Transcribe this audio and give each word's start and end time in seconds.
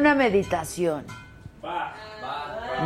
Una 0.00 0.14
meditación? 0.14 1.04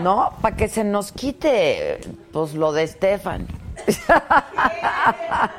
No, 0.02 0.32
para 0.42 0.56
que 0.56 0.68
se 0.68 0.82
nos 0.82 1.12
quite 1.12 2.00
pues 2.32 2.54
lo 2.54 2.72
de 2.72 2.86
Stefan. 2.86 3.46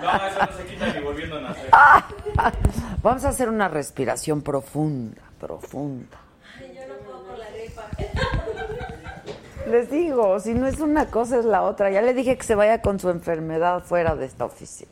No, 0.01 0.27
eso 0.27 0.39
no 0.39 0.57
se 0.57 0.65
quita 0.65 0.93
ni 0.93 1.01
volviendo 1.01 1.37
a 1.37 1.41
nacer. 1.41 1.69
Vamos 3.03 3.23
a 3.23 3.29
hacer 3.29 3.49
una 3.49 3.67
respiración 3.67 4.41
profunda, 4.41 5.21
profunda. 5.39 6.17
Les 9.67 9.91
digo, 9.91 10.39
si 10.39 10.55
no 10.55 10.67
es 10.67 10.79
una 10.79 11.07
cosa 11.07 11.37
es 11.37 11.45
la 11.45 11.61
otra. 11.61 11.91
Ya 11.91 12.01
le 12.01 12.13
dije 12.13 12.37
que 12.37 12.43
se 12.43 12.55
vaya 12.55 12.81
con 12.81 12.99
su 12.99 13.09
enfermedad 13.09 13.83
fuera 13.83 14.15
de 14.15 14.25
esta 14.25 14.45
oficina. 14.45 14.91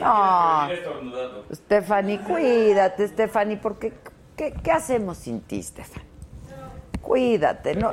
No. 0.00 0.68
Stephanie, 1.52 2.20
cuídate, 2.20 3.08
Stephanie, 3.08 3.56
porque 3.56 3.92
¿qué, 4.38 4.54
qué 4.62 4.72
hacemos 4.72 5.18
sin 5.18 5.42
ti, 5.42 5.62
Stephanie? 5.62 6.08
Cuídate, 7.02 7.74
no, 7.74 7.92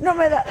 no 0.00 0.14
me 0.14 0.28
da, 0.28 0.44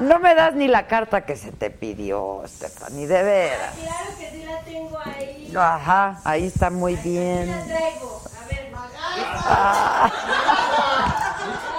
no 0.00 0.18
me 0.18 0.34
das 0.34 0.54
ni 0.54 0.66
la 0.66 0.86
carta 0.86 1.24
que 1.24 1.36
se 1.36 1.52
te 1.52 1.70
pidió, 1.70 2.42
Stephanie, 2.46 3.06
de 3.06 3.22
veras. 3.22 3.74
Claro 3.74 4.18
que 4.18 4.30
sí 4.30 4.44
la 4.44 4.60
tengo 4.60 4.98
ahí. 5.04 5.52
Ajá, 5.56 6.20
ahí 6.24 6.46
está 6.46 6.70
muy 6.70 6.96
bien. 6.96 7.50
La 7.50 7.64
traigo. 7.64 8.20
A 8.40 10.10
ver, 10.10 10.12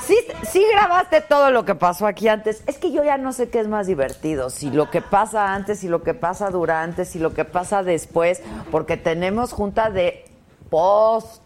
Sí, 0.00 0.16
sí 0.50 0.64
grabaste 0.72 1.20
todo 1.20 1.50
lo 1.50 1.64
que 1.64 1.74
pasó 1.74 2.06
aquí 2.06 2.28
antes. 2.28 2.62
Es 2.66 2.78
que 2.78 2.92
yo 2.92 3.02
ya 3.02 3.18
no 3.18 3.32
sé 3.32 3.48
qué 3.48 3.60
es 3.60 3.68
más 3.68 3.86
divertido, 3.86 4.50
si 4.50 4.70
lo 4.70 4.90
que 4.90 5.02
pasa 5.02 5.52
antes, 5.54 5.80
si 5.80 5.88
lo 5.88 6.02
que 6.02 6.14
pasa 6.14 6.50
durante, 6.50 7.04
si 7.04 7.18
lo 7.18 7.34
que 7.34 7.44
pasa 7.44 7.82
después, 7.82 8.42
porque 8.70 8.96
tenemos 8.96 9.52
junta 9.52 9.90
de 9.90 10.24
post 10.70 11.42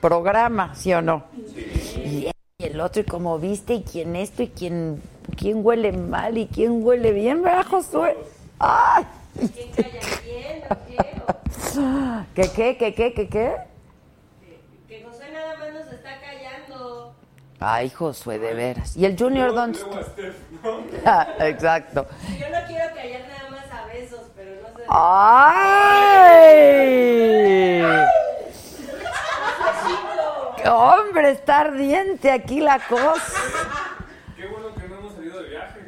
programa, 0.00 0.74
¿sí 0.74 0.92
o 0.92 1.02
no? 1.02 1.24
Y 1.96 2.30
el 2.58 2.80
otro, 2.80 3.02
y 3.02 3.04
como 3.04 3.38
viste, 3.38 3.74
y 3.74 3.82
quién 3.82 4.16
esto, 4.16 4.42
y 4.42 4.48
quién, 4.48 5.02
quién 5.36 5.64
huele 5.64 5.92
mal, 5.92 6.38
y 6.38 6.46
quién 6.46 6.84
huele 6.84 7.12
bien, 7.12 7.42
¿verdad, 7.42 7.66
Josué? 7.66 8.16
¡Ay! 8.58 9.04
¿quién 9.54 9.70
calla 9.72 10.00
bien 10.24 10.62
qué? 10.86 10.96
¿Qué, 12.34 12.50
qué, 12.54 12.76
qué, 12.76 12.94
qué, 12.94 13.14
qué, 13.14 13.28
qué? 13.28 13.52
que 14.88 15.04
José 15.04 15.30
nada 15.32 15.56
más 15.56 15.72
nos 15.72 15.92
está 15.92 16.20
callando. 16.20 17.14
Ay, 17.60 17.90
Josué, 17.90 18.38
de 18.38 18.54
veras. 18.54 18.96
¿Y 18.96 19.04
el 19.04 19.16
Junior 19.18 19.54
dónde 19.54 19.78
está? 19.78 20.00
Ah, 21.06 21.26
Exacto. 21.40 22.06
Yo 22.38 22.48
no 22.50 22.66
quiero 22.66 22.94
callar 22.94 23.22
nada 23.28 23.50
más 23.50 23.70
a 23.70 23.86
besos, 23.86 24.20
pero 24.34 24.50
no 24.62 24.68
sé. 24.76 24.84
¡Ay! 24.88 26.56
¡Qué 30.56 30.68
Hombre, 30.68 31.30
está 31.32 31.60
ardiente 31.60 32.30
aquí 32.30 32.60
la 32.60 32.78
cosa. 32.78 33.40
Qué 34.36 34.46
bueno 34.46 34.74
que 34.74 34.88
no 34.88 34.98
hemos 34.98 35.14
salido 35.14 35.42
de 35.42 35.48
viaje. 35.48 35.80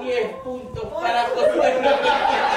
Diez 0.00 0.32
puntos 0.44 0.84
para 1.00 1.24
Josué. 1.24 2.47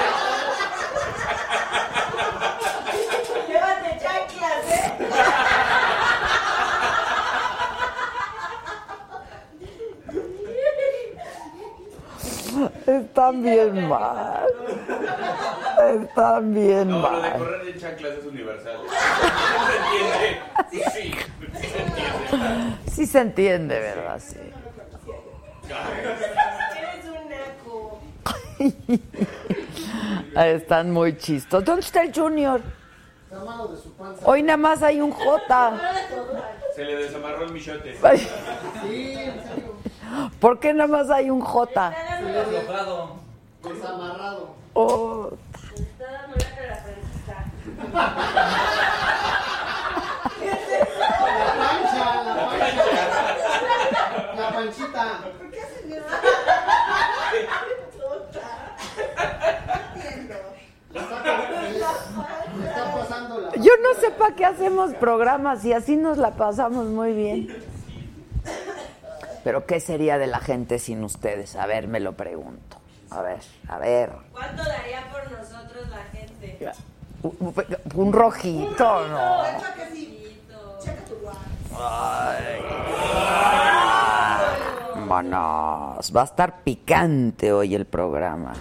Están 12.85 13.43
bien 13.43 13.87
mal. 13.89 14.45
Están 16.01 16.53
bien 16.53 16.89
No, 16.89 16.99
lo 17.01 17.21
de 17.21 17.29
mal. 17.29 17.37
correr 17.39 17.67
en 17.67 17.79
chanclas 17.79 18.13
es 18.19 18.25
universal. 18.25 18.77
¿Se 20.71 20.79
entiende? 20.79 20.91
Sí, 20.91 21.13
sí 21.59 21.67
se 21.67 21.81
entiende. 21.81 22.77
Sí 22.91 23.05
se 23.07 23.19
entiende, 23.19 23.79
¿verdad? 23.79 24.19
Sí. 24.19 24.37
Eres 26.77 27.05
un 27.05 27.29
naco. 27.29 27.99
Están 30.45 30.91
muy 30.91 31.17
chistos. 31.17 31.63
¿Dónde 31.63 31.81
está 31.81 32.03
el 32.03 32.13
Junior? 32.13 32.61
Hoy 34.25 34.43
nada 34.43 34.57
más 34.57 34.83
hay 34.83 34.99
un 34.99 35.11
J. 35.11 35.79
Se 36.75 36.83
le 36.83 36.95
desamarró 36.97 37.45
el 37.45 37.51
michote. 37.53 37.97
Ay. 38.03 38.27
¿Por 40.39 40.59
qué 40.59 40.73
nada 40.73 40.87
más 40.87 41.09
hay 41.09 41.29
un 41.29 41.41
J? 41.41 41.87
Aflojado. 41.87 43.21
Oh, 44.73 45.29
Está 45.75 46.11
dando 46.11 46.35
una 46.35 46.45
terapeuta. 46.55 47.45
La 54.35 54.51
panchita. 54.53 55.19
Me 62.57 62.65
está 62.65 62.93
pasando 62.93 63.39
la. 63.39 63.51
yo 63.55 63.71
no 63.81 63.99
sé 63.99 64.11
para 64.11 64.35
qué 64.35 64.45
hacemos 64.45 64.93
programas 64.95 65.63
y 65.65 65.73
así 65.73 65.95
nos 65.95 66.17
la 66.17 66.31
pasamos 66.31 66.85
muy 66.87 67.13
bien. 67.13 67.70
Pero 69.43 69.65
¿qué 69.65 69.79
sería 69.79 70.17
de 70.17 70.27
la 70.27 70.39
gente 70.39 70.79
sin 70.79 71.03
ustedes? 71.03 71.55
A 71.55 71.65
ver, 71.65 71.87
me 71.87 71.99
lo 71.99 72.13
pregunto. 72.13 72.77
A 73.09 73.21
ver, 73.21 73.39
a 73.67 73.77
ver. 73.77 74.11
¿Cuánto 74.31 74.63
daría 74.63 75.09
por 75.11 75.31
nosotros 75.31 75.89
la 75.89 76.03
gente? 76.17 76.71
Un, 77.23 77.53
un 77.95 78.13
rojito, 78.13 79.07
¿no? 79.07 79.43
Vámonos. 85.11 86.15
Va 86.15 86.21
a 86.21 86.25
estar 86.25 86.63
picante 86.63 87.51
hoy 87.51 87.75
el 87.75 87.85
programa. 87.85 88.53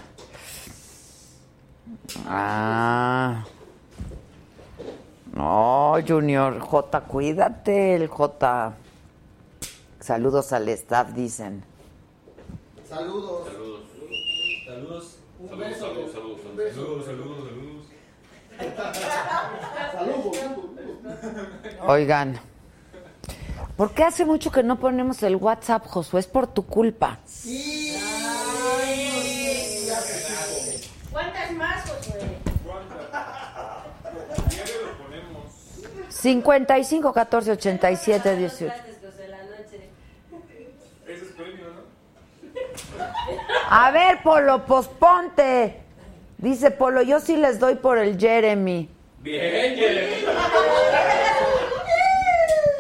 Ah. 2.26 3.44
No, 5.32 5.96
Junior. 6.06 6.58
J, 6.58 7.00
cuídate, 7.02 7.94
el 7.94 8.08
J. 8.08 8.72
Saludos 10.00 10.52
al 10.52 10.68
staff, 10.70 11.10
dicen. 11.12 11.62
Saludos. 12.88 13.46
Saludos. 13.48 13.80
Saludos. 14.66 15.16
Un 15.38 15.58
beso. 15.58 15.80
Saludos, 15.86 16.12
saludos, 16.12 16.40
Un 16.50 16.56
beso. 16.56 16.74
saludos, 16.74 17.04
saludos, 17.06 17.48
saludos. 17.48 17.86
Saludos. 19.92 20.36
Oigan. 21.86 22.40
¿Por 23.76 23.92
qué 23.92 24.04
hace 24.04 24.24
mucho 24.26 24.50
que 24.50 24.62
no 24.62 24.78
ponemos 24.78 25.22
el 25.22 25.36
WhatsApp, 25.36 25.86
Josué? 25.86 26.20
Es 26.20 26.26
por 26.26 26.46
tu 26.46 26.66
culpa. 26.66 27.18
¿Cuántas 31.10 31.52
más, 31.52 31.82
Josué? 31.88 32.20
55 36.10 37.12
14 37.12 37.52
87 37.52 38.36
18. 38.36 38.64
Gracias, 38.66 38.96
José, 39.02 39.28
la 39.28 39.38
noche. 39.44 39.88
Ese 41.06 41.24
es 41.24 41.32
premio, 41.32 41.66
¿no? 41.66 41.80
A 43.72 43.90
ver, 43.92 44.20
Polo, 44.22 44.64
posponte. 44.66 45.80
Dice 46.38 46.70
Polo, 46.72 47.02
yo 47.02 47.20
sí 47.20 47.36
les 47.36 47.60
doy 47.60 47.76
por 47.76 47.98
el 47.98 48.18
Jeremy. 48.18 48.88
Bien, 49.18 49.76
Jeremy. 49.76 50.24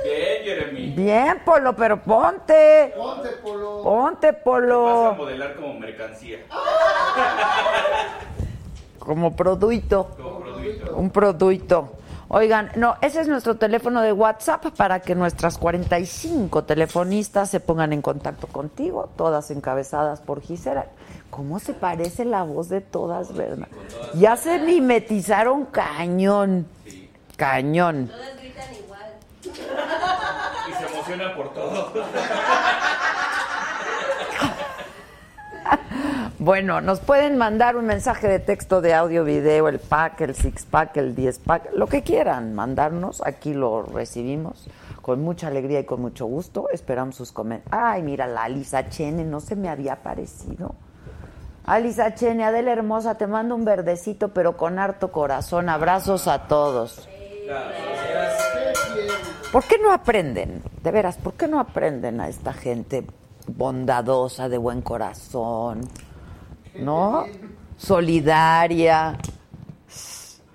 Bien, 0.02 0.42
Jeremy. 0.44 0.86
Bien, 0.96 1.42
Polo, 1.44 1.76
pero 1.76 2.02
ponte. 2.02 2.92
Ponte, 2.96 3.28
Polo. 3.42 3.82
Ponte, 3.82 4.32
Vas 4.32 4.40
a 4.40 4.42
Polo. 4.44 5.14
modelar 5.16 5.54
como 5.54 5.74
mercancía. 5.74 6.38
Como 8.98 9.36
producto. 9.36 10.10
Como 10.20 10.40
producto. 10.40 10.96
Un 10.96 11.10
producto. 11.10 11.92
Oigan, 12.32 12.70
no, 12.76 12.94
ese 13.00 13.22
es 13.22 13.26
nuestro 13.26 13.56
teléfono 13.56 14.02
de 14.02 14.12
WhatsApp 14.12 14.64
para 14.76 15.00
que 15.00 15.16
nuestras 15.16 15.58
45 15.58 16.62
telefonistas 16.62 17.50
se 17.50 17.58
pongan 17.58 17.92
en 17.92 18.02
contacto 18.02 18.46
contigo, 18.46 19.10
todas 19.16 19.50
encabezadas 19.50 20.20
por 20.20 20.40
Gisela. 20.40 20.86
¿Cómo 21.30 21.58
se 21.58 21.74
parece 21.74 22.24
la 22.24 22.44
voz 22.44 22.68
de 22.68 22.82
todas, 22.82 23.34
verdad? 23.34 23.66
Ya 24.14 24.36
se 24.36 24.60
mimetizaron 24.60 25.64
cañón. 25.66 26.68
Cañón. 27.36 28.06
Todas 28.06 28.36
gritan 28.40 28.74
igual. 28.76 29.10
Y 29.42 30.72
se 30.72 30.86
emociona 30.86 31.34
por 31.34 31.52
todo. 31.52 31.92
Bueno, 36.40 36.80
nos 36.80 37.00
pueden 37.00 37.36
mandar 37.36 37.76
un 37.76 37.84
mensaje 37.84 38.26
de 38.26 38.38
texto, 38.38 38.80
de 38.80 38.94
audio, 38.94 39.24
video, 39.24 39.68
el 39.68 39.78
pack, 39.78 40.22
el 40.22 40.34
six 40.34 40.64
pack, 40.64 40.96
el 40.96 41.14
10 41.14 41.38
pack, 41.40 41.68
lo 41.74 41.86
que 41.86 42.02
quieran 42.02 42.54
mandarnos. 42.54 43.22
Aquí 43.26 43.52
lo 43.52 43.82
recibimos 43.82 44.66
con 45.02 45.22
mucha 45.22 45.48
alegría 45.48 45.80
y 45.80 45.84
con 45.84 46.00
mucho 46.00 46.24
gusto. 46.24 46.70
Esperamos 46.72 47.16
sus 47.16 47.30
comentarios. 47.30 47.78
Ay, 47.78 48.02
mira, 48.02 48.26
la 48.26 48.44
Alisa 48.44 48.88
Chene, 48.88 49.22
no 49.22 49.40
se 49.40 49.54
me 49.54 49.68
había 49.68 49.96
parecido. 49.96 50.76
Alisa 51.66 52.14
Chene, 52.14 52.42
Adela 52.42 52.72
Hermosa, 52.72 53.18
te 53.18 53.26
mando 53.26 53.54
un 53.54 53.66
verdecito, 53.66 54.28
pero 54.28 54.56
con 54.56 54.78
harto 54.78 55.12
corazón. 55.12 55.68
Abrazos 55.68 56.26
a 56.26 56.48
todos. 56.48 57.06
¿Por 59.52 59.64
qué 59.64 59.76
no 59.76 59.92
aprenden? 59.92 60.62
De 60.82 60.90
veras, 60.90 61.18
¿por 61.18 61.34
qué 61.34 61.48
no 61.48 61.60
aprenden 61.60 62.18
a 62.18 62.30
esta 62.30 62.54
gente 62.54 63.04
bondadosa, 63.46 64.48
de 64.48 64.56
buen 64.56 64.80
corazón? 64.80 65.82
¿No? 66.74 67.26
Solidaria, 67.76 69.16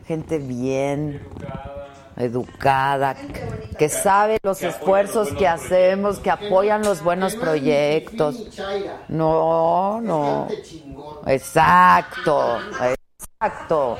gente 0.07 0.37
bien, 0.37 1.21
educada, 2.17 3.15
que 3.77 3.89
sabe 3.89 4.37
los 4.43 4.59
Que 4.59 4.67
esfuerzos 4.67 5.29
los 5.31 5.37
que 5.39 5.47
hacemos, 5.47 6.19
que 6.19 6.29
apoyan 6.29 6.83
los 6.83 7.03
buenos 7.03 7.35
no 7.35 7.41
proyectos. 7.41 8.47
No, 9.09 10.01
no. 10.01 10.47
Exacto, 11.25 12.59
exacto. 13.41 13.97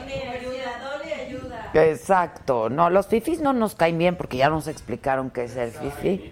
Exacto. 1.73 2.69
No, 2.69 2.89
los 2.89 3.07
fifis 3.07 3.41
no 3.41 3.51
nos 3.51 3.75
caen 3.75 3.97
bien 3.97 4.15
porque 4.15 4.37
ya 4.37 4.49
nos 4.49 4.67
explicaron 4.67 5.29
qué 5.29 5.43
es 5.43 5.55
el 5.57 5.71
fifi. 5.71 6.31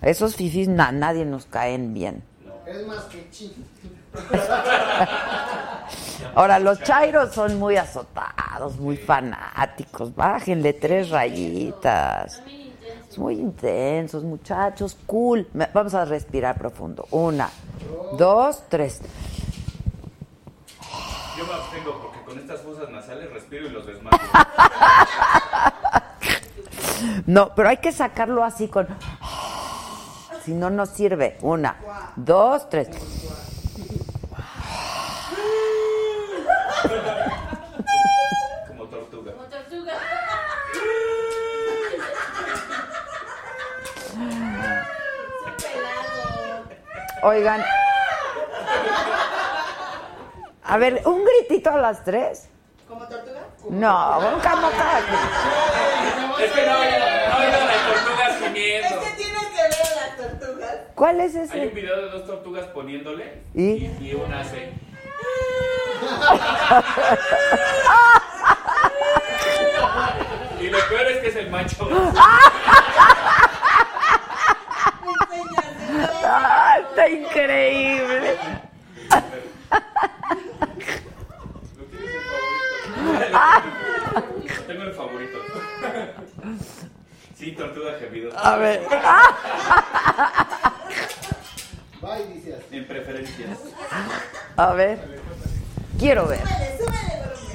Esos 0.00 0.36
fifis 0.36 0.68
na- 0.68 0.92
nadie 0.92 1.24
nos 1.26 1.44
caen 1.46 1.92
bien. 1.92 2.22
Es 2.66 2.86
más 2.86 3.04
que. 3.04 3.28
Ahora, 6.34 6.58
los 6.58 6.80
chairos 6.82 7.32
son 7.32 7.58
muy 7.58 7.76
azotados, 7.76 8.76
muy 8.76 8.96
fanáticos. 8.96 10.14
Bájenle 10.14 10.72
tres 10.72 11.10
rayitas. 11.10 12.42
Son 13.08 13.24
muy 13.24 13.34
intensos, 13.34 14.24
muchachos. 14.24 14.96
Cool. 15.06 15.48
Vamos 15.72 15.94
a 15.94 16.04
respirar 16.04 16.58
profundo. 16.58 17.06
Una, 17.10 17.48
dos, 18.18 18.64
tres. 18.68 19.00
Yo 21.38 21.46
me 21.46 21.52
abstengo 21.52 22.00
porque 22.02 22.22
con 22.24 22.38
estas 22.38 22.60
fosas 22.60 22.88
nasales 22.90 23.32
respiro 23.32 23.66
y 23.66 23.70
los 23.70 23.86
desmayo. 23.86 24.18
No, 27.26 27.54
pero 27.54 27.68
hay 27.68 27.76
que 27.78 27.92
sacarlo 27.92 28.44
así 28.44 28.68
con... 28.68 28.86
Si 30.44 30.52
no, 30.52 30.70
no 30.70 30.86
sirve. 30.86 31.38
Una, 31.42 31.76
dos, 32.16 32.68
tres. 32.68 32.88
Como 38.68 38.84
tortuga. 38.86 39.32
Como 39.32 39.44
tortuga. 39.44 39.92
Pelado. 45.56 46.64
Oigan. 47.24 47.64
A 50.64 50.76
ver, 50.76 51.02
un 51.06 51.24
gritito 51.24 51.70
a 51.70 51.78
las 51.78 52.04
tres. 52.04 52.48
¿Como 52.88 53.06
tortuga? 53.08 53.40
No, 53.70 54.18
un 54.18 54.40
camota. 54.40 55.00
Es 56.40 56.52
que 56.52 56.66
no, 56.66 56.72
no, 56.72 56.80
no, 56.80 56.84
no, 56.84 57.66
las 57.66 57.82
tortugas 57.86 58.32
comiendo. 58.40 58.88
Es 58.88 58.94
que 58.94 59.10
tienes 59.16 59.46
que 59.46 59.62
ver 59.62 59.72
a 59.72 59.94
las 60.06 60.16
tortugas. 60.38 60.74
¿Cuál 60.94 61.20
es 61.20 61.34
Hay 61.34 61.40
un 61.40 61.46
ese? 61.48 61.66
video 61.68 61.96
de 61.96 62.10
dos 62.10 62.26
tortugas 62.26 62.66
poniéndole 62.66 63.42
¿Y? 63.54 63.86
y 64.00 64.14
una 64.14 64.40
hace. 64.40 64.72
Y 70.60 70.70
lo 70.70 70.78
peor 70.88 71.06
es 71.08 71.18
que 71.18 71.28
es 71.28 71.36
el 71.36 71.50
macho. 71.50 71.88
¡Ah, 76.26 76.78
está 76.94 77.08
increíble! 77.08 78.36
¿Lo 83.74 83.82
tienes 83.82 84.06
el 84.06 84.12
favorito? 84.12 84.62
Tengo 84.66 84.82
el 84.84 84.94
favorito. 84.94 85.38
Sí, 87.36 87.52
tortuga 87.52 87.98
gemido. 87.98 88.30
A 88.38 88.56
ver. 88.56 88.86
Va 92.04 92.20
y 92.20 92.32
dice 92.34 92.54
así. 92.54 92.76
En 92.76 92.86
preferencias. 92.86 93.58
A 94.56 94.72
ver. 94.72 95.20
Quiero 95.98 96.28
ver. 96.28 96.46
Súbele, 96.46 96.76
súbele, 96.78 97.18
volumen. 97.18 97.54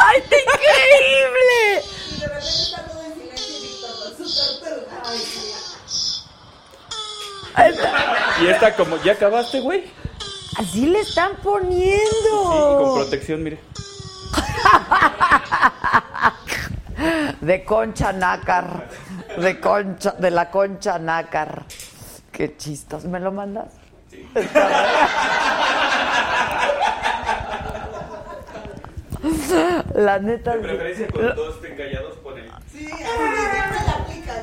¡Ay, 0.00 0.20
está 0.22 0.36
increíble! 0.36 1.82
Y 2.10 2.20
de 2.20 2.26
repente 2.28 2.48
está 2.48 2.82
todo 2.86 3.02
en 3.02 3.14
silencio 3.14 3.58
y 3.58 3.62
Víctor 3.62 3.90
con 4.02 4.10
su 4.16 4.24
tortuga. 4.60 5.02
Ay, 5.04 5.18
sí. 5.18 5.54
Y 8.40 8.46
esta 8.46 8.74
como, 8.76 8.96
¿ya 9.02 9.12
acabaste, 9.12 9.60
güey? 9.60 9.90
Así 10.58 10.86
le 10.86 11.00
están 11.00 11.32
Sí, 11.32 11.36
con 11.42 11.60
poniendo. 11.62 12.94
protección, 12.94 13.42
mire. 13.42 13.60
De 17.40 17.64
concha 17.64 18.12
nácar. 18.12 18.88
De 19.38 19.58
concha, 19.60 20.12
de 20.12 20.30
la 20.30 20.50
concha 20.50 20.98
nácar. 20.98 21.64
Qué 22.32 22.56
chistos. 22.56 23.04
¿Me 23.04 23.18
lo 23.20 23.30
mandas? 23.32 23.72
La 29.94 30.18
neta. 30.18 30.56
De 30.56 30.62
preferencia 30.62 31.08
con 31.08 31.34
dos 31.34 31.56
estén 31.56 31.76
callados, 31.76 32.16
ponen. 32.18 32.44
Sí, 32.72 32.88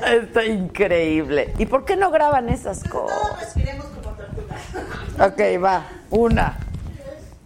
la. 0.01 0.11
Está 0.13 0.43
increíble. 0.45 1.53
¿Y 1.57 1.65
por 1.65 1.85
qué 1.85 1.95
no 1.95 2.11
graban 2.11 2.49
esas 2.49 2.83
Todos 2.83 3.11
cosas? 3.11 3.39
respiremos 3.39 3.85
como 3.85 4.09
tortugas. 4.11 5.31
Ok, 5.31 5.63
va. 5.63 5.83
Una, 6.09 6.57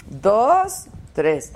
dos, 0.09 0.85
tres. 1.13 1.53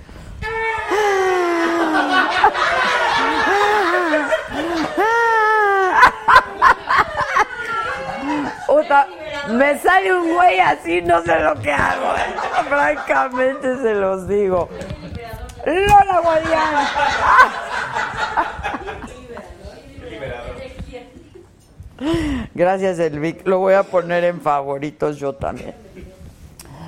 Puta, 8.68 9.08
me 9.52 9.78
sale 9.78 10.16
un 10.16 10.34
güey 10.34 10.60
así, 10.60 11.02
no 11.02 11.22
sé 11.24 11.40
lo 11.40 11.56
que 11.62 11.72
hago. 11.72 12.14
Francamente 12.70 13.78
se 13.78 13.94
los 13.94 14.28
digo. 14.28 14.70
Lola 15.66 16.20
Guadiana. 16.22 16.90
Gracias, 22.54 23.00
Elvic. 23.00 23.48
Lo 23.48 23.60
voy 23.60 23.74
a 23.74 23.84
poner 23.84 24.24
en 24.24 24.42
favoritos 24.42 25.18
yo 25.18 25.34
también. 25.34 25.74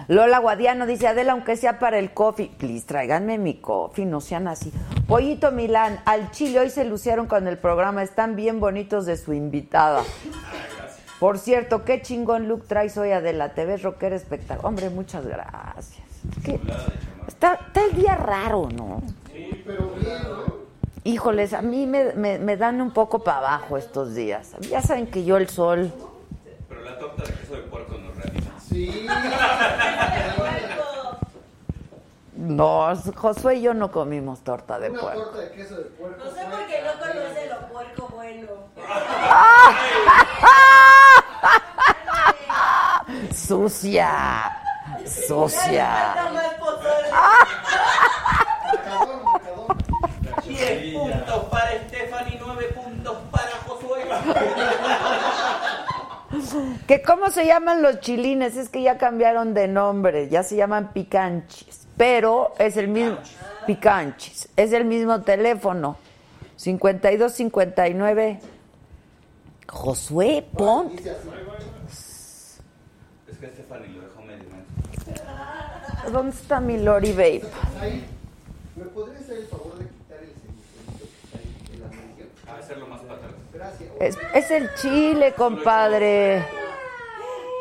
Lola 0.08 0.38
Guadiano 0.38 0.86
dice, 0.86 1.08
Adela, 1.08 1.32
aunque 1.32 1.56
sea 1.56 1.80
para 1.80 1.98
el 1.98 2.12
coffee, 2.14 2.52
please, 2.60 2.86
tráiganme 2.86 3.40
mi 3.40 3.56
coffee, 3.56 4.06
no 4.06 4.22
sean 4.22 4.48
así. 4.48 4.72
Pollito 5.08 5.52
Milán, 5.52 6.00
al 6.06 6.30
Chile 6.30 6.60
hoy 6.60 6.70
se 6.70 6.86
lucieron 6.86 7.26
con 7.26 7.48
el 7.48 7.58
programa, 7.58 8.04
están 8.04 8.36
bien 8.36 8.60
bonitos 8.60 9.08
de 9.08 9.18
su 9.18 9.34
invitada. 9.34 10.04
Por 11.20 11.40
cierto, 11.40 11.86
qué 11.86 12.04
chingón 12.04 12.48
look 12.48 12.68
traes 12.68 12.98
hoy, 12.98 13.12
Adela, 13.12 13.54
te 13.56 13.66
ves 13.66 13.82
rockera 13.82 14.16
espectacular. 14.16 14.68
Hombre, 14.68 14.90
muchas 14.92 15.26
gracias. 15.26 16.04
¿Qué? 16.44 16.60
Está, 17.28 17.56
está 17.56 17.84
el 17.86 17.94
día 17.96 18.16
raro, 18.16 18.70
¿no? 18.76 19.02
Pero 19.66 19.90
bien, 20.00 20.24
¿no? 20.24 20.56
Híjoles, 21.04 21.54
a 21.54 21.62
mí 21.62 21.86
me, 21.86 22.14
me- 22.14 22.40
me 22.40 22.58
dan 22.58 22.82
un 22.82 22.92
poco 22.92 23.20
para 23.20 23.38
abajo 23.40 23.78
estos 23.78 24.16
días. 24.16 24.52
Ya 24.70 24.82
saben 24.82 25.08
que 25.08 25.24
yo 25.24 25.38
el 25.38 25.50
sol... 25.50 25.92
Pero 26.68 26.82
la 26.82 26.98
torta 26.98 27.24
de 27.24 27.34
queso 27.34 27.54
de 27.56 27.62
puerco 27.64 27.96
nos 27.98 28.16
reanima. 28.16 28.52
Sí. 28.60 29.08
No, 32.38 32.94
Josué 33.16 33.56
y 33.56 33.62
yo 33.62 33.74
no 33.74 33.92
comimos 33.92 34.40
torta 34.42 34.78
de 34.80 34.90
Una 34.90 35.00
puerco. 35.02 35.22
torta 35.24 35.40
de 35.42 35.52
queso 35.52 35.76
de 35.78 35.84
puerco. 35.86 36.24
No 36.26 36.32
sé 36.32 36.42
por 36.46 36.68
qué 36.68 36.82
no 36.84 36.92
conoce 37.00 37.50
lo 37.50 37.68
puerco 37.74 38.10
bueno. 38.14 38.48
Sucia. 43.34 44.52
Marcador. 49.24 49.76
10 50.44 50.94
puntos 50.94 51.44
para 51.46 51.72
Stephanie, 51.88 52.40
9 52.40 52.66
puntos 52.74 53.18
para 53.32 53.52
Josué. 53.66 54.06
¿Que 56.88 57.02
¿Cómo 57.02 57.30
se 57.30 57.46
llaman 57.46 57.82
los 57.82 58.00
chilines? 58.00 58.56
Es 58.58 58.70
que 58.70 58.82
ya 58.82 58.98
cambiaron 58.98 59.54
de 59.54 59.68
nombre, 59.68 60.30
ya 60.30 60.44
se 60.44 60.56
llaman 60.56 60.94
picanchis, 60.94 61.88
pero 61.98 62.54
es 62.58 62.78
el 62.78 62.88
mismo 62.88 63.18
picanchis, 63.66 64.50
es 64.56 64.72
el 64.74 64.86
mismo 64.86 65.22
teléfono. 65.22 65.98
52 66.58 67.32
59 67.34 68.40
Josué, 69.68 70.46
pon. 70.56 70.90
Dice 70.96 71.12
así. 71.12 71.30
Es 73.28 73.38
que 73.38 73.48
Stephanie 73.48 73.90
lo 73.90 74.02
dejó 74.02 74.22
medio 74.22 74.50
mal. 74.50 74.64
¿Dónde 76.12 76.36
está 76.36 76.60
mi 76.60 76.78
Lori 76.78 77.12
Babe? 77.12 77.42
Ahí. 77.82 78.06
¿Me 78.76 78.86
podrías 78.86 79.22
hacer 79.22 79.38
el 79.40 79.48
favor 79.48 79.78
de 79.78 79.86
quitar 79.86 80.20
el 80.20 80.34
semicolito 80.34 81.00
que 81.00 81.26
está 81.26 81.38
ahí 81.38 81.56
en 81.74 81.82
la 81.82 81.88
medición? 81.88 82.30
A 82.48 82.60
hacerlo 82.60 82.88
más 82.88 83.02
para 83.02 83.14
atrás. 83.16 83.32
Gracias. 83.54 83.90
Es, 84.00 84.18
es 84.34 84.52
el 84.52 84.74
chile, 84.76 85.34
compadre. 85.34 86.46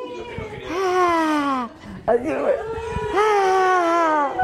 Y 0.07 0.17
lo 0.19 0.25
que 0.25 0.39
no 0.39 0.51
quería. 0.51 0.69
Ah, 0.71 1.69
así 2.07 2.25
fue. 2.25 2.57
Ah. 3.15 4.35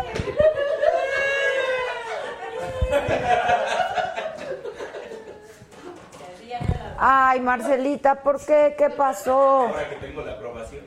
Ay, 7.02 7.40
Marcelita, 7.40 8.16
¿por 8.16 8.45
qué? 8.45 8.75
¿Qué 8.76 8.90
pasó? 8.90 9.33
Ahora 9.69 9.88
que 9.88 9.97
tengo 9.97 10.21
la 10.21 10.33
aprobación. 10.33 10.83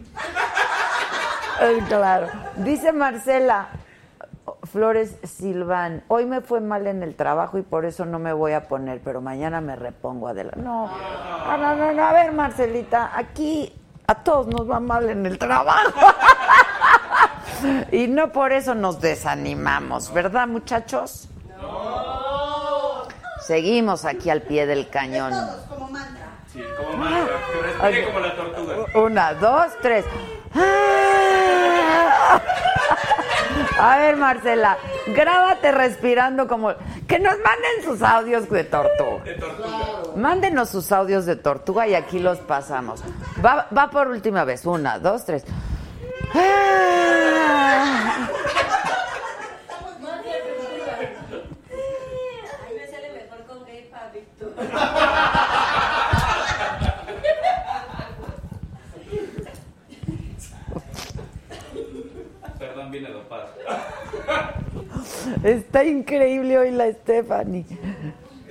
Claro. 1.88 2.27
Dice 2.57 2.91
Marcela 2.91 3.69
Flores 4.63 5.17
Silván, 5.24 6.03
hoy 6.07 6.25
me 6.25 6.41
fue 6.41 6.60
mal 6.60 6.88
en 6.88 7.03
el 7.03 7.15
trabajo 7.15 7.57
y 7.57 7.62
por 7.62 7.86
eso 7.86 8.05
no 8.05 8.19
me 8.19 8.33
voy 8.33 8.53
a 8.53 8.67
poner, 8.67 9.01
pero 9.03 9.22
mañana 9.22 9.62
me 9.62 9.75
repongo 9.75 10.27
adelante. 10.27 10.62
No, 10.62 10.88
no, 10.88 11.57
no, 11.57 11.75
no, 11.75 11.93
no. 11.93 12.03
a 12.03 12.13
ver, 12.13 12.31
Marcelita, 12.31 13.12
aquí 13.15 13.74
a 14.07 14.15
todos 14.15 14.48
nos 14.48 14.69
va 14.69 14.79
mal 14.79 15.10
en 15.10 15.25
el 15.25 15.38
trabajo. 15.38 15.91
y 17.91 18.07
no 18.07 18.31
por 18.31 18.51
eso 18.51 18.75
nos 18.75 19.00
desanimamos, 19.00 20.13
¿verdad, 20.13 20.48
muchachos? 20.48 21.29
Seguimos 23.45 24.05
aquí 24.05 24.29
al 24.29 24.41
pie 24.41 24.65
del 24.65 24.89
cañón. 24.89 25.31
Todos 25.31 25.65
como 25.67 25.89
mantra. 25.89 26.27
Sí, 26.51 26.63
como. 26.77 27.03
Que 27.03 27.62
respire 27.62 28.05
como 28.05 28.19
la 28.19 28.36
tortuga. 28.36 28.75
Una, 28.95 29.33
dos, 29.33 29.74
tres. 29.81 30.05
A 33.79 33.98
ver, 33.98 34.15
Marcela, 34.17 34.77
grábate 35.07 35.72
respirando 35.72 36.48
como... 36.48 36.74
Que 37.07 37.19
nos 37.19 37.33
manden 37.39 37.83
sus 37.83 38.01
audios 38.01 38.50
de 38.50 38.63
tortuga. 38.63 39.24
De 39.25 39.33
tortuga. 39.33 39.67
Mándenos 40.15 40.69
sus 40.69 40.91
audios 40.91 41.25
de 41.25 41.36
tortuga 41.36 41.88
y 41.88 41.95
aquí 41.95 42.19
los 42.19 42.38
pasamos. 42.39 43.03
Va, 43.43 43.67
va 43.75 43.89
por 43.89 44.07
última 44.07 44.45
vez. 44.45 44.65
Una, 44.65 45.00
dos, 45.00 45.25
tres. 45.25 45.43
Ah. 46.33 48.29
Ay, 52.65 52.75
me 52.75 52.88
sale 52.88 53.12
mejor 53.13 53.45
con 53.45 53.65
gay 53.65 53.89
para 53.91 54.10
Víctor. 54.12 54.53
Perdón, 62.60 62.91
viene 62.91 63.10
dopada. 63.10 63.50
Está 65.43 65.83
increíble 65.83 66.57
hoy 66.57 66.71
la 66.71 66.91
Stephanie. 66.91 67.65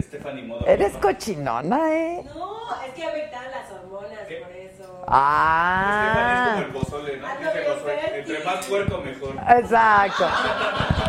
Stephanie 0.00 0.42
modo. 0.42 0.66
Eres 0.66 0.92
cochinona, 0.99 1.92
¿eh? 1.94 2.22
No, 2.34 2.52
es 2.87 2.92
que 2.94 3.04
afectan 3.04 3.44
las 3.50 3.70
hormonas, 3.70 4.18
por 4.20 4.30
eso. 4.30 4.42
Stephanie 4.42 4.66
es 4.66 5.02
Ah. 5.08 6.52
como 6.54 6.66
el 6.66 6.72
pozole, 6.72 7.16
¿no? 7.18 7.26
Fértil. 7.28 8.20
entre 8.20 8.44
más 8.44 8.66
puerco 8.66 8.99
mejor. 8.99 9.34
Exacto. 9.58 10.26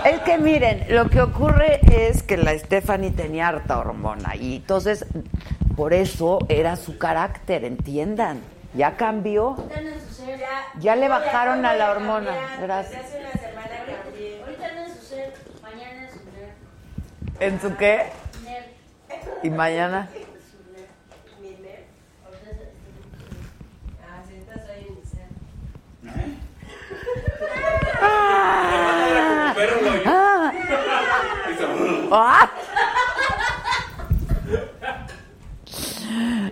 Es 0.05 0.19
que 0.21 0.37
miren, 0.37 0.85
lo 0.89 1.09
que 1.09 1.21
ocurre 1.21 1.79
es 1.91 2.23
que 2.23 2.37
la 2.37 2.57
Stephanie 2.57 3.11
tenía 3.11 3.49
harta 3.49 3.77
hormona 3.77 4.35
y 4.35 4.57
entonces 4.57 5.05
por 5.75 5.93
eso 5.93 6.39
era 6.49 6.75
su 6.75 6.97
carácter, 6.97 7.65
entiendan. 7.65 8.41
Ya 8.73 8.95
cambió. 8.97 9.55
Ya. 10.25 10.63
Ya 10.79 10.95
le 10.95 11.07
bajaron 11.07 11.63
a 11.65 11.75
la 11.75 11.91
hormona. 11.91 12.31
Gracias. 12.61 13.03
Desde 13.03 13.17
hace 13.17 13.19
una 13.19 13.31
semana 13.33 13.69
cambié. 14.03 14.41
Ahorita 14.41 14.65
anda 14.67 14.85
en 14.87 14.95
su 14.95 15.01
ser, 15.05 15.33
mañana 15.61 16.03
en 16.05 16.09
su 16.09 16.15
ner. 16.31 16.53
¿En 17.39 17.59
su 17.59 17.75
qué? 17.75 18.09
¿Y 19.41 19.49
mañana? 19.49 20.09
Ah. 28.01 29.55
¡Ah! 30.05 30.53
¡Ah! 32.11 32.11
¡Ah! 32.11 32.51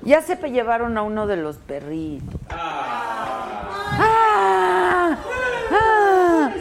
Ya 0.03 0.21
se 0.21 0.35
llevaron 0.35 0.97
a 0.97 1.03
uno 1.03 1.27
de 1.27 1.37
los 1.37 1.57
perritos. 1.57 2.39
Ah. 2.49 3.57
¡Ah! 3.99 5.17
¡Ah! 5.71 6.51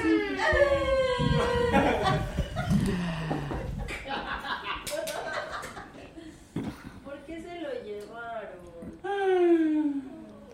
¿Por 7.05 7.19
qué 7.27 7.41
se 7.41 7.61
lo 7.61 7.71
llevaron? 7.83 8.61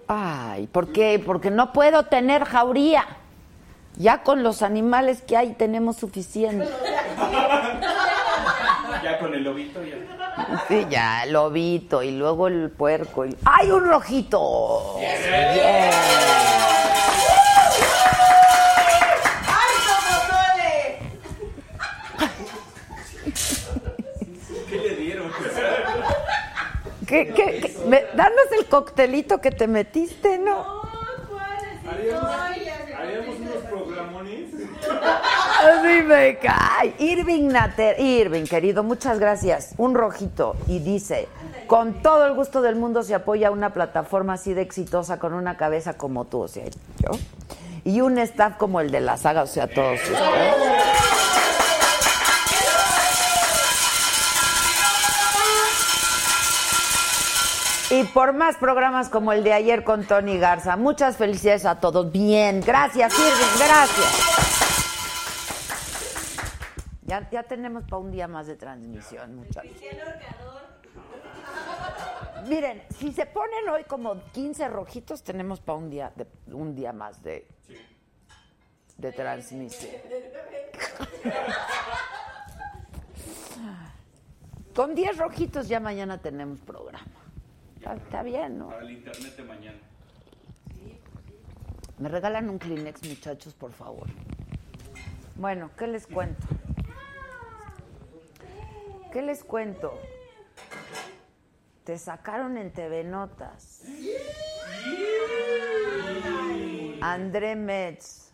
Ay, 0.08 0.66
¿por 0.68 0.92
qué? 0.92 1.20
Porque 1.24 1.50
no 1.50 1.72
puedo 1.72 2.04
tener 2.04 2.44
jauría. 2.44 3.04
Ya 3.96 4.22
con 4.22 4.42
los 4.42 4.62
animales 4.62 5.22
que 5.22 5.36
hay 5.36 5.54
tenemos 5.54 5.96
suficiente. 5.96 6.68
Ya 9.02 9.18
con 9.18 9.34
el 9.34 9.42
lobito 9.42 9.80
ya. 9.82 9.96
Sí, 10.68 10.86
ya, 10.90 11.24
el 11.24 11.32
lobito 11.32 12.02
y 12.02 12.10
luego 12.12 12.46
el 12.48 12.70
puerco. 12.70 13.24
y- 13.24 13.36
¡Ay, 13.44 13.70
un 13.70 13.86
rojito! 13.86 14.96
¡Ay, 14.98 15.06
pozole! 15.16 16.85
¿Qué, 27.06 27.28
qué, 27.28 27.60
qué? 27.60 27.76
Me- 27.86 28.04
danos 28.14 28.46
el 28.58 28.66
coctelito 28.66 29.40
que 29.40 29.50
te 29.50 29.66
metiste, 29.68 30.38
¿no? 30.38 30.56
No. 30.56 30.86
Haríamos, 31.88 33.36
unos 33.38 33.56
programones. 33.70 34.50
Así 35.62 36.02
me 36.02 36.38
cae. 36.38 36.94
Irving 36.98 37.48
Nater, 37.48 38.00
Irving, 38.00 38.44
querido, 38.44 38.82
muchas 38.82 39.20
gracias. 39.20 39.74
Un 39.78 39.94
rojito. 39.94 40.56
Y 40.66 40.80
dice, 40.80 41.28
con 41.68 42.02
todo 42.02 42.26
el 42.26 42.34
gusto 42.34 42.60
del 42.60 42.74
mundo 42.74 43.02
se 43.04 43.14
apoya 43.14 43.50
una 43.52 43.72
plataforma 43.72 44.32
así 44.34 44.52
de 44.52 44.62
exitosa 44.62 45.18
con 45.20 45.32
una 45.32 45.56
cabeza 45.56 45.96
como 45.96 46.24
tú, 46.24 46.40
o 46.40 46.48
sea, 46.48 46.64
yo. 46.64 47.10
Y 47.84 48.00
un 48.00 48.18
staff 48.18 48.56
como 48.56 48.80
el 48.80 48.90
de 48.90 49.00
la 49.00 49.16
saga, 49.16 49.42
o 49.42 49.46
sea, 49.46 49.68
todos 49.68 50.00
ustedes. 50.02 50.65
Y 57.96 58.04
por 58.04 58.34
más 58.34 58.56
programas 58.56 59.08
como 59.08 59.32
el 59.32 59.42
de 59.42 59.54
ayer 59.54 59.82
con 59.82 60.04
Tony 60.04 60.38
Garza. 60.38 60.76
Muchas 60.76 61.16
felicidades 61.16 61.64
a 61.64 61.80
todos. 61.80 62.12
Bien, 62.12 62.60
gracias, 62.60 63.14
Irving, 63.14 63.58
gracias. 63.58 64.36
Ya, 67.06 67.30
ya 67.30 67.42
tenemos 67.44 67.84
para 67.84 67.96
un 67.96 68.10
día 68.10 68.28
más 68.28 68.48
de 68.48 68.56
transmisión, 68.56 69.36
muchachos. 69.36 69.80
Miren, 72.46 72.82
si 72.98 73.12
se 73.12 73.24
ponen 73.24 73.66
hoy 73.70 73.84
como 73.84 74.22
15 74.32 74.68
rojitos, 74.68 75.22
tenemos 75.22 75.60
para 75.60 75.78
un 75.78 75.88
día, 75.88 76.12
de, 76.14 76.26
un 76.52 76.74
día 76.74 76.92
más 76.92 77.22
de, 77.22 77.48
de 78.98 79.12
transmisión. 79.12 79.94
Con 84.74 84.94
10 84.94 85.16
rojitos 85.16 85.66
ya 85.66 85.80
mañana 85.80 86.18
tenemos 86.18 86.60
programa. 86.60 87.25
Está, 87.86 88.02
está 88.02 88.22
bien, 88.24 88.58
¿no? 88.58 88.66
Para 88.66 88.82
el 88.82 88.90
internet 88.90 89.36
de 89.36 89.44
mañana. 89.44 89.78
Me 91.98 92.08
regalan 92.08 92.50
un 92.50 92.58
Kleenex, 92.58 93.08
muchachos, 93.08 93.54
por 93.54 93.72
favor. 93.72 94.08
Bueno, 95.36 95.70
¿qué 95.78 95.86
les 95.86 96.08
cuento? 96.08 96.46
¿Qué 99.12 99.22
les 99.22 99.44
cuento? 99.44 100.00
Te 101.84 101.96
sacaron 101.96 102.56
en 102.56 102.72
TV 102.72 103.04
Notas. 103.04 103.84
André 107.00 107.54
Metz 107.54 108.32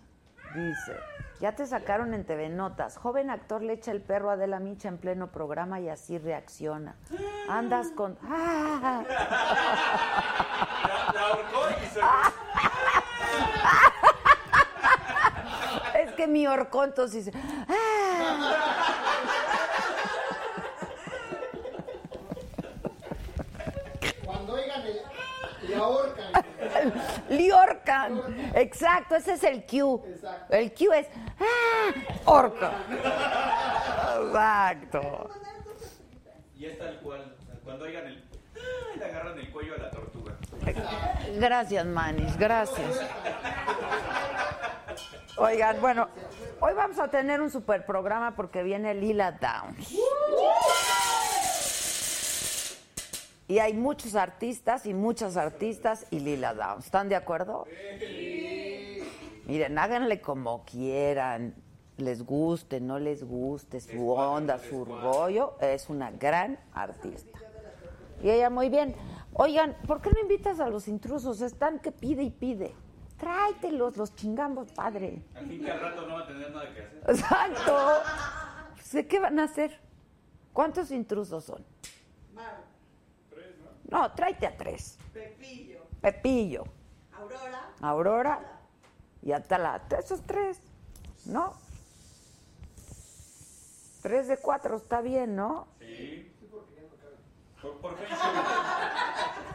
dice, 0.55 0.97
ya 1.43 1.53
te 1.57 1.67
sacaron 1.67 2.15
en 2.15 2.25
TV 2.25 2.49
Notas. 2.51 2.97
Joven 2.97 3.29
actor 3.29 3.63
le 3.65 3.73
echa 3.73 3.91
el 3.91 4.01
perro 4.01 4.31
a 4.31 4.35
Adela 4.35 4.61
Micha 4.61 4.87
en 4.87 4.97
pleno 4.97 5.33
programa 5.33 5.81
y 5.81 5.89
así 5.89 6.17
reacciona. 6.17 6.95
Andas 7.49 7.89
con... 7.91 8.17
¡Ah! 8.23 9.03
La, 10.87 11.13
la 11.13 11.21
ahorcó 11.21 11.69
y 11.83 11.87
se 11.87 12.01
Es 16.01 16.13
que 16.13 16.29
mi 16.29 16.47
horcón 16.47 16.91
entonces 16.91 17.25
dice... 17.25 17.37
¡Ah! 17.69 18.93
Cuando 24.25 24.53
oigan 24.55 24.83
el. 24.83 25.01
Le 25.69 25.77
Liorcan. 27.29 28.53
Exacto, 28.55 29.17
ese 29.17 29.35
es 29.35 29.45
el 29.45 29.65
Q. 29.65 30.03
Exacto. 30.07 30.55
El 30.55 30.73
Q 30.73 30.93
es 30.93 31.09
¡Ah! 31.41 31.93
orca. 32.25 32.73
Exacto. 34.27 35.31
Y 36.57 36.67
es 36.67 36.79
tal 36.79 36.99
cual. 37.01 37.37
Cuando 37.65 37.85
oigan 37.85 38.07
el. 38.07 38.25
¡ah! 38.57 38.97
Le 38.97 39.05
agarran 39.05 39.39
el 39.39 39.51
cuello 39.51 39.75
a 39.75 39.79
la 39.79 39.91
tortuga. 39.91 40.33
Gracias, 41.39 41.87
Manis, 41.87 42.37
gracias. 42.37 43.01
Oigan, 45.37 45.81
bueno, 45.81 46.09
hoy 46.61 46.75
vamos 46.75 46.99
a 46.99 47.09
tener 47.09 47.41
un 47.41 47.51
super 47.51 47.85
programa 47.87 48.37
porque 48.37 48.63
viene 48.63 48.95
Lila 48.95 49.33
Downs. 49.33 49.97
Y 53.53 53.59
hay 53.59 53.75
muchos 53.75 54.15
artistas 54.15 54.87
y 54.87 54.95
muchas 54.95 55.37
artistas 55.37 56.07
y 56.11 56.21
Lila 56.21 56.55
Downs. 56.55 56.87
¿Están 56.87 57.11
de 57.11 57.17
acuerdo? 57.17 57.67
Miren, 59.45 59.79
háganle 59.79 60.23
como 60.23 60.65
quieran. 60.65 61.55
Les 61.99 62.25
guste, 62.25 62.81
no 62.81 62.99
les 62.99 63.23
guste, 63.23 63.83
su 63.83 64.09
onda, 64.09 64.59
su 64.59 64.87
rollo. 64.87 65.59
Es 65.61 65.91
una 65.91 66.11
gran 66.13 66.59
artista. 66.73 67.41
Y 68.23 68.31
ella 68.31 68.49
muy 68.49 68.71
bien. 68.71 68.97
Oigan, 69.35 69.77
¿por 69.87 70.01
qué 70.01 70.09
no 70.13 70.21
invitas 70.23 70.59
a 70.59 70.71
los 70.71 70.89
intrusos? 70.89 71.43
Están 71.43 71.79
que 71.81 71.93
pide 71.93 72.23
y 72.23 72.31
pide. 72.31 72.75
Tráetelos, 73.19 73.99
los 73.99 74.15
chingamos, 74.15 74.73
padre. 74.73 75.23
Al 75.35 75.47
fin 75.47 75.63
que 75.63 75.71
al 75.71 75.79
rato 75.79 76.07
no 76.07 76.15
va 76.15 76.21
a 76.21 76.27
tener 76.27 76.51
nada 76.51 76.73
que 76.73 76.81
hacer. 76.81 77.03
Exacto. 77.07 79.09
¿Qué 79.11 79.21
van 79.21 79.39
a 79.39 79.45
hacer? 79.45 79.79
¿Cuántos 80.55 80.91
intrusos 80.91 81.45
son? 81.45 81.63
No, 83.93 84.11
tráete 84.13 84.47
a 84.47 84.57
tres. 84.57 84.99
Pepillo, 85.13 85.81
Pepillo, 86.01 86.65
Aurora, 87.13 87.69
Aurora 87.83 88.41
y 89.21 89.33
Atala. 89.33 89.83
Esos 89.99 90.23
tres, 90.23 90.59
¿no? 91.27 91.53
Tres 94.01 94.29
de 94.29 94.39
cuatro, 94.39 94.77
está 94.79 95.03
bien, 95.03 95.37
¿no? 95.37 95.69
Sí. 95.79 96.33
Por, 97.61 97.77
por. 97.83 97.95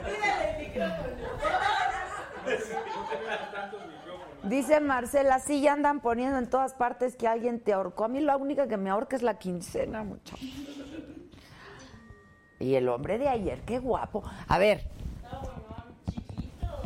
Pídele 0.06 0.52
el 0.52 0.68
micrófono. 0.68 1.18
Dice 4.44 4.80
Marcela, 4.80 5.40
sí, 5.40 5.62
ya 5.62 5.74
andan 5.74 6.00
poniendo 6.00 6.38
en 6.38 6.48
todas 6.48 6.76
partes 6.76 7.16
que 7.16 7.28
alguien 7.28 7.60
te 7.60 7.74
ahorcó. 7.74 8.06
A 8.06 8.08
mí 8.08 8.22
la 8.22 8.38
única 8.38 8.68
que 8.68 8.78
me 8.78 8.92
ahorca 8.92 9.16
es 9.16 9.24
la 9.24 9.40
quincena, 9.40 10.04
muchacho. 10.04 10.38
Y 12.60 12.76
el 12.76 12.90
hombre 12.90 13.18
de 13.20 13.30
ayer, 13.30 13.62
qué 13.62 13.80
guapo. 13.80 14.24
A 14.48 14.58
ver. 14.58 14.84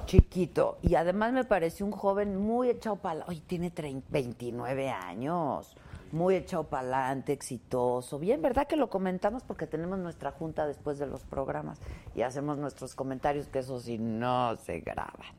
Chiquito. 0.05 0.77
Y 0.81 0.95
además 0.95 1.31
me 1.31 1.45
pareció 1.45 1.85
un 1.85 1.91
joven 1.93 2.35
muy 2.35 2.69
echado 2.69 2.97
para 2.97 3.23
Hoy 3.27 3.39
tiene 3.39 3.71
30 3.71 4.07
29 4.09 4.89
años. 4.89 5.75
Muy 6.11 6.35
echado 6.35 6.65
para 6.65 6.81
adelante, 7.05 7.31
exitoso. 7.31 8.19
Bien, 8.19 8.41
¿verdad 8.41 8.67
que 8.67 8.75
lo 8.75 8.89
comentamos? 8.89 9.43
Porque 9.43 9.65
tenemos 9.67 9.97
nuestra 9.99 10.31
junta 10.31 10.67
después 10.67 10.99
de 10.99 11.05
los 11.07 11.23
programas 11.23 11.79
y 12.15 12.23
hacemos 12.23 12.57
nuestros 12.57 12.95
comentarios, 12.95 13.47
que 13.47 13.59
eso 13.59 13.79
sí 13.79 13.97
no 13.97 14.57
se 14.57 14.81
graban. 14.81 15.31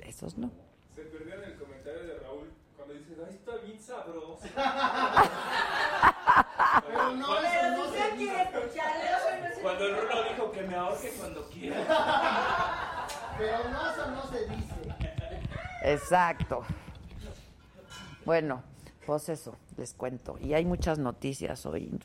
Esos 0.00 0.36
no. 0.36 0.50
Se 0.96 1.02
perdieron 1.02 1.44
el 1.44 1.54
comentario 1.56 2.02
de 2.02 2.18
Raúl 2.18 2.50
cuando 2.76 2.94
dice, 2.94 3.14
ay, 3.24 3.34
está 3.36 3.52
bien 3.64 3.80
sabroso. 3.80 4.40
Pero 6.88 7.14
no, 7.14 7.26
Pero 7.26 7.46
eso 7.46 7.76
no 7.76 7.84
se 7.92 7.98
quiere 8.16 8.18
dice. 8.18 8.42
escucharle, 8.42 9.04
eso 9.04 9.30
no 9.40 9.46
se 9.46 9.49
Cuando 9.62 9.86
el 9.86 9.96
Rulo 9.96 10.24
dijo 10.30 10.52
que 10.52 10.62
me 10.62 10.74
ahorque 10.74 11.10
cuando 11.18 11.48
quiera. 11.50 13.06
Pero 13.38 13.58
no, 13.70 13.90
eso 13.90 14.10
no 14.10 14.26
se 14.26 14.46
dice. 14.46 14.74
Exacto. 15.84 16.64
Bueno, 18.24 18.62
pues 19.06 19.28
eso, 19.28 19.56
les 19.76 19.94
cuento. 19.94 20.36
Y 20.40 20.54
hay 20.54 20.64
muchas 20.64 20.98
noticias 20.98 21.64
hoy. 21.66 21.98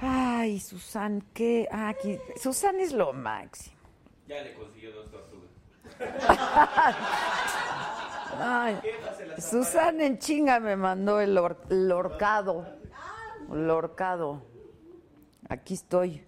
Ay, 0.00 0.58
Susan, 0.60 1.22
¿qué? 1.32 1.68
Ah, 1.70 1.88
aquí. 1.90 2.18
Susan 2.40 2.80
es 2.80 2.92
lo 2.92 3.12
máximo. 3.12 3.76
Ya 4.26 4.40
le 4.42 4.54
consiguió 4.54 4.92
dos 4.92 5.10
tortugas. 5.10 5.50
Ay, 8.40 8.80
Susan 9.38 10.00
en 10.00 10.18
chinga 10.18 10.58
me 10.58 10.74
mandó 10.74 11.20
el, 11.20 11.36
hor- 11.38 11.58
el 11.70 11.90
horcado. 11.92 12.66
Aquí 15.48 15.74
estoy. 15.74 16.22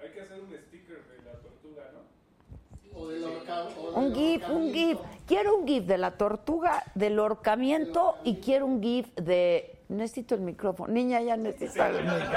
Hay 0.00 0.10
que 0.10 0.20
hacer 0.20 0.40
un 0.40 0.52
sticker 0.52 1.02
de 1.04 1.24
la 1.24 1.32
tortuga, 1.40 1.90
¿no? 1.92 2.98
O 2.98 3.08
del 3.08 3.24
o 3.24 3.28
del 3.28 3.94
Un 3.94 4.14
gif, 4.14 4.48
un 4.48 4.72
gif. 4.72 4.98
Quiero 5.26 5.56
un 5.56 5.66
gif 5.66 5.84
de 5.84 5.98
la 5.98 6.16
tortuga, 6.16 6.82
del 6.94 7.18
horcamiento 7.18 8.16
y 8.24 8.36
quiero 8.36 8.66
un 8.66 8.82
gif 8.82 9.14
de... 9.14 9.74
Necesito 9.88 10.34
el 10.34 10.42
micrófono. 10.42 10.92
Niña, 10.92 11.22
ya 11.22 11.36
necesito 11.36 11.82
el 11.86 12.04
micrófono. 12.04 12.28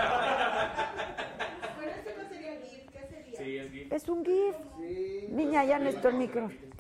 Bueno, 1.75 1.91
ese 1.91 2.15
no 2.15 2.30
sería 2.30 2.62
GIF, 2.62 2.89
¿qué 2.89 3.08
sería? 3.08 3.38
Sí, 3.38 3.58
es 3.58 3.71
gay. 3.71 3.88
Es 3.91 4.08
un 4.08 4.25
gif. 4.25 4.56
Sí. 4.80 5.27
Niña, 5.32 5.65
ya 5.65 5.80
necesito 5.80 6.08
el 6.10 6.15
micrófono. 6.15 6.71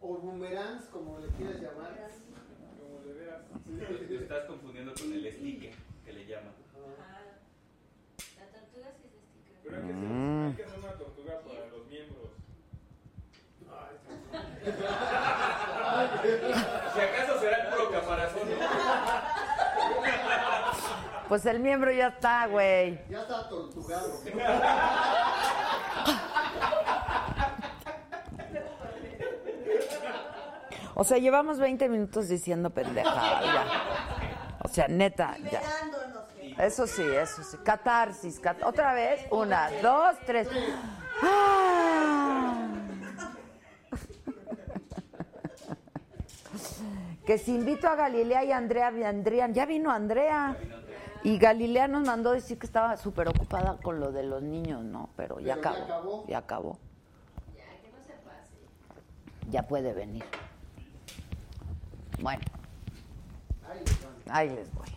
O 0.00 0.18
boomerangs, 0.18 0.86
como 0.86 1.18
le 1.20 1.28
quieras 1.28 1.60
llamar. 1.60 1.96
Como 2.80 3.04
le 3.04 3.12
veas. 3.12 3.42
Lo 4.10 4.20
estás 4.20 4.44
confundiendo 4.46 4.94
con 4.94 5.12
el 5.12 5.32
sticker 5.32 5.74
le 6.30 6.36
llaman. 6.36 6.54
La 8.38 8.46
tortuga 8.46 8.88
sí 8.96 9.06
es 9.06 9.12
de 9.12 9.18
sticker. 9.20 9.56
Pero 9.64 9.76
hay 9.76 9.82
que, 9.82 9.92
hacer, 9.92 10.06
hay 10.46 10.54
que 10.54 10.62
hacer 10.64 10.78
una 10.78 10.92
tortuga 10.92 11.40
para 11.40 11.66
los 11.66 11.86
miembros. 11.86 12.30
Si 16.94 17.00
acaso 17.00 17.40
será 17.40 17.56
el 17.56 17.68
puro 17.74 17.90
caparazón. 17.90 18.48
Pues 21.28 21.46
el 21.46 21.60
miembro 21.60 21.90
ya 21.90 22.08
está, 22.08 22.46
güey. 22.46 23.00
Ya 23.08 23.22
está 23.22 23.48
tortugado. 23.48 24.20
O 30.94 31.04
sea, 31.04 31.18
llevamos 31.18 31.58
20 31.58 31.88
minutos 31.88 32.28
diciendo 32.28 32.70
pendejada 32.70 33.42
ya. 33.42 34.20
O 34.62 34.68
sea, 34.68 34.86
neta, 34.88 35.36
ya. 35.50 35.60
Eso 36.62 36.86
sí, 36.86 37.02
eso 37.02 37.42
sí. 37.42 37.56
Catarsis. 37.58 38.38
cat- 38.40 38.62
Otra 38.62 38.92
vez. 38.94 39.20
Una, 39.30 39.70
dos, 39.82 40.16
tres. 40.26 40.48
¡Ah! 41.22 42.66
Que 47.26 47.38
si 47.38 47.54
invito 47.54 47.86
a 47.88 47.94
Galilea 47.94 48.44
y 48.44 48.52
Andrea, 48.52 48.92
y 48.92 49.02
Andrián, 49.04 49.54
ya 49.54 49.64
vino 49.66 49.90
Andrea. 49.90 50.56
Y 51.22 51.38
Galilea 51.38 51.86
nos 51.86 52.06
mandó 52.06 52.32
decir 52.32 52.58
que 52.58 52.66
estaba 52.66 52.96
súper 52.96 53.28
ocupada 53.28 53.76
con 53.82 54.00
lo 54.00 54.10
de 54.10 54.22
los 54.24 54.42
niños, 54.42 54.82
¿no? 54.82 55.10
Pero 55.16 55.38
ya 55.38 55.54
Pero 55.56 55.72
ya 55.76 55.84
acabó. 55.86 56.24
Ya 56.26 56.38
acabó. 56.38 56.78
Ya, 57.56 57.64
que 57.82 57.90
no 57.90 57.98
se 58.06 58.12
pase. 58.24 59.50
Ya 59.50 59.62
puede 59.68 59.92
venir. 59.92 60.24
Bueno, 62.20 62.42
ahí 64.28 64.48
les 64.50 64.72
voy. 64.74 64.88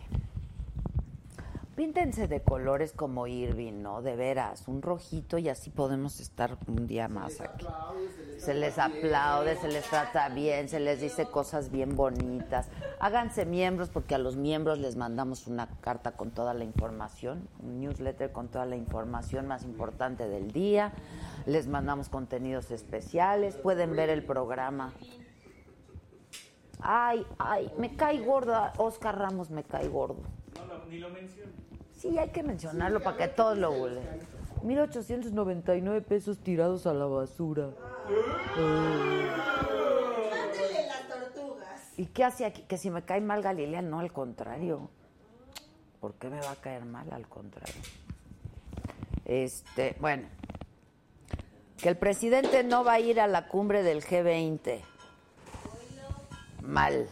Píntense 1.76 2.28
de 2.28 2.40
colores 2.40 2.92
como 2.92 3.26
Irving, 3.26 3.82
¿no? 3.82 4.00
De 4.00 4.14
veras, 4.14 4.68
un 4.68 4.80
rojito 4.80 5.38
y 5.38 5.48
así 5.48 5.70
podemos 5.70 6.20
estar 6.20 6.56
un 6.68 6.86
día 6.86 7.08
más 7.08 7.40
aquí. 7.40 7.66
Aplaude, 7.66 8.38
se 8.38 8.54
les 8.54 8.78
aplaude, 8.78 9.56
se 9.56 9.66
les 9.66 9.84
trata 9.90 10.28
bien, 10.28 10.68
se 10.68 10.78
les 10.78 11.00
dice 11.00 11.26
cosas 11.26 11.72
bien 11.72 11.96
bonitas. 11.96 12.68
Háganse 13.00 13.44
miembros 13.44 13.88
porque 13.88 14.14
a 14.14 14.18
los 14.18 14.36
miembros 14.36 14.78
les 14.78 14.94
mandamos 14.94 15.48
una 15.48 15.66
carta 15.80 16.12
con 16.12 16.30
toda 16.30 16.54
la 16.54 16.62
información, 16.62 17.48
un 17.60 17.80
newsletter 17.80 18.30
con 18.30 18.46
toda 18.46 18.66
la 18.66 18.76
información 18.76 19.48
más 19.48 19.64
importante 19.64 20.28
del 20.28 20.52
día. 20.52 20.92
Les 21.44 21.66
mandamos 21.66 22.08
contenidos 22.08 22.70
especiales, 22.70 23.56
pueden 23.56 23.96
ver 23.96 24.10
el 24.10 24.24
programa. 24.24 24.92
Ay, 26.78 27.26
ay, 27.38 27.72
me 27.78 27.96
cae 27.96 28.20
gorda, 28.20 28.74
Oscar 28.76 29.18
Ramos 29.18 29.50
me 29.50 29.64
cae 29.64 29.88
gordo. 29.88 30.22
No, 30.54 30.84
ni 30.86 30.98
lo 30.98 31.10
menciono. 31.10 31.63
Sí, 32.04 32.18
hay 32.18 32.28
que 32.28 32.42
mencionarlo 32.42 33.02
para 33.02 33.16
que 33.16 33.28
todos 33.28 33.56
lo 33.56 33.72
googleen. 33.72 34.20
1899 34.62 36.02
pesos 36.02 36.38
tirados 36.38 36.86
a 36.86 36.92
la 36.92 37.06
basura. 37.06 37.70
Mándele 38.54 39.26
las 40.86 41.08
tortugas. 41.08 41.98
¿Y 41.98 42.04
qué 42.04 42.24
hace 42.24 42.44
aquí? 42.44 42.60
Que 42.64 42.76
si 42.76 42.90
me 42.90 43.06
cae 43.06 43.22
mal 43.22 43.40
Galilea, 43.40 43.80
no, 43.80 44.00
al 44.00 44.12
contrario. 44.12 44.90
¿Por 45.98 46.12
qué 46.16 46.28
me 46.28 46.40
va 46.40 46.50
a 46.50 46.56
caer 46.56 46.84
mal? 46.84 47.10
Al 47.10 47.26
contrario. 47.26 47.80
Este, 49.24 49.96
bueno. 49.98 50.28
Que 51.78 51.88
el 51.88 51.96
presidente 51.96 52.64
no 52.64 52.84
va 52.84 52.92
a 52.92 53.00
ir 53.00 53.18
a 53.18 53.26
la 53.26 53.48
cumbre 53.48 53.82
del 53.82 54.04
G20. 54.04 54.78
Mal. 56.60 57.08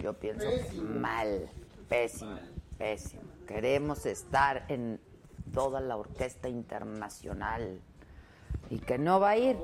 Yo 0.00 0.14
pienso 0.14 0.48
que 0.48 0.80
mal. 0.82 1.50
Pésimo, 1.88 2.38
pésimo. 2.78 3.27
Queremos 3.48 4.04
estar 4.04 4.66
en 4.68 5.00
toda 5.54 5.80
la 5.80 5.96
orquesta 5.96 6.50
internacional. 6.50 7.80
Y 8.68 8.78
que 8.78 8.98
no 8.98 9.18
va 9.18 9.30
a 9.30 9.36
ir 9.38 9.56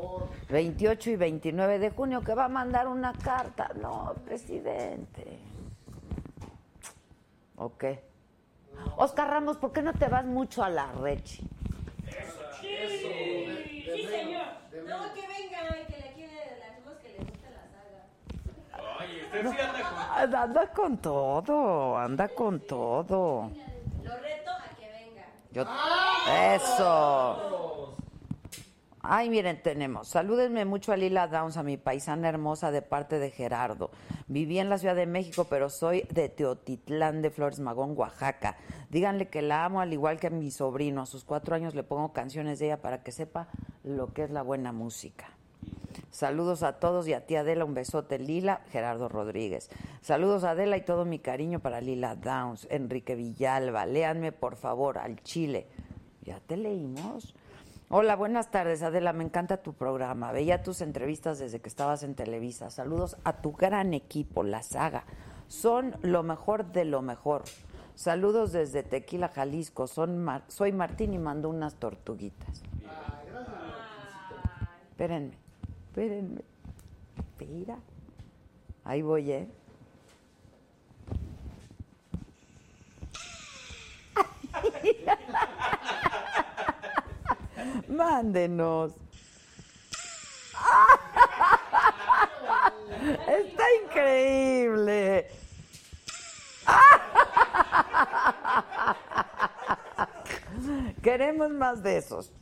28 0.48 1.10
y 1.10 1.16
29 1.16 1.78
de 1.78 1.90
junio, 1.90 2.22
que 2.22 2.34
va 2.34 2.46
a 2.46 2.48
mandar 2.48 2.88
una 2.88 3.12
carta. 3.12 3.70
No, 3.78 4.14
presidente. 4.24 5.38
¿Ok? 7.56 7.84
Oscar 8.96 9.28
Ramos, 9.28 9.58
¿por 9.58 9.72
qué 9.72 9.82
no 9.82 9.92
te 9.92 10.08
vas 10.08 10.24
mucho 10.24 10.64
a 10.64 10.70
la 10.70 10.90
rechi? 10.92 11.46
Sí, 12.60 14.06
señor. 14.08 14.46
No, 14.88 15.12
que 15.12 15.20
venga, 15.28 15.86
que 15.86 15.98
le 16.00 16.12
quiere, 16.14 16.62
hacemos 16.70 16.94
que 17.02 17.08
le 17.10 17.18
guste 17.18 17.50
la 17.50 17.64
saga. 17.68 18.98
Oye, 18.98 19.24
usted 19.26 19.42
sí 19.42 19.60
anda 19.60 19.82
con... 19.82 20.38
Anda 20.42 20.72
con 20.72 20.96
todo, 20.98 21.98
anda 21.98 22.28
con 22.28 22.60
todo. 22.60 23.50
Lo 24.02 24.16
reto 24.16 24.50
a 24.50 24.76
que 24.76 24.88
venga. 24.88 25.24
Yo- 25.54 25.64
Eso. 26.54 27.94
Ay, 29.06 29.28
miren, 29.28 29.62
tenemos. 29.62 30.08
Salúdenme 30.08 30.64
mucho 30.64 30.90
a 30.90 30.96
Lila 30.96 31.28
Downs, 31.28 31.58
a 31.58 31.62
mi 31.62 31.76
paisana 31.76 32.28
hermosa 32.28 32.70
de 32.70 32.80
parte 32.82 33.18
de 33.18 33.30
Gerardo. 33.30 33.90
Viví 34.28 34.58
en 34.58 34.70
la 34.70 34.78
Ciudad 34.78 34.96
de 34.96 35.04
México, 35.06 35.44
pero 35.50 35.68
soy 35.68 36.06
de 36.10 36.30
Teotitlán 36.30 37.20
de 37.20 37.30
Flores 37.30 37.60
Magón, 37.60 37.92
Oaxaca. 37.96 38.56
Díganle 38.90 39.28
que 39.28 39.42
la 39.42 39.66
amo 39.66 39.80
al 39.82 39.92
igual 39.92 40.18
que 40.18 40.28
a 40.28 40.30
mi 40.30 40.50
sobrino. 40.50 41.02
A 41.02 41.06
sus 41.06 41.22
cuatro 41.24 41.54
años 41.54 41.74
le 41.74 41.82
pongo 41.82 42.12
canciones 42.14 42.58
de 42.58 42.66
ella 42.66 42.80
para 42.80 43.02
que 43.02 43.12
sepa 43.12 43.48
lo 43.82 44.12
que 44.14 44.22
es 44.24 44.30
la 44.30 44.40
buena 44.42 44.72
música. 44.72 45.26
Saludos 46.10 46.62
a 46.62 46.74
todos 46.74 47.08
y 47.08 47.12
a 47.12 47.26
ti 47.26 47.34
Adela, 47.36 47.64
un 47.64 47.74
besote 47.74 48.18
Lila, 48.18 48.60
Gerardo 48.70 49.08
Rodríguez. 49.08 49.68
Saludos 50.00 50.44
a 50.44 50.50
Adela 50.50 50.76
y 50.76 50.82
todo 50.82 51.04
mi 51.04 51.18
cariño 51.18 51.58
para 51.60 51.80
Lila 51.80 52.14
Downs, 52.14 52.68
Enrique 52.70 53.16
Villalba. 53.16 53.84
Léanme 53.86 54.30
por 54.30 54.54
favor 54.56 54.98
al 54.98 55.20
Chile. 55.22 55.66
Ya 56.22 56.38
te 56.40 56.56
leímos. 56.56 57.34
Hola, 57.90 58.14
buenas 58.16 58.50
tardes 58.50 58.82
Adela, 58.82 59.12
me 59.12 59.24
encanta 59.24 59.56
tu 59.58 59.72
programa. 59.74 60.30
Veía 60.32 60.62
tus 60.62 60.80
entrevistas 60.82 61.38
desde 61.40 61.60
que 61.60 61.68
estabas 61.68 62.02
en 62.04 62.14
Televisa. 62.14 62.70
Saludos 62.70 63.16
a 63.24 63.34
tu 63.42 63.52
gran 63.52 63.92
equipo, 63.92 64.42
la 64.44 64.62
saga. 64.62 65.04
Son 65.48 65.96
lo 66.02 66.22
mejor 66.22 66.72
de 66.72 66.84
lo 66.84 67.02
mejor. 67.02 67.42
Saludos 67.96 68.52
desde 68.52 68.82
Tequila, 68.84 69.28
Jalisco. 69.28 69.86
Son 69.86 70.18
Mar- 70.18 70.44
soy 70.48 70.72
Martín 70.72 71.12
y 71.12 71.18
mando 71.18 71.48
unas 71.50 71.74
tortuguitas. 71.74 72.62
Espérenme, 74.90 75.36
espérenme. 75.94 76.42
Espera. 77.16 77.78
Ahí 78.84 79.02
voy, 79.02 79.30
¿eh? 79.30 79.48
Mándenos. 87.88 88.92
Está 93.28 93.64
increíble. 93.84 95.30
Queremos 101.02 101.50
más 101.50 101.82
de 101.84 101.98
esos. 101.98 102.32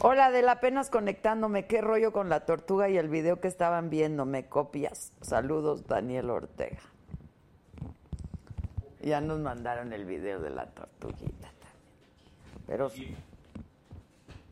Hola, 0.00 0.26
Adela, 0.26 0.52
apenas 0.52 0.90
conectándome. 0.90 1.66
¿Qué 1.66 1.80
rollo 1.80 2.12
con 2.12 2.28
la 2.28 2.46
tortuga 2.46 2.88
y 2.88 2.96
el 2.96 3.08
video 3.08 3.40
que 3.40 3.48
estaban 3.48 3.90
viendo? 3.90 4.24
¿Me 4.26 4.46
copias? 4.46 5.10
Saludos, 5.22 5.88
Daniel 5.88 6.30
Ortega. 6.30 6.78
Ya 9.00 9.20
nos 9.20 9.40
mandaron 9.40 9.92
el 9.92 10.04
video 10.04 10.40
de 10.40 10.50
la 10.50 10.66
tortuguita 10.66 11.48
también. 11.58 12.64
Pero 12.68 12.92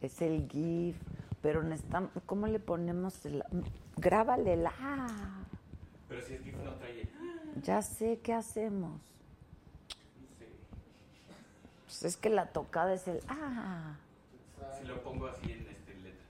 es 0.01 0.21
el 0.21 0.49
GIF. 0.51 0.97
Pero 1.43 1.63
necesitamos, 1.63 2.11
¿cómo 2.27 2.49
le 2.49 2.59
ponemos? 2.59 3.25
El, 3.25 3.45
grábalela. 3.97 4.73
Pero 6.09 6.23
si 6.23 6.35
es 6.35 6.41
que 6.41 6.53
no 6.55 6.75
trae... 6.75 7.09
Ya 7.63 7.83
sé, 7.83 8.19
¿qué 8.19 8.35
hacemos? 8.35 9.01
No 9.01 10.39
sé. 10.39 10.49
Pues 11.85 12.03
es 12.03 12.17
que 12.17 12.31
la 12.31 12.47
tocada 12.47 12.95
es 12.95 13.07
el... 13.07 13.21
Ah. 13.29 13.95
Si 14.79 14.85
lo 14.85 15.02
pongo 15.02 15.26
así 15.26 15.52
en 15.52 15.66
este, 15.66 15.94
letras. 15.94 16.26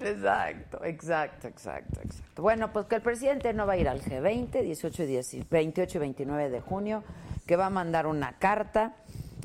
Exacto, 0.00 0.84
exacto, 0.84 1.48
exacto, 1.48 2.00
exacto. 2.02 2.42
Bueno, 2.42 2.72
pues 2.72 2.86
que 2.86 2.96
el 2.96 3.02
presidente 3.02 3.52
no 3.52 3.66
va 3.66 3.74
a 3.74 3.76
ir 3.76 3.88
al 3.88 4.00
G20, 4.00 4.62
18 4.62 5.02
y 5.02 5.06
10 5.06 5.48
28 5.48 5.98
y 5.98 6.00
29 6.00 6.50
de 6.50 6.60
junio, 6.60 7.04
que 7.46 7.56
va 7.56 7.66
a 7.66 7.70
mandar 7.70 8.06
una 8.06 8.38
carta 8.38 8.96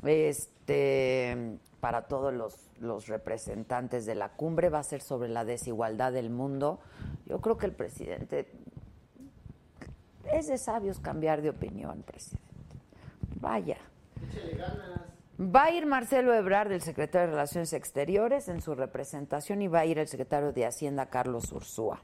este, 0.04 1.58
para 1.80 2.04
todos 2.04 2.34
los, 2.34 2.56
los 2.80 3.08
representantes 3.08 4.06
de 4.06 4.16
la 4.16 4.30
cumbre, 4.30 4.70
va 4.70 4.80
a 4.80 4.84
ser 4.84 5.02
sobre 5.02 5.30
la 5.30 5.46
desigualdad 5.46 6.12
del 6.12 6.30
mundo. 6.30 6.80
Yo 7.26 7.40
creo 7.42 7.58
que 7.58 7.66
el 7.66 7.74
presidente 7.74 8.48
es 10.32 10.48
de 10.48 10.58
sabios 10.58 11.00
cambiar 11.00 11.42
de 11.42 11.50
opinión, 11.50 12.04
presidente. 12.04 12.48
Vaya. 13.40 13.78
Échale 14.30 14.56
ganas. 14.56 15.07
Va 15.40 15.66
a 15.66 15.72
ir 15.72 15.86
Marcelo 15.86 16.34
Ebrard, 16.34 16.72
el 16.72 16.82
secretario 16.82 17.28
de 17.28 17.34
Relaciones 17.34 17.72
Exteriores, 17.74 18.48
en 18.50 18.60
su 18.60 18.74
representación 18.74 19.62
y 19.62 19.68
va 19.68 19.82
a 19.82 19.86
ir 19.86 20.00
el 20.00 20.08
secretario 20.08 20.52
de 20.52 20.66
Hacienda, 20.66 21.12
Carlos 21.12 21.52
Ursúa. 21.52 22.02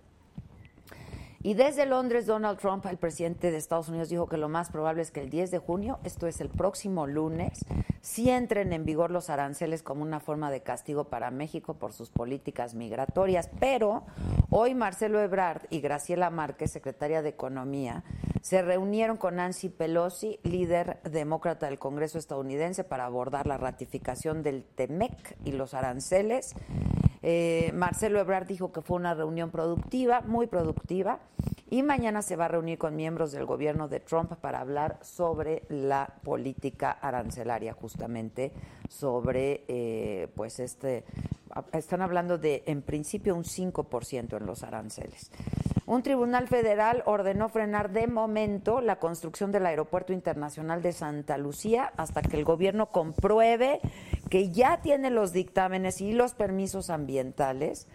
Y 1.46 1.56
desde 1.56 1.86
Londres, 1.86 2.26
Donald 2.26 2.58
Trump, 2.58 2.86
el 2.86 2.96
presidente 2.96 3.52
de 3.52 3.58
Estados 3.58 3.90
Unidos, 3.90 4.08
dijo 4.08 4.28
que 4.28 4.38
lo 4.38 4.48
más 4.48 4.70
probable 4.70 5.02
es 5.02 5.12
que 5.12 5.20
el 5.20 5.30
10 5.30 5.52
de 5.52 5.60
junio, 5.60 6.00
esto 6.06 6.26
es 6.26 6.40
el 6.40 6.48
próximo 6.48 7.06
lunes, 7.06 7.66
sí 8.00 8.30
entren 8.30 8.72
en 8.72 8.86
vigor 8.86 9.12
los 9.12 9.30
aranceles 9.30 9.84
como 9.84 10.04
una 10.04 10.22
forma 10.22 10.50
de 10.52 10.62
castigo 10.62 11.10
para 11.10 11.32
México 11.32 11.74
por 11.74 11.92
sus 11.92 12.10
políticas 12.10 12.76
migratorias. 12.76 13.50
Pero 13.60 14.06
hoy 14.52 14.74
Marcelo 14.74 15.20
Ebrard 15.20 15.64
y 15.70 15.82
Graciela 15.82 16.30
Márquez, 16.30 16.72
secretaria 16.72 17.22
de 17.22 17.30
Economía, 17.30 18.06
se 18.42 18.62
reunieron 18.62 19.18
con 19.18 19.36
Nancy 19.36 19.68
Pelosi, 19.68 20.40
líder 20.44 21.02
demócrata 21.04 21.66
del 21.66 21.78
Congreso 21.78 22.20
estadounidense, 22.20 22.86
para 22.86 23.04
abordar 23.04 23.48
la 23.48 23.58
ratificación 23.58 24.44
del 24.44 24.64
TEMEC 24.64 25.38
y 25.44 25.52
los 25.52 25.74
aranceles. 25.74 26.56
Eh, 27.24 27.72
Marcelo 27.74 28.20
Ebrard 28.20 28.48
dijo 28.48 28.74
que 28.74 28.82
fue 28.82 28.98
una 28.98 29.14
reunión 29.14 29.50
productiva, 29.50 30.22
muy 30.22 30.48
productiva, 30.48 31.20
y 31.70 31.82
mañana 31.82 32.22
se 32.22 32.36
va 32.36 32.46
a 32.46 32.50
reunir 32.50 32.78
con 32.78 32.96
miembros 32.96 33.32
del 33.32 33.46
gobierno 33.46 33.88
de 33.88 34.02
Trump 34.02 34.34
para 34.34 34.60
hablar 34.60 35.00
sobre 35.02 35.64
la 35.70 36.14
política 36.24 36.92
arancelaria, 36.92 37.74
justamente 37.74 38.52
sobre, 38.90 39.64
eh, 39.70 40.28
pues 40.36 40.60
este, 40.60 41.06
están 41.72 42.02
hablando 42.02 42.38
de, 42.38 42.64
en 42.66 42.82
principio, 42.82 43.36
un 43.36 43.44
5% 43.44 44.38
en 44.38 44.46
los 44.46 44.64
aranceles. 44.64 45.32
Un 45.86 46.02
tribunal 46.02 46.48
federal 46.48 47.04
ordenó 47.06 47.50
frenar 47.50 47.92
de 47.92 48.08
momento 48.08 48.80
la 48.80 49.00
construcción 49.00 49.52
del 49.52 49.66
Aeropuerto 49.66 50.14
Internacional 50.14 50.82
de 50.82 50.94
Santa 50.94 51.38
Lucía 51.38 51.92
hasta 51.98 52.22
que 52.22 52.38
el 52.38 52.46
gobierno 52.46 52.88
compruebe 52.88 53.82
que 54.30 54.50
ya 54.52 54.82
tiene 54.82 55.10
los 55.10 55.34
dictámenes 55.34 56.00
y 56.00 56.14
los 56.14 56.34
permisos 56.34 56.90
ambientales 56.90 57.88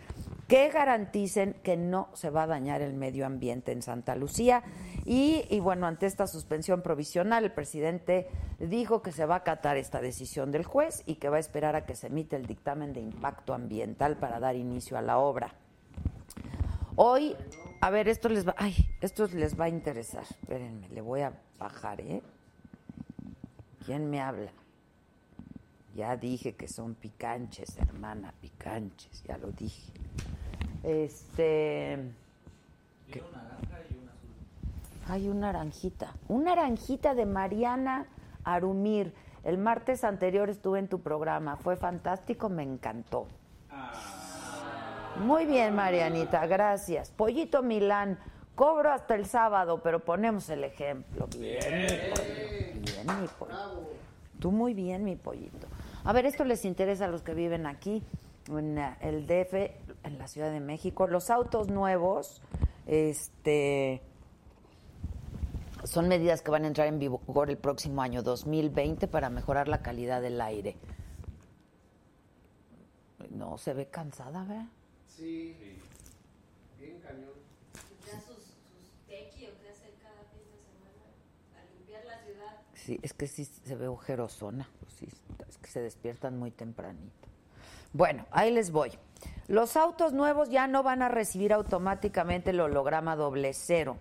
que 0.49 0.71
garanticen 0.71 1.55
que 1.63 1.77
no 1.77 2.09
se 2.15 2.31
va 2.31 2.45
a 2.45 2.47
dañar 2.47 2.81
el 2.81 2.95
medio 2.95 3.27
ambiente 3.27 3.71
en 3.71 3.83
Santa 3.83 4.17
Lucía. 4.17 4.65
Y, 5.05 5.61
bueno, 5.61 5.87
ante 5.87 6.07
esta 6.07 6.27
suspensión 6.27 6.81
provisional, 6.81 7.45
el 7.45 7.53
presidente 7.53 8.29
dijo 8.59 9.03
que 9.03 9.13
se 9.13 9.27
va 9.27 9.35
a 9.37 9.39
acatar 9.39 9.77
esta 9.77 10.01
decisión 10.01 10.51
del 10.51 10.65
juez 10.65 11.03
y 11.05 11.17
que 11.17 11.29
va 11.29 11.37
a 11.37 11.41
esperar 11.41 11.77
a 11.77 11.85
que 11.85 11.95
se 11.95 12.07
emita 12.07 12.37
el 12.37 12.47
dictamen 12.47 12.95
de 12.95 13.01
impacto 13.01 13.53
ambiental 13.53 14.17
para 14.17 14.41
dar 14.41 14.57
inicio 14.57 14.97
a 14.97 15.03
la 15.03 15.19
obra. 15.19 15.55
Hoy, 16.97 17.37
a 17.83 17.91
ver, 17.91 18.09
esto 18.09 18.31
les 18.31 18.49
va, 18.49 18.55
ay, 18.57 18.75
esto 19.03 19.27
les 19.27 19.61
va 19.61 19.67
a 19.67 19.69
interesar. 19.69 20.25
Espérenme, 20.25 20.89
le 20.89 21.03
voy 21.03 21.21
a 21.21 21.33
bajar, 21.59 22.01
¿eh? 22.01 22.23
¿Quién 23.85 24.09
me 24.09 24.21
habla? 24.21 24.51
Ya 25.95 26.17
dije 26.17 26.55
que 26.55 26.69
son 26.69 26.95
picanches, 26.95 27.77
hermana, 27.77 28.33
picanches, 28.41 29.23
ya 29.25 29.37
lo 29.37 29.53
dije. 29.53 29.93
Este. 30.83 31.99
¿qué? 33.11 33.23
Hay 35.09 35.29
una 35.29 35.53
naranjita. 35.53 36.13
Una 36.29 36.55
naranjita 36.55 37.15
de 37.15 37.27
Mariana 37.27 38.07
Arumir. 38.45 39.15
El 39.45 39.57
martes 39.57 40.05
anterior 40.05 40.51
estuve 40.51 40.79
en 40.79 40.89
tu 40.89 41.01
programa. 41.01 41.57
Fue 41.57 41.77
fantástico, 41.77 42.49
me 42.49 42.63
encantó. 42.63 43.27
Muy 45.21 45.47
bien, 45.47 45.75
Marianita, 45.75 46.47
gracias. 46.47 47.11
Pollito 47.11 47.63
Milán, 47.63 48.19
cobro 48.55 48.93
hasta 48.93 49.15
el 49.15 49.27
sábado, 49.27 49.81
pero 49.83 50.01
ponemos 50.01 50.49
el 50.51 50.65
ejemplo. 50.65 51.27
Bien, 51.39 51.83
mi 51.83 51.89
pollito. 51.89 52.93
Bien, 52.93 53.21
mi 53.21 53.29
pollito. 53.29 53.91
Tú 54.39 54.53
muy 54.53 54.75
bien, 54.75 55.05
mi 55.05 55.17
pollito. 55.17 55.67
A 56.05 56.13
ver, 56.13 56.27
esto 56.27 56.45
les 56.45 56.65
interesa 56.65 57.07
a 57.07 57.09
los 57.09 57.23
que 57.23 57.35
viven 57.35 57.67
aquí, 57.67 58.03
en 58.49 58.79
eh, 58.79 58.97
el 59.01 59.27
DF, 59.27 59.88
en 60.05 60.19
la 60.19 60.29
Ciudad 60.29 60.51
de 60.51 60.61
México. 60.61 61.07
Los 61.07 61.31
autos 61.31 61.69
nuevos, 61.69 62.43
este, 62.87 64.03
son 65.85 66.09
medidas 66.09 66.43
que 66.43 66.51
van 66.51 66.65
a 66.65 66.69
entrar 66.69 66.89
en 66.89 66.99
vigor 66.99 67.51
el 67.51 67.59
próximo 67.59 68.03
año 68.03 68.23
2020 68.23 69.09
para 69.09 69.31
mejorar 69.31 69.69
la 69.69 69.83
calidad 69.83 70.21
del 70.21 70.41
aire. 70.41 70.77
No, 73.31 73.59
se 73.59 73.75
ve 73.75 73.87
cansada, 73.87 74.45
¿verdad? 74.45 74.67
Sí. 75.07 75.55
Bien 76.79 77.01
cañón. 77.01 77.31
Ya 78.07 78.21
sus, 78.21 78.37
sus 78.37 79.09
hacer 79.09 79.95
cada 80.03 80.23
fin 80.31 80.43
de 80.51 80.59
semana 80.65 81.03
a 81.57 81.75
limpiar 81.75 82.05
la 82.05 82.19
ciudad. 82.25 82.61
Sí, 82.75 82.99
es 83.03 83.13
que 83.13 83.27
sí 83.27 83.45
se 83.45 83.77
ve 83.77 83.89
ojerosona. 83.89 84.69
Pues 84.81 84.93
sí, 84.93 85.09
es 85.49 85.59
que 85.59 85.69
se 85.69 85.81
despiertan 85.81 86.39
muy 86.39 86.51
tempranito. 86.51 87.29
Bueno, 87.93 88.27
ahí 88.31 88.53
les 88.53 88.71
voy. 88.71 88.91
Los 89.49 89.79
autos 89.79 90.13
nuevos 90.13 90.51
ya 90.51 90.67
no 90.67 90.83
van 90.83 91.01
a 91.01 91.09
recibir 91.09 91.55
automáticamente 91.55 92.51
el 92.51 92.61
holograma 92.61 93.17
doble 93.17 93.55
cero. 93.55 93.97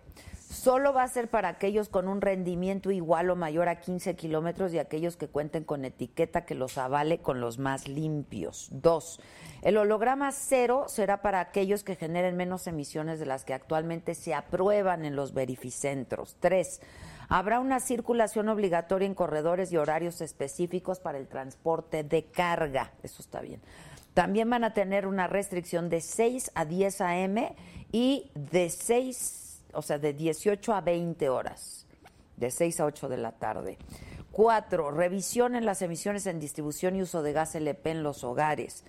Solo 0.49 0.91
va 0.91 1.03
a 1.03 1.07
ser 1.07 1.29
para 1.29 1.47
aquellos 1.47 1.87
con 1.87 2.09
un 2.09 2.19
rendimiento 2.19 2.91
igual 2.91 3.29
o 3.29 3.37
mayor 3.37 3.69
a 3.69 3.79
15 3.79 4.17
kilómetros 4.17 4.73
y 4.73 4.79
aquellos 4.79 5.15
que 5.15 5.29
cuenten 5.29 5.63
con 5.63 5.85
etiqueta 5.85 6.43
que 6.43 6.53
los 6.53 6.77
avale 6.77 7.19
con 7.19 7.39
los 7.39 7.59
más 7.59 7.87
limpios. 7.87 8.67
Dos, 8.73 9.21
el 9.61 9.77
holograma 9.77 10.33
cero 10.33 10.87
será 10.89 11.21
para 11.21 11.39
aquellos 11.39 11.85
que 11.85 11.95
generen 11.95 12.35
menos 12.35 12.67
emisiones 12.67 13.17
de 13.17 13.25
las 13.25 13.45
que 13.45 13.53
actualmente 13.53 14.15
se 14.15 14.33
aprueban 14.33 15.05
en 15.05 15.15
los 15.15 15.33
verificentros. 15.33 16.35
Tres, 16.41 16.81
habrá 17.29 17.61
una 17.61 17.79
circulación 17.79 18.49
obligatoria 18.49 19.05
en 19.05 19.15
corredores 19.15 19.71
y 19.71 19.77
horarios 19.77 20.19
específicos 20.19 20.99
para 20.99 21.17
el 21.17 21.27
transporte 21.29 22.03
de 22.03 22.25
carga. 22.25 22.91
Eso 23.01 23.21
está 23.21 23.39
bien. 23.39 23.61
También 24.17 24.49
van 24.49 24.63
a 24.63 24.73
tener 24.73 25.05
una 25.05 25.27
restricción 25.27 25.89
de 25.89 26.01
6 26.01 26.53
a 26.55 26.65
10 26.65 27.01
a.m. 27.01 27.55
y 27.91 28.31
de 28.33 28.71
6 28.71 29.61
o 29.73 29.83
sea, 29.83 29.99
de 29.99 30.13
18 30.13 30.73
a 30.73 30.81
20 30.81 31.29
horas, 31.29 31.85
de 32.35 32.49
6 32.49 32.79
a 32.79 32.85
8 32.85 33.09
de 33.09 33.17
la 33.17 33.33
tarde. 33.33 33.77
Cuatro, 34.31 34.89
revisión 34.89 35.53
en 35.53 35.67
las 35.67 35.83
emisiones 35.83 36.25
en 36.25 36.39
distribución 36.39 36.95
y 36.95 37.03
uso 37.03 37.21
de 37.21 37.31
gas 37.31 37.53
LP 37.53 37.91
en 37.91 38.01
los 38.01 38.23
hogares. 38.23 38.83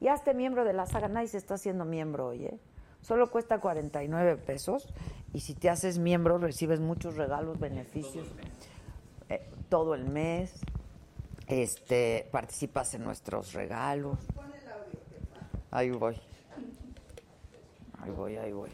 Y 0.00 0.08
hazte 0.08 0.34
miembro 0.34 0.64
de 0.64 0.72
la 0.72 0.86
saga. 0.86 1.08
Nadie 1.08 1.28
se 1.28 1.38
está 1.38 1.54
haciendo 1.54 1.84
miembro 1.84 2.28
hoy, 2.28 2.46
¿eh? 2.46 2.58
Solo 3.02 3.30
cuesta 3.30 3.60
49 3.60 4.36
pesos. 4.36 4.88
Y 5.32 5.40
si 5.40 5.54
te 5.54 5.70
haces 5.70 5.98
miembro, 5.98 6.38
recibes 6.38 6.80
muchos 6.80 7.16
regalos, 7.16 7.58
beneficios. 7.60 8.26
eh, 9.28 9.46
todo 9.68 9.94
el 9.94 10.08
mes. 10.08 10.54
Este, 11.46 12.26
participas 12.30 12.94
en 12.94 13.04
nuestros 13.04 13.52
regalos. 13.52 14.18
Ahí 15.70 15.90
voy. 15.90 16.16
Ahí 18.00 18.10
voy, 18.10 18.36
ahí 18.36 18.52
voy. 18.52 18.70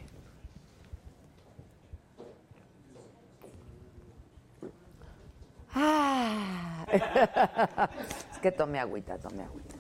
Ah. 5.75 6.87
es 8.33 8.39
que 8.39 8.53
tomé 8.53 8.79
agüita, 8.79 9.19
tomé 9.19 9.43
agüita. 9.43 9.75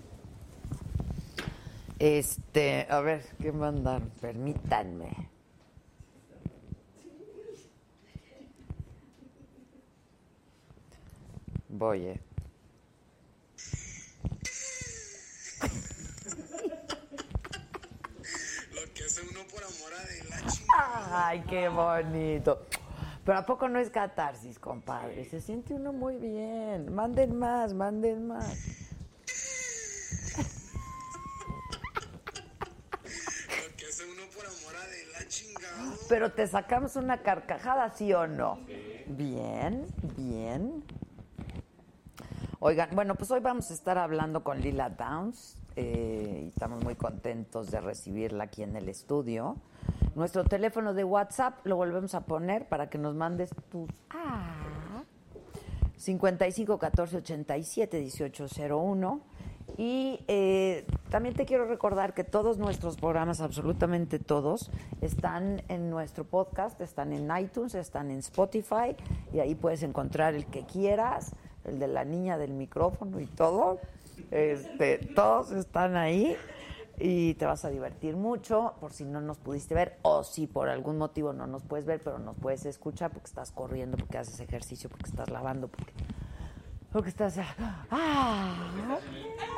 Este, 1.98 2.86
a 2.90 3.00
ver, 3.00 3.24
¿qué 3.40 3.52
mandan? 3.52 4.10
Permítanme. 4.20 5.30
Voy, 11.68 12.06
eh. 12.06 12.20
Lo 18.72 18.92
que 18.92 19.04
hace 19.04 19.22
uno 19.22 19.40
por 19.50 19.62
amor 19.62 19.92
a 19.94 20.06
de 20.06 20.24
la 20.28 20.50
chingada. 20.50 21.28
Ay, 21.28 21.44
qué 21.48 21.68
bonito. 21.68 22.66
Pero 23.24 23.38
¿a 23.38 23.46
poco 23.46 23.68
no 23.68 23.78
es 23.78 23.88
catarsis, 23.90 24.58
compadre? 24.58 25.24
Se 25.24 25.40
siente 25.40 25.72
uno 25.72 25.92
muy 25.92 26.16
bien. 26.16 26.94
Manden 26.94 27.38
más, 27.38 27.72
manden 27.72 28.28
más. 28.28 28.54
Lo 33.48 33.76
que 33.76 33.86
hace 33.86 34.04
uno 34.04 34.22
por 34.34 34.44
amor 34.44 34.76
a 34.76 34.86
de 34.88 35.06
la 35.06 35.28
chingada. 35.28 35.94
Pero 36.08 36.32
te 36.32 36.46
sacamos 36.46 36.96
una 36.96 37.22
carcajada, 37.22 37.88
¿sí 37.90 38.12
o 38.12 38.26
no? 38.26 38.58
Bien, 39.06 39.86
bien. 40.18 40.84
Oigan, 42.60 42.90
bueno, 42.92 43.14
pues 43.14 43.30
hoy 43.30 43.40
vamos 43.40 43.70
a 43.70 43.74
estar 43.74 43.96
hablando 43.96 44.44
con 44.44 44.60
Lila 44.60 44.90
Downs 44.90 45.56
eh, 45.76 46.42
y 46.44 46.48
estamos 46.48 46.82
muy 46.84 46.94
contentos 46.94 47.70
de 47.70 47.80
recibirla 47.80 48.44
aquí 48.44 48.62
en 48.62 48.76
el 48.76 48.88
estudio. 48.88 49.56
Nuestro 50.14 50.44
teléfono 50.44 50.94
de 50.94 51.04
WhatsApp 51.04 51.66
lo 51.66 51.76
volvemos 51.76 52.14
a 52.14 52.20
poner 52.20 52.68
para 52.68 52.88
que 52.88 52.98
nos 52.98 53.14
mandes 53.14 53.50
tus... 53.70 53.90
Ah, 54.10 55.02
55 55.96 56.78
14 56.78 57.16
87 57.18 57.98
18 57.98 58.46
01. 58.68 59.20
Y 59.76 60.20
eh, 60.28 60.86
también 61.10 61.34
te 61.34 61.46
quiero 61.46 61.66
recordar 61.66 62.14
que 62.14 62.22
todos 62.22 62.58
nuestros 62.58 62.96
programas, 62.96 63.40
absolutamente 63.40 64.18
todos, 64.18 64.70
están 65.00 65.62
en 65.68 65.90
nuestro 65.90 66.24
podcast, 66.24 66.80
están 66.80 67.12
en 67.12 67.28
iTunes, 67.36 67.74
están 67.74 68.10
en 68.10 68.18
Spotify 68.18 68.94
y 69.32 69.40
ahí 69.40 69.54
puedes 69.54 69.82
encontrar 69.82 70.34
el 70.34 70.46
que 70.46 70.64
quieras, 70.64 71.34
el 71.64 71.78
de 71.78 71.88
la 71.88 72.04
niña 72.04 72.38
del 72.38 72.52
micrófono 72.52 73.18
y 73.18 73.26
todo. 73.26 73.80
Este, 74.30 74.98
todos 75.14 75.52
están 75.52 75.96
ahí 75.96 76.36
y 76.98 77.34
te 77.34 77.46
vas 77.46 77.64
a 77.64 77.70
divertir 77.70 78.16
mucho 78.16 78.74
por 78.80 78.92
si 78.92 79.04
no 79.04 79.20
nos 79.20 79.38
pudiste 79.38 79.74
ver 79.74 79.98
o 80.02 80.22
si 80.22 80.46
por 80.46 80.68
algún 80.68 80.98
motivo 80.98 81.32
no 81.32 81.46
nos 81.46 81.62
puedes 81.62 81.86
ver, 81.86 82.00
pero 82.02 82.18
nos 82.18 82.36
puedes 82.36 82.66
escuchar 82.66 83.10
porque 83.10 83.26
estás 83.26 83.50
corriendo, 83.50 83.96
porque 83.96 84.18
haces 84.18 84.38
ejercicio, 84.40 84.88
porque 84.88 85.10
estás 85.10 85.30
lavando, 85.30 85.68
porque 85.68 85.92
porque 86.92 87.08
estás 87.08 87.36
ah, 87.90 88.98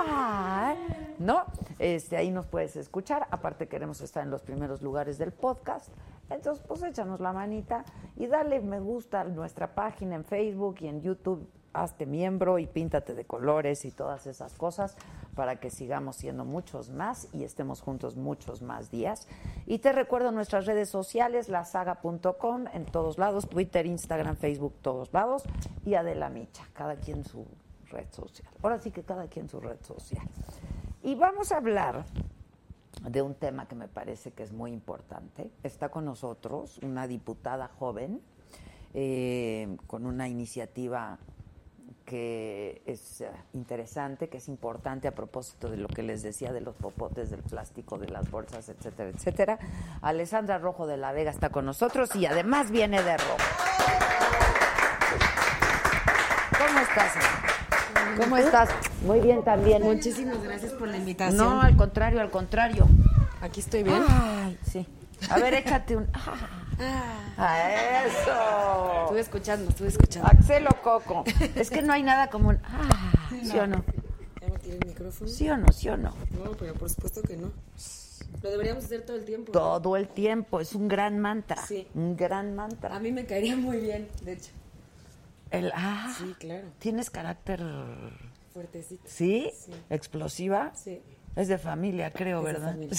ah, 0.00 0.74
no 1.18 1.44
este 1.78 2.16
ahí 2.16 2.30
nos 2.30 2.46
puedes 2.46 2.76
escuchar. 2.76 3.26
Aparte 3.30 3.68
queremos 3.68 4.00
estar 4.00 4.22
en 4.22 4.30
los 4.30 4.40
primeros 4.40 4.80
lugares 4.80 5.18
del 5.18 5.32
podcast. 5.32 5.90
Entonces 6.30 6.64
pues 6.66 6.82
échanos 6.82 7.20
la 7.20 7.34
manita 7.34 7.84
y 8.16 8.26
dale 8.26 8.60
me 8.60 8.80
gusta 8.80 9.20
a 9.20 9.24
nuestra 9.24 9.74
página 9.74 10.14
en 10.14 10.24
Facebook 10.24 10.76
y 10.80 10.88
en 10.88 11.02
YouTube 11.02 11.46
hazte 11.82 12.06
miembro 12.06 12.58
y 12.58 12.66
píntate 12.66 13.14
de 13.14 13.24
colores 13.24 13.84
y 13.84 13.90
todas 13.90 14.26
esas 14.26 14.54
cosas 14.54 14.96
para 15.34 15.56
que 15.56 15.70
sigamos 15.70 16.16
siendo 16.16 16.44
muchos 16.44 16.90
más 16.90 17.28
y 17.32 17.44
estemos 17.44 17.82
juntos 17.82 18.16
muchos 18.16 18.62
más 18.62 18.90
días. 18.90 19.28
Y 19.66 19.78
te 19.78 19.92
recuerdo 19.92 20.32
nuestras 20.32 20.66
redes 20.66 20.88
sociales, 20.88 21.48
lasaga.com 21.48 22.64
en 22.72 22.84
todos 22.86 23.18
lados, 23.18 23.48
Twitter, 23.48 23.86
Instagram, 23.86 24.36
Facebook, 24.36 24.74
todos 24.82 25.12
lados, 25.12 25.44
y 25.84 25.94
Adela 25.94 26.28
Micha, 26.30 26.66
cada 26.72 26.96
quien 26.96 27.24
su 27.24 27.46
red 27.90 28.06
social. 28.10 28.48
Ahora 28.62 28.78
sí 28.78 28.90
que 28.90 29.02
cada 29.02 29.28
quien 29.28 29.48
su 29.48 29.60
red 29.60 29.80
social. 29.82 30.26
Y 31.02 31.14
vamos 31.14 31.52
a 31.52 31.58
hablar 31.58 32.04
de 33.08 33.22
un 33.22 33.34
tema 33.34 33.68
que 33.68 33.74
me 33.74 33.88
parece 33.88 34.32
que 34.32 34.42
es 34.42 34.52
muy 34.52 34.72
importante. 34.72 35.50
Está 35.62 35.90
con 35.90 36.04
nosotros 36.04 36.78
una 36.78 37.06
diputada 37.06 37.68
joven 37.68 38.20
eh, 38.98 39.76
con 39.86 40.06
una 40.06 40.26
iniciativa 40.26 41.18
que 42.06 42.80
es 42.86 43.20
eh, 43.20 43.28
interesante, 43.52 44.28
que 44.28 44.38
es 44.38 44.48
importante 44.48 45.08
a 45.08 45.12
propósito 45.12 45.68
de 45.68 45.76
lo 45.76 45.88
que 45.88 46.02
les 46.02 46.22
decía 46.22 46.52
de 46.52 46.60
los 46.60 46.76
popotes, 46.76 47.30
del 47.30 47.42
plástico, 47.42 47.98
de 47.98 48.08
las 48.08 48.30
bolsas, 48.30 48.68
etcétera, 48.68 49.10
etcétera. 49.10 49.58
Alessandra 50.00 50.58
Rojo 50.58 50.86
de 50.86 50.96
la 50.96 51.12
Vega 51.12 51.30
está 51.30 51.50
con 51.50 51.66
nosotros 51.66 52.14
y 52.14 52.24
además 52.24 52.70
viene 52.70 53.02
de 53.02 53.16
rojo. 53.16 53.36
¿Cómo 56.56 56.78
estás? 56.78 57.12
¿Cómo 58.16 58.36
estás? 58.36 58.70
Muy 59.02 59.20
bien 59.20 59.42
también. 59.42 59.82
Muchísimas 59.82 60.42
gracias 60.42 60.72
por 60.72 60.88
la 60.88 60.96
invitación. 60.96 61.36
No, 61.36 61.60
al 61.60 61.76
contrario, 61.76 62.20
al 62.20 62.30
contrario. 62.30 62.86
Aquí 63.42 63.60
estoy 63.60 63.82
bien. 63.82 64.02
Ay, 64.08 64.58
sí. 64.64 64.86
A 65.28 65.38
ver, 65.38 65.54
échate 65.54 65.96
un. 65.96 66.08
Ah, 66.78 68.04
eso. 68.06 69.02
Estuve 69.04 69.20
escuchando, 69.20 69.70
estuve 69.70 69.88
escuchando. 69.88 70.28
Axel 70.28 70.66
o 70.66 70.82
Coco. 70.82 71.24
Es 71.54 71.70
que 71.70 71.82
no 71.82 71.92
hay 71.92 72.02
nada 72.02 72.28
como 72.28 72.50
un. 72.50 72.58
Ah, 72.64 73.12
¿sí 73.42 73.58
o 73.58 73.66
no? 73.66 73.84
Ya 74.40 74.48
me 74.48 74.58
tiré 74.58 74.76
el 74.76 74.86
micrófono. 74.86 75.30
¿Sí 75.30 75.48
o 75.48 75.56
no? 75.56 75.72
¿Sí 75.72 75.88
o 75.88 75.96
no? 75.96 76.12
No, 76.44 76.52
pero 76.52 76.74
por 76.74 76.88
supuesto 76.90 77.22
que 77.22 77.36
no. 77.36 77.50
Lo 78.42 78.50
deberíamos 78.50 78.84
hacer 78.84 79.02
todo 79.02 79.16
el 79.16 79.24
tiempo. 79.24 79.52
Todo 79.52 79.96
el 79.96 80.08
tiempo. 80.08 80.60
Es 80.60 80.74
un 80.74 80.88
gran 80.88 81.18
mantra. 81.18 81.56
Sí. 81.66 81.86
Un 81.94 82.16
gran 82.16 82.54
mantra. 82.54 82.94
A 82.94 83.00
mí 83.00 83.10
me 83.12 83.24
caería 83.26 83.56
muy 83.56 83.78
bien, 83.78 84.08
de 84.22 84.32
hecho. 84.34 84.50
El. 85.50 85.72
Ah. 85.74 86.14
Sí, 86.18 86.34
claro. 86.38 86.68
¿Tienes 86.78 87.10
carácter. 87.10 87.62
Fuertecito. 88.52 89.02
¿Sí? 89.06 89.50
Sí. 89.54 89.72
¿Explosiva? 89.90 90.72
Sí. 90.74 91.00
Es 91.34 91.48
de 91.48 91.58
familia, 91.58 92.10
creo, 92.10 92.38
Es 92.40 92.46
de 92.46 92.52
¿verdad? 92.52 92.72
familia. 92.72 92.98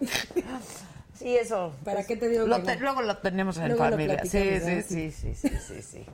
sí, 1.22 1.36
eso. 1.36 1.72
¿Para 1.84 2.04
qué 2.04 2.16
te 2.16 2.28
digo 2.28 2.46
Lo 2.46 2.62
te-? 2.62 2.76
Luego 2.78 3.02
lo 3.02 3.16
tenemos 3.18 3.56
en 3.58 3.68
Luego 3.68 3.84
familia. 3.84 4.22
Sí, 4.24 4.60
sí, 4.60 4.82
sí, 4.82 5.10
sí, 5.12 5.34
sí, 5.34 5.48
sí, 5.58 5.82
sí. 5.82 6.06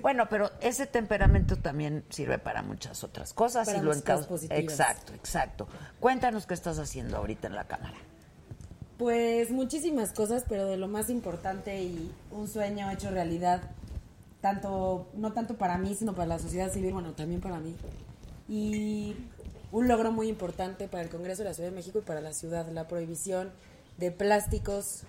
Bueno, 0.00 0.26
pero 0.30 0.50
ese 0.62 0.86
temperamento 0.86 1.56
también 1.56 2.04
sirve 2.08 2.38
para 2.38 2.62
muchas 2.62 3.04
otras 3.04 3.34
cosas 3.34 3.66
Para 3.66 3.78
y 3.78 3.82
lo 3.82 3.92
encau- 3.92 4.26
positivas. 4.26 4.58
Exacto, 4.62 5.12
exacto. 5.14 5.68
Cuéntanos 6.00 6.46
qué 6.46 6.54
estás 6.54 6.78
haciendo 6.78 7.18
ahorita 7.18 7.48
en 7.48 7.54
la 7.56 7.64
cámara. 7.64 7.96
Pues 8.98 9.50
muchísimas 9.50 10.12
cosas, 10.12 10.44
pero 10.48 10.66
de 10.66 10.76
lo 10.76 10.88
más 10.88 11.10
importante 11.10 11.82
y 11.82 12.10
un 12.30 12.48
sueño 12.48 12.90
hecho 12.90 13.10
realidad, 13.10 13.62
tanto 14.40 15.10
no 15.14 15.32
tanto 15.32 15.56
para 15.56 15.76
mí, 15.76 15.94
sino 15.94 16.14
para 16.14 16.26
la 16.26 16.38
sociedad 16.38 16.72
civil, 16.72 16.92
bueno, 16.94 17.12
también 17.12 17.40
para 17.40 17.58
mí. 17.58 17.74
Y 18.48 19.16
un 19.72 19.88
logro 19.88 20.12
muy 20.12 20.28
importante 20.28 20.88
para 20.88 21.02
el 21.02 21.08
Congreso 21.10 21.42
de 21.42 21.48
la 21.50 21.54
Ciudad 21.54 21.70
de 21.70 21.74
México 21.76 21.98
y 21.98 22.02
para 22.02 22.20
la 22.20 22.32
ciudad, 22.32 22.68
la 22.70 22.88
prohibición 22.88 23.50
de 23.98 24.10
plásticos 24.10 25.02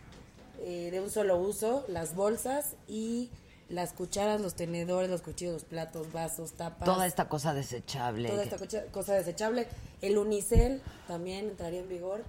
eh, 0.61 0.89
de 0.91 1.01
un 1.01 1.09
solo 1.09 1.37
uso, 1.37 1.85
las 1.87 2.15
bolsas 2.15 2.75
y 2.87 3.29
las 3.69 3.93
cucharas, 3.93 4.39
los 4.39 4.55
tenedores, 4.55 5.09
los 5.09 5.21
cuchillos, 5.21 5.53
los 5.53 5.63
platos, 5.63 6.11
vasos, 6.11 6.53
tapas. 6.53 6.85
Toda 6.85 7.07
esta 7.07 7.27
cosa 7.27 7.53
desechable. 7.53 8.29
Toda 8.29 8.43
esta 8.43 8.57
cosa 8.91 9.13
desechable. 9.13 9.67
El 10.01 10.17
unicel 10.17 10.81
también 11.07 11.49
entraría 11.49 11.79
en 11.79 11.89
vigor. 11.89 12.23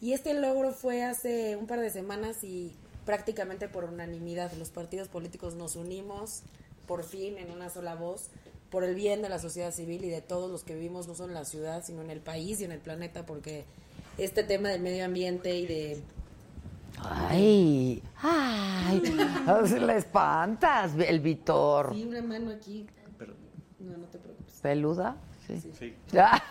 Y 0.00 0.12
este 0.12 0.34
logro 0.34 0.72
fue 0.72 1.02
hace 1.04 1.56
un 1.56 1.66
par 1.66 1.80
de 1.80 1.90
semanas 1.90 2.42
y 2.44 2.72
prácticamente 3.04 3.68
por 3.68 3.84
unanimidad. 3.84 4.52
Los 4.52 4.70
partidos 4.70 5.08
políticos 5.08 5.54
nos 5.54 5.76
unimos 5.76 6.42
por 6.86 7.04
fin 7.04 7.38
en 7.38 7.50
una 7.50 7.70
sola 7.70 7.94
voz 7.94 8.28
por 8.70 8.84
el 8.84 8.94
bien 8.94 9.22
de 9.22 9.28
la 9.28 9.38
sociedad 9.38 9.72
civil 9.72 10.04
y 10.04 10.10
de 10.10 10.20
todos 10.20 10.50
los 10.50 10.62
que 10.62 10.74
vivimos 10.74 11.08
no 11.08 11.14
solo 11.14 11.28
en 11.28 11.34
la 11.34 11.44
ciudad, 11.44 11.84
sino 11.84 12.02
en 12.02 12.10
el 12.10 12.20
país 12.20 12.60
y 12.60 12.64
en 12.64 12.72
el 12.72 12.80
planeta, 12.80 13.24
porque 13.24 13.64
este 14.18 14.42
tema 14.42 14.68
del 14.68 14.82
medio 14.82 15.04
ambiente 15.04 15.56
y 15.56 15.66
de 15.66 16.02
Ay, 17.00 18.02
ay, 18.22 19.02
se 19.66 19.80
le 19.80 19.96
espantas, 19.96 20.92
el 20.98 21.20
Vitor. 21.20 21.94
Sí, 21.94 22.04
una 22.04 22.22
mano 22.22 22.50
aquí. 22.50 22.86
No, 23.78 23.96
no 23.96 24.06
te 24.06 24.18
preocupes. 24.18 24.54
¿Peluda? 24.60 25.16
Sí. 25.46 25.72
Sí. 25.78 25.94
Ya. 26.12 26.42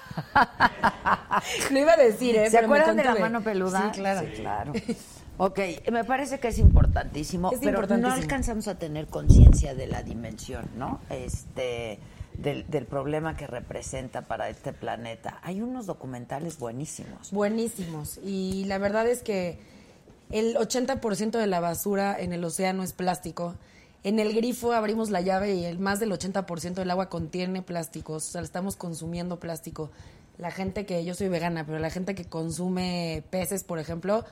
Lo 1.72 1.80
iba 1.80 1.94
a 1.94 1.98
decir, 1.98 2.36
¿eh? 2.36 2.50
¿Se 2.50 2.58
pero 2.58 2.68
me 2.70 2.78
acuerdan 2.78 2.98
de 2.98 3.04
la 3.04 3.16
mano 3.16 3.42
peluda? 3.42 3.92
Sí, 3.94 4.00
claro. 4.00 4.28
Sí, 4.28 4.42
claro. 4.42 4.74
Ok, 5.40 5.60
me 5.92 6.04
parece 6.04 6.40
que 6.40 6.48
es 6.48 6.58
importantísimo, 6.58 7.52
Es 7.52 7.60
pero 7.60 7.86
no 7.98 8.12
alcanzamos 8.12 8.68
a 8.68 8.80
tener 8.80 9.06
conciencia 9.08 9.76
de 9.76 9.86
la 9.86 10.02
dimensión, 10.02 10.66
¿no? 10.78 11.00
Este, 11.10 12.00
del, 12.38 12.86
problema 12.86 13.36
que 13.36 13.48
representa 13.48 14.22
para 14.24 14.50
este 14.50 14.74
planeta. 14.74 15.40
Hay 15.44 15.62
unos 15.62 15.86
documentales 15.86 16.60
buenísimos. 16.60 17.32
Buenísimos. 17.32 18.20
Y 18.24 18.66
la 18.66 18.78
verdad 18.78 19.08
es 19.08 19.24
que 19.24 19.60
el 20.30 20.56
80% 20.56 21.32
de 21.32 21.48
la 21.48 21.60
basura 21.60 22.16
en 22.20 22.34
el 22.34 22.44
océano 22.44 22.84
es 22.84 22.94
plástico. 22.94 23.56
En 24.04 24.20
el 24.20 24.34
grifo 24.34 24.72
abrimos 24.74 25.10
la 25.10 25.22
llave 25.22 25.56
y 25.56 25.66
el 25.66 25.80
más 25.80 26.00
del 26.00 26.12
80% 26.12 26.76
del 26.76 26.92
agua 26.92 27.10
contiene 27.10 27.62
plásticos. 27.62 28.28
O 28.28 28.32
sea, 28.32 28.42
estamos 28.42 28.76
consumiendo 28.76 29.40
plástico. 29.40 29.90
La 30.38 30.52
gente 30.52 30.86
que, 30.86 31.04
yo 31.04 31.16
soy 31.16 31.30
vegana, 31.30 31.66
pero 31.66 31.80
la 31.80 31.90
gente 31.90 32.14
que 32.14 32.26
consume 32.26 33.24
peces, 33.32 33.64
por 33.64 33.80
ejemplo, 33.80 34.24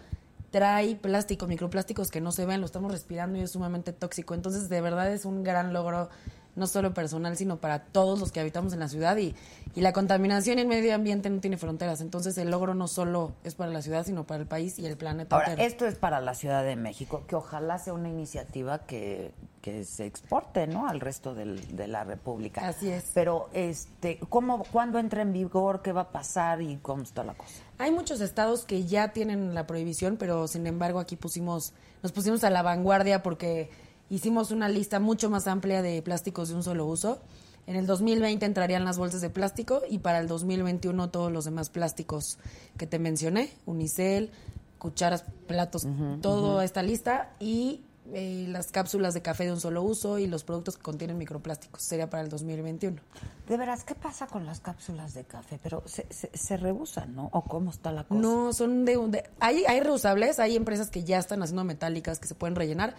trae 0.51 0.95
plástico, 0.95 1.47
microplásticos 1.47 2.11
que 2.11 2.21
no 2.21 2.31
se 2.31 2.45
ven, 2.45 2.61
lo 2.61 2.67
estamos 2.67 2.91
respirando 2.91 3.37
y 3.39 3.41
es 3.41 3.51
sumamente 3.51 3.91
tóxico. 3.91 4.35
Entonces, 4.35 4.69
de 4.69 4.79
verdad 4.79 5.11
es 5.11 5.25
un 5.25 5.43
gran 5.43 5.73
logro, 5.73 6.09
no 6.55 6.67
solo 6.67 6.93
personal, 6.93 7.35
sino 7.37 7.57
para 7.57 7.79
todos 7.79 8.19
los 8.19 8.31
que 8.31 8.39
habitamos 8.39 8.73
en 8.73 8.79
la 8.79 8.87
ciudad. 8.87 9.17
Y, 9.17 9.35
y 9.75 9.81
la 9.81 9.91
contaminación 9.93 10.57
y 10.57 10.61
el 10.61 10.67
medio 10.67 10.95
ambiente 10.95 11.29
no 11.29 11.39
tiene 11.41 11.57
fronteras. 11.57 12.01
Entonces, 12.01 12.37
el 12.37 12.49
logro 12.51 12.73
no 12.75 12.87
solo 12.87 13.33
es 13.43 13.55
para 13.55 13.71
la 13.71 13.81
ciudad, 13.81 14.05
sino 14.05 14.25
para 14.25 14.41
el 14.41 14.47
país 14.47 14.79
y 14.79 14.85
el 14.85 14.95
planeta 14.97 15.35
Ahora, 15.35 15.51
entero. 15.51 15.67
esto 15.67 15.85
es 15.85 15.95
para 15.95 16.21
la 16.21 16.33
Ciudad 16.33 16.63
de 16.63 16.75
México, 16.75 17.23
que 17.27 17.35
ojalá 17.35 17.77
sea 17.77 17.93
una 17.93 18.07
iniciativa 18.09 18.79
que, 18.85 19.31
que 19.61 19.83
se 19.83 20.05
exporte, 20.05 20.65
¿no? 20.67 20.87
Al 20.87 20.99
resto 21.01 21.33
del- 21.35 21.75
de 21.75 21.87
la 21.87 22.03
República. 22.05 22.67
Así 22.67 22.89
es. 22.89 23.11
Pero, 23.13 23.49
este, 23.53 24.19
¿cómo, 24.29 24.63
¿cuándo 24.71 24.97
entra 24.99 25.21
en 25.23 25.33
vigor? 25.33 25.81
¿Qué 25.81 25.91
va 25.91 26.01
a 26.01 26.09
pasar? 26.11 26.61
¿Y 26.61 26.77
cómo 26.77 27.03
está 27.03 27.23
la 27.23 27.33
cosa? 27.33 27.53
Hay 27.77 27.91
muchos 27.91 28.21
estados 28.21 28.63
que 28.63 28.85
ya 28.85 29.11
tienen 29.11 29.53
la 29.53 29.67
prohibición, 29.67 30.15
pero 30.15 30.47
sin 30.47 30.65
embargo 30.67 30.99
aquí 30.99 31.17
pusimos, 31.17 31.73
nos 32.01 32.13
pusimos 32.13 32.43
a 32.45 32.49
la 32.49 32.61
vanguardia 32.61 33.21
porque 33.21 33.69
hicimos 34.09 34.51
una 34.51 34.69
lista 34.69 34.99
mucho 34.99 35.29
más 35.29 35.47
amplia 35.47 35.81
de 35.81 36.01
plásticos 36.01 36.49
de 36.49 36.55
un 36.55 36.63
solo 36.63 36.85
uso. 36.85 37.19
En 37.67 37.75
el 37.75 37.87
2020 37.87 38.45
entrarían 38.45 38.85
las 38.85 38.97
bolsas 38.97 39.21
de 39.21 39.29
plástico 39.31 39.81
y 39.89 39.97
para 39.99 40.19
el 40.19 40.27
2021 40.27 41.09
todos 41.09 41.31
los 41.31 41.45
demás 41.45 41.69
plásticos 41.69 42.37
que 42.77 42.85
te 42.85 42.99
mencioné, 42.99 43.51
unicel, 43.65 44.29
cucharas, 44.77 45.25
platos, 45.47 45.87
toda 46.21 46.63
esta 46.63 46.83
lista 46.83 47.31
y 47.39 47.81
eh, 48.13 48.45
las 48.49 48.71
cápsulas 48.71 49.15
de 49.15 49.23
café 49.23 49.45
de 49.45 49.51
un 49.53 49.59
solo 49.59 49.81
uso 49.81 50.19
y 50.19 50.27
los 50.27 50.43
productos 50.43 50.77
que 50.77 50.83
contienen 50.83 51.17
microplásticos. 51.17 51.81
Sería 51.81 52.07
para 52.07 52.21
el 52.21 52.29
2021. 52.29 53.01
De 53.49 53.57
veras, 53.57 53.83
¿qué 53.83 53.95
pasa 53.95 54.27
con 54.27 54.45
las 54.45 54.59
cápsulas 54.59 55.15
de 55.15 55.23
café? 55.23 55.59
Pero 55.63 55.81
se, 55.87 56.05
se, 56.11 56.29
se 56.37 56.57
rehusan, 56.57 57.15
¿no? 57.15 57.29
¿O 57.33 57.41
cómo 57.45 57.71
está 57.71 57.91
la 57.91 58.03
cosa? 58.03 58.21
No, 58.21 58.53
son 58.53 58.85
de, 58.85 58.95
de- 59.07 59.27
hay, 59.39 59.63
hay 59.67 59.79
reusables, 59.79 60.37
hay 60.37 60.55
empresas 60.55 60.91
que 60.91 61.03
ya 61.03 61.17
están 61.17 61.41
haciendo 61.41 61.63
metálicas 61.63 62.19
que 62.19 62.27
se 62.27 62.35
pueden 62.35 62.55
rellenar, 62.55 62.93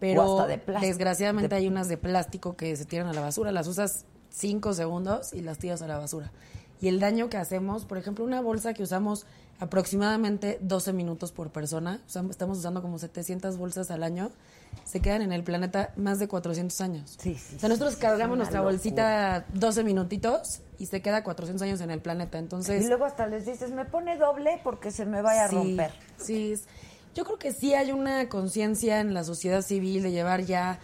pero 0.00 0.24
O 0.24 0.46
de 0.46 0.58
desgraciadamente 0.80 1.48
De- 1.48 1.56
hay 1.56 1.68
unas 1.68 1.88
de 1.88 1.96
plástico 1.96 2.56
que 2.56 2.74
se 2.76 2.84
tiran 2.84 3.06
a 3.08 3.12
la 3.12 3.20
basura, 3.20 3.52
las 3.52 3.66
usas 3.66 4.04
cinco 4.30 4.72
segundos 4.74 5.32
y 5.32 5.40
las 5.40 5.58
tiras 5.58 5.82
a 5.82 5.86
la 5.88 5.98
basura. 5.98 6.30
Y 6.80 6.88
el 6.88 7.00
daño 7.00 7.28
que 7.28 7.36
hacemos, 7.36 7.84
por 7.84 7.98
ejemplo, 7.98 8.24
una 8.24 8.40
bolsa 8.40 8.72
que 8.74 8.82
usamos 8.84 9.26
aproximadamente 9.78 10.58
12 10.60 10.92
minutos 10.92 11.30
por 11.32 11.50
persona, 11.50 12.00
usam- 12.08 12.30
estamos 12.30 12.58
usando 12.58 12.82
como 12.82 12.98
700 12.98 13.56
bolsas 13.58 13.90
al 13.90 14.02
año, 14.02 14.30
se 14.84 15.00
quedan 15.00 15.22
en 15.22 15.32
el 15.32 15.44
planeta 15.44 15.92
más 15.96 16.18
de 16.18 16.26
400 16.28 16.80
años. 16.80 17.16
Sí, 17.20 17.34
sí, 17.36 17.56
o 17.56 17.58
sea, 17.58 17.68
nosotros 17.68 17.94
sí, 17.94 18.00
cargamos 18.00 18.36
nuestra 18.38 18.60
bolsita 18.60 19.44
12 19.54 19.84
minutitos 19.84 20.60
y 20.78 20.86
se 20.86 21.02
queda 21.02 21.22
400 21.22 21.62
años 21.62 21.80
en 21.80 21.90
el 21.90 22.00
planeta. 22.00 22.38
Entonces, 22.38 22.84
Y 22.84 22.88
luego 22.88 23.04
hasta 23.04 23.26
les 23.26 23.46
dices, 23.46 23.70
me 23.72 23.84
pone 23.84 24.16
doble 24.16 24.60
porque 24.64 24.90
se 24.90 25.04
me 25.06 25.22
vaya 25.22 25.44
a 25.44 25.48
romper. 25.48 25.92
Sí, 26.16 26.54
yo 27.14 27.24
creo 27.24 27.38
que 27.38 27.52
sí 27.52 27.74
hay 27.74 27.92
una 27.92 28.28
conciencia 28.28 29.00
en 29.00 29.14
la 29.14 29.24
sociedad 29.24 29.62
civil 29.62 30.02
de 30.02 30.10
llevar 30.12 30.42
ya 30.44 30.78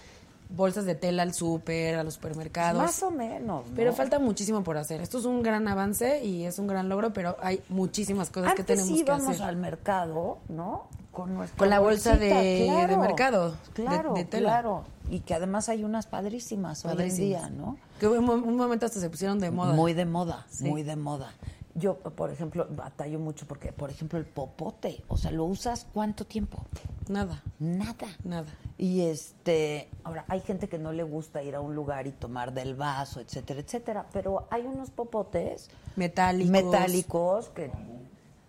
bolsas 0.50 0.84
de 0.84 0.94
tela 0.94 1.22
al 1.22 1.32
súper, 1.34 1.96
a 1.96 2.04
los 2.04 2.14
supermercados. 2.14 2.80
Más 2.82 3.02
o 3.02 3.10
menos. 3.10 3.66
¿no? 3.68 3.74
Pero 3.74 3.92
falta 3.92 4.18
muchísimo 4.18 4.62
por 4.62 4.76
hacer. 4.76 5.00
Esto 5.00 5.18
es 5.18 5.24
un 5.24 5.42
gran 5.42 5.66
avance 5.68 6.24
y 6.24 6.44
es 6.44 6.58
un 6.58 6.66
gran 6.66 6.88
logro, 6.88 7.12
pero 7.12 7.36
hay 7.42 7.60
muchísimas 7.68 8.30
cosas 8.30 8.54
que 8.54 8.60
Antes 8.62 8.66
tenemos 8.66 8.88
sí 8.88 8.94
que 9.04 9.10
íbamos 9.10 9.28
hacer. 9.30 9.42
al 9.42 9.56
mercado, 9.56 10.38
¿no? 10.48 10.86
con 11.12 11.32
nuestra 11.32 11.56
Con 11.58 11.70
la 11.70 11.78
bolsa 11.78 12.16
de- 12.16 12.64
claro, 12.66 12.88
de 12.92 12.96
mercado, 12.98 13.54
Claro, 13.72 14.14
de 14.14 14.24
tela. 14.24 14.48
claro. 14.50 14.84
Y 15.10 15.20
que 15.20 15.32
además 15.34 15.68
hay 15.68 15.84
unas 15.84 16.06
padrísimas, 16.06 16.84
hoy 16.84 16.90
en 16.90 16.96
Padrísimas. 16.96 17.20
día, 17.28 17.50
¿no? 17.50 17.76
Que 18.00 18.08
un, 18.08 18.24
mo- 18.24 18.32
un 18.34 18.56
momento 18.56 18.84
hasta 18.86 18.98
se 18.98 19.08
pusieron 19.08 19.38
de 19.38 19.52
moda. 19.52 19.74
Muy 19.74 19.92
de 19.94 20.06
moda, 20.06 20.44
Sí. 20.50 20.64
muy 20.64 20.82
de 20.82 20.96
moda. 20.96 21.32
Yo, 21.76 21.96
por 21.98 22.30
ejemplo, 22.30 22.68
batallo 22.70 23.18
mucho 23.18 23.46
porque, 23.46 23.72
por 23.72 23.90
ejemplo, 23.90 24.16
el 24.18 24.24
popote, 24.26 25.02
o 25.08 25.16
sea, 25.16 25.32
¿lo 25.32 25.44
usas 25.44 25.86
cuánto 25.92 26.24
tiempo? 26.24 26.64
Nada, 27.08 27.42
Nada. 27.58 28.06
nada. 28.22 28.46
Y 28.78 29.02
este, 29.02 29.88
ahora, 30.04 30.24
hay 30.28 30.40
gente 30.40 30.68
que 30.68 30.78
no 30.78 30.92
le 30.92 31.02
gusta 31.02 31.42
ir 31.42 31.54
a 31.56 31.60
un 31.60 31.74
lugar 31.74 32.06
y 32.06 32.12
tomar 32.12 32.52
del 32.54 32.76
vaso, 32.76 33.18
etcétera, 33.20 33.60
etcétera, 33.60 34.06
pero 34.12 34.46
hay 34.50 34.62
unos 34.62 34.90
popotes 34.90 35.68
Metálicos. 35.96 36.50
metálicos 36.52 37.48
que, 37.48 37.70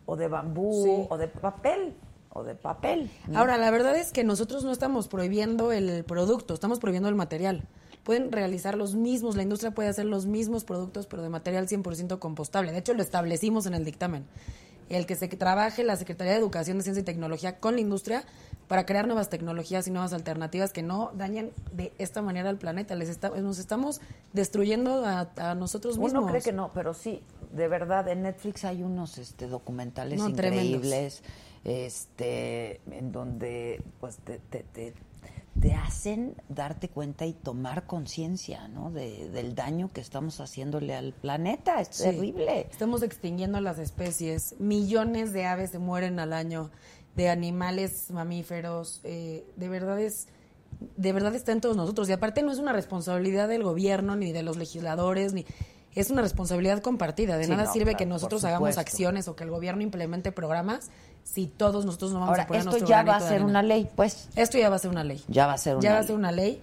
o 0.05 0.15
de 0.15 0.27
bambú, 0.27 0.83
Sí. 0.83 1.07
o 1.09 1.17
de 1.17 1.27
papel, 1.27 1.95
o 2.31 2.43
de 2.43 2.53
papel. 2.53 3.09
Ahora, 3.33 3.57
la 3.57 3.71
verdad 3.71 3.95
es 3.95 4.11
que 4.11 4.23
nosotros 4.23 4.63
no 4.63 4.71
estamos 4.71 5.07
prohibiendo 5.07 5.71
el 5.71 6.03
producto, 6.03 6.53
estamos 6.53 6.79
prohibiendo 6.79 7.09
el 7.09 7.15
material. 7.15 7.63
Pueden 8.05 8.31
realizar 8.31 8.77
los 8.77 8.95
mismos, 8.95 9.35
la 9.35 9.43
industria 9.43 9.71
puede 9.71 9.89
hacer 9.89 10.05
los 10.05 10.27
mismos 10.27 10.63
productos, 10.63 11.07
pero 11.07 11.21
de 11.23 11.29
material 11.29 11.67
100% 11.67 12.19
compostable. 12.19 12.71
De 12.71 12.77
hecho, 12.77 12.93
lo 12.93 13.01
establecimos 13.01 13.65
en 13.65 13.73
el 13.73 13.83
dictamen. 13.83 14.25
El 14.87 15.07
que 15.07 15.15
se 15.15 15.27
trabaje 15.27 15.83
la 15.83 15.95
Secretaría 15.95 16.33
de 16.33 16.37
Educación 16.39 16.77
de 16.77 16.83
Ciencia 16.83 17.01
y 17.01 17.03
Tecnología 17.03 17.59
con 17.59 17.73
la 17.73 17.81
industria 17.81 18.23
para 18.67 18.85
crear 18.85 19.07
nuevas 19.07 19.29
tecnologías 19.29 19.87
y 19.87 19.91
nuevas 19.91 20.13
alternativas 20.13 20.71
que 20.71 20.83
no 20.83 21.11
dañen 21.15 21.51
de 21.73 21.91
esta 21.97 22.21
manera 22.21 22.49
al 22.51 22.59
planeta. 22.59 22.93
Les 22.93 23.09
está- 23.09 23.29
nos 23.29 23.57
estamos 23.57 23.99
destruyendo 24.33 25.03
a, 25.03 25.27
a 25.37 25.55
nosotros 25.55 25.97
mismos. 25.97 26.21
Uno 26.21 26.27
cree 26.31 26.43
que 26.43 26.53
no, 26.53 26.71
pero 26.73 26.93
sí, 26.93 27.23
de 27.51 27.67
verdad, 27.67 28.07
en 28.09 28.21
Netflix 28.21 28.63
hay 28.63 28.83
unos 28.83 29.17
este, 29.17 29.47
documentales 29.47 30.19
No, 30.19 30.31
tremendos. 30.31 30.65
increíbles, 30.85 31.23
este, 31.63 32.79
en 32.91 33.11
donde 33.11 33.81
pues 33.99 34.17
te, 34.17 34.37
te, 34.37 34.63
te, 34.71 34.93
te 35.59 35.73
hacen 35.73 36.35
darte 36.49 36.89
cuenta 36.89 37.25
y 37.25 37.33
tomar 37.33 37.85
conciencia, 37.87 38.67
¿no? 38.67 38.91
De, 38.91 39.29
del 39.29 39.55
daño 39.55 39.89
que 39.93 40.01
estamos 40.01 40.39
haciéndole 40.41 40.93
al 40.95 41.13
planeta, 41.13 41.79
es 41.79 41.89
Sí. 41.91 42.03
terrible. 42.03 42.67
Estamos 42.69 43.03
extinguiendo 43.03 43.61
las 43.61 43.79
especies. 43.79 44.55
Millones 44.59 45.31
de 45.31 45.45
aves 45.45 45.71
se 45.71 45.79
mueren 45.79 46.19
al 46.19 46.33
año, 46.33 46.71
de 47.15 47.29
animales 47.29 48.11
mamíferos. 48.11 48.99
eh, 49.05 49.45
de 49.55 49.69
verdad 49.69 49.99
es, 50.01 50.27
de 50.97 51.13
verdad 51.13 51.33
está 51.33 51.53
en 51.53 51.61
todos 51.61 51.77
nosotros. 51.77 52.09
Y 52.09 52.11
aparte 52.11 52.43
no 52.43 52.51
es 52.51 52.59
una 52.59 52.73
responsabilidad 52.73 53.47
del 53.47 53.63
gobierno 53.63 54.17
ni 54.17 54.33
de 54.33 54.43
los 54.43 54.57
legisladores 54.57 55.31
ni 55.33 55.45
es 55.95 56.09
una 56.09 56.21
responsabilidad 56.21 56.81
compartida. 56.81 57.37
De 57.37 57.45
Sí, 57.45 57.49
nada 57.51 57.63
no, 57.65 57.71
sirve 57.73 57.85
claro, 57.91 57.97
que 57.97 58.05
nosotros 58.05 58.43
hagamos 58.43 58.77
acciones 58.77 59.27
o 59.27 59.35
que 59.35 59.43
el 59.45 59.49
gobierno 59.49 59.81
implemente 59.81 60.31
programas 60.31 60.89
si 61.23 61.47
todos 61.47 61.85
nosotros 61.85 62.11
no 62.11 62.19
vamos 62.19 62.29
Ahora, 62.29 62.43
a 62.43 62.47
poner 62.47 62.59
esto 62.59 62.71
nuestro 62.71 62.87
ya 62.89 63.03
va 63.03 63.15
a 63.15 63.21
ser 63.21 63.43
una 63.43 63.63
ley, 63.63 63.89
pues. 63.95 64.29
Esto 64.35 64.57
ya 64.59 64.69
va 64.69 64.75
a 64.75 64.79
ser 64.79 64.91
una 64.91 65.03
ley. 65.03 65.23
Ya 65.27 65.47
va 65.47 65.53
a 65.53 65.57
ser 65.57 65.75
una 65.77 65.83
Ya 65.83 65.91
va 65.93 65.97
a 65.97 66.01
ley. 66.01 66.07
ser 66.07 66.15
una 66.15 66.31
ley. 66.31 66.61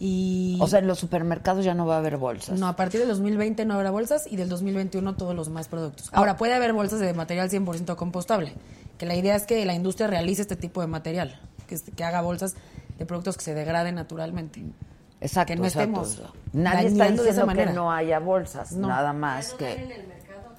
Y 0.00 0.58
O 0.60 0.66
sea, 0.66 0.80
en 0.80 0.88
los 0.88 0.98
supermercados 0.98 1.64
ya 1.64 1.74
no 1.74 1.86
va 1.86 1.94
a 1.94 1.98
haber 1.98 2.16
bolsas. 2.16 2.58
no, 2.58 2.66
a 2.66 2.74
partir 2.74 2.98
del 2.98 3.08
2020 3.10 3.64
no 3.64 3.74
habrá 3.74 3.90
bolsas 3.92 4.26
y 4.26 4.34
del 4.36 4.48
2021 4.48 5.14
todos 5.14 5.34
los 5.36 5.48
más 5.48 5.68
productos. 5.68 6.08
Ahora, 6.12 6.36
puede 6.36 6.54
haber 6.54 6.72
bolsas 6.72 6.98
de 6.98 7.14
material 7.14 7.48
100% 7.50 7.94
compostable, 7.94 8.54
que 8.98 9.06
la 9.06 9.14
idea 9.14 9.36
es 9.36 9.44
que 9.44 9.64
la 9.64 9.74
industria 9.74 10.08
realice 10.08 10.42
este 10.42 10.56
tipo 10.56 10.80
de 10.80 10.88
material, 10.88 11.38
que 11.96 12.02
haga 12.04 12.20
bolsas 12.22 12.54
de 12.98 13.06
productos 13.06 13.36
que 13.36 13.44
se 13.44 13.54
degraden 13.54 13.94
naturalmente. 13.94 14.62
Exacto, 15.22 15.52
que 15.52 15.56
no 15.60 15.64
exacto. 15.66 16.02
estemos 16.02 16.32
Nadie 16.52 16.88
está 16.88 16.98
dañando 17.04 17.22
de 17.22 17.30
esa 17.30 17.42
diciendo 17.44 17.64
que 17.66 17.72
no 17.74 17.92
haya 17.92 18.18
bolsas, 18.18 18.72
No. 18.72 18.88
nada 18.88 19.12
más 19.12 19.54
que... 19.54 19.72
en 19.72 19.90
el 19.92 20.06
mercado, 20.08 20.52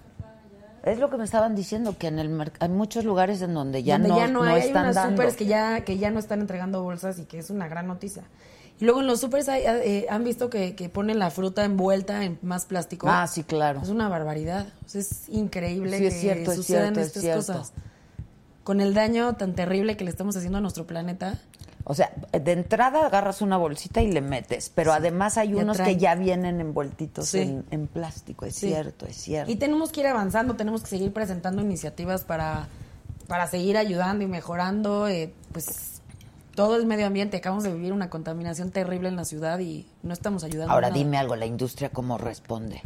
ya. 0.84 0.92
Es 0.92 1.00
lo 1.00 1.10
que 1.10 1.18
me 1.18 1.24
estaban 1.26 1.54
diciendo, 1.56 1.98
que 1.98 2.08
en 2.08 2.20
el 2.20 2.30
merc- 2.30 2.56
hay 2.60 2.70
muchos 2.70 3.06
lugares 3.06 3.42
en 3.42 3.54
donde 3.54 3.84
ya 3.84 3.96
donde 3.98 4.10
no, 4.10 4.18
ya 4.18 4.28
no, 4.28 4.40
no 4.40 4.44
hay, 4.46 4.62
hay 4.62 4.68
están 4.68 4.84
unas 4.86 4.96
dando. 4.96 5.18
supers 5.22 5.36
que 5.36 5.46
ya, 5.46 5.82
que 5.86 5.98
ya 5.98 6.10
no 6.12 6.20
están 6.20 6.42
entregando 6.42 6.82
bolsas 6.82 7.20
y 7.20 7.26
que 7.26 7.40
es 7.40 7.50
una 7.50 7.68
gran 7.68 7.88
noticia. 7.88 8.24
Y 8.80 8.86
luego 8.86 9.02
en 9.02 9.08
los 9.08 9.20
supers 9.22 9.50
hay, 9.50 9.62
eh, 9.66 10.08
han 10.10 10.24
visto 10.24 10.50
que, 10.50 10.76
que 10.76 10.90
ponen 10.90 11.20
la 11.20 11.30
fruta 11.30 11.64
envuelta 11.64 12.24
en 12.24 12.40
más 12.42 12.66
plástico. 12.66 13.08
Ah, 13.10 13.28
sí, 13.28 13.44
claro. 13.44 13.82
Es 13.84 13.90
una 13.90 14.10
barbaridad. 14.10 14.66
O 14.86 14.90
sea, 14.90 15.00
es 15.02 15.30
increíble 15.30 15.98
Sí, 15.98 16.02
que 16.04 16.08
es 16.08 16.20
cierto, 16.20 16.52
es 16.52 16.58
sucedan 16.58 16.96
cierto, 16.96 17.00
es 17.02 17.08
estas 17.08 17.22
cierto. 17.22 17.40
cosas. 17.54 17.74
Con 18.64 18.82
el 18.82 18.94
daño 18.94 19.34
tan 19.36 19.54
terrible 19.54 19.96
que 19.96 20.04
le 20.06 20.10
estamos 20.10 20.36
haciendo 20.36 20.58
a 20.58 20.62
nuestro 20.62 20.88
planeta. 20.88 21.38
O 21.86 21.94
sea, 21.94 22.14
de 22.32 22.52
entrada 22.54 23.06
agarras 23.06 23.42
una 23.42 23.58
bolsita 23.58 24.02
y 24.02 24.10
le 24.12 24.22
metes, 24.22 24.72
pero 24.74 24.94
además 24.94 25.38
hay 25.38 25.54
unos 25.54 25.76
traen. 25.78 25.96
que 25.98 26.02
ya 26.02 26.16
vienen 26.16 26.62
envueltitos 26.62 27.28
Sí. 27.30 27.40
en, 27.42 27.66
en 27.72 27.88
plástico, 27.88 28.46
es 28.46 28.56
Sí. 28.56 28.68
cierto, 28.70 29.06
es 29.06 29.18
cierto. 29.18 29.52
Y 29.52 29.58
tenemos 29.58 29.92
que 29.92 30.00
ir 30.00 30.08
avanzando, 30.08 30.56
tenemos 30.56 30.82
que 30.82 30.88
seguir 30.88 31.12
presentando 31.12 31.62
iniciativas 31.62 32.24
para, 32.24 32.68
para 33.28 33.48
seguir 33.48 33.78
ayudando 33.78 34.24
y 34.24 34.28
mejorando 34.28 35.08
eh, 35.10 35.34
pues 35.52 36.00
todo 36.56 36.78
el 36.78 36.86
medio 36.86 37.06
ambiente. 37.08 37.36
Acabamos 37.38 37.64
de 37.66 37.74
vivir 37.74 37.92
una 37.92 38.10
contaminación 38.10 38.72
terrible 38.72 39.10
en 39.10 39.18
la 39.18 39.26
ciudad 39.26 39.60
y 39.60 39.86
no 40.04 40.14
estamos 40.14 40.46
ayudando. 40.46 40.72
Ahora 40.74 40.88
nada. 40.88 40.98
dime 41.00 41.18
algo, 41.18 41.36
la 41.36 41.46
industria 41.48 41.90
cómo 41.90 42.18
responde. 42.18 42.82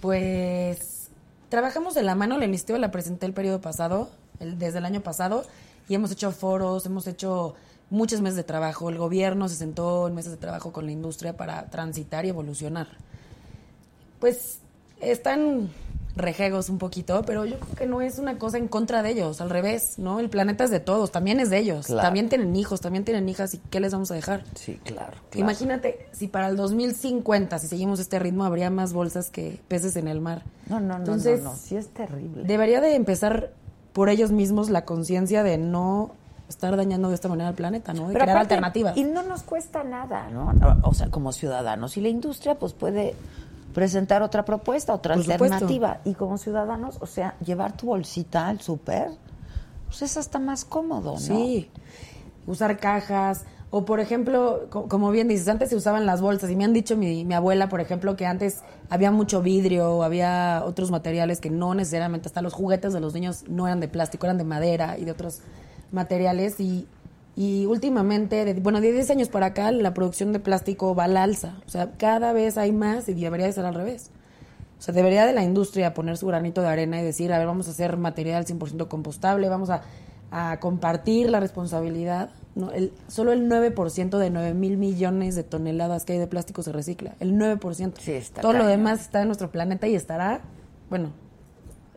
Pues 0.00 1.08
trabajamos 1.50 1.94
de 1.94 2.02
la 2.02 2.14
mano, 2.14 2.36
la 2.38 2.46
iniciativa 2.46 2.78
la 2.78 2.90
presenté 2.90 3.26
el 3.26 3.32
periodo 3.32 3.60
pasado, 3.60 4.10
el- 4.40 4.58
desde 4.58 4.78
el 4.78 4.84
año 4.86 5.02
pasado, 5.02 5.44
y 5.88 5.94
hemos 5.94 6.10
hecho 6.10 6.32
foros, 6.32 6.84
hemos 6.86 7.06
hecho 7.06 7.54
muchos 7.90 8.20
meses 8.20 8.36
de 8.36 8.44
trabajo. 8.44 8.88
El 8.88 8.98
gobierno 8.98 9.48
se 9.48 9.56
sentó 9.56 10.08
en 10.08 10.14
meses 10.14 10.32
de 10.32 10.38
trabajo 10.38 10.72
con 10.72 10.86
la 10.86 10.92
industria 10.92 11.36
para 11.36 11.68
transitar 11.70 12.24
y 12.24 12.30
evolucionar. 12.30 12.88
Pues 14.18 14.60
están 15.00 15.70
rejegos 16.16 16.68
un 16.68 16.78
poquito, 16.78 17.22
pero 17.24 17.44
yo 17.44 17.58
creo 17.58 17.74
que 17.74 17.86
no 17.86 18.00
es 18.00 18.18
una 18.18 18.38
cosa 18.38 18.58
en 18.58 18.68
contra 18.68 19.02
de 19.02 19.10
ellos, 19.10 19.40
al 19.40 19.50
revés, 19.50 19.98
¿no? 19.98 20.20
El 20.20 20.28
planeta 20.28 20.64
es 20.64 20.70
de 20.70 20.80
todos, 20.80 21.12
también 21.12 21.40
es 21.40 21.50
de 21.50 21.58
ellos. 21.58 21.86
Claro. 21.86 22.02
También 22.02 22.28
tienen 22.28 22.54
hijos, 22.56 22.80
también 22.80 23.04
tienen 23.04 23.28
hijas, 23.28 23.54
¿y 23.54 23.58
qué 23.58 23.80
les 23.80 23.92
vamos 23.92 24.10
a 24.10 24.14
dejar? 24.14 24.44
Sí, 24.54 24.78
claro. 24.84 25.12
claro. 25.30 25.40
Imagínate, 25.40 26.08
si 26.12 26.28
para 26.28 26.48
el 26.48 26.56
2050, 26.56 27.58
si 27.58 27.68
seguimos 27.68 28.00
este 28.00 28.18
ritmo, 28.18 28.44
habría 28.44 28.70
más 28.70 28.92
bolsas 28.92 29.30
que 29.30 29.60
peces 29.68 29.96
en 29.96 30.08
el 30.08 30.20
mar. 30.20 30.42
No, 30.68 30.80
no, 30.80 30.88
no, 30.88 30.96
Entonces, 30.98 31.42
no, 31.42 31.50
no, 31.50 31.56
sí 31.56 31.76
es 31.76 31.88
terrible. 31.88 32.42
Debería 32.44 32.80
de 32.80 32.94
empezar 32.94 33.52
por 33.92 34.08
ellos 34.08 34.32
mismos 34.32 34.70
la 34.70 34.84
conciencia 34.84 35.42
de 35.42 35.58
no 35.58 36.14
estar 36.50 36.76
dañando 36.76 37.08
de 37.08 37.14
esta 37.14 37.28
manera 37.28 37.48
al 37.48 37.54
planeta, 37.54 37.92
¿no? 37.94 38.08
Pero 38.08 38.20
crear 38.20 38.30
aparte, 38.30 38.54
alternativas. 38.54 38.96
Y 38.96 39.04
no 39.04 39.22
nos 39.22 39.42
cuesta 39.42 39.82
nada, 39.84 40.28
¿no? 40.30 40.52
O 40.82 40.92
sea, 40.92 41.08
como 41.10 41.32
ciudadanos. 41.32 41.96
Y 41.96 42.00
la 42.02 42.08
industria, 42.08 42.56
pues 42.56 42.72
puede 42.74 43.14
presentar 43.74 44.22
otra 44.22 44.44
propuesta, 44.44 44.92
otra 44.92 45.14
Por 45.14 45.22
supuesto. 45.24 45.44
alternativa. 45.44 46.00
Y 46.04 46.14
como 46.14 46.36
ciudadanos, 46.38 46.98
o 47.00 47.06
sea, 47.06 47.36
llevar 47.44 47.76
tu 47.76 47.86
bolsita 47.86 48.48
al 48.48 48.60
súper, 48.60 49.12
pues 49.86 50.02
es 50.02 50.16
hasta 50.16 50.38
más 50.38 50.64
cómodo, 50.64 51.12
¿no? 51.12 51.18
Sí, 51.18 51.70
usar 52.46 52.78
cajas. 52.78 53.44
O, 53.72 53.84
por 53.84 54.00
ejemplo, 54.00 54.66
co- 54.68 54.88
como 54.88 55.12
bien 55.12 55.28
dices, 55.28 55.46
antes 55.46 55.68
se 55.70 55.76
usaban 55.76 56.04
las 56.04 56.20
bolsas. 56.20 56.50
Y 56.50 56.56
me 56.56 56.64
han 56.64 56.72
dicho 56.72 56.96
mi, 56.96 57.24
mi 57.24 57.34
abuela, 57.34 57.68
por 57.68 57.80
ejemplo, 57.80 58.16
que 58.16 58.26
antes 58.26 58.62
había 58.88 59.12
mucho 59.12 59.42
vidrio, 59.42 60.02
había 60.02 60.64
otros 60.66 60.90
materiales 60.90 61.40
que 61.40 61.50
no 61.50 61.72
necesariamente, 61.76 62.26
hasta 62.26 62.42
los 62.42 62.52
juguetes 62.52 62.92
de 62.92 62.98
los 62.98 63.14
niños 63.14 63.44
no 63.48 63.68
eran 63.68 63.78
de 63.78 63.86
plástico, 63.86 64.26
eran 64.26 64.38
de 64.38 64.42
madera 64.44 64.98
y 64.98 65.04
de 65.04 65.12
otros 65.12 65.38
materiales. 65.92 66.60
Y, 66.60 66.86
y 67.36 67.66
últimamente, 67.66 68.44
de- 68.44 68.54
bueno, 68.60 68.80
de 68.80 68.92
10 68.92 69.10
años 69.10 69.28
para 69.28 69.46
acá, 69.46 69.70
la 69.72 69.94
producción 69.94 70.32
de 70.32 70.40
plástico 70.40 70.94
va 70.94 71.04
al 71.04 71.16
alza. 71.16 71.56
O 71.66 71.70
sea, 71.70 71.92
cada 71.96 72.32
vez 72.32 72.58
hay 72.58 72.72
más 72.72 73.08
y 73.08 73.14
debería 73.14 73.46
de 73.46 73.52
ser 73.52 73.64
al 73.64 73.74
revés. 73.74 74.10
O 74.78 74.82
sea, 74.82 74.94
debería 74.94 75.26
de 75.26 75.32
la 75.34 75.42
industria 75.44 75.92
poner 75.94 76.16
su 76.16 76.26
granito 76.26 76.62
de 76.62 76.68
arena 76.68 77.00
y 77.00 77.04
decir, 77.04 77.32
a 77.32 77.38
ver, 77.38 77.46
vamos 77.46 77.68
a 77.68 77.72
hacer 77.72 77.96
material 77.98 78.46
100% 78.46 78.88
compostable, 78.88 79.48
vamos 79.50 79.68
a, 79.68 79.82
a 80.30 80.58
compartir 80.58 81.28
la 81.30 81.38
responsabilidad. 81.38 82.30
No, 82.54 82.70
el, 82.72 82.92
solo 83.06 83.32
el 83.32 83.48
9% 83.48 84.18
de 84.18 84.30
9 84.30 84.54
mil 84.54 84.76
millones 84.78 85.34
de 85.36 85.42
toneladas 85.44 86.04
que 86.04 86.14
hay 86.14 86.18
de 86.18 86.26
plástico 86.26 86.62
se 86.62 86.72
recicla. 86.72 87.14
El 87.20 87.34
9%. 87.38 87.92
Sí, 88.00 88.12
está 88.12 88.40
Todo 88.40 88.54
lo 88.54 88.66
demás 88.66 89.02
está 89.02 89.20
en 89.20 89.28
nuestro 89.28 89.50
planeta 89.50 89.86
y 89.86 89.94
estará, 89.94 90.40
bueno, 90.88 91.10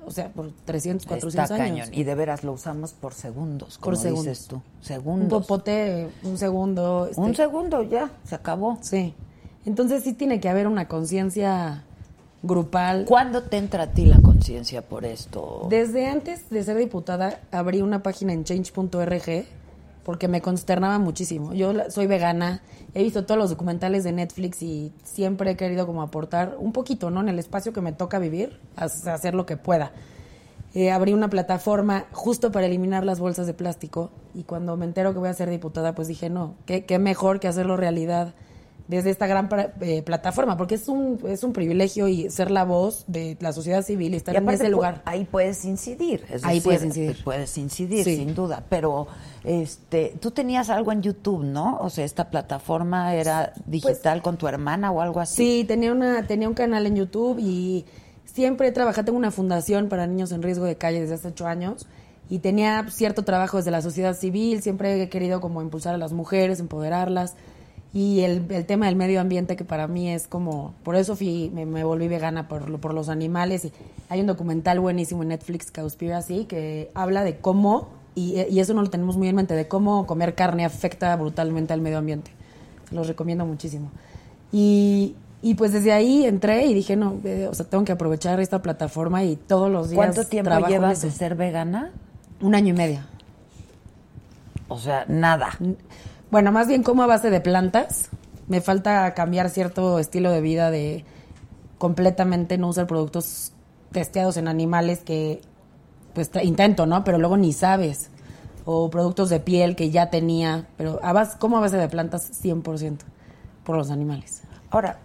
o 0.05 0.11
sea, 0.11 0.29
por 0.29 0.51
300, 0.65 1.05
400 1.07 1.43
Está 1.51 1.63
años. 1.63 1.85
cañón. 1.87 1.99
Y 1.99 2.03
de 2.03 2.15
veras 2.15 2.43
lo 2.43 2.53
usamos 2.53 2.93
por 2.93 3.13
segundos, 3.13 3.77
como 3.77 3.91
Por 3.93 3.97
segundos. 3.97 4.25
dices 4.25 4.47
tú. 4.47 4.55
Un 4.55 4.61
Segundos. 4.81 5.41
popote, 5.47 6.09
un 6.23 6.37
segundo. 6.37 7.07
este, 7.09 7.21
Un 7.21 7.35
segundo 7.35 7.83
ya, 7.83 8.11
se 8.25 8.35
acabó. 8.35 8.77
Sí. 8.81 9.13
Entonces 9.65 10.03
sí 10.03 10.13
tiene 10.13 10.39
que 10.39 10.49
haber 10.49 10.67
una 10.67 10.87
conciencia 10.87 11.83
grupal. 12.41 13.05
¿Cuándo 13.07 13.43
te 13.43 13.57
entra 13.57 13.83
a 13.83 13.87
ti 13.87 14.05
la 14.05 14.19
conciencia 14.21 14.81
por 14.81 15.05
esto? 15.05 15.67
Desde 15.69 16.07
antes 16.07 16.49
de 16.49 16.63
ser 16.63 16.77
diputada, 16.77 17.39
abrí 17.51 17.81
una 17.81 18.03
página 18.03 18.33
en 18.33 18.43
change.org 18.43 19.45
porque 20.03 20.27
me 20.27 20.41
consternaba 20.41 20.99
muchísimo. 20.99 21.53
Yo 21.53 21.73
soy 21.89 22.07
vegana, 22.07 22.61
he 22.93 23.03
visto 23.03 23.25
todos 23.25 23.37
los 23.39 23.49
documentales 23.49 24.03
de 24.03 24.11
Netflix 24.11 24.61
y 24.61 24.91
siempre 25.03 25.51
he 25.51 25.55
querido 25.55 25.85
como 25.87 26.01
aportar 26.01 26.55
un 26.59 26.73
poquito, 26.73 27.09
¿no? 27.09 27.21
En 27.21 27.29
el 27.29 27.39
espacio 27.39 27.73
que 27.73 27.81
me 27.81 27.93
toca 27.93 28.19
vivir, 28.19 28.59
hacer 28.75 29.33
lo 29.33 29.45
que 29.45 29.57
pueda. 29.57 29.91
Eh, 30.75 30.89
abrí 30.91 31.13
una 31.13 31.29
plataforma 31.29 32.05
justo 32.11 32.51
para 32.51 32.65
eliminar 32.65 33.05
las 33.05 33.19
bolsas 33.19 33.45
de 33.45 33.53
plástico 33.53 34.09
y 34.33 34.43
cuando 34.43 34.75
me 34.75 34.85
entero 34.85 35.13
que 35.13 35.19
voy 35.19 35.29
a 35.29 35.33
ser 35.33 35.49
diputada, 35.49 35.93
pues 35.93 36.07
dije, 36.07 36.29
no, 36.31 36.55
qué, 36.65 36.83
qué 36.85 36.97
mejor 36.97 37.39
que 37.39 37.47
hacerlo 37.47 37.77
realidad 37.77 38.33
desde 38.87 39.11
esta 39.11 39.27
gran 39.27 39.47
eh, 39.81 40.01
plataforma, 40.01 40.57
porque 40.57 40.75
es 40.75 40.87
un, 40.89 41.19
es 41.27 41.43
un 41.43 41.53
privilegio 41.53 42.07
y 42.07 42.29
ser 42.29 42.51
la 42.51 42.65
voz 42.65 43.05
de 43.07 43.37
la 43.39 43.53
sociedad 43.53 43.81
civil 43.83 44.13
y 44.13 44.17
estar 44.17 44.33
Y 44.33 44.37
en 44.39 44.49
ese 44.49 44.67
lugar. 44.69 45.01
Ahí 45.05 45.25
puedes 45.25 45.63
incidir. 45.63 46.25
es 46.29 46.43
Ahí 46.43 46.55
decir, 46.55 46.63
puedes 46.63 46.83
incidir. 46.83 47.23
Puedes 47.23 47.57
incidir, 47.57 48.03
Sí. 48.03 48.17
sin 48.17 48.35
duda. 48.35 48.63
Pero 48.67 49.07
este, 49.43 50.15
tú 50.21 50.31
tenías 50.31 50.69
algo 50.69 50.91
en 50.91 51.01
YouTube, 51.01 51.43
¿no? 51.43 51.77
O 51.81 51.89
sea, 51.89 52.05
esta 52.05 52.29
plataforma 52.29 53.13
era 53.15 53.53
digital 53.65 54.21
con 54.21 54.37
tu 54.37 54.47
hermana 54.47 54.91
o 54.91 55.01
algo 55.01 55.19
así. 55.19 55.35
Pues 55.35 55.49
Sí, 55.49 55.63
tenía, 55.65 55.91
una, 55.91 56.25
tenía 56.25 56.47
un 56.47 56.53
canal 56.53 56.87
en 56.87 56.95
YouTube 56.95 57.39
y 57.39 57.85
siempre 58.25 58.69
he 58.69 58.71
trabajado, 58.71 59.05
tengo 59.05 59.17
una 59.17 59.31
fundación 59.31 59.89
para 59.89 60.07
niños 60.07 60.31
en 60.31 60.41
riesgo 60.41 60.65
de 60.65 60.75
calle 60.75 61.01
desde 61.01 61.15
hace 61.15 61.27
ocho 61.27 61.45
años 61.45 61.87
y 62.29 62.39
tenía 62.39 62.85
cierto 62.89 63.23
trabajo 63.23 63.57
desde 63.57 63.71
la 63.71 63.81
sociedad 63.81 64.15
civil, 64.15 64.61
siempre 64.61 65.01
he 65.01 65.09
querido 65.09 65.41
como 65.41 65.61
impulsar 65.61 65.93
a 65.93 65.97
las 65.97 66.13
mujeres, 66.13 66.59
empoderarlas 66.59 67.35
y 67.93 68.21
el, 68.21 68.45
el 68.49 68.65
tema 68.65 68.87
del 68.87 68.95
medio 68.95 69.21
ambiente 69.21 69.55
que 69.55 69.65
para 69.65 69.87
mí 69.87 70.09
es 70.09 70.27
como, 70.27 70.73
por 70.83 70.95
eso 70.95 71.15
fui, 71.15 71.51
me, 71.53 71.65
me 71.65 71.83
volví 71.83 72.07
vegana 72.07 72.47
por, 72.47 72.79
por 72.79 72.93
los 72.93 73.07
animales 73.09 73.65
y 73.65 73.73
hay 74.09 74.21
un 74.21 74.27
documental 74.27 74.79
buenísimo 74.79 75.21
en 75.21 75.29
Netflix, 75.29 75.69
Cowspiracy, 75.69 76.45
que 76.45 76.89
habla 76.95 77.23
de 77.23 77.37
cómo, 77.37 77.89
y, 78.15 78.41
y 78.49 78.59
eso 78.59 78.73
no 78.73 78.81
lo 78.81 78.89
tenemos 78.89 79.17
muy 79.17 79.27
en 79.27 79.35
mente, 79.35 79.55
de 79.55 79.67
cómo 79.67 80.05
comer 80.05 80.35
carne 80.35 80.65
afecta 80.65 81.15
brutalmente 81.15 81.73
al 81.73 81.81
medio 81.81 81.97
ambiente. 81.97 82.31
Se 82.89 82.95
los 82.95 83.07
recomiendo 83.07 83.45
muchísimo. 83.45 83.91
Y, 84.51 85.15
y 85.41 85.55
pues 85.55 85.73
desde 85.73 85.91
ahí 85.91 86.25
entré 86.25 86.65
y 86.67 86.73
dije, 86.73 86.95
no, 86.95 87.19
eh, 87.23 87.47
o 87.49 87.53
sea, 87.53 87.65
tengo 87.65 87.83
que 87.83 87.91
aprovechar 87.91 88.39
esta 88.39 88.61
plataforma 88.61 89.23
y 89.23 89.35
todos 89.35 89.71
los 89.71 89.89
días. 89.89 89.97
¿Cuánto 89.97 90.25
tiempo 90.25 90.49
trabajo 90.49 90.71
llevas 90.71 91.01
de 91.01 91.11
ser 91.11 91.35
vegana? 91.35 91.91
Un 92.39 92.55
año 92.55 92.69
y 92.69 92.77
medio. 92.77 92.99
O 94.67 94.79
sea, 94.79 95.05
nada. 95.07 95.57
Bueno, 96.31 96.51
más 96.51 96.67
bien 96.67 96.83
como 96.83 97.03
a 97.03 97.07
base 97.07 97.29
de 97.29 97.41
plantas. 97.41 98.09
Me 98.47 98.59
falta 98.59 99.13
cambiar 99.13 99.49
cierto 99.49 99.99
estilo 99.99 100.29
de 100.31 100.41
vida 100.41 100.69
de 100.69 101.05
completamente 101.77 102.57
no 102.57 102.69
usar 102.69 102.87
productos 102.87 103.53
testeados 103.91 104.37
en 104.37 104.47
animales 104.47 104.99
que 104.99 105.41
pues 106.13 106.31
intento, 106.43 106.85
¿no? 106.85 107.03
Pero 107.03 107.17
luego 107.17 107.37
ni 107.37 107.53
sabes. 107.53 108.09
O 108.65 108.89
productos 108.89 109.29
de 109.29 109.39
piel 109.39 109.75
que 109.75 109.89
ya 109.89 110.09
tenía, 110.09 110.67
pero 110.77 110.99
a 111.03 111.11
base 111.59 111.77
de 111.77 111.89
plantas 111.89 112.31
100% 112.43 112.99
por 113.65 113.75
los 113.75 113.91
animales. 113.91 114.43
Ahora, 114.69 114.99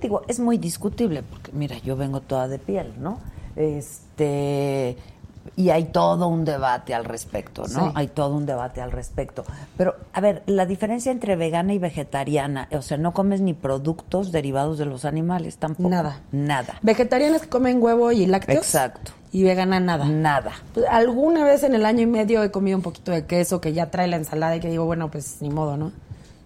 digo, 0.00 0.22
es 0.28 0.40
muy 0.40 0.58
discutible, 0.58 1.22
porque 1.22 1.52
mira, 1.52 1.78
yo 1.78 1.96
vengo 1.96 2.20
toda 2.20 2.48
de 2.48 2.58
piel, 2.58 2.92
¿no? 2.98 3.20
Este, 3.56 4.96
y 5.58 5.70
hay 5.70 5.86
todo 5.86 6.28
un 6.28 6.44
debate 6.44 6.94
al 6.94 7.04
respecto, 7.04 7.62
¿no? 7.62 7.86
Sí. 7.86 7.92
Hay 7.96 8.06
todo 8.06 8.36
un 8.36 8.46
debate 8.46 8.80
al 8.80 8.92
respecto. 8.92 9.42
Pero, 9.76 9.96
a 10.12 10.20
ver, 10.20 10.44
la 10.46 10.66
diferencia 10.66 11.10
entre 11.10 11.34
vegana 11.34 11.74
y 11.74 11.78
vegetariana, 11.78 12.68
o 12.70 12.80
sea, 12.80 12.96
no 12.96 13.12
comes 13.12 13.40
ni 13.40 13.54
productos 13.54 14.30
derivados 14.30 14.78
de 14.78 14.84
los 14.84 15.04
animales 15.04 15.56
tampoco. 15.56 15.88
Nada. 15.88 16.20
Nada. 16.30 16.78
Vegetarianas 16.82 17.42
que 17.42 17.48
comen 17.48 17.82
huevo 17.82 18.12
y 18.12 18.24
lácteos. 18.26 18.58
Exacto. 18.58 19.10
Y 19.32 19.42
vegana 19.42 19.80
nada. 19.80 20.04
Nada. 20.04 20.52
Pues, 20.74 20.86
alguna 20.88 21.42
vez 21.42 21.64
en 21.64 21.74
el 21.74 21.84
año 21.86 22.02
y 22.02 22.06
medio 22.06 22.44
he 22.44 22.52
comido 22.52 22.76
un 22.76 22.82
poquito 22.84 23.10
de 23.10 23.26
queso 23.26 23.60
que 23.60 23.72
ya 23.72 23.90
trae 23.90 24.06
la 24.06 24.14
ensalada 24.14 24.54
y 24.54 24.60
que 24.60 24.70
digo, 24.70 24.84
bueno, 24.84 25.10
pues 25.10 25.38
ni 25.42 25.50
modo, 25.50 25.76
¿no? 25.76 25.90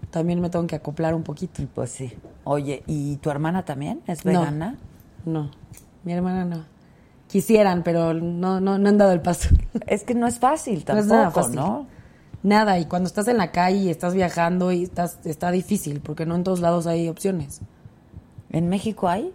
También 0.09 0.41
me 0.41 0.49
tengo 0.49 0.65
que 0.65 0.77
acoplar 0.77 1.13
un 1.13 1.21
poquito. 1.21 1.61
Pues 1.75 1.91
sí. 1.91 2.11
Oye, 2.45 2.81
¿y 2.87 3.17
tu 3.17 3.29
hermana 3.29 3.63
también 3.63 4.01
es 4.07 4.25
No. 4.25 4.39
vegana? 4.39 4.75
No, 5.23 5.51
mi 6.03 6.13
hermana 6.13 6.45
no. 6.45 6.72
Quisieran, 7.33 7.81
pero 7.81 8.13
no, 8.13 8.61
no, 8.61 8.77
no 8.77 8.89
han 8.89 8.97
dado 8.99 9.11
el 9.11 9.19
paso. 9.21 9.49
Es 9.87 10.03
que 10.03 10.13
no 10.13 10.27
es 10.27 10.37
fácil 10.37 10.79
no 10.79 10.85
tampoco, 10.85 10.99
es 11.05 11.11
nada 11.11 11.31
fácil. 11.31 11.55
¿no? 11.55 11.87
Nada, 12.43 12.77
y 12.77 12.85
cuando 12.85 13.07
estás 13.07 13.27
en 13.27 13.37
la 13.37 13.51
calle 13.51 13.77
y 13.77 13.89
estás 13.89 14.13
viajando 14.13 14.71
y 14.71 14.83
estás, 14.83 15.17
está 15.25 15.49
difícil, 15.49 15.99
porque 15.99 16.27
no 16.27 16.35
en 16.35 16.43
todos 16.43 16.59
lados 16.59 16.85
hay 16.85 17.09
opciones. 17.09 17.61
¿En 18.51 18.69
México 18.69 19.09
hay? 19.09 19.31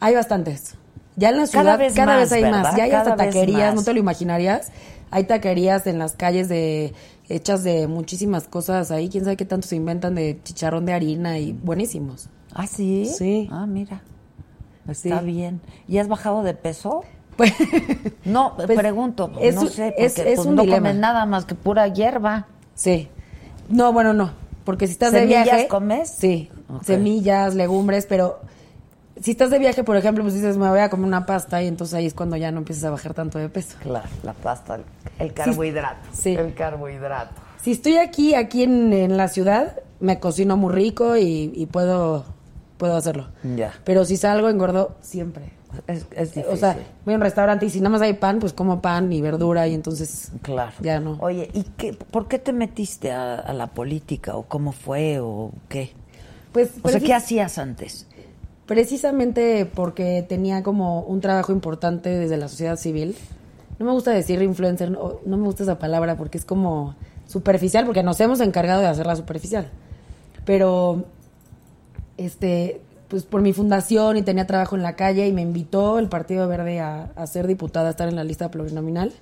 Hay 0.00 0.14
bastantes. 0.14 0.74
Ya 1.16 1.28
en 1.28 1.36
la 1.36 1.42
Cada 1.48 1.50
ciudad 1.50 1.78
vez 1.78 1.92
cada 1.94 2.12
más, 2.14 2.20
vez 2.22 2.32
hay 2.32 2.42
¿verdad? 2.44 2.62
más. 2.62 2.76
Ya 2.76 2.84
hay 2.84 2.90
Cada 2.92 3.02
hasta 3.02 3.16
taquerías, 3.16 3.74
no 3.74 3.82
te 3.82 3.92
lo 3.92 3.98
imaginarías. 3.98 4.72
Hay 5.10 5.24
taquerías 5.24 5.86
en 5.86 5.98
las 5.98 6.14
calles 6.14 6.48
de 6.48 6.94
hechas 7.28 7.62
de 7.62 7.88
muchísimas 7.88 8.48
cosas 8.48 8.90
ahí, 8.90 9.10
quién 9.10 9.24
sabe 9.24 9.36
qué 9.36 9.44
tanto 9.44 9.68
se 9.68 9.76
inventan 9.76 10.14
de 10.14 10.40
chicharrón 10.44 10.86
de 10.86 10.94
harina 10.94 11.38
y 11.38 11.52
buenísimos. 11.52 12.30
¿Ah, 12.54 12.66
sí? 12.66 13.04
Sí. 13.04 13.50
Ah, 13.52 13.66
mira. 13.66 14.00
Está 14.88 15.20
Sí. 15.20 15.26
bien. 15.26 15.60
¿Y 15.86 15.98
has 15.98 16.08
bajado 16.08 16.42
de 16.42 16.54
peso? 16.54 17.02
Pues, 17.38 17.54
No, 18.26 18.52
Pues, 18.56 18.76
pregunto, 18.78 19.30
es 19.40 19.54
no 19.54 19.66
sé, 19.68 19.94
es- 19.96 20.12
porque 20.14 20.30
es 20.32 20.36
pues, 20.36 20.46
un 20.46 20.56
no 20.56 20.62
dilema. 20.62 20.78
comes 20.88 20.96
nada 20.96 21.24
más 21.24 21.46
que 21.46 21.54
pura 21.54 21.88
hierba. 21.88 22.46
Sí. 22.74 23.08
No, 23.70 23.92
bueno, 23.94 24.12
no. 24.12 24.32
Porque 24.64 24.86
si 24.86 24.92
estás 24.92 25.12
de 25.12 25.20
¿Semillas 25.20 25.44
viaje. 25.44 25.68
comes? 25.68 26.10
Sí. 26.10 26.50
Semillas, 26.84 27.54
legumbres, 27.54 28.04
pero 28.06 28.40
si 29.20 29.30
estás 29.30 29.50
de 29.50 29.58
viaje, 29.58 29.82
por 29.84 29.96
ejemplo, 29.96 30.22
pues 30.22 30.34
dices, 30.34 30.58
me 30.58 30.68
voy 30.68 30.80
a 30.80 30.90
comer 30.90 31.06
una 31.06 31.24
pasta 31.24 31.62
y 31.62 31.66
entonces 31.68 31.94
ahí 31.94 32.04
es 32.06 32.12
cuando 32.12 32.36
ya 32.36 32.50
no 32.52 32.58
empiezas 32.58 32.84
a 32.84 32.90
bajar 32.90 33.14
tanto 33.14 33.38
de 33.38 33.48
peso. 33.48 33.76
Claro, 33.80 34.06
la 34.22 34.34
pasta, 34.34 34.74
el, 34.74 34.82
el 35.18 35.32
carbohidrato. 35.32 35.96
Sí. 36.12 36.34
El 36.34 36.52
carbohidrato. 36.54 37.32
Si 37.62 37.72
estoy 37.72 37.96
aquí, 37.96 38.34
aquí 38.34 38.62
en, 38.64 38.92
en 38.92 39.16
la 39.16 39.28
ciudad, 39.28 39.76
me 40.00 40.20
cocino 40.20 40.56
muy 40.56 40.72
rico 40.74 41.16
y, 41.16 41.50
y 41.54 41.66
puedo, 41.66 42.24
puedo 42.76 42.96
hacerlo. 42.96 43.28
Ya. 43.56 43.72
Pero 43.84 44.04
si 44.04 44.16
salgo, 44.18 44.48
engordo 44.50 44.96
siempre. 45.00 45.50
Es, 45.86 46.06
es 46.12 46.34
difícil. 46.34 46.52
O 46.52 46.56
sea, 46.56 46.76
voy 47.04 47.14
a 47.14 47.16
un 47.16 47.22
restaurante 47.22 47.66
y 47.66 47.70
si 47.70 47.80
nada 47.80 47.90
más 47.90 48.02
hay 48.02 48.14
pan, 48.14 48.38
pues 48.38 48.52
como 48.52 48.80
pan 48.80 49.12
y 49.12 49.20
verdura 49.20 49.66
y 49.68 49.74
entonces 49.74 50.32
claro. 50.42 50.72
ya 50.80 51.00
no. 51.00 51.18
Oye, 51.20 51.50
¿y 51.52 51.64
qué, 51.76 51.92
por 51.92 52.28
qué 52.28 52.38
te 52.38 52.52
metiste 52.52 53.12
a, 53.12 53.34
a 53.34 53.52
la 53.52 53.68
política? 53.68 54.36
¿O 54.36 54.44
cómo 54.44 54.72
fue? 54.72 55.18
¿O 55.20 55.52
qué? 55.68 55.92
Pues, 56.52 56.70
O 56.82 56.88
sea, 56.88 57.00
¿qué 57.00 57.14
hacías 57.14 57.58
antes? 57.58 58.06
Precisamente 58.66 59.66
porque 59.66 60.24
tenía 60.28 60.62
como 60.62 61.02
un 61.02 61.20
trabajo 61.20 61.52
importante 61.52 62.10
desde 62.10 62.36
la 62.36 62.48
sociedad 62.48 62.76
civil. 62.76 63.16
No 63.78 63.86
me 63.86 63.92
gusta 63.92 64.10
decir 64.10 64.42
influencer, 64.42 64.90
no, 64.90 65.20
no 65.24 65.36
me 65.36 65.44
gusta 65.44 65.62
esa 65.62 65.78
palabra 65.78 66.16
porque 66.16 66.38
es 66.38 66.44
como 66.44 66.96
superficial, 67.26 67.84
porque 67.84 68.02
nos 68.02 68.18
hemos 68.20 68.40
encargado 68.40 68.80
de 68.80 68.88
hacerla 68.88 69.14
superficial. 69.14 69.70
Pero, 70.44 71.04
este, 72.16 72.80
pues 73.08 73.22
por 73.24 73.40
mi 73.40 73.52
fundación 73.52 74.16
y 74.18 74.22
tenía 74.22 74.46
trabajo 74.46 74.76
en 74.76 74.82
la 74.82 74.94
calle 74.96 75.26
y 75.26 75.32
me 75.32 75.42
invitó 75.42 75.98
el 75.98 76.08
Partido 76.08 76.46
Verde 76.48 76.80
a, 76.80 77.10
a 77.16 77.26
ser 77.26 77.46
diputada, 77.46 77.88
a 77.88 77.90
estar 77.90 78.08
en 78.08 78.16
la 78.16 78.24
lista 78.24 78.50
plurinominal. 78.50 79.12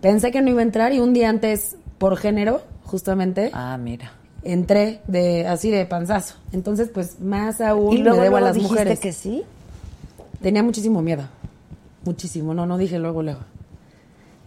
Pensé 0.00 0.30
que 0.30 0.40
no 0.40 0.48
iba 0.50 0.60
a 0.60 0.64
entrar 0.64 0.92
y 0.94 1.00
un 1.00 1.12
día 1.12 1.28
antes, 1.28 1.76
por 1.98 2.16
género, 2.16 2.62
justamente, 2.84 3.50
Ah, 3.52 3.76
mira. 3.78 4.12
entré 4.42 5.00
de 5.06 5.46
así 5.46 5.70
de 5.70 5.84
panzazo. 5.84 6.36
Entonces, 6.52 6.88
pues 6.92 7.20
más 7.20 7.60
aún 7.60 7.94
¿Y 7.94 7.98
luego, 7.98 8.16
me 8.18 8.24
debo 8.24 8.36
a 8.38 8.40
las 8.40 8.54
dijiste 8.54 8.72
mujeres. 8.72 9.00
que 9.00 9.12
sí? 9.12 9.42
Tenía 10.40 10.62
muchísimo 10.62 11.02
miedo. 11.02 11.24
Muchísimo. 12.04 12.54
No, 12.54 12.64
no 12.64 12.78
dije 12.78 12.98
luego, 12.98 13.22
luego. 13.22 13.40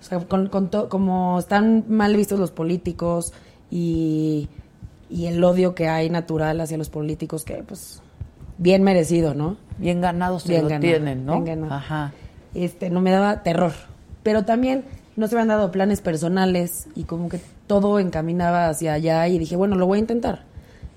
O 0.01 0.03
sea, 0.03 0.19
con, 0.21 0.49
con 0.49 0.69
to- 0.71 0.89
como 0.89 1.38
están 1.38 1.86
mal 1.88 2.15
vistos 2.17 2.39
los 2.39 2.49
políticos 2.49 3.32
y, 3.69 4.49
y 5.09 5.28
el 5.28 5.43
odio 5.43 5.76
que 5.76 5.88
hay 5.88 6.09
natural 6.09 6.59
hacia 6.61 6.78
los 6.80 6.89
políticos, 6.89 7.45
que 7.45 7.63
pues 7.63 8.01
bien 8.57 8.83
merecido, 8.83 9.33
¿no? 9.33 9.57
Bien 9.77 10.01
ganados 10.01 10.43
se 10.43 10.49
Bien 10.49 10.63
lo 10.63 10.69
ganado, 10.69 10.91
tienen, 10.91 11.25
¿no? 11.25 11.33
bien 11.41 11.45
ganado. 11.59 11.73
Ajá. 11.73 12.13
Este, 12.53 12.89
no 12.89 13.01
me 13.01 13.11
daba 13.11 13.43
terror. 13.43 13.73
Pero 14.21 14.45
también 14.45 14.85
no 15.15 15.27
se 15.27 15.35
me 15.35 15.41
han 15.41 15.47
dado 15.47 15.71
planes 15.71 16.01
personales 16.01 16.87
y 16.95 17.03
como 17.03 17.29
que 17.29 17.39
todo 17.67 17.99
encaminaba 17.99 18.69
hacia 18.69 18.93
allá 18.93 19.27
y 19.27 19.37
dije, 19.37 19.55
bueno, 19.55 19.75
lo 19.75 19.85
voy 19.85 19.97
a 19.97 20.01
intentar. 20.01 20.43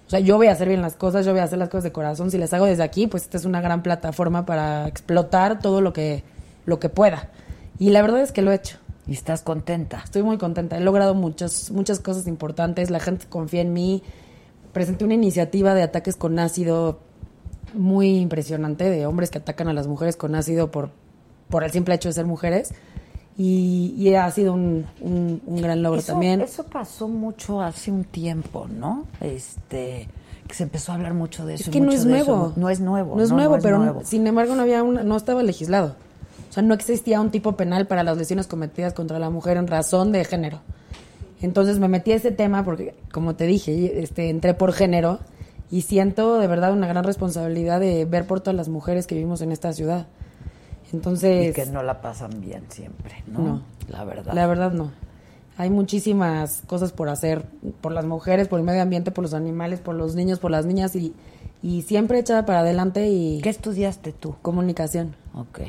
O 0.06 0.10
sea, 0.10 0.20
yo 0.20 0.36
voy 0.36 0.46
a 0.46 0.52
hacer 0.52 0.68
bien 0.68 0.82
las 0.82 0.94
cosas, 0.94 1.26
yo 1.26 1.32
voy 1.32 1.40
a 1.40 1.44
hacer 1.44 1.58
las 1.58 1.68
cosas 1.68 1.84
de 1.84 1.92
corazón. 1.92 2.30
Si 2.30 2.38
las 2.38 2.52
hago 2.52 2.66
desde 2.66 2.84
aquí, 2.84 3.08
pues 3.08 3.24
esta 3.24 3.36
es 3.38 3.44
una 3.44 3.60
gran 3.60 3.82
plataforma 3.82 4.46
para 4.46 4.86
explotar 4.86 5.58
todo 5.58 5.80
lo 5.80 5.92
que, 5.92 6.22
lo 6.64 6.78
que 6.78 6.88
pueda. 6.88 7.30
Y 7.78 7.90
la 7.90 8.02
verdad 8.02 8.20
es 8.20 8.30
que 8.30 8.42
lo 8.42 8.52
he 8.52 8.54
hecho. 8.54 8.78
¿Y 9.08 9.12
estás 9.12 9.42
contenta? 9.42 10.00
Estoy 10.04 10.22
muy 10.22 10.38
contenta. 10.38 10.76
He 10.76 10.80
logrado 10.80 11.14
muchas, 11.14 11.70
muchas 11.70 12.00
cosas 12.00 12.26
importantes. 12.26 12.90
La 12.90 13.00
gente 13.00 13.26
confía 13.28 13.62
en 13.62 13.72
mí. 13.72 14.02
Presenté 14.72 15.04
una 15.04 15.14
iniciativa 15.14 15.74
de 15.74 15.82
ataques 15.82 16.16
con 16.16 16.38
ácido 16.38 17.00
muy 17.76 18.18
impresionante 18.18 18.88
de 18.90 19.06
hombres 19.06 19.30
que 19.30 19.38
atacan 19.38 19.68
a 19.68 19.72
las 19.72 19.86
mujeres 19.86 20.16
con 20.16 20.34
ácido 20.34 20.70
por, 20.70 20.90
por 21.48 21.62
el 21.64 21.70
simple 21.70 21.94
hecho 21.94 22.08
de 22.08 22.12
ser 22.14 22.26
mujeres. 22.26 22.72
Y, 23.38 23.92
y 23.98 24.14
ha 24.14 24.30
sido 24.30 24.54
un, 24.54 24.86
un- 25.02 25.42
un 25.44 25.60
gran 25.60 25.82
logro 25.82 26.00
Eso, 26.00 26.12
también. 26.12 26.40
eso 26.40 26.64
pasó 26.64 27.06
mucho 27.06 27.60
hace 27.60 27.90
un 27.90 28.04
tiempo, 28.04 28.66
¿no? 28.66 29.04
Este, 29.20 30.08
que 30.48 30.54
se 30.54 30.62
empezó 30.62 30.92
a 30.92 30.94
hablar 30.94 31.12
mucho 31.12 31.44
de 31.44 31.54
eso. 31.54 31.64
Es 31.64 31.68
que 31.70 31.80
no 31.80 31.92
es 31.92 32.06
nuevo. 32.06 32.46
eso. 32.48 32.52
No 32.56 32.70
es 32.70 32.80
nuevo. 32.80 33.14
No 33.14 33.22
es 33.22 33.30
nuevo, 33.32 33.58
pero 33.60 33.76
nuevo. 33.78 34.00
sin 34.04 34.26
embargo 34.26 34.54
no 34.54 34.62
había 34.62 34.82
una- 34.82 35.02
no 35.04 35.16
estaba 35.18 35.42
legislado. 35.42 35.96
O 36.48 36.52
sea, 36.52 36.62
no 36.62 36.72
existía 36.72 37.20
un 37.20 37.30
tipo 37.30 37.52
penal 37.56 37.86
para 37.86 38.02
las 38.02 38.16
lesiones 38.16 38.46
cometidas 38.46 38.94
contra 38.94 39.18
la 39.18 39.28
mujer 39.28 39.58
en 39.58 39.66
razón 39.66 40.12
de 40.12 40.24
género. 40.24 40.60
Entonces 41.42 41.78
me 41.78 41.88
metí 41.88 42.12
a 42.12 42.16
ese 42.16 42.30
tema 42.30 42.64
porque, 42.64 42.94
como 43.12 43.34
te 43.34 43.44
dije, 43.44 44.00
este, 44.02 44.30
entré 44.30 44.54
por 44.54 44.72
género 44.72 45.18
y 45.70 45.82
siento 45.82 46.38
de 46.38 46.46
verdad 46.46 46.72
una 46.72 46.86
gran 46.86 47.04
responsabilidad 47.04 47.80
de 47.80 48.04
ver 48.04 48.26
por 48.26 48.40
todas 48.40 48.56
las 48.56 48.68
mujeres 48.68 49.06
que 49.06 49.14
vivimos 49.14 49.40
en 49.42 49.52
esta 49.52 49.72
ciudad. 49.72 50.06
Entonces, 50.92 51.50
Y 51.50 51.52
que 51.52 51.66
no 51.66 51.82
la 51.82 52.00
pasan 52.00 52.40
bien 52.40 52.64
siempre, 52.68 53.24
¿no? 53.26 53.38
No. 53.40 53.62
La 53.88 54.04
verdad. 54.04 54.32
la 54.34 54.46
verdad 54.46 54.72
no. 54.72 54.92
Hay 55.58 55.70
muchísimas 55.70 56.62
cosas 56.66 56.92
por 56.92 57.08
hacer 57.08 57.44
por 57.80 57.92
las 57.92 58.04
mujeres, 58.04 58.46
por 58.48 58.60
el 58.60 58.64
medio 58.66 58.82
ambiente, 58.82 59.10
por 59.10 59.22
los 59.22 59.34
animales, 59.34 59.80
por 59.80 59.94
los 59.94 60.14
niños, 60.14 60.38
por 60.38 60.50
las 60.50 60.66
niñas 60.66 60.94
y, 60.94 61.14
y 61.62 61.82
siempre 61.82 62.18
echada 62.18 62.44
para 62.46 62.60
adelante 62.60 63.08
y 63.08 63.40
¿Qué 63.42 63.48
estudiaste 63.48 64.12
tú? 64.12 64.36
comunicación. 64.42 65.16
Ok. 65.34 65.60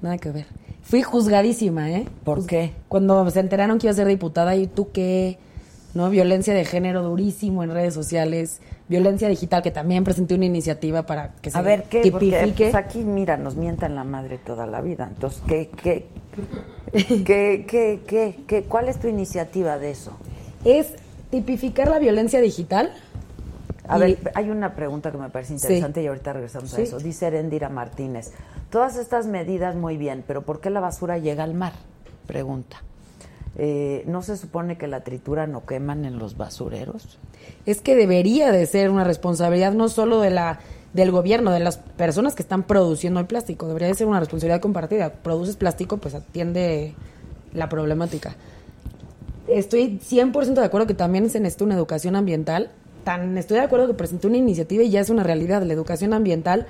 Nada 0.00 0.18
que 0.18 0.30
ver. 0.30 0.46
Fui 0.82 1.02
juzgadísima, 1.02 1.90
¿eh? 1.90 2.08
¿Por 2.24 2.46
qué? 2.46 2.72
Cuando 2.88 3.28
se 3.30 3.40
enteraron 3.40 3.78
que 3.78 3.86
iba 3.86 3.92
a 3.92 3.96
ser 3.96 4.06
diputada, 4.08 4.56
¿y 4.56 4.66
tú 4.66 4.90
qué? 4.92 5.38
¿No? 5.94 6.08
Violencia 6.10 6.54
de 6.54 6.64
género 6.64 7.02
durísimo 7.02 7.62
en 7.62 7.70
redes 7.70 7.94
sociales, 7.94 8.60
violencia 8.92 9.28
digital, 9.28 9.62
que 9.62 9.70
también 9.72 10.04
presenté 10.04 10.34
una 10.36 10.44
iniciativa 10.44 11.02
para 11.04 11.32
que 11.42 11.50
se 11.50 11.58
A 11.58 11.62
ver, 11.62 11.84
¿qué? 11.84 12.08
Porque 12.10 12.26
tipifique. 12.30 12.64
pues, 12.70 12.74
aquí, 12.76 13.00
mira, 13.02 13.36
nos 13.36 13.56
mientan 13.56 13.94
la 13.96 14.04
madre 14.04 14.38
toda 14.38 14.66
la 14.66 14.80
vida. 14.80 15.08
Entonces, 15.12 15.42
¿qué, 15.48 15.68
qué, 15.82 16.06
qué, 16.92 17.64
qué, 17.66 18.00
qué, 18.06 18.38
qué- 18.46 18.62
cuál 18.64 18.88
es 18.88 19.00
tu 19.00 19.08
iniciativa 19.08 19.78
de 19.78 19.90
eso? 19.90 20.12
Es 20.64 20.94
tipificar 21.30 21.88
la 21.88 21.98
violencia 21.98 22.40
digital. 22.40 22.92
A 23.88 23.96
Y- 23.96 24.00
ver, 24.00 24.32
hay 24.34 24.48
una 24.50 24.74
pregunta 24.76 25.10
que 25.10 25.18
me 25.18 25.28
parece 25.30 25.54
interesante 25.54 26.02
y 26.02 26.06
ahorita 26.06 26.32
regresamos 26.34 26.72
a 26.74 26.80
eso. 26.80 26.98
Dice 26.98 27.26
Erendira 27.26 27.68
Martínez, 27.68 28.30
todas 28.70 28.96
estas 28.96 29.26
medidas 29.26 29.74
muy 29.74 29.96
bien, 29.96 30.22
pero 30.26 30.42
¿por 30.42 30.60
qué 30.60 30.70
la 30.70 30.78
basura 30.80 31.18
llega 31.18 31.42
al 31.42 31.54
mar? 31.54 31.72
Pregunta. 32.26 32.76
Eh, 33.58 34.02
¿No 34.06 34.22
se 34.22 34.36
supone 34.36 34.78
que 34.78 34.86
la 34.86 35.04
tritura 35.04 35.46
no 35.46 35.66
queman 35.66 36.04
en 36.04 36.18
los 36.18 36.36
basureros? 36.36 37.18
es 37.66 37.80
que 37.80 37.94
debería 37.94 38.52
de 38.52 38.66
ser 38.66 38.90
una 38.90 39.04
responsabilidad 39.04 39.72
no 39.72 39.88
solo 39.88 40.20
de 40.20 40.30
la 40.30 40.60
del 40.92 41.10
gobierno, 41.10 41.52
de 41.52 41.60
las 41.60 41.78
personas 41.78 42.34
que 42.34 42.42
están 42.42 42.64
produciendo 42.64 43.18
el 43.18 43.24
plástico, 43.24 43.66
debería 43.66 43.88
de 43.88 43.94
ser 43.94 44.06
una 44.06 44.20
responsabilidad 44.20 44.60
compartida. 44.60 45.10
Produces 45.10 45.56
plástico, 45.56 45.96
pues 45.96 46.14
atiende 46.14 46.94
la 47.54 47.70
problemática. 47.70 48.36
Estoy 49.48 49.98
100% 49.98 50.52
de 50.52 50.64
acuerdo 50.64 50.86
que 50.86 50.92
también 50.92 51.30
se 51.30 51.40
necesita 51.40 51.64
una 51.64 51.76
educación 51.76 52.14
ambiental. 52.14 52.70
Tan 53.04 53.38
estoy 53.38 53.56
de 53.56 53.64
acuerdo 53.64 53.86
que 53.86 53.94
presenté 53.94 54.26
una 54.26 54.36
iniciativa 54.36 54.82
y 54.82 54.90
ya 54.90 55.00
es 55.00 55.08
una 55.08 55.22
realidad. 55.22 55.62
La 55.62 55.72
educación 55.72 56.12
ambiental 56.12 56.66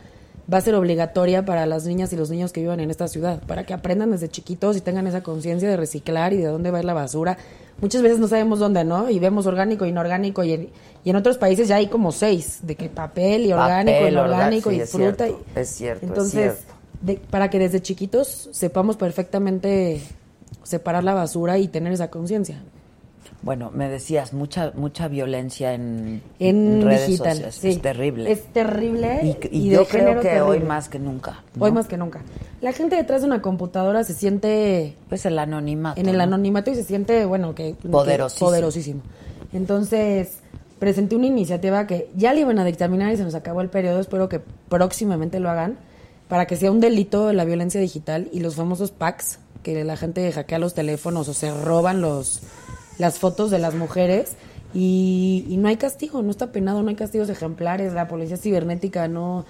va 0.53 0.59
a 0.59 0.61
ser 0.61 0.75
obligatoria 0.75 1.45
para 1.45 1.67
las 1.67 1.85
niñas 1.87 2.13
y 2.13 2.17
los 2.17 2.31
niños 2.31 2.53
que 2.53 2.61
vivan 2.61 2.81
en 2.81 2.91
esta 2.91 3.09
ciudad, 3.09 3.43
para 3.47 3.65
que 3.65 3.75
aprendan 3.75 4.11
desde 4.11 4.29
chiquitos 4.29 4.77
y 4.77 4.81
tengan 4.81 5.07
esa 5.07 5.23
conciencia 5.23 5.69
de 5.69 5.77
reciclar 5.77 6.33
y 6.33 6.39
de 6.39 6.47
dónde 6.47 6.71
va 6.71 6.79
a 6.79 6.81
ir 6.81 6.85
la 6.87 6.95
basura. 6.95 7.37
Muchas 7.81 8.03
veces 8.03 8.19
no 8.19 8.29
sabemos 8.29 8.59
dónde, 8.59 8.85
¿no? 8.85 9.11
Y 9.11 9.19
vemos 9.19 9.47
orgánico, 9.47 9.87
inorgánico 9.87 10.45
y 10.45 10.53
en, 10.53 10.69
y 11.05 11.11
en 11.11 11.17
otros 11.17 11.39
países 11.39 11.69
ya 11.69 11.77
hay 11.77 11.87
como 11.89 12.13
seis, 12.13 12.61
de 12.63 12.75
que 12.77 12.89
papel 12.89 13.47
y 13.47 13.53
orgánico, 13.53 13.99
Papel, 13.99 14.13
inorgánico 14.13 14.71
y 14.71 14.75
sí, 14.77 14.81
es 14.83 14.91
fruta. 14.91 15.25
cierto, 15.27 15.45
y- 15.57 15.61
es 15.61 15.69
cierto, 15.69 16.05
es 16.05 16.09
Entonces, 16.11 16.53
cierto. 16.55 16.75
de- 17.01 17.17
para 17.31 17.51
que 17.51 17.59
desde 17.59 17.81
chiquitos 17.81 18.49
sepamos 18.53 18.97
perfectamente 18.97 20.01
separar 20.63 21.03
la 21.03 21.15
basura 21.15 21.59
y 21.59 21.67
tener 21.69 21.93
esa 21.93 22.09
conciencia. 22.11 22.63
Bueno, 23.43 23.73
me 23.75 23.89
decías, 23.89 24.33
mucha 24.33 24.71
mucha 24.77 25.09
violencia 25.09 25.75
en, 25.75 26.23
En 26.39 26.81
redes 26.83 27.09
digital, 27.09 27.33
sociales. 27.33 27.55
sí. 27.57 27.69
Es 27.71 27.83
terrible. 27.83 28.31
Es 28.31 28.45
terrible. 28.53 29.37
y 29.51 29.59
y 29.67 29.69
de 29.71 29.75
yo 29.77 29.85
creo 29.85 30.21
que 30.21 30.41
hoy 30.41 30.61
más 30.61 30.89
que 30.89 31.01
nunca. 31.01 31.43
¿no? 31.57 31.65
Hoy 31.65 31.73
más 31.73 31.89
que 31.89 31.97
nunca. 31.97 32.21
La 32.61 32.73
gente 32.73 32.95
detrás 32.95 33.23
de 33.23 33.27
una 33.27 33.43
computadora 33.43 34.05
se 34.05 34.15
siente 34.15 34.95
Pues 35.09 35.27
el 35.27 35.37
anonimato. 35.41 36.01
en 36.01 36.09
el 36.09 36.19
¿no? 36.19 36.23
anonimato 36.23 36.71
y 36.71 36.77
se 36.77 36.85
siente, 36.85 37.25
bueno, 37.25 37.53
que 37.55 37.75
que- 37.75 37.89
Poderosísimo. 37.89 38.49
poderosísimo. 38.49 39.01
Entonces, 39.53 40.39
presenté 40.79 41.17
una 41.17 41.27
iniciativa 41.27 41.87
que 41.87 42.11
ya 42.17 42.33
le 42.33 42.41
iban 42.43 42.59
a 42.59 42.65
dictaminar 42.65 43.13
y 43.13 43.17
se 43.17 43.25
nos 43.25 43.35
acabó 43.35 43.61
el 43.61 43.69
periodo, 43.69 44.01
espero 44.01 44.29
que 44.29 44.41
próximamente 44.69 45.41
lo 45.41 45.51
hagan, 45.51 45.77
para 46.29 46.47
que 46.47 46.57
sea 46.57 46.71
un 46.71 46.81
delito 46.81 47.33
la 47.33 47.45
violencia 47.45 47.81
digital 47.81 48.29
y 48.33 48.41
los 48.41 48.55
famosos 48.55 48.91
packs, 48.93 49.39
que 49.63 49.85
la 49.85 49.97
gente 49.97 50.31
hackea 50.33 50.59
los 50.59 50.75
teléfonos 50.75 51.29
o 51.29 51.35
se 51.35 51.53
roban 51.63 52.01
los 52.01 52.41
las 53.03 53.19
fotos 53.19 53.51
de 53.51 53.59
las 53.59 53.75
mujeres 53.75 54.33
y, 54.73 55.45
y 55.49 55.59
no 55.59 55.69
hay 55.69 55.77
castigo, 55.77 56.23
no 56.23 56.31
está 56.31 56.53
penado, 56.53 56.83
no 56.83 56.89
hay 56.89 56.95
castigos 56.95 57.29
ejemplares, 57.29 57.93
la 57.93 58.09
policía 58.09 58.39
cibernética 58.39 59.09
no 59.09 59.45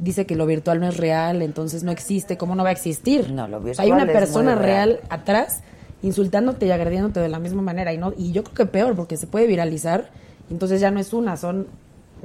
dice 0.00 0.26
que 0.26 0.36
lo 0.36 0.44
virtual 0.44 0.80
no 0.80 0.88
es 0.88 0.96
real, 0.98 1.40
entonces 1.40 1.82
no 1.82 1.90
existe, 1.90 2.36
¿cómo 2.36 2.54
no 2.54 2.62
va 2.62 2.68
a 2.68 2.72
existir? 2.72 3.30
No, 3.30 3.48
lo 3.48 3.60
virtual 3.60 3.86
hay 3.86 3.92
una 3.92 4.02
es 4.02 4.06
muy 4.08 4.14
persona 4.14 4.54
real. 4.54 4.90
real 4.90 5.00
atrás 5.08 5.62
insultándote 6.02 6.66
y 6.66 6.70
agrediéndote 6.70 7.20
de 7.20 7.28
la 7.28 7.38
misma 7.38 7.62
manera 7.62 7.92
y 7.92 7.98
no 7.98 8.12
y 8.16 8.32
yo 8.32 8.44
creo 8.44 8.54
que 8.54 8.66
peor 8.66 8.94
porque 8.94 9.16
se 9.16 9.26
puede 9.26 9.46
viralizar 9.46 10.10
entonces 10.50 10.80
ya 10.80 10.90
no 10.90 11.00
es 11.00 11.12
una 11.14 11.36
son 11.38 11.66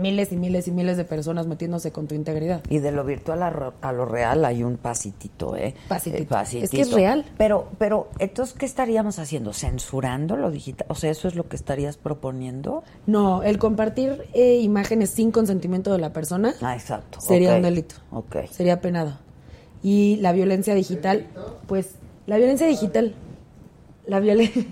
miles 0.02 0.32
y 0.32 0.36
miles 0.38 0.68
y 0.68 0.72
miles 0.72 0.98
de 0.98 1.06
personas 1.06 1.48
metiéndose 1.48 1.92
con 1.92 2.08
tu 2.08 2.16
integridad 2.16 2.62
Y 2.70 2.80
de 2.80 2.92
lo 2.92 3.04
virtual 3.06 3.44
a, 3.44 3.92
lo 3.94 4.06
real 4.06 4.44
hay 4.46 4.64
un 4.64 4.78
pasitito, 4.78 5.56
¿eh? 5.56 5.76
Pasitito. 5.88 6.24
Eh, 6.24 6.28
pasitito. 6.28 6.66
Es 6.66 6.72
que 6.72 6.82
es 6.82 6.92
real. 6.92 7.26
Pero, 7.38 7.70
pero, 7.78 8.10
entonces, 8.20 8.56
¿qué 8.58 8.66
estaríamos 8.66 9.20
haciendo? 9.20 9.54
¿Censurando 9.54 10.36
lo 10.36 10.52
digital? 10.52 10.88
O 10.90 10.96
sea, 10.96 11.12
¿eso 11.12 11.28
es 11.28 11.36
lo 11.36 11.48
que 11.48 11.56
estarías 11.56 11.98
proponiendo? 11.98 12.84
no 13.06 13.44
el 13.44 13.58
compartir 13.58 14.26
eh, 14.34 14.58
imágenes 14.62 15.12
sin 15.12 15.32
consentimiento 15.32 15.92
de 15.92 16.00
la 16.00 16.12
persona 16.14 16.54
Ah, 16.62 16.76
exacto. 16.76 17.22
sería 17.22 17.56
un 17.56 17.62
delito 17.62 17.96
Ok. 18.12 18.38
sería 18.52 18.82
penado 18.82 19.18
y 19.84 20.18
la 20.18 20.32
violencia 20.32 20.74
digital 20.76 21.28
pues 21.68 21.96
la 22.28 22.38
violencia 22.38 22.68
digital 22.68 23.14
la 24.06 24.20
violencia 24.20 24.64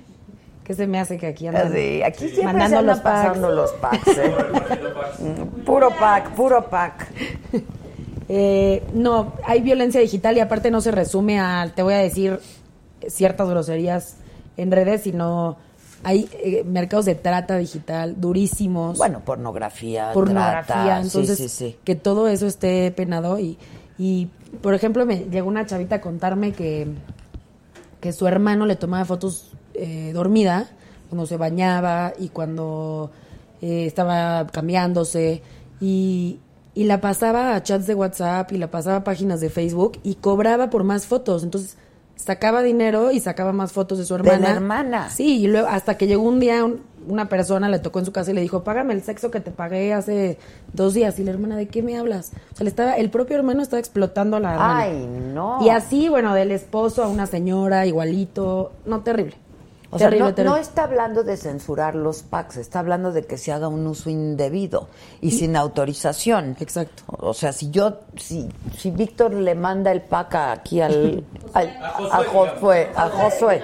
que 0.70 0.76
se 0.76 0.86
me 0.86 1.00
hace 1.00 1.18
que 1.18 1.26
aquí 1.26 1.48
andan 1.48 1.74
Sí, 1.74 2.04
aquí 2.04 2.30
siempre 2.30 2.44
mandando 2.44 2.70
se 2.70 2.76
andan 2.76 2.86
los 2.86 3.00
packs. 3.00 3.26
pasando 3.26 3.50
los 3.50 3.72
packs, 3.72 4.08
¿eh? 4.20 4.36
Mm, 5.18 5.62
puro 5.66 5.90
pack, 6.00 6.30
puro 6.36 6.70
pack. 6.70 7.08
Eh, 8.32 8.84
no, 8.94 9.34
hay 9.44 9.60
violencia 9.62 10.00
digital 10.00 10.38
y 10.38 10.40
aparte 10.40 10.70
no 10.70 10.82
se 10.82 10.92
resume 10.92 11.40
a, 11.40 11.72
te 11.76 11.82
voy 11.82 11.96
a 11.96 11.98
decir 11.98 12.40
ciertas 13.08 13.50
groserías 13.50 14.18
en 14.56 14.70
redes, 14.70 15.02
sino 15.02 15.58
hay 16.04 16.30
eh, 16.34 16.64
mercados 16.64 17.06
de 17.06 17.16
trata 17.16 17.58
digital 17.58 18.22
durísimos, 18.22 19.00
Bueno, 19.00 19.22
pornografía, 19.26 20.12
pornografía, 20.14 20.64
trata, 20.64 21.02
entonces 21.02 21.40
sí, 21.40 21.50
sí, 21.50 21.70
sí. 21.72 21.76
que 21.84 21.96
todo 21.96 22.28
eso 22.28 22.46
esté 22.46 22.92
penado 22.92 23.40
y, 23.40 23.58
y 23.98 24.28
por 24.62 24.76
ejemplo 24.76 25.08
me 25.08 25.22
llegó 25.22 25.48
una 25.48 25.66
chavita 25.66 25.96
a 25.96 26.02
contarme 26.02 26.52
que, 26.52 26.86
que 28.00 28.12
su 28.14 28.28
hermano 28.28 28.66
le 28.66 28.76
tomaba 28.76 29.06
fotos 29.06 29.52
eh, 29.74 30.12
dormida 30.14 30.70
cuando 31.10 31.26
se 31.26 31.38
bañaba 31.38 32.14
y 32.20 32.30
cuando 32.30 33.12
eh, 33.62 33.86
estaba 33.86 34.48
cambiándose 34.48 35.42
y, 35.82 36.40
y 36.76 36.84
la 36.86 37.02
pasaba 37.02 37.56
a 37.56 37.64
chats 37.64 37.88
de 37.88 37.96
WhatsApp 37.96 38.52
y 38.52 38.58
la 38.58 38.70
pasaba 38.72 38.98
a 38.98 39.04
páginas 39.04 39.42
de 39.42 39.50
Facebook 39.50 40.00
y 40.04 40.16
cobraba 40.16 40.70
por 40.70 40.84
más 40.84 41.06
fotos. 41.08 41.44
Entonces 41.44 41.78
sacaba 42.16 42.62
dinero 42.62 43.12
y 43.12 43.20
sacaba 43.22 43.54
más 43.54 43.72
fotos 43.72 43.98
de 43.98 44.06
su 44.06 44.14
De 44.16 44.20
hermana. 44.22 44.40
la 44.50 44.52
hermana. 44.56 45.10
Sí, 45.10 45.40
y 45.42 45.48
luego 45.48 45.68
hasta 45.68 45.98
que 45.98 46.06
llegó 46.08 46.24
un 46.24 46.40
día 46.40 46.64
un- 46.66 46.82
una 47.10 47.28
persona 47.28 47.68
le 47.68 47.80
tocó 47.80 48.00
en 48.00 48.06
su 48.06 48.12
casa 48.12 48.32
y 48.32 48.34
le 48.34 48.42
dijo, 48.42 48.64
págame 48.64 48.94
el 48.94 49.04
sexo 49.04 49.32
que 49.32 49.40
te 49.42 49.52
pagué 49.52 49.94
hace 49.94 50.38
dos 50.74 50.94
días. 50.94 51.20
Y 51.20 51.24
la 51.24 51.32
hermana, 51.32 51.58
¿de 51.58 51.68
qué 51.68 51.82
me 51.84 51.98
hablas? 51.98 52.32
O 52.54 52.56
sea, 52.56 52.64
le 52.64 52.70
estaba, 52.70 52.94
el 52.96 53.10
propio 53.10 53.36
hermano 53.36 53.62
estaba 53.62 53.80
explotando 53.80 54.38
a 54.38 54.40
la 54.40 54.54
hermana. 54.54 54.80
Ay, 54.80 55.08
no. 55.34 55.58
Y 55.62 55.70
así, 55.70 56.08
bueno, 56.08 56.34
del 56.34 56.52
esposo 56.52 57.04
a 57.04 57.08
una 57.08 57.26
señora, 57.26 57.86
igualito. 57.86 58.72
No, 58.86 59.02
terrible. 59.02 59.36
O 59.92 59.98
sea, 59.98 60.08
terrible, 60.10 60.30
no, 60.30 60.36
terrible. 60.36 60.56
no 60.56 60.62
está 60.62 60.84
hablando 60.84 61.24
de 61.24 61.36
censurar 61.36 61.96
los 61.96 62.22
packs, 62.22 62.58
está 62.58 62.78
hablando 62.78 63.12
de 63.12 63.26
que 63.26 63.40
se 63.40 63.52
haga 63.52 63.68
un 63.70 63.88
uso 63.88 64.12
indebido 64.12 64.88
y, 65.20 65.32
sin 65.32 65.56
autorización. 65.56 66.56
Exacto. 66.60 67.02
O 67.08 67.34
sea, 67.34 67.54
si 67.54 67.72
yo, 67.72 67.98
si, 68.16 68.48
si 68.78 68.92
Víctor 68.92 69.34
le 69.34 69.56
manda 69.56 69.92
el 69.92 70.02
pack 70.04 70.36
aquí 70.36 70.80
al, 70.80 71.24
al- 71.54 71.70
A 71.82 71.88
a 71.88 72.24
Josué, 72.24 72.50
Josué, 72.54 72.90
a 72.96 73.10
Josué. 73.10 73.62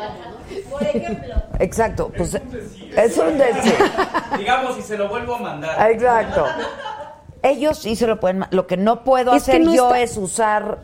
Por 0.71 0.83
ejemplo, 0.83 1.33
Exacto, 1.59 2.11
pues 2.15 2.33
es 2.35 3.17
un 3.17 3.37
decir. 3.37 3.73
Digamos, 4.37 4.75
si 4.75 4.81
se 4.81 4.97
lo 4.97 5.09
vuelvo 5.09 5.35
a 5.35 5.39
mandar. 5.39 5.91
Exacto. 5.91 6.45
Ellos 7.43 7.77
sí 7.79 7.95
se 7.95 8.07
lo 8.07 8.19
pueden. 8.19 8.45
Lo 8.51 8.67
que 8.67 8.77
no 8.77 9.03
puedo 9.03 9.33
Es 9.35 9.43
hacer 9.43 9.61
no 9.61 9.73
yo 9.75 9.85
está- 9.87 10.01
es 10.01 10.17
usar 10.17 10.79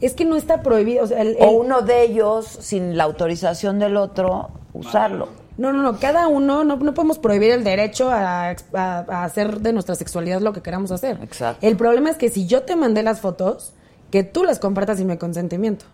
Es 0.00 0.14
que 0.14 0.24
no 0.24 0.36
está 0.36 0.62
prohibido. 0.62 1.04
O 1.04 1.06
sea, 1.06 1.20
el- 1.20 1.36
o 1.38 1.44
el- 1.44 1.56
uno 1.66 1.82
de 1.82 2.02
ellos 2.02 2.46
sin 2.46 2.96
la 2.96 3.04
autorización 3.04 3.78
del 3.78 3.96
otro 3.98 4.48
usarlo. 4.72 5.28
No, 5.58 5.72
no, 5.74 5.82
no. 5.82 5.98
Cada 5.98 6.26
uno, 6.26 6.64
no, 6.64 6.76
no 6.76 6.94
podemos 6.94 7.18
prohibir 7.18 7.50
el 7.50 7.64
derecho 7.64 8.10
a- 8.10 8.48
a 8.72 9.24
hacer 9.24 9.60
de 9.60 9.74
nuestra 9.74 9.94
sexualidad 9.94 10.40
lo 10.40 10.54
que 10.54 10.62
queramos 10.62 10.90
hacer. 10.90 11.18
Exacto. 11.22 11.66
El 11.66 11.76
problema 11.76 12.08
es 12.10 12.16
que 12.16 12.30
si 12.30 12.46
yo 12.46 12.62
te 12.62 12.76
mandé 12.76 13.02
las 13.02 13.20
fotos, 13.20 13.74
que 14.10 14.22
tú 14.22 14.42
las 14.44 14.58
compartas 14.58 14.96
sin 14.98 15.06
mi 15.06 15.18
consentimiento. 15.18 15.84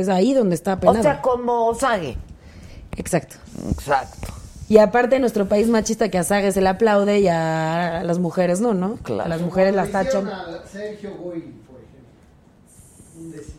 Es 0.00 0.08
ahí 0.08 0.34
donde 0.34 0.54
está 0.54 0.74
O 0.74 0.80
penado. 0.80 1.02
sea, 1.02 1.20
como 1.22 1.74
Sage. 1.74 2.16
Exacto. 2.96 3.36
Exacto. 3.70 4.28
Y 4.68 4.78
aparte, 4.78 5.18
nuestro 5.20 5.46
país 5.46 5.68
machista 5.68 6.08
que 6.08 6.18
a 6.18 6.24
Sague 6.24 6.50
se 6.52 6.60
le 6.60 6.68
aplaude 6.68 7.20
y 7.20 7.28
a 7.28 8.02
las 8.04 8.18
mujeres 8.18 8.60
no, 8.60 8.74
¿no? 8.74 8.96
Claro. 8.96 9.24
A 9.24 9.28
las 9.28 9.40
mujeres 9.40 9.74
las 9.74 9.90
tachan. 9.92 10.26
a 10.26 10.62
Sergio 10.66 11.16
Goy, 11.16 11.40
por 11.68 11.80
ejemplo. 11.80 13.20
Un 13.20 13.30
decir. 13.30 13.54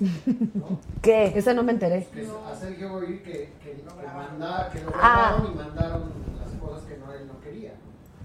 ¿Qué? 1.02 1.32
Esa 1.36 1.52
no 1.52 1.62
me 1.62 1.72
enteré. 1.72 2.06
Que 2.14 2.22
a 2.26 2.56
Sergio 2.56 2.90
Goy 2.90 3.18
que, 3.18 3.52
que, 3.62 3.82
que, 3.82 3.84
manda- 4.14 4.70
que 4.72 4.80
lo 4.80 4.90
Ah. 4.94 5.36
grabaron 5.36 5.52
y 5.52 5.54
mandaron 5.56 6.02
las 6.42 6.60
cosas 6.60 6.82
que 6.88 6.96
no, 6.96 7.12
él 7.12 7.26
no 7.26 7.38
quería. 7.40 7.72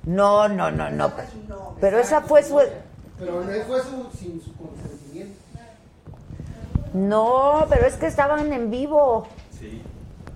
No, 0.05 0.47
no, 0.47 0.71
no, 0.71 0.89
no. 0.91 1.11
Pero 1.81 1.99
esa 1.99 2.21
fue 2.21 2.43
su. 2.43 2.59
Pero 3.19 3.43
no 3.43 3.51
fue 3.67 3.79
su, 3.81 4.17
sin 4.17 4.41
su 4.41 4.53
consentimiento. 4.55 4.94
No, 6.95 7.65
pero 7.69 7.85
es 7.85 7.95
que 7.95 8.07
estaban 8.07 8.53
en 8.53 8.71
vivo. 8.71 9.27
Sí. 9.59 9.81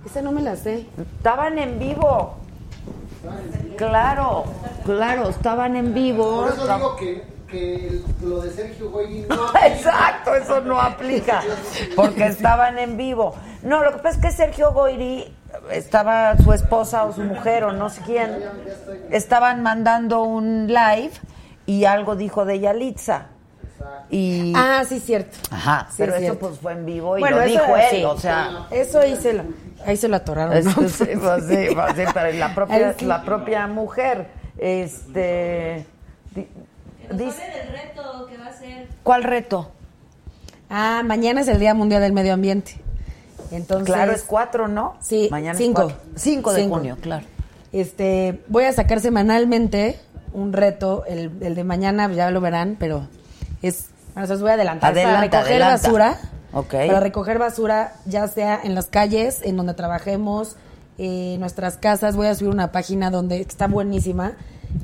Esa 0.04 0.20
no 0.20 0.30
me 0.30 0.42
la 0.42 0.56
sé. 0.56 0.86
Estaban 1.16 1.58
en 1.58 1.78
vivo. 1.78 2.34
Claro, 3.78 4.44
claro, 4.84 5.30
estaban 5.30 5.74
en 5.74 5.94
vivo. 5.94 6.42
Por 6.42 6.52
eso 6.52 6.74
digo 6.74 6.96
que, 6.96 7.24
que 7.48 8.02
lo 8.22 8.42
de 8.42 8.50
Sergio 8.50 8.90
no. 9.26 9.48
Exacto, 9.64 10.34
eso 10.34 10.60
no 10.60 10.78
aplica. 10.78 11.42
Porque 11.96 12.26
estaban 12.26 12.78
en 12.78 12.98
vivo. 12.98 13.34
No, 13.62 13.82
lo 13.82 13.92
que 13.92 13.98
pasa 13.98 14.18
es 14.18 14.22
que 14.22 14.30
Sergio 14.30 14.72
Goyri 14.72 15.34
estaba 15.70 16.36
su 16.36 16.52
esposa 16.52 17.04
o 17.04 17.14
su 17.14 17.22
mujer 17.22 17.64
o 17.64 17.72
no 17.72 17.88
sé 17.88 18.02
quién. 18.04 18.38
Estaban 19.10 19.62
mandando 19.62 20.24
un 20.24 20.66
live 20.66 21.12
y 21.64 21.86
algo 21.86 22.16
dijo 22.16 22.44
de 22.44 22.60
Yalitza. 22.60 23.28
Y 24.10 24.52
Ah, 24.56 24.82
sí, 24.88 24.98
cierto. 25.00 25.36
Ajá, 25.50 25.86
Sí, 25.90 25.94
pero 25.98 26.12
es 26.12 26.16
eso 26.22 26.32
cierto. 26.32 26.48
pues 26.48 26.60
fue 26.60 26.72
en 26.72 26.84
vivo 26.86 27.16
y 27.16 27.20
Bueno, 27.20 27.36
lo 27.36 27.42
eso 27.42 27.52
dijo 27.62 27.76
él, 27.76 27.84
sí. 27.90 28.04
o 28.04 28.18
sea, 28.18 28.66
Eso 28.70 28.98
ahí 29.00 29.16
se 29.16 29.32
lo, 29.34 29.44
ahí 29.86 29.96
se 29.96 30.08
lo 30.08 30.16
atoraron. 30.16 30.56
es- 30.56 30.64
¿no? 30.64 30.72
sí, 30.72 31.04
pues 31.20 31.44
sí, 31.46 31.56
pues 31.74 31.94
sí, 31.96 32.02
pero 32.12 32.32
la 32.38 32.54
propia, 32.54 32.94
la 33.02 33.22
propia 33.22 33.66
mujer, 33.66 34.26
este, 34.58 35.86
di- 36.34 36.46
Que 37.02 37.08
nos 37.08 37.18
dice, 37.18 37.42
hable 37.42 37.58
del 37.58 37.72
reto 37.72 38.26
que 38.28 38.36
va 38.38 38.46
a 38.46 38.52
ser. 38.52 38.88
¿cuál 39.02 39.22
reto? 39.24 39.70
Ah, 40.68 41.02
mañana 41.04 41.40
es 41.40 41.48
el 41.48 41.58
Día 41.58 41.74
Mundial 41.74 42.00
del 42.02 42.12
Medio 42.12 42.32
Ambiente. 42.34 42.76
Entonces, 43.50 43.86
Claro, 43.92 44.12
es 44.12 44.22
cuatro, 44.22 44.68
¿no? 44.68 44.96
Sí, 45.00 45.28
Mañana 45.30 45.58
cinco. 45.58 45.82
es 45.88 45.94
cuatro. 45.94 46.10
Cinco 46.16 46.52
de 46.52 46.62
Cinco. 46.62 46.76
junio, 46.76 46.96
claro. 47.00 47.24
Este, 47.72 48.40
voy 48.48 48.64
a 48.64 48.72
sacar 48.72 49.00
semanalmente 49.00 49.98
un 50.32 50.52
reto, 50.52 51.04
el, 51.06 51.32
el 51.40 51.54
de 51.56 51.64
mañana 51.64 52.10
ya 52.12 52.30
lo 52.30 52.40
verán, 52.40 52.76
pero 52.78 53.08
es, 53.62 53.88
bueno, 54.14 54.26
se 54.26 54.32
los 54.34 54.42
voy 54.42 54.50
a 54.50 54.54
adelantar, 54.54 54.92
Adelanta, 54.92 55.30
para 55.30 55.42
recoger 55.42 55.62
adelanta. 55.62 55.88
basura, 55.88 56.18
para 56.70 57.00
recoger 57.00 57.38
basura, 57.38 57.92
ya 58.06 58.26
sea 58.28 58.60
en 58.62 58.74
las 58.74 58.86
calles, 58.86 59.40
en 59.42 59.56
donde 59.56 59.74
trabajemos, 59.74 60.56
eh, 60.98 61.36
nuestras 61.38 61.76
casas, 61.76 62.16
voy 62.16 62.26
a 62.26 62.34
subir 62.34 62.52
una 62.52 62.72
página 62.72 63.10
donde 63.10 63.40
está 63.40 63.66
buenísima, 63.68 64.34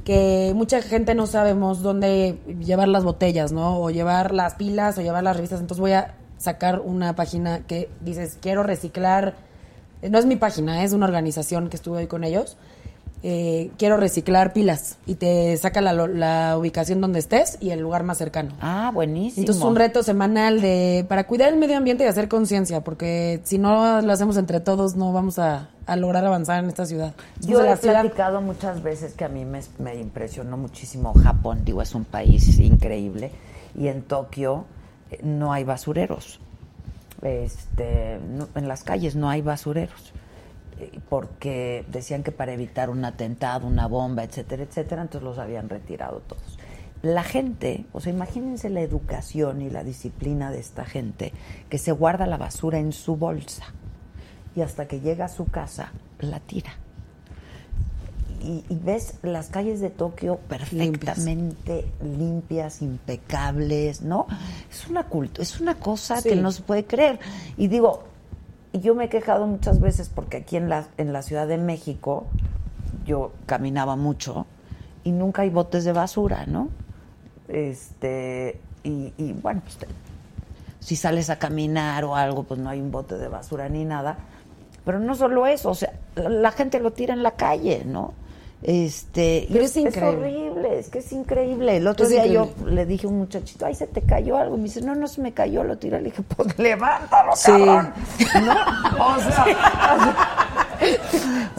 que 0.05 0.53
mucha 0.55 0.81
gente 0.81 1.14
no 1.14 1.27
sabemos 1.27 1.83
dónde 1.83 2.39
llevar 2.64 2.89
las 2.89 3.05
botellas, 3.05 3.53
¿no? 3.53 3.81
O 3.81 3.91
llevar 3.91 4.33
las 4.33 4.55
pilas 4.55 4.97
o 4.99 5.03
llevar 5.03 5.22
las 5.22 5.37
revistas, 5.37 5.61
entonces 5.61 5.81
voy 5.81 5.93
a 5.93 6.14
sacar 6.39 6.81
una 6.81 7.14
página 7.14 7.61
que 7.66 7.91
dices, 8.01 8.39
quiero 8.41 8.62
reciclar, 8.62 9.35
eh, 10.03 10.11
no 10.11 10.18
es 10.18 10.27
mi 10.27 10.37
página, 10.37 10.85
es 10.85 10.93
una 10.93 11.07
organización 11.07 11.68
que 11.68 11.77
estuve 11.77 11.99
hoy 11.99 12.07
con 12.07 12.24
ellos, 12.24 12.57
eh, 13.23 13.71
quiero 13.79 13.97
reciclar 13.97 14.53
pilas 14.53 14.99
y 15.07 15.14
te 15.17 15.57
saca 15.57 15.81
la, 15.81 15.93
la 15.93 16.57
ubicación 16.59 17.01
donde 17.01 17.19
estés 17.19 17.57
y 17.61 17.71
el 17.71 17.81
lugar 17.81 18.03
más 18.05 18.19
cercano. 18.19 18.53
Ah, 18.61 18.91
buenísimo. 18.95 19.43
Entonces 19.43 19.64
un 19.64 19.75
reto 19.75 20.03
semanal 20.03 20.61
de 20.61 21.05
para 21.09 21.27
cuidar 21.27 21.49
el 21.53 21.59
medio 21.59 21.77
ambiente 21.77 22.05
y 22.05 22.07
hacer 22.07 22.29
conciencia, 22.29 22.83
porque 22.83 23.41
si 23.45 23.59
no 23.59 24.01
lo 24.03 24.12
hacemos 24.12 24.37
entre 24.37 24.61
todos 24.61 24.95
no 24.97 25.12
vamos 25.12 25.39
a, 25.39 25.71
a 25.87 25.97
lograr 25.97 26.25
avanzar 26.25 26.62
en 26.62 26.69
esta 26.69 26.87
ciudad. 26.87 27.14
Yo 27.41 27.64
he 27.64 27.77
ciudad- 27.77 28.03
platicado 28.03 28.41
muchas 28.41 28.83
veces 28.83 29.14
que 29.14 29.25
a 29.25 29.29
mí 29.29 29.45
me, 29.45 29.61
me 29.79 29.95
impresionó 29.97 30.57
muchísimo 30.57 31.12
Japón, 31.14 31.62
digo, 31.64 31.83
es 31.83 31.95
un 31.95 32.05
país 32.05 32.59
increíble, 32.61 33.33
y 33.77 33.89
en 33.89 34.03
Tokio 34.03 34.67
eh, 35.11 35.19
no 35.23 35.53
hay 35.53 35.64
basureros. 35.64 36.39
Este, 37.23 38.21
no- 38.31 38.49
en 38.55 38.69
las 38.69 38.85
calles 38.85 39.17
no 39.17 39.29
hay 39.31 39.41
basureros, 39.43 40.12
porque 41.09 41.85
decían 41.91 42.22
que 42.22 42.33
para 42.33 42.53
evitar 42.53 42.91
un 42.91 43.05
atentado, 43.05 43.66
una 43.66 43.87
bomba, 43.87 44.24
etcétera, 44.24 44.62
etcétera, 44.64 45.03
entonces 45.03 45.24
los 45.24 45.39
habían 45.39 45.68
retirado 45.68 46.20
todos. 46.27 46.59
La 47.03 47.22
gente, 47.22 47.85
o 47.93 48.01
sea, 48.01 48.12
imagínense 48.12 48.68
la 48.70 48.81
educación 48.81 49.62
y 49.62 49.70
la 49.70 49.85
disciplina 49.85 50.51
de 50.51 50.59
esta 50.61 50.85
gente 50.85 51.33
que 51.68 51.79
se 51.79 51.93
guarda 51.93 52.27
la 52.27 52.37
basura 52.37 52.79
en 52.79 52.93
su 52.93 53.16
bolsa 53.16 53.64
y 54.55 54.62
hasta 54.62 54.89
que 54.89 55.01
llega 55.01 55.27
a 55.27 55.29
su 55.29 55.45
casa 55.47 55.93
la 56.20 56.41
tira. 56.41 56.72
Y, 58.43 58.64
y 58.68 58.77
ves 58.77 59.14
las 59.22 59.49
calles 59.49 59.81
de 59.81 59.91
Tokio 59.91 60.37
perfectamente 60.49 61.87
limpias, 62.03 62.81
impecables, 62.83 64.03
¿no? 64.03 64.27
Es 64.70 64.87
una 64.89 65.05
culto, 65.05 65.43
es 65.43 65.61
una 65.61 65.74
cosa 65.77 66.20
Sí. 66.20 66.29
que 66.31 66.37
no 66.37 66.53
se 66.53 66.62
puede 66.62 66.85
creer. 66.85 67.18
Y 67.57 67.68
digo, 67.68 68.05
y 68.77 68.81
yo 68.81 68.95
me 68.95 69.05
he 69.05 69.09
quejado 69.09 69.47
muchas 69.47 69.81
veces 69.81 70.11
porque 70.14 70.37
aquí 70.37 70.59
en 70.59 70.68
la, 70.68 70.87
en 70.99 71.14
la 71.14 71.22
Ciudad 71.22 71.49
de 71.49 71.57
México 71.57 72.27
yo 73.07 73.33
caminaba 73.47 73.97
mucho 73.97 74.45
y 75.03 75.12
nunca 75.12 75.43
hay 75.43 75.51
botes 75.51 75.85
de 75.87 75.95
basura, 75.95 76.45
¿no? 76.47 76.68
Este, 77.49 78.61
y, 78.85 79.14
y 79.16 79.33
bueno, 79.33 79.62
pues 79.64 79.79
si 80.81 80.95
sales 80.95 81.31
a 81.31 81.39
caminar 81.39 82.05
o 82.05 82.16
algo, 82.16 82.43
pues 82.43 82.61
no 82.61 82.68
hay 82.68 82.83
un 82.83 82.91
bote 82.91 83.16
de 83.16 83.29
basura 83.29 83.66
ni 83.70 83.87
nada. 83.87 84.18
Pero 84.85 85.01
no 85.01 85.14
solo 85.14 85.47
eso, 85.47 85.70
o 85.70 85.74
sea, 85.74 85.95
la 86.14 86.51
gente 86.51 86.79
lo 86.79 86.93
tira 86.93 87.14
en 87.14 87.22
la 87.22 87.31
calle, 87.31 87.83
¿no? 87.87 88.12
Este, 88.63 89.47
Pero 89.53 89.65
es 89.65 89.77
increíble. 89.77 90.27
horrible, 90.27 90.79
es 90.79 90.89
que 90.89 90.99
es 90.99 91.13
increíble. 91.13 91.77
El 91.77 91.87
otro 91.87 92.05
Es 92.05 92.11
día 92.11 92.27
yo 92.27 92.51
le 92.65 92.87
dije 92.87 93.07
a 93.07 93.11
un 93.11 93.19
muchachito, 93.19 93.67
ay, 93.67 93.75
se 93.75 93.87
te 93.87 94.03
cayó 94.03 94.39
algo. 94.39 94.57
Me 94.57 94.65
dice, 94.65 94.81
no, 94.81 94.95
no 94.95 95.07
se 95.07 95.21
me 95.21 95.33
cayó, 95.33 95.63
lo 95.63 95.77
tiré. 95.79 95.99
Le 96.01 96.07
dije, 96.11 96.23
pues 96.23 96.59
levántalo, 96.59 97.37
Sí. 97.37 97.53
cabrón. 97.53 97.93
¿No? 98.45 98.55
O 99.07 99.19
sea, 99.21 99.47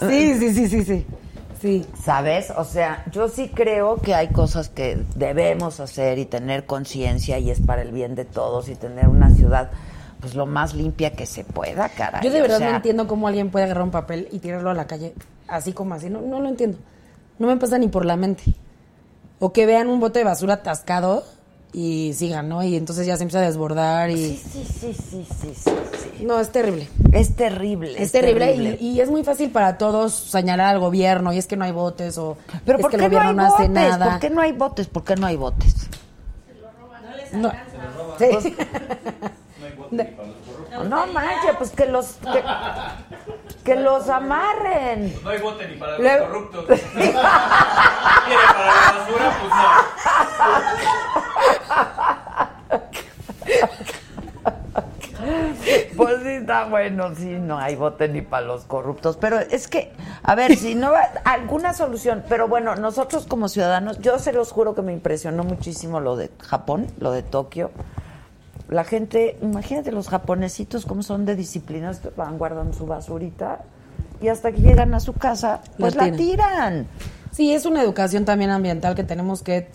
Sí, 0.08 0.34
sí, 0.38 0.54
sí, 0.54 0.68
sí, 0.68 0.84
sí. 0.84 1.06
Sí. 1.60 1.86
¿Sabes? 2.04 2.50
O 2.56 2.64
sea, 2.64 3.04
yo 3.10 3.28
sí 3.28 3.48
creo 3.52 3.96
que 3.96 4.14
hay 4.14 4.28
cosas 4.28 4.68
que 4.68 4.98
debemos 5.16 5.80
hacer 5.80 6.18
y 6.18 6.24
tener 6.24 6.66
conciencia 6.66 7.38
y 7.38 7.50
es 7.50 7.60
para 7.60 7.82
el 7.82 7.90
bien 7.90 8.14
de 8.14 8.24
todos 8.24 8.68
y 8.68 8.76
tener 8.76 9.08
una 9.08 9.30
ciudad 9.30 9.70
pues 10.20 10.34
lo 10.34 10.46
más 10.46 10.74
limpia 10.74 11.12
que 11.12 11.26
se 11.26 11.44
pueda, 11.44 11.88
caray. 11.88 12.22
Yo 12.24 12.30
de 12.30 12.38
O 12.40 12.42
verdad 12.42 12.58
sea, 12.58 12.70
no 12.70 12.76
entiendo 12.76 13.06
cómo 13.08 13.26
alguien 13.28 13.50
puede 13.50 13.64
agarrar 13.66 13.84
un 13.84 13.90
papel 13.90 14.28
y 14.32 14.38
tirarlo 14.40 14.70
a 14.70 14.74
la 14.74 14.86
calle 14.86 15.14
así 15.48 15.72
como 15.72 15.94
así. 15.94 16.08
No, 16.10 16.20
no 16.20 16.40
lo 16.40 16.48
entiendo. 16.48 16.78
No 17.38 17.46
me 17.48 17.56
pasa 17.56 17.78
ni 17.78 17.88
por 17.88 18.04
la 18.04 18.16
mente. 18.16 18.42
O 19.40 19.52
que 19.52 19.66
vean 19.66 19.88
un 19.88 20.00
bote 20.00 20.18
de 20.20 20.24
basura 20.24 20.54
atascado 20.54 21.24
y 21.72 22.12
sigan, 22.14 22.48
¿no? 22.48 22.62
Y 22.64 22.76
entonces 22.76 23.06
ya 23.06 23.16
se 23.16 23.22
empieza 23.24 23.40
a 23.40 23.46
desbordar 23.46 24.10
y... 24.10 24.16
Sí, 24.16 24.42
sí, 24.52 24.64
sí, 24.64 24.92
sí, 24.94 25.26
sí, 25.40 25.54
sí, 25.54 25.54
sí. 26.18 26.24
No, 26.24 26.40
es 26.40 26.50
terrible. 26.50 26.88
Es 27.12 27.36
terrible. 27.36 27.94
Es, 28.02 28.10
terrible, 28.10 28.76
Y, 28.80 28.88
y 28.92 29.00
es 29.00 29.10
muy 29.10 29.22
fácil 29.22 29.50
para 29.50 29.78
todos 29.78 30.12
señalar 30.14 30.74
al 30.74 30.80
gobierno 30.80 31.32
y 31.32 31.38
es 31.38 31.46
que 31.46 31.56
no 31.56 31.64
hay 31.64 31.72
botes 31.72 32.18
o 32.18 32.36
Pero 32.64 32.78
es 32.78 32.82
¿por 32.82 32.90
que 32.90 32.96
qué 32.96 33.04
el 33.04 33.12
no 33.12 33.18
gobierno 33.18 33.42
hay 33.42 33.48
no, 33.48 33.54
hace 33.54 33.68
botes? 33.68 33.70
nada. 33.70 34.10
¿Por 34.10 34.20
qué 34.20 34.30
no 34.30 34.40
hay 34.40 34.52
botes? 34.52 34.86
¿Por 34.88 35.04
qué 35.04 35.14
no 35.16 35.26
hay 35.26 35.36
botes? 35.36 35.88
No. 37.32 37.52
Pues, 38.18 38.42
Sí. 38.42 38.56
no 39.92 40.04
manches, 40.84 41.56
pues 41.56 41.70
que 41.70 41.86
los 41.86 42.16
que, 42.16 42.42
que 43.64 43.76
los 43.76 44.08
amarren. 44.08 45.14
No 45.22 45.30
hay 45.30 45.38
bote 45.40 45.68
ni 45.68 45.76
para 45.76 45.98
los 45.98 46.28
corruptos. 46.28 46.64
¿Quiere 46.68 46.82
para 48.46 48.66
la 48.66 48.72
basura? 48.98 49.36
Pues 49.40 49.52
no. 49.52 49.68
Pues 55.96 56.22
sí, 56.22 56.28
está 56.28 56.64
bueno, 56.66 57.14
sí, 57.14 57.26
no 57.26 57.58
hay 57.58 57.74
bote 57.74 58.08
ni 58.08 58.22
para 58.22 58.46
los 58.46 58.64
corruptos. 58.64 59.16
Pero 59.16 59.40
es 59.40 59.68
que, 59.68 59.92
a 60.22 60.34
ver, 60.34 60.56
si 60.56 60.74
no 60.74 60.92
va, 60.92 61.10
alguna 61.24 61.74
solución. 61.74 62.22
Pero 62.28 62.48
bueno, 62.48 62.76
nosotros 62.76 63.26
como 63.26 63.48
ciudadanos, 63.48 63.98
yo 63.98 64.18
se 64.18 64.32
los 64.32 64.52
juro 64.52 64.74
que 64.74 64.82
me 64.82 64.92
impresionó 64.92 65.44
muchísimo 65.44 66.00
lo 66.00 66.16
de 66.16 66.30
Japón, 66.40 66.86
lo 66.98 67.12
de 67.12 67.22
Tokio. 67.22 67.70
La 68.68 68.84
gente, 68.84 69.38
imagínate 69.40 69.92
los 69.92 70.08
japonesitos 70.08 70.84
cómo 70.84 71.02
son 71.02 71.24
de 71.24 71.34
disciplinas, 71.36 72.02
van 72.16 72.36
guardando 72.36 72.74
su 72.74 72.86
basurita 72.86 73.60
y 74.20 74.28
hasta 74.28 74.52
que 74.52 74.60
llegan 74.60 74.94
a 74.94 75.00
su 75.00 75.14
casa, 75.14 75.62
pues 75.78 75.94
La 75.94 76.08
la 76.08 76.16
tiran. 76.16 76.86
Sí, 77.30 77.52
es 77.52 77.66
una 77.66 77.82
educación 77.82 78.24
también 78.24 78.50
ambiental 78.50 78.94
que 78.94 79.04
tenemos 79.04 79.42
que 79.42 79.68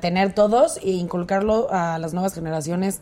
tener 0.00 0.34
todos 0.34 0.78
e 0.78 0.90
inculcarlo 0.90 1.68
a 1.70 1.98
las 1.98 2.12
nuevas 2.12 2.34
generaciones, 2.34 3.00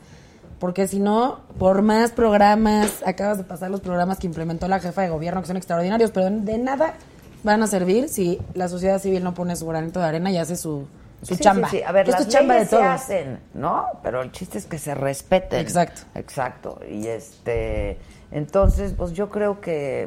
porque 0.59 0.87
si 0.87 1.01
no, 1.01 1.41
por 1.59 1.83
más 1.83 2.13
programas, 2.13 3.03
acabas 3.05 3.39
de 3.39 3.45
pasar 3.45 3.71
los 3.71 3.81
programas 3.81 4.19
que 4.19 4.27
implementó 4.27 4.69
la 4.69 4.81
jefa 4.81 5.03
de 5.03 5.11
gobierno, 5.11 5.41
que 5.41 5.49
son 5.49 5.57
extraordinarios, 5.57 6.13
pero 6.13 6.31
de 6.31 6.59
nada 6.59 6.95
van 7.43 7.63
a 7.63 7.67
servir 7.67 8.09
si 8.09 8.39
la 8.55 8.69
sociedad 8.69 9.01
civil 9.01 9.23
no 9.23 9.35
pone 9.35 9.57
su 9.57 9.67
granito 9.67 10.01
de 10.01 10.07
arena 10.07 10.31
y 10.31 10.39
hace 10.39 10.57
su, 10.57 10.87
su 11.23 11.35
Sí, 11.35 11.43
chamba. 11.43 11.69
sí, 11.69 11.79
sí. 11.79 11.83
A 11.83 11.93
ver, 11.93 12.09
las 12.09 12.27
leyes 12.33 12.69
se 12.69 12.83
hacen, 12.83 13.41
¿no? 13.55 13.87
Pero 14.03 14.23
el 14.23 14.31
chiste 14.33 14.59
es 14.59 14.67
que 14.67 14.79
se 14.79 14.95
respeten. 14.95 15.59
Exacto. 15.61 16.03
Exacto. 16.15 16.81
Y 16.91 17.07
este, 17.09 17.99
entonces, 18.31 18.93
pues 18.97 19.13
yo 19.13 19.29
creo 19.29 19.61
que 19.61 20.07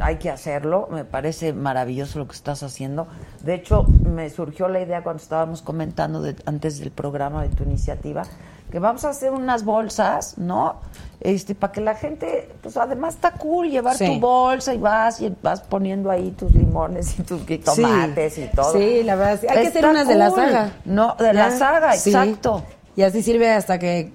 hay 0.00 0.16
que 0.16 0.30
hacerlo. 0.30 0.88
Me 0.90 1.04
parece 1.04 1.52
maravilloso 1.52 2.18
lo 2.18 2.26
que 2.28 2.34
estás 2.34 2.62
haciendo. 2.62 3.06
De 3.42 3.54
hecho, 3.54 3.84
me 3.84 4.28
surgió 4.30 4.68
la 4.68 4.80
idea 4.80 5.02
cuando 5.02 5.22
estábamos 5.22 5.62
comentando 5.62 6.22
de- 6.22 6.36
antes 6.46 6.78
del 6.78 6.90
programa 6.90 7.42
de 7.42 7.48
tu 7.48 7.64
iniciativa 7.64 8.22
que 8.70 8.78
vamos 8.78 9.04
a 9.04 9.10
hacer 9.10 9.30
unas 9.32 9.64
bolsas, 9.64 10.38
¿no? 10.38 10.76
Este, 11.20 11.54
para 11.54 11.72
que 11.72 11.80
la 11.82 11.94
gente, 11.94 12.48
pues 12.62 12.76
además 12.76 13.14
está 13.14 13.32
cool 13.32 13.68
llevar 13.68 13.94
Sí. 13.96 14.06
tu 14.06 14.20
bolsa 14.20 14.72
y 14.72 14.78
vas 14.78 15.20
y 15.20 15.34
vas 15.42 15.60
poniendo 15.60 16.10
ahí 16.10 16.30
tus 16.30 16.50
limones 16.54 17.18
y 17.18 17.22
tus 17.22 17.42
tomates 17.64 18.38
y 18.38 18.46
todo. 18.54 18.72
Sí, 18.72 19.02
la 19.02 19.16
verdad, 19.16 19.38
sí. 19.40 19.46
hay 19.48 19.62
que 19.62 19.68
hacer 19.68 19.84
unas 19.86 20.08
de 20.08 20.14
la 20.14 20.30
saga. 20.30 20.70
No, 20.86 21.14
de 21.18 21.32
la 21.34 21.50
Ya, 21.50 21.56
saga, 21.58 21.92
sí. 21.92 22.10
exacto. 22.10 22.62
Y 22.96 23.02
así 23.02 23.22
sirve 23.22 23.50
hasta 23.50 23.78
que 23.78 24.12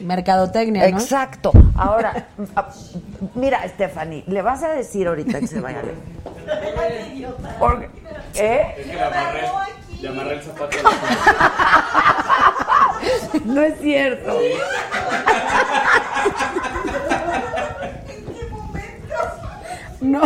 mercadotecnia, 0.00 0.88
¿no? 0.90 0.98
Exacto. 0.98 1.52
Ahora, 1.76 2.26
a- 2.56 2.68
mira, 3.34 3.60
Stephanie, 3.68 4.24
le 4.26 4.42
vas 4.42 4.62
a 4.62 4.70
decir 4.70 5.06
ahorita 5.06 5.38
que 5.40 5.46
se 5.46 5.60
vaya. 5.60 5.82
Porque, 7.58 7.88
¿eh? 8.34 8.74
Es 8.78 8.86
que 8.86 9.87
le 10.00 10.08
amarré 10.08 10.34
el 10.34 10.42
zapato. 10.42 10.76
No 13.44 13.62
es 13.62 13.78
cierto. 13.80 14.38
No. 20.00 20.20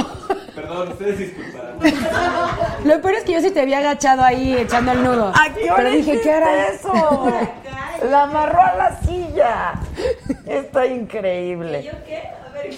Perdón, 0.54 0.88
ustedes 0.92 1.18
disculparán. 1.18 1.76
Lo 2.84 3.00
peor 3.00 3.14
es 3.14 3.24
que 3.24 3.32
yo 3.32 3.40
sí 3.40 3.50
te 3.50 3.60
había 3.60 3.78
agachado 3.78 4.22
ahí 4.22 4.54
echando 4.54 4.92
el 4.92 5.02
nudo. 5.02 5.28
¿A 5.34 5.52
qué 5.54 5.64
hora 5.70 5.76
Pero 5.76 5.90
dije, 5.90 6.20
¿qué 6.20 6.32
hará? 6.32 6.68
eso? 6.68 7.32
La 8.10 8.24
amarró 8.24 8.60
a 8.60 8.74
la 8.76 9.00
silla. 9.00 9.72
Está 10.46 10.86
increíble. 10.86 11.82
¿Yo 11.84 11.92
qué? 12.06 12.18
A 12.18 12.52
ver. 12.52 12.74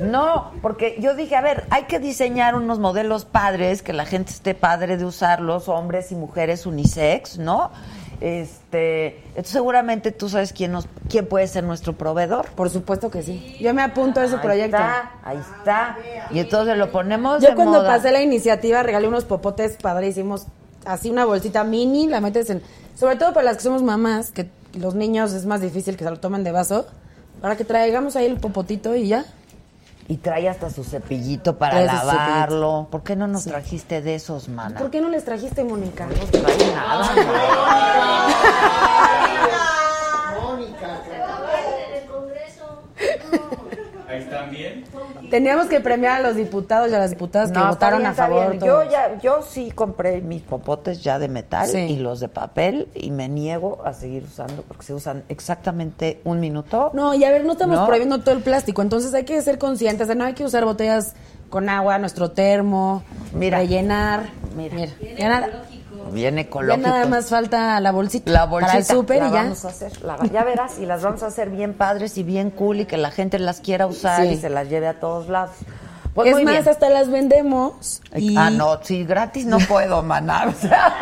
No, 0.00 0.52
porque 0.62 0.96
yo 1.00 1.14
dije, 1.14 1.36
a 1.36 1.40
ver, 1.40 1.64
hay 1.70 1.84
que 1.84 1.98
diseñar 1.98 2.54
unos 2.54 2.78
modelos 2.78 3.24
padres, 3.24 3.82
que 3.82 3.92
la 3.92 4.04
gente 4.06 4.32
esté 4.32 4.54
padre 4.54 4.96
de 4.96 5.04
usarlos, 5.04 5.68
hombres 5.68 6.12
y 6.12 6.14
mujeres 6.16 6.66
unisex, 6.66 7.38
¿no? 7.38 7.70
Este, 8.20 9.18
entonces 9.28 9.52
seguramente 9.52 10.10
tú 10.10 10.28
sabes 10.28 10.52
quién 10.52 10.72
nos, 10.72 10.86
quién 11.08 11.26
puede 11.26 11.46
ser 11.46 11.64
nuestro 11.64 11.92
proveedor. 11.92 12.46
Por 12.54 12.70
supuesto 12.70 13.10
que 13.10 13.22
sí. 13.22 13.56
Yo 13.60 13.74
me 13.74 13.82
apunto 13.82 14.20
a 14.20 14.24
ese 14.24 14.36
Ahí 14.36 14.40
proyecto. 14.42 14.76
está, 14.76 15.12
ahí 15.22 15.36
está. 15.38 15.98
Y 16.30 16.38
entonces 16.38 16.76
lo 16.78 16.90
ponemos 16.90 17.42
Yo 17.42 17.50
de 17.50 17.54
cuando 17.54 17.78
moda. 17.78 17.88
pasé 17.88 18.12
la 18.12 18.22
iniciativa 18.22 18.82
regalé 18.82 19.08
unos 19.08 19.24
popotes 19.24 19.76
padrísimos, 19.76 20.46
así 20.84 21.10
una 21.10 21.24
bolsita 21.24 21.64
mini, 21.64 22.06
la 22.06 22.20
metes 22.20 22.48
en, 22.50 22.62
sobre 22.94 23.16
todo 23.16 23.32
para 23.34 23.44
las 23.44 23.56
que 23.58 23.62
somos 23.62 23.82
mamás, 23.82 24.30
que 24.30 24.48
los 24.78 24.94
niños 24.94 25.32
es 25.32 25.44
más 25.46 25.60
difícil 25.60 25.96
que 25.96 26.04
se 26.04 26.10
lo 26.10 26.18
tomen 26.18 26.42
de 26.44 26.52
vaso, 26.52 26.86
para 27.42 27.56
que 27.56 27.64
traigamos 27.64 28.16
ahí 28.16 28.26
el 28.26 28.38
popotito 28.38 28.94
y 28.96 29.08
ya. 29.08 29.24
Y 30.08 30.18
trae 30.18 30.48
hasta 30.48 30.70
su 30.70 30.84
cepillito 30.84 31.58
para 31.58 31.82
Trae 31.82 31.86
lavarlo. 31.86 32.86
¿Por 32.90 33.02
qué 33.02 33.16
no 33.16 33.26
nos 33.26 33.44
trajiste 33.44 34.02
de 34.02 34.14
esos, 34.14 34.48
mana? 34.48 34.78
¿Por 34.78 34.90
qué 34.90 35.00
no 35.00 35.08
les 35.08 35.24
trajiste, 35.24 35.64
Mónica? 35.64 36.06
No 36.06 36.40
trae 36.42 36.74
nada, 36.74 37.14
¿no? 37.16 37.22
Mónica, 40.42 41.00
En 41.88 42.02
el 42.02 42.06
Congreso. 42.08 42.82
Ahí 44.16 44.22
están 44.22 44.50
bien. 44.50 44.84
Teníamos 45.30 45.66
que 45.66 45.80
premiar 45.80 46.20
a 46.20 46.22
los 46.22 46.36
diputados 46.36 46.90
y 46.90 46.94
a 46.94 46.98
las 46.98 47.10
diputadas 47.10 47.50
que 47.52 47.58
No, 47.58 47.68
votaron 47.68 48.06
está 48.06 48.24
a 48.24 48.28
bien, 48.28 48.42
está 48.42 48.64
favor. 48.64 48.80
bien. 48.82 48.86
Yo 48.86 48.90
ya, 48.90 49.18
yo 49.20 49.42
sí 49.42 49.70
compré 49.70 50.20
mis 50.20 50.42
popotes 50.42 51.02
ya 51.02 51.18
de 51.18 51.28
metal 51.28 51.66
Sí. 51.68 51.78
y 51.78 51.96
los 51.96 52.20
de 52.20 52.28
papel 52.28 52.88
y 52.94 53.10
me 53.10 53.28
niego 53.28 53.80
a 53.84 53.92
seguir 53.92 54.24
usando 54.24 54.62
porque 54.62 54.84
se 54.84 54.94
usan 54.94 55.24
exactamente 55.28 56.20
un 56.24 56.40
minuto. 56.40 56.90
No, 56.94 57.14
y 57.14 57.24
a 57.24 57.30
ver, 57.30 57.44
no 57.44 57.52
estamos 57.52 57.76
No. 57.76 57.86
prohibiendo 57.86 58.20
todo 58.20 58.34
el 58.34 58.42
plástico, 58.42 58.82
entonces 58.82 59.12
hay 59.14 59.24
que 59.24 59.40
ser 59.42 59.58
conscientes 59.58 60.08
de 60.08 60.14
no 60.14 60.24
hay 60.24 60.34
que 60.34 60.44
usar 60.44 60.64
botellas 60.64 61.14
con 61.50 61.68
agua, 61.68 61.98
nuestro 61.98 62.30
termo, 62.32 63.02
Mira. 63.32 63.58
rellenar. 63.58 64.30
Mira. 64.56 64.76
ya 65.18 65.62
Bien 66.12 66.34
ya 66.36 66.40
ecológico. 66.42 66.88
nada 66.88 67.06
más 67.06 67.28
falta 67.28 67.78
la 67.80 67.92
bolsita, 67.92 68.30
la 68.30 68.44
bolsita 68.46 68.66
para 68.72 68.78
el 68.78 68.84
súper 68.84 69.16
y 69.18 69.20
ya. 69.26 69.30
vamos 69.42 69.64
a 69.64 69.68
hacer, 69.68 70.02
la- 70.02 70.18
ya 70.32 70.44
verás 70.44 70.78
y 70.78 70.86
las 70.86 71.02
vamos 71.02 71.22
a 71.22 71.26
hacer 71.26 71.50
bien 71.50 71.74
padres 71.74 72.16
y 72.18 72.22
bien 72.22 72.50
cool 72.50 72.80
y 72.80 72.86
que 72.86 72.96
la 72.96 73.10
gente 73.10 73.38
las 73.38 73.60
quiera 73.60 73.86
usar 73.86 74.22
Sí. 74.22 74.28
y 74.32 74.36
se 74.36 74.48
las 74.48 74.68
lleve 74.68 74.86
a 74.88 75.00
todos 75.00 75.28
lados. 75.28 75.54
Pues 76.16 76.28
es 76.36 76.44
más, 76.44 76.52
bien. 76.54 76.68
hasta 76.68 76.88
las 76.90 77.10
vendemos. 77.10 78.00
Y 78.14 78.36
Ah, 78.36 78.50
no, 78.50 78.80
sí, 78.82 79.04
gratis 79.04 79.46
no 79.46 79.58
puedo, 79.58 80.02
maná. 80.02 80.46
O 80.48 80.52
sea, 80.60 80.92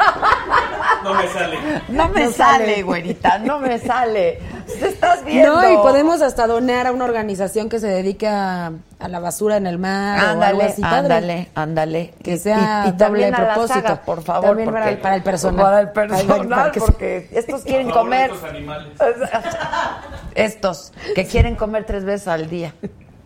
No 1.02 1.14
me 1.14 1.28
sale. 1.28 1.58
no 1.88 2.08
me 2.08 2.24
No 2.26 2.32
sale, 2.32 2.64
sale. 2.66 2.82
güerita, 2.82 3.38
no 3.38 3.58
me 3.60 3.78
sale. 3.78 4.40
Te 4.66 4.88
estás 4.88 5.24
viendo. 5.24 5.54
No, 5.62 5.72
y 5.72 5.76
podemos 5.76 6.20
hasta 6.20 6.46
donar 6.46 6.86
a 6.88 6.92
una 6.92 7.04
organización 7.04 7.68
que 7.68 7.78
se 7.78 7.86
dedique 7.86 8.26
a, 8.26 8.72
a 8.98 9.08
la 9.08 9.20
basura 9.20 9.56
en 9.56 9.66
el 9.66 9.78
mar 9.78 10.18
o 10.18 10.22
algo 10.22 10.32
Ándale, 10.42 10.64
así. 10.64 10.82
padre. 10.82 10.96
ándale, 10.98 11.48
ándale. 11.54 12.14
Que 12.22 12.36
sea 12.38 12.84
y, 12.86 12.88
y 12.88 12.92
también 12.94 13.30
doble 13.30 13.36
a 13.44 13.46
la 13.46 13.52
propósito. 13.54 13.80
saga, 13.88 14.02
por 14.02 14.22
favor. 14.22 14.48
También 14.48 14.70
para 14.70 14.80
porque- 14.80 14.94
el- 14.96 15.00
para 15.00 15.14
el 15.16 15.22
personal. 15.22 15.64
Para 15.64 15.80
el 15.80 15.88
Para- 15.92 16.08
personal, 16.08 16.48
para 16.48 16.72
que 16.72 16.80
se- 16.80 16.86
porque 16.86 17.28
estos 17.32 17.62
quieren 17.62 17.86
favor 17.88 18.02
comer. 18.02 18.30
estos 18.32 18.50
animales. 18.50 18.88
Estos, 20.34 20.92
que 21.14 21.26
quieren 21.26 21.54
comer 21.54 21.84
tres 21.86 22.04
veces 22.04 22.26
al 22.26 22.48
día. 22.50 22.74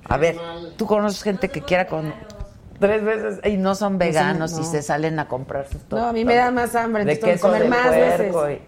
A 0.08 0.16
ver, 0.16 0.36
tú 0.76 0.86
conoces 0.86 1.22
gente 1.22 1.48
que 1.48 1.62
quiera 1.62 1.86
con 1.86 2.12
tres 2.80 3.02
veces 3.04 3.40
y 3.44 3.56
no 3.56 3.74
son 3.74 3.98
veganos 3.98 4.52
no. 4.52 4.60
y 4.60 4.64
se 4.64 4.82
salen 4.82 5.18
a 5.18 5.26
comprar 5.28 5.66
sus 5.68 5.82
No, 5.90 6.06
a 6.06 6.12
mí 6.12 6.24
me 6.24 6.34
da 6.36 6.50
más 6.50 6.74
hambre, 6.74 7.04
de 7.04 7.18
queso 7.18 7.48
comer 7.48 7.64
de 7.64 7.68
más 7.68 7.88
puerco 7.88 8.50
y- 8.50 8.60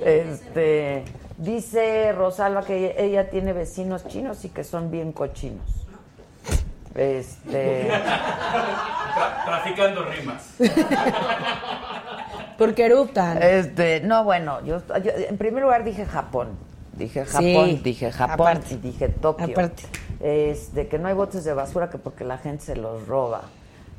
este, 0.00 1.04
dice 1.38 2.12
Rosalba 2.12 2.62
que 2.64 2.76
ella, 2.76 2.94
ella 3.00 3.30
tiene 3.30 3.52
vecinos 3.52 4.06
chinos 4.06 4.44
y 4.44 4.50
que 4.50 4.64
son 4.64 4.90
bien 4.90 5.12
cochinos. 5.12 5.64
Este, 6.94 7.90
Tra- 7.90 9.44
traficando 9.44 10.04
rimas. 10.04 10.54
Porque 12.56 12.86
eruptan. 12.86 13.42
este, 13.42 14.00
no, 14.00 14.22
bueno, 14.22 14.64
yo, 14.64 14.80
yo 15.02 15.10
en 15.28 15.36
primer 15.38 15.62
lugar 15.64 15.82
dije 15.84 16.06
Japón. 16.06 16.50
Dije 16.92 17.24
Japón, 17.24 17.42
Sí, 17.42 17.80
dije 17.82 18.12
Japón 18.12 18.46
aparte. 18.48 18.74
y 18.74 18.76
dije 18.76 19.08
Tokio. 19.08 19.46
Aparte. 19.54 19.82
Este, 20.24 20.88
que 20.88 20.98
no 20.98 21.08
hay 21.08 21.12
botes 21.14 21.44
de 21.44 21.52
basura 21.52 21.90
que 21.90 21.98
porque 21.98 22.24
la 22.24 22.38
gente 22.38 22.64
se 22.64 22.76
los 22.76 23.06
roba. 23.06 23.42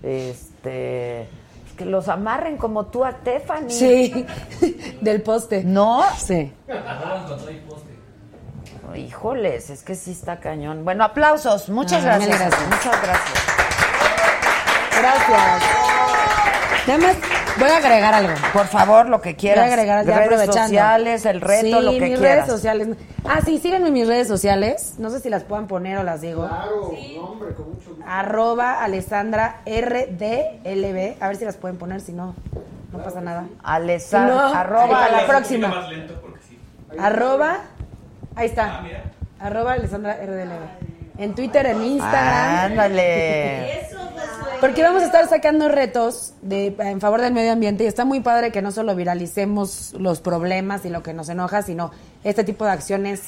Este, 0.02 1.28
que 1.78 1.86
los 1.86 2.08
amarren 2.08 2.58
como 2.58 2.88
tú 2.88 3.06
a 3.06 3.14
Tiffany. 3.14 3.70
Sí, 3.70 4.26
del 5.02 5.22
poste. 5.22 5.64
¿No? 5.64 6.04
Sí. 6.18 6.52
Híjoles, 8.96 9.70
es 9.70 9.84
que 9.84 9.94
sí 9.96 10.12
está 10.12 10.40
cañón. 10.40 10.84
Bueno, 10.86 11.04
aplausos. 11.04 11.70
Muchas 11.70 12.02
Ah, 12.04 12.18
gracias. 12.18 12.40
gracias. 12.40 12.62
Muchas 12.70 13.02
gracias. 13.04 13.44
Gracias. 14.98 15.64
Nada 16.88 17.00
más 17.00 17.16
voy 17.60 17.70
a 17.70 17.78
agregar 17.78 18.14
algo. 18.14 18.34
Por 18.54 18.68
favor, 18.68 19.08
lo 19.10 19.22
que 19.22 19.30
Voy 19.30 19.36
quieras. 19.38 19.66
a 19.66 19.74
agregar 19.74 20.06
ya 20.06 20.16
redes 20.18 20.26
aprovechando. 20.28 20.68
sociales, 20.68 21.26
el 21.26 21.42
reto, 21.42 21.62
Sí, 21.66 21.72
lo 21.72 21.92
que 21.92 22.00
mis 22.00 22.18
quieras. 22.20 22.22
redes 22.22 22.46
sociales. 22.48 22.88
Ah, 23.24 23.40
sí, 23.44 23.58
síganme 23.60 23.88
en 23.88 23.94
mis 23.94 24.08
redes 24.08 24.28
sociales. 24.28 24.96
No 24.98 25.10
sé 25.10 25.20
si 25.20 25.30
las 25.30 25.44
puedan 25.44 25.68
poner 25.68 25.98
o 25.98 26.04
las 26.04 26.22
digo. 26.22 26.48
Claro, 26.48 26.92
no, 27.16 27.22
hombre, 27.24 27.54
con 27.56 27.70
mucho 27.74 27.90
gusto. 27.90 28.04
Arroba 28.08 28.84
Alessandra 28.84 29.62
RDLB. 29.66 31.16
A 31.22 31.28
ver 31.28 31.36
si 31.38 31.46
las 31.46 31.56
pueden 31.58 31.78
poner, 31.78 32.02
si 32.02 32.12
no, 32.14 32.36
no 32.92 33.00
pasa 33.04 33.22
nada. 33.22 33.46
Alessandra, 33.64 34.36
no, 34.36 34.42
arroba 34.54 34.90
para 34.90 35.12
la 35.22 35.28
próxima. 35.28 35.68
más 35.70 35.90
lento 35.90 36.20
porque 36.22 36.40
sí. 36.48 36.60
Arroba, 37.00 37.60
ahí 38.36 38.48
está. 38.48 38.78
Ah, 38.78 38.82
mira. 38.84 39.04
Arroba 39.40 39.74
Alessandra 39.74 40.18
RDLB. 40.24 40.94
En 41.18 41.34
Twitter, 41.34 41.66
en 41.68 41.82
Instagram. 41.84 42.72
Ándale. 42.72 43.82
Eso. 43.88 44.05
Porque 44.62 44.82
vamos 44.84 45.04
a 45.04 45.06
estar 45.06 45.28
sacando 45.28 45.68
retos 45.70 46.34
de, 46.42 46.76
en 46.80 47.02
favor 47.02 47.22
del 47.22 47.34
medio 47.34 47.52
ambiente 47.52 47.84
y 47.84 47.88
está 47.88 48.06
muy 48.06 48.22
padre 48.22 48.52
que 48.52 48.62
no 48.62 48.72
solo 48.72 48.96
viralicemos 48.96 49.94
los 49.98 50.22
problemas 50.22 50.86
y 50.86 50.90
lo 50.90 51.04
que 51.04 51.14
nos 51.14 51.30
enoja, 51.30 51.62
sino 51.62 51.92
este 52.24 52.44
tipo 52.44 52.66
de 52.66 52.72
acciones 52.72 53.22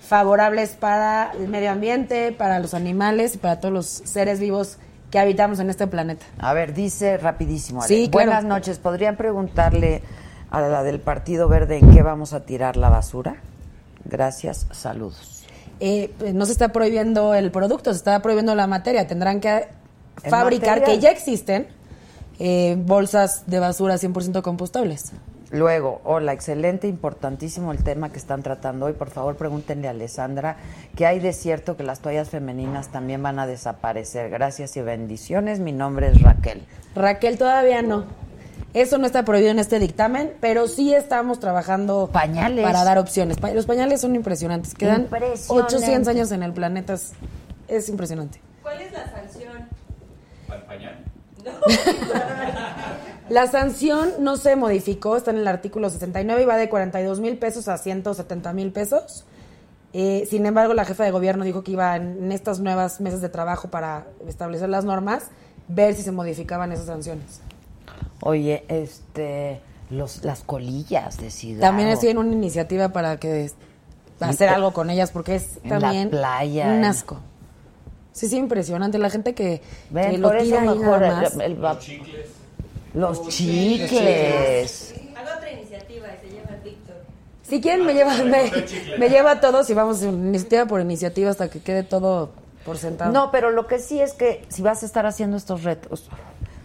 favorables 0.00 0.70
para 0.70 1.32
el 1.32 1.48
medio 1.48 1.70
ambiente, 1.70 2.32
para 2.32 2.58
los 2.58 2.74
animales 2.74 3.34
y 3.34 3.38
para 3.38 3.60
todos 3.60 3.74
los 3.74 3.86
seres 3.86 4.40
vivos 4.40 4.78
que 5.10 5.18
habitamos 5.18 5.58
en 5.60 5.70
este 5.70 5.86
planeta. 5.86 6.24
A 6.38 6.52
ver, 6.52 6.72
dice 6.72 7.18
rapidísimo. 7.18 7.82
Ale. 7.82 7.88
Sí, 7.88 8.08
claro. 8.08 8.30
Buenas 8.30 8.44
noches. 8.44 8.78
¿Podrían 8.78 9.16
preguntarle 9.16 10.02
a 10.50 10.60
la 10.60 10.82
del 10.82 11.00
Partido 11.00 11.48
Verde 11.48 11.78
en 11.78 11.90
qué 11.92 12.02
vamos 12.02 12.32
a 12.32 12.40
tirar 12.44 12.76
la 12.76 12.88
basura? 12.88 13.36
Gracias, 14.04 14.66
saludos. 14.70 15.44
Eh, 15.80 16.12
pues, 16.18 16.34
no 16.34 16.46
se 16.46 16.52
está 16.52 16.70
prohibiendo 16.70 17.34
el 17.34 17.50
producto, 17.50 17.92
se 17.92 17.98
está 17.98 18.20
prohibiendo 18.20 18.54
la 18.54 18.66
materia. 18.66 19.06
Tendrán 19.06 19.40
que 19.40 19.68
fabricar, 20.28 20.78
material? 20.80 20.84
que 20.96 20.98
ya 21.00 21.10
existen, 21.10 21.68
eh, 22.38 22.76
bolsas 22.78 23.44
de 23.46 23.58
basura 23.58 23.96
100% 23.96 24.42
compostables. 24.42 25.12
Luego, 25.52 26.00
hola, 26.04 26.32
excelente, 26.32 26.86
importantísimo 26.86 27.72
el 27.72 27.82
tema 27.82 28.10
que 28.12 28.18
están 28.18 28.42
tratando 28.44 28.86
hoy. 28.86 28.92
Por 28.92 29.10
favor, 29.10 29.34
pregúntenle 29.36 29.88
a 29.88 29.90
Alessandra 29.90 30.56
que 30.94 31.06
hay 31.06 31.18
de 31.18 31.32
cierto 31.32 31.76
que 31.76 31.82
las 31.82 31.98
toallas 31.98 32.30
femeninas 32.30 32.88
también 32.92 33.20
van 33.20 33.40
a 33.40 33.48
desaparecer. 33.48 34.30
Gracias 34.30 34.76
y 34.76 34.80
bendiciones. 34.80 35.58
Mi 35.58 35.72
nombre 35.72 36.06
es 36.08 36.22
Raquel. 36.22 36.62
Raquel, 36.94 37.36
todavía 37.36 37.82
no. 37.82 38.04
Eso 38.74 38.98
no 38.98 39.06
está 39.06 39.24
prohibido 39.24 39.50
en 39.50 39.58
este 39.58 39.80
dictamen, 39.80 40.32
pero 40.40 40.68
sí 40.68 40.94
estamos 40.94 41.40
trabajando 41.40 42.08
Pañales. 42.12 42.64
para 42.64 42.84
dar 42.84 42.98
opciones. 42.98 43.36
Pa- 43.38 43.50
Los 43.50 43.66
pañales 43.66 44.00
son 44.00 44.14
impresionantes. 44.14 44.74
Quedan 44.74 45.02
Impresionante. 45.02 45.74
800 45.74 46.06
años 46.08 46.30
en 46.30 46.44
el 46.44 46.52
planeta. 46.52 46.92
Es, 46.92 47.10
es 47.66 47.88
impresionante. 47.88 48.40
¿Cuál 48.62 48.80
es 48.82 48.92
la 48.92 49.10
sanción? 49.10 49.39
La 53.30 53.46
sanción 53.46 54.10
no 54.18 54.36
se 54.36 54.56
modificó, 54.56 55.16
está 55.16 55.30
en 55.30 55.36
el 55.38 55.46
artículo 55.46 55.88
69 55.88 56.42
y 56.42 56.44
va 56.44 56.56
de 56.56 56.68
42 56.68 57.20
mil 57.20 57.38
pesos 57.38 57.68
a 57.68 57.78
170 57.78 58.52
mil 58.52 58.72
pesos. 58.72 59.24
Eh, 59.92 60.26
sin 60.28 60.46
embargo, 60.46 60.74
la 60.74 60.84
jefa 60.84 61.04
de 61.04 61.12
gobierno 61.12 61.44
dijo 61.44 61.62
que 61.62 61.70
iba 61.72 61.94
en, 61.94 62.32
estas 62.32 62.58
nuevas 62.58 63.00
meses 63.00 63.20
de 63.20 63.28
trabajo 63.28 63.68
para 63.68 64.08
establecer 64.26 64.68
las 64.68 64.84
normas, 64.84 65.28
ver 65.68 65.94
si 65.94 66.02
se 66.02 66.10
modificaban 66.10 66.72
esas 66.72 66.86
sanciones. 66.86 67.40
Oye, 68.20 68.64
este, 68.66 69.60
los, 69.90 70.24
las 70.24 70.42
colillas 70.42 71.16
de 71.18 71.30
cigarro. 71.30 71.60
También 71.60 71.88
estoy 71.88 72.08
en 72.08 72.18
una 72.18 72.32
iniciativa 72.32 72.88
para 72.88 73.18
que 73.18 73.52
hacer 74.18 74.48
algo 74.48 74.72
con 74.72 74.90
ellas 74.90 75.12
porque 75.12 75.36
es 75.36 75.60
En 75.62 75.70
la 75.70 75.78
también 75.78 76.10
playa, 76.10 76.66
un 76.72 76.84
asco. 76.84 77.20
Sí, 78.12 78.28
sí, 78.28 78.36
impresionante. 78.36 78.98
La 78.98 79.10
gente 79.10 79.34
que, 79.34 79.62
Ven, 79.90 80.10
que 80.12 80.18
lo 80.18 80.30
tira 80.32 80.62
ahí 80.62 80.68
mejor 80.68 81.00
nada 81.00 81.22
más. 81.22 81.34
el- 81.34 81.40
el 81.42 81.64
va- 81.64 81.78
los 82.94 83.28
chicles. 83.28 84.94
Hago 85.16 85.28
otra 85.36 85.50
iniciativa 85.52 86.06
y 86.08 86.26
se 86.28 86.34
llama 86.34 86.56
Víctor. 86.64 86.96
Si 87.42 87.60
quieren, 87.60 87.86
me 87.86 87.94
lleva, 87.94 88.14
me, 88.24 88.50
me 88.98 89.08
lleva 89.08 89.32
a 89.32 89.40
todos 89.40 89.68
y 89.70 89.74
vamos 89.74 90.02
iniciativa 90.02 90.66
por 90.66 90.80
iniciativa 90.80 91.30
hasta 91.30 91.48
que 91.48 91.60
quede 91.60 91.82
todo 91.84 92.30
por 92.64 92.78
sentado. 92.78 93.12
No, 93.12 93.30
pero 93.30 93.50
lo 93.50 93.66
que 93.66 93.78
sí 93.78 94.00
es 94.00 94.12
que 94.12 94.44
si 94.48 94.62
vas 94.62 94.82
a 94.82 94.86
estar 94.86 95.06
haciendo 95.06 95.36
estos 95.36 95.62
retos, 95.62 96.08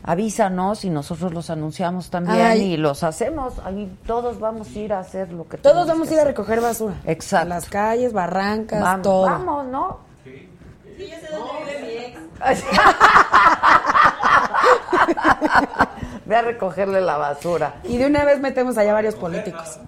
avísanos 0.03 0.83
y 0.85 0.89
nosotros 0.89 1.33
los 1.33 1.49
anunciamos 1.49 2.09
también 2.09 2.41
Ay. 2.41 2.61
y 2.73 2.77
los 2.77 3.03
hacemos. 3.03 3.53
Ahí 3.63 3.91
todos 4.05 4.39
vamos 4.39 4.67
a 4.75 4.79
ir 4.79 4.93
a 4.93 4.99
hacer 4.99 5.31
lo 5.31 5.47
que 5.47 5.57
Todos 5.57 5.87
vamos 5.87 6.09
a 6.09 6.13
ir 6.13 6.19
a 6.19 6.23
recoger 6.25 6.61
basura. 6.61 6.95
Exacto. 7.05 7.45
A 7.45 7.49
las 7.49 7.69
calles, 7.69 8.13
barrancas, 8.13 8.81
Vamos, 8.81 9.03
todo. 9.03 9.21
vamos, 9.25 9.65
¿no? 9.67 10.04
Yo 10.97 11.05
sé 11.05 11.27
dónde 11.31 11.75
vive 11.75 11.81
mi 11.81 11.93
ex. 12.05 12.63
Ve 16.25 16.35
a 16.35 16.41
recogerle 16.41 17.01
la 17.01 17.17
basura. 17.17 17.75
Y 17.83 17.97
de 17.97 18.07
una 18.07 18.25
vez 18.25 18.39
metemos 18.39 18.77
allá 18.77 18.93
varios 18.93 19.15
políticos. 19.15 19.79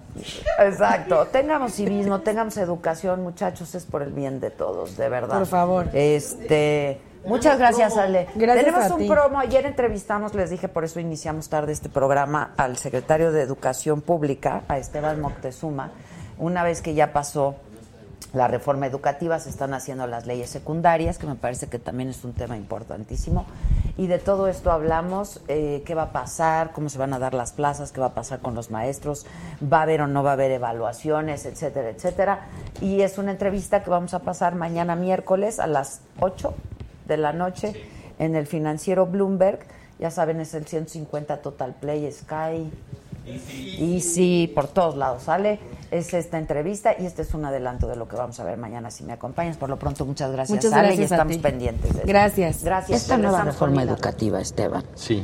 Exacto. 0.58 1.26
Tengamos 1.26 1.72
civismo, 1.74 2.20
tengamos 2.20 2.56
educación, 2.56 3.22
muchachos, 3.22 3.74
es 3.74 3.84
por 3.84 4.02
el 4.02 4.12
bien 4.12 4.38
de 4.40 4.50
todos, 4.50 4.96
de 4.96 5.08
verdad. 5.08 5.38
Por 5.38 5.46
favor. 5.46 5.88
Este, 5.92 7.00
muchas 7.24 7.58
gracias, 7.58 7.96
Ale. 7.96 8.28
Gracias 8.36 8.64
Tenemos 8.66 8.90
a 8.90 8.94
un 8.94 9.00
ti. 9.00 9.08
promo. 9.08 9.40
Ayer 9.40 9.66
entrevistamos, 9.66 10.34
les 10.34 10.50
dije, 10.50 10.68
por 10.68 10.84
eso 10.84 11.00
iniciamos 11.00 11.48
tarde 11.48 11.72
este 11.72 11.88
programa, 11.88 12.52
al 12.56 12.76
secretario 12.76 13.32
de 13.32 13.42
Educación 13.42 14.00
Pública, 14.00 14.62
a 14.68 14.78
Esteban 14.78 15.20
Moctezuma. 15.20 15.90
Una 16.38 16.62
vez 16.62 16.82
que 16.82 16.94
ya 16.94 17.12
pasó 17.12 17.56
la 18.32 18.46
reforma 18.46 18.86
educativa, 18.86 19.38
se 19.38 19.48
están 19.48 19.72
haciendo 19.72 20.06
las 20.06 20.26
leyes 20.26 20.50
secundarias, 20.50 21.18
que 21.18 21.26
me 21.26 21.34
parece 21.34 21.68
que 21.68 21.78
también 21.78 22.10
es 22.10 22.24
un 22.24 22.34
tema 22.34 22.56
importantísimo. 22.56 23.46
Y 23.96 24.06
de 24.06 24.18
todo 24.18 24.48
esto 24.48 24.70
hablamos, 24.70 25.40
eh, 25.48 25.82
qué 25.86 25.94
va 25.94 26.02
a 26.04 26.12
pasar, 26.12 26.72
cómo 26.72 26.88
se 26.88 26.98
van 26.98 27.12
a 27.14 27.18
dar 27.18 27.34
las 27.34 27.52
plazas, 27.52 27.90
qué 27.90 28.00
va 28.00 28.08
a 28.08 28.14
pasar 28.14 28.40
con 28.40 28.54
los 28.54 28.70
maestros, 28.70 29.26
va 29.60 29.78
a 29.80 29.82
haber 29.82 30.02
o 30.02 30.06
no 30.06 30.22
va 30.22 30.30
a 30.30 30.32
haber 30.34 30.50
evaluaciones, 30.50 31.46
etcétera, 31.46 31.88
etcétera. 31.90 32.46
Y 32.80 33.00
es 33.00 33.18
una 33.18 33.32
entrevista 33.32 33.82
que 33.82 33.90
vamos 33.90 34.14
a 34.14 34.20
pasar 34.20 34.54
mañana 34.54 34.94
miércoles 34.94 35.58
a 35.58 35.66
las 35.66 36.02
8 36.20 36.54
de 37.06 37.16
la 37.16 37.32
noche 37.32 37.74
en 38.18 38.36
el 38.36 38.46
financiero 38.46 39.06
Bloomberg. 39.06 39.60
Ya 39.98 40.10
saben, 40.10 40.40
es 40.40 40.54
el 40.54 40.66
150 40.66 41.38
Total 41.38 41.74
Play, 41.74 42.10
Sky, 42.12 42.70
Easy, 43.80 44.50
por 44.54 44.68
todos 44.68 44.96
lados, 44.96 45.24
¿sale? 45.24 45.58
Es 45.90 46.12
esta 46.12 46.38
entrevista 46.38 46.94
y 46.98 47.06
este 47.06 47.22
es 47.22 47.32
un 47.34 47.44
adelanto 47.44 47.88
de 47.88 47.96
lo 47.96 48.06
que 48.08 48.16
vamos 48.16 48.38
a 48.40 48.44
ver 48.44 48.58
mañana 48.58 48.90
si 48.90 49.04
me 49.04 49.12
acompañas. 49.14 49.56
Por 49.56 49.70
lo 49.70 49.78
pronto, 49.78 50.04
muchas 50.04 50.30
gracias, 50.30 50.56
Muchas 50.56 50.72
Ale, 50.72 50.88
gracias 50.88 51.10
y 51.10 51.12
a 51.12 51.16
estamos 51.16 51.36
ti. 51.36 51.42
pendientes. 51.42 51.82
de 51.92 51.98
esto. 52.00 52.06
Gracias. 52.08 52.64
Gracias. 52.64 53.02
Esta 53.02 53.16
nueva 53.16 53.42
reforma 53.44 53.82
educativa, 53.82 54.40
Esteban, 54.40 54.84
Sí. 54.94 55.22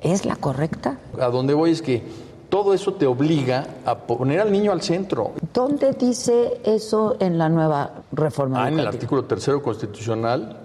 ¿es 0.00 0.24
la 0.24 0.36
correcta? 0.36 0.98
A 1.20 1.26
donde 1.26 1.52
voy 1.54 1.72
es 1.72 1.82
que 1.82 2.02
todo 2.48 2.74
eso 2.74 2.94
te 2.94 3.06
obliga 3.06 3.66
a 3.84 3.98
poner 3.98 4.40
al 4.40 4.52
niño 4.52 4.70
al 4.70 4.82
centro. 4.82 5.32
¿Dónde 5.52 5.92
dice 5.92 6.60
eso 6.64 7.16
en 7.18 7.36
la 7.38 7.48
nueva 7.48 7.90
reforma 8.12 8.64
Ah, 8.64 8.68
en 8.68 8.78
el 8.78 8.86
artículo 8.86 9.24
tercero 9.24 9.60
constitucional. 9.62 10.60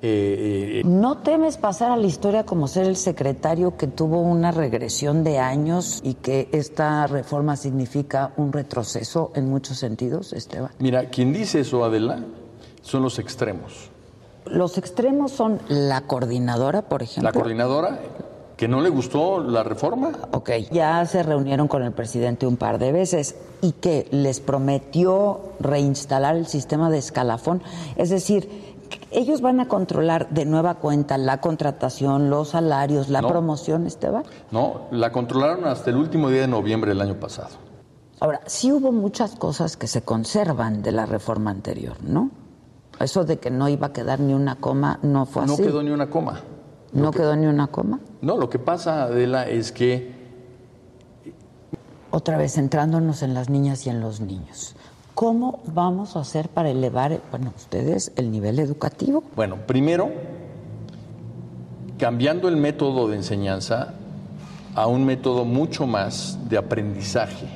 Eh, 0.00 0.80
eh, 0.80 0.82
¿No 0.84 1.18
temes 1.18 1.56
pasar 1.56 1.90
a 1.90 1.96
la 1.96 2.06
historia 2.06 2.44
como 2.44 2.68
ser 2.68 2.86
el 2.86 2.96
secretario 2.96 3.76
que 3.76 3.88
tuvo 3.88 4.20
una 4.20 4.52
regresión 4.52 5.24
de 5.24 5.38
años 5.38 6.00
y 6.04 6.14
que 6.14 6.48
esta 6.52 7.06
reforma 7.08 7.56
significa 7.56 8.32
un 8.36 8.52
retroceso 8.52 9.32
en 9.34 9.50
muchos 9.50 9.78
sentidos, 9.78 10.32
Esteban? 10.32 10.70
mira, 10.78 11.06
quien 11.06 11.32
dice 11.32 11.60
eso, 11.60 11.84
Adela, 11.84 12.20
son 12.82 13.02
los 13.02 13.18
extremos. 13.18 13.90
Los 14.46 14.78
extremos 14.78 15.32
son 15.32 15.60
la 15.68 16.02
coordinadora, 16.02 16.82
por 16.82 17.02
ejemplo. 17.02 17.24
La 17.24 17.32
coordinadora, 17.32 17.98
que 18.56 18.66
no 18.66 18.80
le 18.80 18.88
gustó 18.88 19.40
la 19.40 19.62
reforma. 19.62 20.12
Ok, 20.32 20.50
ya 20.72 21.04
se 21.06 21.22
reunieron 21.22 21.68
con 21.68 21.82
el 21.82 21.92
presidente 21.92 22.46
un 22.46 22.56
par 22.56 22.78
de 22.78 22.92
veces 22.92 23.36
y 23.62 23.72
que 23.72 24.08
les 24.10 24.40
prometió 24.40 25.40
reinstalar 25.60 26.36
el 26.36 26.46
sistema 26.46 26.90
de 26.90 26.98
escalafón. 26.98 27.62
Es 27.96 28.10
decir, 28.10 28.67
ellos 29.10 29.40
van 29.40 29.60
a 29.60 29.68
controlar 29.68 30.28
de 30.30 30.44
nueva 30.44 30.74
cuenta 30.76 31.16
la 31.18 31.40
contratación, 31.40 32.30
los 32.30 32.50
salarios, 32.50 33.08
la 33.08 33.22
No. 33.22 33.28
promoción, 33.28 33.86
Esteban. 33.86 34.24
No, 34.50 34.82
la 34.90 35.12
controlaron 35.12 35.64
hasta 35.66 35.90
el 35.90 35.96
último 35.96 36.28
día 36.30 36.42
de 36.42 36.48
noviembre 36.48 36.90
del 36.90 37.00
año 37.00 37.18
pasado. 37.18 37.50
Ahora, 38.20 38.40
sí 38.46 38.72
hubo 38.72 38.90
muchas 38.92 39.36
cosas 39.36 39.76
que 39.76 39.86
se 39.86 40.02
conservan 40.02 40.82
de 40.82 40.92
la 40.92 41.06
reforma 41.06 41.50
anterior, 41.50 41.96
¿no? 42.02 42.30
Eso 43.00 43.24
de 43.24 43.38
que 43.38 43.50
no 43.50 43.68
iba 43.68 43.88
a 43.88 43.92
quedar 43.92 44.18
ni 44.18 44.34
una 44.34 44.56
coma 44.56 44.98
no 45.02 45.24
fue 45.24 45.46
No 45.46 45.52
así. 45.54 45.62
quedó 45.62 45.82
ni 45.82 45.90
una 45.90 46.10
coma. 46.10 46.40
¿No 46.92 47.12
quedó 47.12 47.36
ni 47.36 47.46
una 47.46 47.68
coma. 47.68 48.00
No, 48.22 48.36
lo 48.36 48.48
que 48.50 48.58
pasa, 48.58 49.04
Adela, 49.04 49.46
es 49.46 49.70
que 49.72 50.18
Otra 52.10 52.38
vez 52.38 52.54
centrándonos 52.54 53.22
en 53.22 53.34
las 53.34 53.50
niñas 53.50 53.86
y 53.86 53.90
en 53.90 54.00
los 54.00 54.20
niños. 54.20 54.74
¿Cómo 55.18 55.58
vamos 55.74 56.14
a 56.14 56.20
hacer 56.20 56.48
para 56.48 56.70
elevar, 56.70 57.20
bueno, 57.32 57.52
ustedes, 57.56 58.12
el 58.14 58.30
nivel 58.30 58.60
educativo? 58.60 59.24
Bueno, 59.34 59.56
primero, 59.66 60.12
cambiando 61.98 62.46
el 62.46 62.56
método 62.56 63.08
de 63.08 63.16
enseñanza 63.16 63.94
a 64.76 64.86
un 64.86 65.04
método 65.04 65.44
mucho 65.44 65.88
más 65.88 66.38
de 66.48 66.56
aprendizaje. 66.56 67.48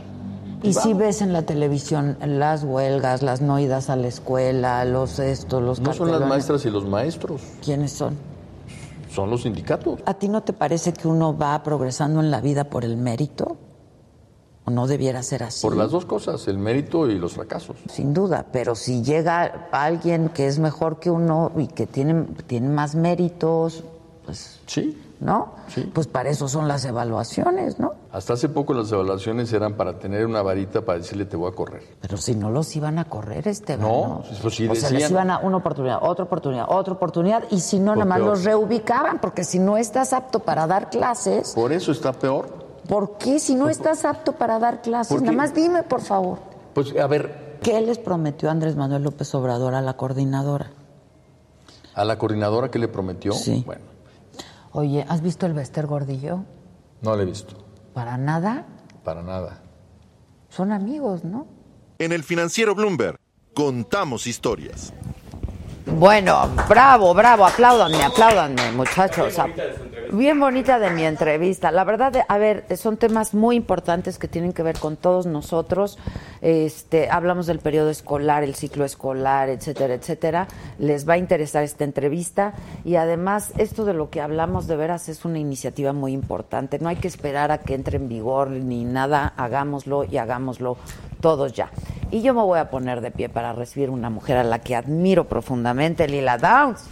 Y 0.64 0.72
si 0.72 0.92
ves 0.92 1.22
en 1.22 1.32
la 1.32 1.42
televisión 1.42 2.16
las 2.26 2.64
huelgas, 2.64 3.22
las 3.22 3.40
no 3.40 3.60
idas 3.60 3.90
a 3.90 3.94
la 3.94 4.08
escuela, 4.08 4.84
los 4.84 5.20
estos, 5.20 5.62
los 5.62 5.78
No 5.78 5.92
son 5.92 6.10
las 6.10 6.26
maestras 6.26 6.64
y 6.64 6.70
los 6.70 6.84
maestros, 6.84 7.42
¿Quiénes 7.64 7.92
son? 7.92 8.16
son 9.08 9.30
los 9.30 9.42
sindicatos. 9.42 10.00
¿A 10.04 10.14
ti 10.14 10.26
no 10.26 10.42
te 10.42 10.52
parece 10.52 10.92
que 10.92 11.06
uno 11.06 11.38
va 11.38 11.62
progresando 11.62 12.18
en 12.18 12.32
la 12.32 12.40
vida 12.40 12.64
por 12.64 12.84
el 12.84 12.96
mérito? 12.96 13.56
¿O 14.72 14.74
no 14.74 14.86
debiera 14.86 15.22
ser 15.22 15.42
así? 15.42 15.60
Por 15.66 15.76
las 15.76 15.90
dos 15.90 16.06
cosas, 16.06 16.48
el 16.48 16.56
mérito 16.58 17.06
y 17.10 17.18
los 17.18 17.34
fracasos. 17.34 17.76
Sin 17.90 18.14
duda, 18.14 18.46
pero 18.52 18.74
si 18.74 19.02
llega 19.02 19.68
alguien 19.70 20.30
que 20.30 20.46
es 20.46 20.58
mejor 20.58 20.98
que 20.98 21.10
uno 21.10 21.52
y 21.56 21.66
que 21.68 21.86
tiene, 21.86 22.24
tiene 22.46 22.68
más 22.68 22.94
méritos, 22.94 23.84
pues, 24.24 24.60
Sí. 24.66 24.98
¿no? 25.20 25.52
Sí. 25.68 25.88
Pues 25.94 26.06
para 26.08 26.30
eso 26.30 26.48
son 26.48 26.66
las 26.66 26.84
evaluaciones, 26.84 27.78
¿no? 27.78 27.92
Hasta 28.12 28.32
hace 28.32 28.48
poco 28.48 28.74
las 28.74 28.90
evaluaciones 28.90 29.52
eran 29.52 29.74
para 29.74 29.98
tener 29.98 30.26
una 30.26 30.42
varita 30.42 30.80
para 30.84 30.98
decirle 30.98 31.26
te 31.26 31.36
voy 31.36 31.52
a 31.52 31.54
correr. 31.54 31.82
Pero 32.00 32.16
si 32.16 32.34
no 32.34 32.50
los 32.50 32.74
iban 32.74 32.98
a 32.98 33.04
correr, 33.04 33.46
este 33.46 33.76
No, 33.76 34.22
pues 34.42 34.54
sí 34.54 34.66
o 34.68 34.74
sea, 34.74 34.88
decían. 34.88 34.94
les 34.94 35.10
iban 35.10 35.30
a 35.30 35.38
una 35.38 35.58
oportunidad, 35.58 35.98
otra 36.02 36.24
oportunidad, 36.24 36.64
otra 36.68 36.94
oportunidad, 36.94 37.44
y 37.50 37.60
si 37.60 37.78
no, 37.78 37.92
nada 37.94 38.04
más 38.06 38.20
los 38.20 38.42
reubicaban, 38.44 39.20
porque 39.20 39.44
si 39.44 39.58
no 39.60 39.76
estás 39.76 40.12
apto 40.12 40.40
para 40.40 40.66
dar 40.66 40.88
clases, 40.90 41.52
Por 41.54 41.72
eso 41.72 41.92
está 41.92 42.12
peor. 42.12 42.61
¿Por 42.88 43.18
qué 43.18 43.38
si 43.38 43.54
no 43.54 43.68
estás 43.68 44.04
apto 44.04 44.32
para 44.32 44.58
dar 44.58 44.82
clases? 44.82 45.08
¿Por 45.14 45.20
qué? 45.20 45.26
Nada 45.26 45.36
más 45.36 45.54
dime, 45.54 45.82
por 45.82 46.00
favor, 46.00 46.38
Pues 46.74 46.94
a 46.96 47.06
ver, 47.06 47.58
¿qué 47.62 47.80
les 47.80 47.98
prometió 47.98 48.50
Andrés 48.50 48.76
Manuel 48.76 49.02
López 49.02 49.34
Obrador 49.34 49.74
a 49.74 49.80
la 49.80 49.94
coordinadora? 49.96 50.70
a 51.94 52.04
la 52.06 52.16
coordinadora 52.16 52.70
que 52.70 52.78
le 52.78 52.88
prometió, 52.88 53.32
Sí. 53.32 53.62
bueno, 53.66 53.82
Oye, 54.74 55.04
¿has 55.06 55.20
visto 55.20 55.44
el 55.44 55.52
Bester 55.52 55.86
Gordillo? 55.86 56.40
no 57.02 57.14
le 57.16 57.24
he 57.24 57.26
visto, 57.26 57.54
Para 57.92 58.16
nada, 58.16 58.64
para 59.04 59.22
nada. 59.22 59.58
son 60.48 60.72
amigos, 60.72 61.24
¿no? 61.24 61.46
En 61.98 62.12
el 62.12 62.22
financiero 62.24 62.74
Bloomberg, 62.74 63.18
contamos 63.54 64.26
historias. 64.26 64.92
Bueno, 65.84 66.48
bravo, 66.68 67.12
bravo, 67.12 67.44
apláudanme, 67.44 68.02
apláudanme, 68.02 68.72
muchachos. 68.72 69.34
Bien 70.12 70.38
bonita 70.38 70.78
de 70.78 70.90
mi 70.90 71.04
entrevista. 71.04 71.70
La 71.70 71.84
verdad, 71.84 72.26
a 72.28 72.36
ver, 72.36 72.66
son 72.76 72.98
temas 72.98 73.32
muy 73.32 73.56
importantes 73.56 74.18
que 74.18 74.28
tienen 74.28 74.52
que 74.52 74.62
ver 74.62 74.78
con 74.78 74.98
todos 74.98 75.24
nosotros. 75.24 75.98
Este, 76.42 77.08
hablamos 77.08 77.46
del 77.46 77.60
periodo 77.60 77.88
escolar, 77.88 78.42
el 78.42 78.54
ciclo 78.54 78.84
escolar, 78.84 79.48
etcétera, 79.48 79.94
etcétera. 79.94 80.48
Les 80.78 81.08
va 81.08 81.14
a 81.14 81.16
interesar 81.16 81.62
esta 81.62 81.84
entrevista 81.84 82.52
y 82.84 82.96
además 82.96 83.54
esto 83.56 83.86
de 83.86 83.94
lo 83.94 84.10
que 84.10 84.20
hablamos 84.20 84.66
de 84.66 84.76
veras 84.76 85.08
es 85.08 85.24
una 85.24 85.38
iniciativa 85.38 85.94
muy 85.94 86.12
importante. 86.12 86.78
No 86.78 86.90
hay 86.90 86.96
que 86.96 87.08
esperar 87.08 87.50
a 87.50 87.56
que 87.56 87.74
entre 87.74 87.96
en 87.96 88.10
vigor 88.10 88.50
ni 88.50 88.84
nada, 88.84 89.32
hagámoslo 89.38 90.04
y 90.04 90.18
hagámoslo 90.18 90.76
todos 91.22 91.54
ya. 91.54 91.70
Y 92.10 92.20
yo 92.20 92.34
me 92.34 92.42
voy 92.42 92.58
a 92.58 92.68
poner 92.68 93.00
de 93.00 93.12
pie 93.12 93.30
para 93.30 93.54
recibir 93.54 93.88
una 93.88 94.10
mujer 94.10 94.36
a 94.36 94.44
la 94.44 94.58
que 94.58 94.76
admiro 94.76 95.26
profundamente, 95.26 96.06
Lila 96.06 96.36
Downs. 96.36 96.86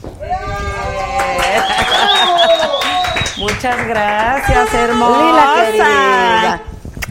Muchas 3.41 3.87
gracias, 3.89 4.75
hermosa. 4.75 5.23
Lila, 5.23 5.55
querida. 5.65 6.63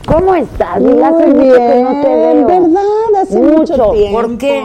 ¿Cómo 0.06 0.36
estás? 0.36 0.80
Muy 0.80 0.94
Lila, 0.94 1.10
mucho 1.12 1.36
que 1.36 1.82
no 1.84 2.02
te 2.02 2.16
bien, 2.16 2.48
veo. 2.48 2.62
¿verdad? 2.62 3.22
Hace 3.24 3.40
mucho 3.40 3.92
tiempo. 3.92 4.12
¿Por 4.22 4.38
qué? 4.38 4.64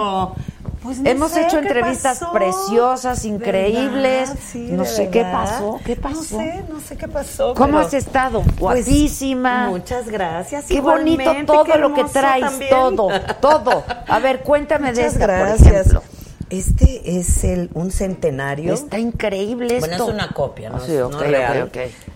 Pues 0.83 1.01
no 1.01 1.11
Hemos 1.11 1.31
sé 1.31 1.43
hecho 1.47 1.59
entrevistas 1.59 2.19
pasó. 2.19 2.33
preciosas, 2.33 3.25
increíbles. 3.25 4.31
No 4.55 4.83
de 4.83 4.89
sé 4.89 5.09
qué 5.09 5.23
pasó. 5.25 5.81
¿Qué 5.85 5.97
pasó? 5.97 6.17
No 6.19 6.23
sé, 6.23 6.65
no 6.69 6.81
sé 6.81 6.97
qué 6.99 7.09
pasó. 7.09 7.55
¿Cómo 7.55 7.67
pero- 7.73 7.79
has 7.87 7.95
estado? 7.95 8.43
Pues, 8.43 8.59
Guapísima. 8.85 9.69
muchas 9.69 10.07
gracias. 10.11 10.67
Qué 10.67 10.83
bonito 10.83 11.23
todo 11.47 11.65
qué 11.65 11.79
lo 11.79 11.95
que 11.95 12.05
traes, 12.05 12.45
también. 12.45 12.71
todo, 12.71 13.09
todo. 13.41 13.83
A 14.07 14.19
ver, 14.19 14.43
cuéntame 14.43 14.93
de 14.93 15.05
Muchas 15.05 15.15
esta, 15.15 15.27
por 15.27 15.37
gracias. 15.37 15.73
ejemplo. 15.87 16.03
Este 16.51 17.19
es 17.19 17.45
el 17.45 17.71
un 17.75 17.91
centenario. 17.91 18.75
Está 18.75 18.99
increíble 18.99 19.79
Bueno, 19.79 19.95
esto. 19.95 20.09
es 20.09 20.15
una 20.15 20.29
copia, 20.33 20.71
¿no? 20.71 20.77
Ah, 20.77 20.83
sí, 20.85 20.93
Es- 20.95 21.03
ok, 21.03 21.11
no 21.13 21.19
ok, 21.19 21.25
real. 21.25 21.71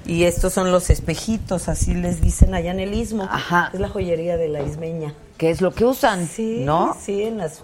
Y 0.06 0.24
estos 0.24 0.52
son 0.52 0.70
los 0.72 0.90
espejitos, 0.90 1.68
así 1.68 1.94
les 1.94 2.20
dicen 2.20 2.54
allá 2.54 2.70
en 2.70 2.80
el 2.80 2.94
istmo. 2.94 3.24
Ajá. 3.24 3.70
Es 3.72 3.80
la 3.80 3.88
joyería 3.88 4.36
de 4.36 4.48
la 4.48 4.62
ismeña. 4.62 5.14
¿Qué 5.36 5.50
es 5.50 5.60
lo 5.60 5.72
que 5.72 5.84
usan? 5.84 6.26
Sí, 6.28 6.62
¿No? 6.64 6.96
sí, 7.00 7.22
en 7.22 7.38
las 7.38 7.60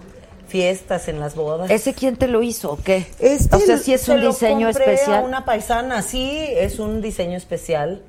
fiestas, 0.47 1.07
en 1.07 1.19
las 1.19 1.35
bodas. 1.35 1.69
¿Ese 1.71 1.93
quién 1.93 2.15
te 2.17 2.27
lo 2.27 2.41
hizo 2.43 2.71
o 2.73 2.77
qué? 2.77 3.05
Este 3.19 3.55
o 3.55 3.59
sea, 3.59 3.77
sí 3.77 3.93
es 3.93 4.01
se 4.01 4.13
un 4.13 4.21
lo 4.21 4.27
diseño 4.29 4.67
compré 4.67 4.93
especial. 4.93 5.23
A 5.23 5.25
una 5.25 5.43
paisana, 5.45 6.01
sí, 6.01 6.31
es 6.51 6.79
un 6.79 7.01
diseño 7.01 7.35
especial. 7.37 8.01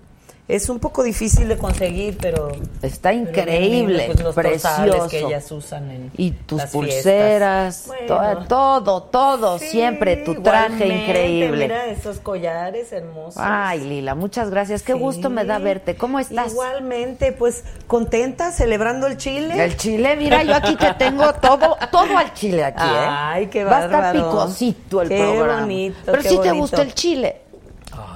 Es 0.49 0.68
un 0.68 0.78
poco 0.78 1.03
difícil 1.03 1.49
de 1.49 1.59
conseguir, 1.59 2.18
pero 2.22 2.53
Está 2.80 3.09
pero 3.11 3.20
increíble, 3.22 4.05
pues 4.07 4.20
los 4.20 4.32
precioso. 4.32 5.09
que 5.09 5.18
ellas 5.18 5.51
usan 5.51 5.90
en 5.90 6.11
Y 6.16 6.30
tus 6.30 6.59
las 6.59 6.70
pulseras, 6.70 7.84
Bueno. 7.88 8.47
todo, 8.47 9.03
todo, 9.03 9.59
Sí, 9.59 9.66
siempre 9.70 10.18
tu 10.18 10.40
traje 10.42 10.86
increíble. 10.86 11.64
Mira 11.66 11.86
esos 11.86 12.18
collares 12.20 12.92
hermosos. 12.92 13.42
Ay, 13.44 13.80
Lila, 13.80 14.14
muchas 14.14 14.49
gracias. 14.51 14.82
Qué 14.82 14.92
Sí. 14.92 14.99
gusto 15.01 15.30
me 15.30 15.44
da 15.44 15.59
verte. 15.59 15.97
¿Cómo 15.97 16.20
estás? 16.20 16.53
Igualmente, 16.53 17.32
pues 17.32 17.64
contenta, 17.88 18.53
celebrando 18.53 19.09
el 19.09 19.16
chile. 19.16 19.64
El 19.64 19.76
chile, 19.76 20.14
mira, 20.14 20.44
yo 20.44 20.55
aquí 20.55 20.76
te 20.76 20.94
tengo 20.94 21.32
todo, 21.34 21.76
todo 21.90 22.16
al 22.16 22.32
chile 22.34 22.62
aquí, 22.64 22.84
¿eh? 22.84 23.07
Ay, 23.09 23.47
qué 23.49 23.64
Va 23.64 23.78
a 23.78 23.84
estar 23.86 24.01
bárbaro. 24.14 24.30
picosito 24.30 25.03
el 25.03 25.09
Qué 25.09 25.18
programa. 25.18 25.61
bonito, 25.62 25.97
Pero 26.07 26.18
qué 26.18 26.28
sí 26.28 26.34
te 26.36 26.36
bonito. 26.36 26.57
gusta 26.57 26.82
el 26.82 26.94
chile. 26.94 27.36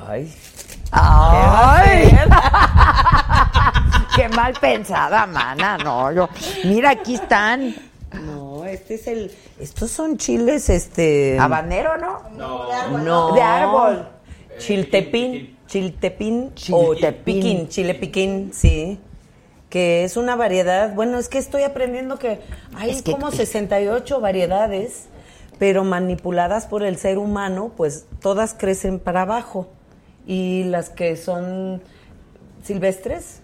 Ay. 0.07 0.33
Ay. 0.93 2.11
Qué 4.17 4.29
mal 4.29 4.55
pensada, 4.61 5.27
mana. 5.27 5.79
No, 5.79 6.13
yo. 6.13 6.29
Mira, 6.65 6.91
aquí 6.91 7.15
están. 7.15 7.75
No, 8.13 8.65
este 8.65 8.95
es 8.95 9.07
el. 9.07 9.33
Estos 9.59 9.91
son 9.91 10.17
chiles, 10.19 10.69
este. 10.69 11.39
Habanero, 11.39 11.97
¿no? 11.97 12.23
No. 12.37 12.99
No. 12.99 13.33
De 13.35 13.43
árbol. 13.43 14.09
Chiltepín. 14.59 15.57
Chiltepín. 15.67 16.53
O 16.73 16.95
Chiltepín. 16.95 17.25
piquín. 17.25 17.69
Chile 17.69 17.95
piquín, 17.95 18.51
sí. 18.53 19.01
Que 19.69 20.03
es 20.05 20.17
una 20.17 20.35
variedad. 20.35 20.93
Bueno, 20.95 21.19
es 21.19 21.29
que 21.29 21.39
estoy 21.39 21.63
aprendiendo 21.63 22.19
que 22.19 22.41
hay 22.77 22.91
Es 22.91 23.03
que- 23.03 23.13
como 23.13 23.31
68 23.31 24.21
variedades, 24.21 25.05
pero 25.61 25.85
manipuladas 25.85 26.67
por 26.67 26.83
el 26.83 26.97
ser 26.99 27.19
humano, 27.19 27.71
pues 27.77 28.07
todas 28.21 28.55
crecen 28.55 28.99
para 28.99 29.23
abajo. 29.23 29.69
Y 30.31 30.63
las 30.63 30.91
que 30.91 31.17
son 31.17 31.83
silvestres, 32.63 33.41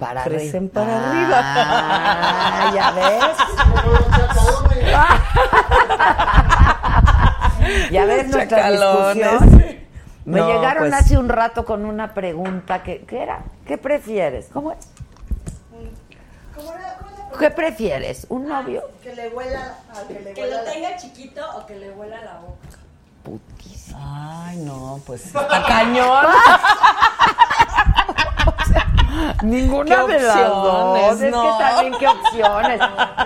Para 0.00 0.24
crecen 0.24 0.68
arriba. 0.74 0.84
para 0.84 0.96
Ah, 0.96 2.66
arriba. 2.66 2.74
ya 2.74 2.90
ves. 7.78 7.90
Ya 7.92 8.04
ves 8.04 8.28
nuestra 8.28 8.70
discusión. 8.72 9.76
Me 10.24 10.40
No, 10.40 10.48
llegaron 10.48 10.88
pues- 10.88 10.94
hace 10.94 11.16
un 11.18 11.28
rato 11.28 11.64
con 11.64 11.84
una 11.84 12.14
pregunta 12.14 12.82
que 12.82 13.04
¿qué 13.04 13.22
era? 13.22 13.44
¿Qué 13.64 13.78
prefieres? 13.78 14.48
¿Cómo 14.52 14.72
es? 14.72 14.78
¿Qué 17.38 17.50
prefieres? 17.50 18.26
¿Un 18.28 18.48
novio? 18.48 18.82
Que 19.04 19.14
le 19.14 19.28
huela 19.28 19.76
al 19.94 20.06
que 20.08 20.20
le 20.20 20.32
Que 20.32 20.42
huela 20.42 20.56
lo 20.58 20.64
la- 20.64 20.72
tenga 20.72 20.96
chiquito 20.96 21.42
o 21.58 21.64
que 21.66 21.76
le 21.78 21.90
huela 21.92 22.20
la 22.24 22.38
boca. 22.40 22.78
Ay, 23.96 24.56
no, 24.58 25.00
pues 25.06 25.26
está 25.26 25.62
cañón. 25.66 26.26
Ninguna 29.42 30.04
¿Qué 30.06 30.12
de 30.14 30.22
las 30.22 30.36
opciones? 30.36 31.08
dos. 31.08 31.20
Es 31.22 31.30
No. 31.30 31.42
que 31.42 31.64
también 31.64 31.94
qué 31.98 32.08
opciones. 32.08 32.80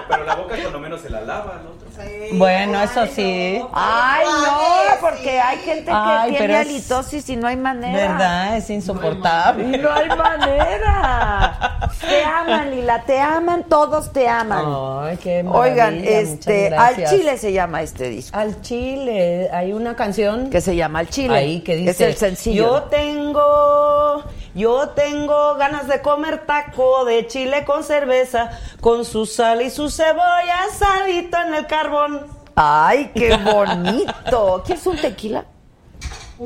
Pero 0.09 0.25
la 0.25 0.35
boca 0.35 0.57
cuando 0.61 0.79
menos 0.81 1.01
se 1.01 1.11
la 1.11 1.21
lava 1.23 1.59
el 1.61 1.67
otro. 1.67 1.88
Bueno, 2.33 2.81
eso 2.83 3.07
sí. 3.07 3.61
Ay, 3.73 4.27
no, 4.27 5.01
porque 5.01 5.41
hay 5.41 5.59
gente 5.59 5.85
que 5.87 5.91
Ay, 5.93 6.31
tiene 6.31 6.39
pero 6.47 6.55
es- 6.55 6.61
halitosis 6.69 7.29
y 7.31 7.37
no 7.37 7.49
hay 7.49 7.57
manera. 7.57 7.97
¿Verdad? 8.09 8.57
Es 8.57 8.71
insoportable. 8.71 9.79
No 9.79 9.91
hay 9.93 10.09
manera. 10.09 11.91
Te 12.01 12.25
aman, 12.25 12.71
Lila, 12.71 13.03
te 13.05 13.19
aman, 13.19 13.65
todos 13.65 14.13
te 14.13 14.29
aman. 14.29 14.65
Ay, 15.03 15.17
qué 15.17 15.39
Oigan, 15.41 15.95
maravilla, 15.95 16.11
este, 16.21 16.65
muchas 16.71 16.79
al 16.89 16.95
gracias. 16.95 17.11
Chile 17.11 17.39
se 17.39 17.53
llama 17.53 17.83
este 17.83 18.09
disco. 18.11 18.37
Al 18.39 18.61
Chile, 18.61 19.49
hay 19.53 19.73
una 19.73 19.97
canción 19.97 20.51
Que 20.51 20.61
se 20.61 20.77
llama 20.77 21.01
Al 21.01 21.09
Chile. 21.09 21.35
ahí 21.37 21.61
que 21.61 21.77
dice 21.77 21.91
Es 21.91 22.01
el 22.01 22.15
sencillo. 22.17 22.65
Yo 22.65 22.83
tengo, 22.85 24.23
yo 24.55 24.89
tengo 24.91 25.55
ganas 25.57 25.89
de 25.89 26.01
comer 26.03 26.47
taco 26.47 27.05
de 27.05 27.27
chile 27.27 27.65
con 27.65 27.83
cerveza, 27.85 28.51
con 28.81 29.05
su 29.05 29.27
sal 29.27 29.63
y 29.63 29.71
su 29.71 29.91
cebolla, 29.91 30.59
salito 30.79 31.37
en 31.47 31.55
el 31.55 31.67
carbón. 31.89 32.27
Ay, 32.55 33.11
qué 33.15 33.37
bonito. 33.37 34.63
¿Quieres 34.67 34.87
un 34.87 34.97
tequila? 34.97 35.45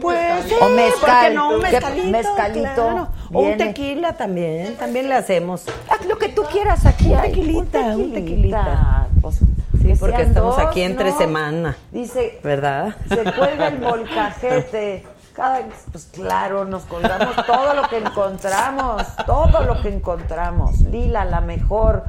Pues 0.01 0.45
sí, 0.47 0.55
O 0.59 0.69
mezcal. 0.71 0.99
¿por 1.01 1.29
qué 1.29 1.35
no? 1.35 1.49
Un 1.51 1.61
¿Qué- 1.63 1.71
mezcalito, 1.73 2.07
mezcalito 2.11 2.75
claro. 2.75 3.09
O 3.33 3.41
un 3.41 3.57
tequila 3.59 4.15
también, 4.15 4.75
también 4.77 5.09
le 5.09 5.15
hacemos. 5.17 5.65
Haz 5.91 6.07
lo 6.07 6.17
que 6.19 6.29
tú 6.31 6.43
quieras 6.51 6.87
aquí. 6.87 7.11
Un 7.13 7.17
hay. 7.19 7.29
tequilita, 7.31 7.79
un 7.97 8.13
tequilita. 8.13 8.15
tequilita. 8.15 9.07
Pues, 9.21 9.41
Sí, 9.83 9.89
que 9.89 9.97
porque 9.97 10.23
estamos 10.23 10.57
dos, 10.57 10.65
aquí 10.65 10.81
entre 10.83 11.11
¿no? 11.11 11.19
semana, 11.19 11.77
Dice, 11.91 12.39
¿verdad? 12.45 12.95
se 13.09 13.17
cuelga 13.33 13.67
el 13.67 13.81
molcajete. 13.81 15.05
Cada, 15.35 15.61
pues 15.91 16.05
claro, 16.13 16.65
nos 16.67 16.85
colgamos 16.85 17.35
todo 17.47 17.75
lo 17.75 17.89
que 17.89 17.97
encontramos, 17.97 19.03
todo 19.27 19.63
lo 19.65 19.83
que 19.83 19.89
encontramos. 19.89 20.79
Lila, 20.83 21.25
la 21.25 21.41
mejor. 21.41 22.05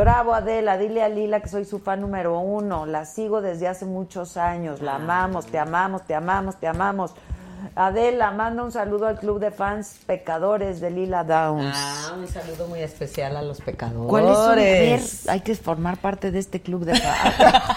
Bravo 0.00 0.32
Adela, 0.32 0.78
dile 0.78 1.02
a 1.02 1.10
Lila 1.10 1.40
que 1.40 1.50
soy 1.50 1.66
su 1.66 1.78
fan 1.78 2.00
número 2.00 2.38
uno. 2.38 2.86
La 2.86 3.04
sigo 3.04 3.42
desde 3.42 3.68
hace 3.68 3.84
muchos 3.84 4.38
años. 4.38 4.80
La 4.80 4.94
amamos, 4.94 5.44
te 5.44 5.58
amamos, 5.58 6.06
te 6.06 6.14
amamos, 6.14 6.56
te 6.56 6.66
amamos. 6.66 7.14
Adela, 7.74 8.30
manda 8.30 8.62
un 8.62 8.72
saludo 8.72 9.06
al 9.06 9.18
club 9.18 9.38
de 9.40 9.50
fans 9.50 9.96
pecadores 10.06 10.80
de 10.80 10.90
Lila 10.90 11.24
Downs. 11.24 11.74
Ah, 11.76 12.12
un 12.18 12.26
saludo 12.28 12.66
muy 12.68 12.80
especial 12.80 13.36
a 13.36 13.42
los 13.42 13.60
pecadores. 13.60 14.08
¿Cuál 14.08 14.28
es 14.28 14.56
ver? 14.56 15.00
Hay 15.32 15.40
que 15.40 15.54
formar 15.54 15.96
parte 15.98 16.30
de 16.30 16.38
este 16.38 16.60
club 16.60 16.84
de 16.84 16.94
fans. 16.98 17.34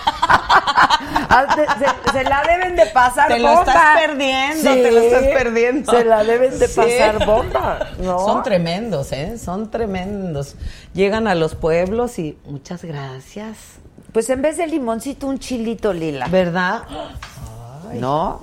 Ah, 1.35 1.47
te- 1.55 1.65
se, 1.65 2.11
se 2.19 2.23
la 2.25 2.43
deben 2.43 2.75
de 2.75 2.85
pasar 2.87 3.27
Te 3.27 3.39
lo 3.39 3.47
bomba. 3.55 3.63
estás 3.63 3.99
perdiendo, 4.05 4.71
te 4.71 4.91
lo 4.91 4.99
estás 4.99 5.23
perdiendo. 5.23 5.91
Se 5.91 6.05
la 6.05 6.23
deben 6.23 6.59
de 6.59 6.67
Sí. 6.67 6.75
pasar 6.75 7.25
bomba, 7.25 7.79
¿no? 7.99 8.19
Son 8.19 8.43
tremendos, 8.43 9.11
¿eh? 9.11 9.37
Son 9.39 9.71
tremendos. 9.71 10.55
Llegan 10.93 11.27
a 11.27 11.33
los 11.33 11.55
pueblos 11.55 12.19
y 12.19 12.37
muchas 12.45 12.83
gracias. 12.83 13.57
Pues 14.11 14.29
en 14.29 14.43
vez 14.43 14.57
de 14.57 14.67
limoncito, 14.67 15.25
un 15.25 15.39
chilito 15.39 15.91
lila. 15.91 16.27
¿Verdad? 16.27 16.83
¿No? 17.93 18.41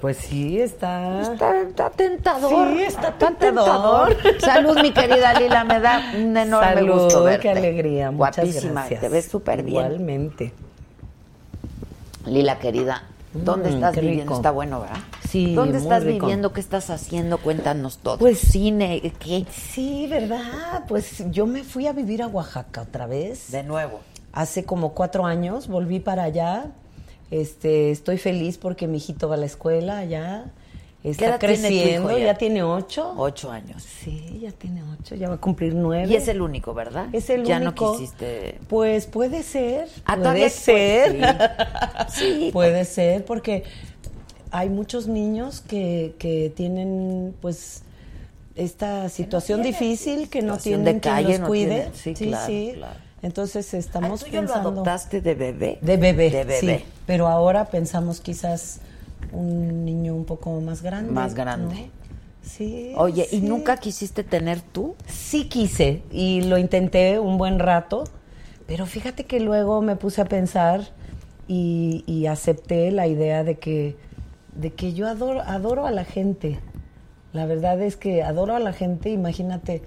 Pues 0.00 0.16
sí, 0.18 0.60
está. 0.60 1.20
Está, 1.22 1.60
está 1.60 1.90
tentador. 1.90 2.68
Sí, 2.76 2.82
está 2.84 3.12
tentador. 3.18 4.16
Salud, 4.40 4.78
mi 4.80 4.92
querida 4.92 5.34
Lila, 5.40 5.64
me 5.64 5.80
da 5.80 6.12
un 6.16 6.36
enorme 6.36 6.74
Salud, 6.74 7.00
gusto 7.02 7.24
verte. 7.24 7.40
qué 7.42 7.50
alegría. 7.50 8.10
Muchas 8.12 8.36
Guapísima, 8.36 8.72
gracias. 8.82 9.00
te 9.00 9.08
ves 9.08 9.28
súper 9.28 9.62
bien. 9.64 9.84
Igualmente. 9.86 10.52
Lila, 12.26 12.58
querida, 12.58 13.04
¿dónde 13.32 13.70
Mm, 13.70 13.74
estás 13.74 13.94
viviendo? 13.96 14.22
rico. 14.22 14.34
Está 14.36 14.50
bueno, 14.50 14.80
¿verdad? 14.82 14.96
Sí, 15.28 15.54
¿Dónde 15.54 15.78
estás 15.78 16.04
rico. 16.04 16.26
viviendo? 16.26 16.52
¿Qué 16.52 16.60
estás 16.60 16.90
haciendo? 16.90 17.38
Cuéntanos 17.38 17.98
todo. 17.98 18.18
Pues- 18.18 18.38
cine, 18.38 19.12
¿qué? 19.18 19.46
Sí, 19.50 20.06
¿verdad? 20.08 20.84
Pues 20.86 21.24
yo 21.30 21.46
me 21.46 21.64
fui 21.64 21.86
a 21.86 21.92
vivir 21.92 22.22
a 22.22 22.26
Oaxaca 22.28 22.82
otra 22.82 23.06
vez. 23.06 23.50
De 23.50 23.62
nuevo. 23.62 24.00
Hace 24.32 24.64
como 24.64 24.92
cuatro 24.94 25.26
años 25.26 25.68
volví 25.68 26.00
para 26.00 26.22
allá. 26.24 26.66
Este, 27.30 27.90
estoy 27.90 28.18
feliz 28.18 28.58
porque 28.58 28.86
mi 28.86 28.96
hijito 28.98 29.28
va 29.28 29.34
a 29.34 29.38
la 29.38 29.46
escuela 29.46 29.98
allá. 29.98 30.46
¿Qué 31.02 31.10
Está 31.10 31.38
tiene 31.38 31.58
creciendo, 31.58 32.18
ya? 32.18 32.26
ya? 32.26 32.34
tiene 32.34 32.62
ocho. 32.64 33.14
Ocho 33.16 33.50
años. 33.52 33.82
Sí, 33.82 34.40
ya 34.42 34.50
tiene 34.50 34.82
ocho, 34.82 35.14
ya 35.14 35.28
va 35.28 35.36
a 35.36 35.40
cumplir 35.40 35.74
nueve. 35.74 36.12
Y 36.12 36.16
es 36.16 36.26
el 36.28 36.42
único, 36.42 36.74
¿verdad? 36.74 37.06
Es 37.12 37.30
el 37.30 37.44
ya 37.44 37.58
único. 37.58 37.92
no 37.92 37.98
quisiste. 37.98 38.58
Pues 38.68 39.06
puede 39.06 39.42
ser. 39.44 39.88
Ah, 40.04 40.16
puede 40.16 40.50
ser. 40.50 41.16
sí. 42.08 42.22
Sí. 42.46 42.50
puede 42.52 42.84
ser, 42.84 43.24
porque 43.24 43.62
hay 44.50 44.68
muchos 44.70 45.06
niños 45.06 45.60
que, 45.60 46.14
que 46.18 46.52
tienen, 46.54 47.34
pues, 47.40 47.82
esta 48.56 49.08
situación 49.08 49.62
difícil, 49.62 50.28
que 50.28 50.42
no 50.42 50.56
tienen 50.58 50.84
de 50.84 50.90
quien 50.92 51.00
calle, 51.00 51.28
los 51.30 51.40
no 51.40 51.46
cuide. 51.46 51.90
tienen- 51.92 51.94
sí, 51.94 52.14
claro, 52.14 52.52
claro. 52.74 53.07
Entonces 53.22 53.72
¿Al 53.74 53.80
estamos 53.80 54.22
lo 54.22 54.30
pensando... 54.30 54.68
adoptaste 54.70 55.20
de 55.20 55.34
bebé? 55.34 55.78
De 55.82 55.96
bebé, 55.96 56.30
De 56.30 56.44
bebé. 56.44 56.78
sí. 56.78 56.84
Pero 57.06 57.26
ahora 57.26 57.66
pensamos 57.66 58.20
quizás 58.20 58.80
un 59.32 59.84
niño 59.84 60.14
un 60.14 60.24
poco 60.24 60.60
más 60.60 60.82
grande. 60.82 61.10
Más 61.12 61.34
grande. 61.34 61.74
¿no? 61.74 61.98
Sí. 62.42 62.92
Oye, 62.96 63.26
¿y 63.30 63.40
nunca 63.40 63.76
quisiste 63.76 64.24
tener 64.24 64.60
tú? 64.60 64.94
Sí 65.06 65.48
quise 65.48 66.02
y 66.10 66.42
lo 66.42 66.56
intenté 66.58 67.18
un 67.18 67.36
buen 67.36 67.58
rato, 67.58 68.04
pero 68.66 68.86
fíjate 68.86 69.24
que 69.24 69.40
luego 69.40 69.82
me 69.82 69.96
puse 69.96 70.20
a 70.22 70.24
pensar 70.24 70.82
y, 71.46 72.04
y 72.06 72.26
acepté 72.26 72.90
la 72.90 73.06
idea 73.06 73.44
de 73.44 73.58
que, 73.58 73.96
de 74.54 74.72
que 74.72 74.94
yo 74.94 75.08
adoro, 75.08 75.42
adoro 75.42 75.86
a 75.86 75.90
la 75.90 76.04
gente. 76.04 76.58
La 77.32 77.44
verdad 77.44 77.82
es 77.82 77.96
que 77.96 78.22
adoro 78.22 78.54
a 78.54 78.60
la 78.60 78.72
gente, 78.72 79.10
imagínate 79.10 79.82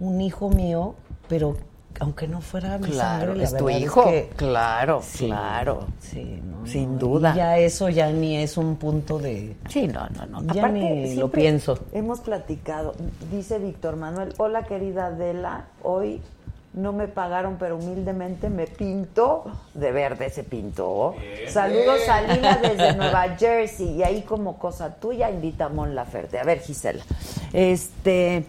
un 0.00 0.20
hijo 0.20 0.50
mío, 0.50 0.94
pero 1.28 1.56
aunque 2.00 2.26
no 2.28 2.40
fuera 2.40 2.78
mi 2.78 2.88
Claro, 2.90 3.26
sangre, 3.26 3.36
la 3.38 3.44
es 3.44 3.56
tu 3.56 3.70
hijo. 3.70 4.04
que- 4.04 4.30
claro, 4.36 5.00
Sí, 5.02 5.26
claro. 5.26 5.86
sí, 6.00 6.40
no, 6.44 6.66
Sin 6.66 6.94
no, 6.94 6.98
duda. 6.98 7.34
ya 7.34 7.58
eso 7.58 7.88
ya 7.88 8.10
ni 8.10 8.36
es 8.36 8.56
un 8.56 8.76
punto 8.76 9.18
de... 9.18 9.56
Sí, 9.68 9.86
no, 9.88 10.08
no, 10.10 10.26
no. 10.42 10.54
Ya 10.54 10.68
ni 10.68 11.14
lo 11.16 11.30
pienso. 11.30 11.78
Hemos 11.92 12.20
platicado. 12.20 12.94
Dice 13.30 13.58
Víctor 13.58 13.96
Manuel, 13.96 14.32
hola 14.38 14.64
querida 14.64 15.06
Adela, 15.06 15.66
hoy 15.82 16.20
no 16.74 16.94
me 16.94 17.06
pagaron, 17.06 17.56
pero 17.58 17.76
humildemente 17.76 18.48
me 18.48 18.66
pinto 18.66 19.44
de 19.74 19.92
verde, 19.92 20.30
se 20.30 20.42
pintó. 20.42 21.14
Saludos 21.48 22.00
a 22.08 22.22
Lila 22.22 22.58
desde 22.62 22.94
Nueva 22.96 23.36
Jersey 23.38 23.90
y 23.96 24.02
ahí 24.02 24.22
como 24.22 24.58
cosa 24.58 24.94
tuya 24.94 25.30
invita 25.30 25.66
a 25.66 25.68
Mon 25.68 25.94
Laferte. 25.94 26.38
A 26.38 26.44
ver, 26.44 26.60
Gisela, 26.60 27.02
este... 27.52 28.46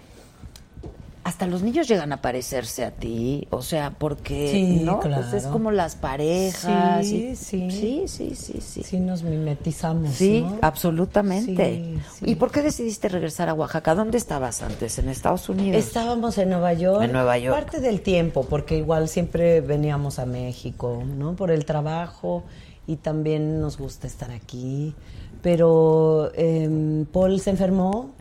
Hasta 1.26 1.48
los 1.48 1.64
niños 1.64 1.88
llegan 1.88 2.12
a 2.12 2.22
parecerse 2.22 2.84
a 2.84 2.92
ti, 2.92 3.48
o 3.50 3.62
sea, 3.62 3.92
porque 3.98 4.50
Sí, 4.52 4.82
no, 4.84 5.00
Pues 5.00 5.16
es 5.34 5.42
claro. 5.44 5.52
como 5.54 5.72
las 5.72 5.96
parejas. 5.96 7.06
Sí, 7.08 7.30
y- 7.32 7.36
sí. 7.38 7.72
sí, 7.72 8.04
sí, 8.08 8.36
sí, 8.36 8.60
sí. 8.62 8.84
Sí 8.84 9.00
nos 9.00 9.24
mimetizamos, 9.24 10.12
Sí, 10.16 10.42
¿no? 10.42 10.58
absolutamente. 10.62 11.96
Sí. 12.20 12.26
¿Y 12.26 12.36
por 12.36 12.52
qué 12.52 12.62
decidiste 12.62 13.08
regresar 13.08 13.48
a 13.48 13.54
Oaxaca? 13.54 13.96
¿Dónde 13.96 14.18
estabas 14.18 14.62
antes? 14.64 15.00
¿En 15.00 15.08
Estados 15.08 15.48
Unidos? 15.48 15.82
Estábamos 15.82 16.38
en 16.38 16.50
Nueva 16.50 16.74
York. 16.74 17.04
En 17.04 17.14
Nueva 17.14 17.38
York. 17.38 17.56
Parte 17.56 17.80
del 17.80 18.02
tiempo, 18.02 18.46
porque 18.50 18.78
igual 18.78 19.08
siempre 19.08 19.62
veníamos 19.62 20.20
a 20.20 20.26
México, 20.26 21.04
¿no? 21.06 21.36
Por 21.38 21.52
el 21.52 21.64
trabajo 21.64 22.44
y 22.86 22.98
también 22.98 23.62
nos 23.62 23.78
gusta 23.78 24.08
estar 24.08 24.30
aquí. 24.32 24.94
Pero 25.42 26.32
em, 26.36 27.06
Paul 27.06 27.40
se 27.40 27.50
enfermó, 27.50 28.12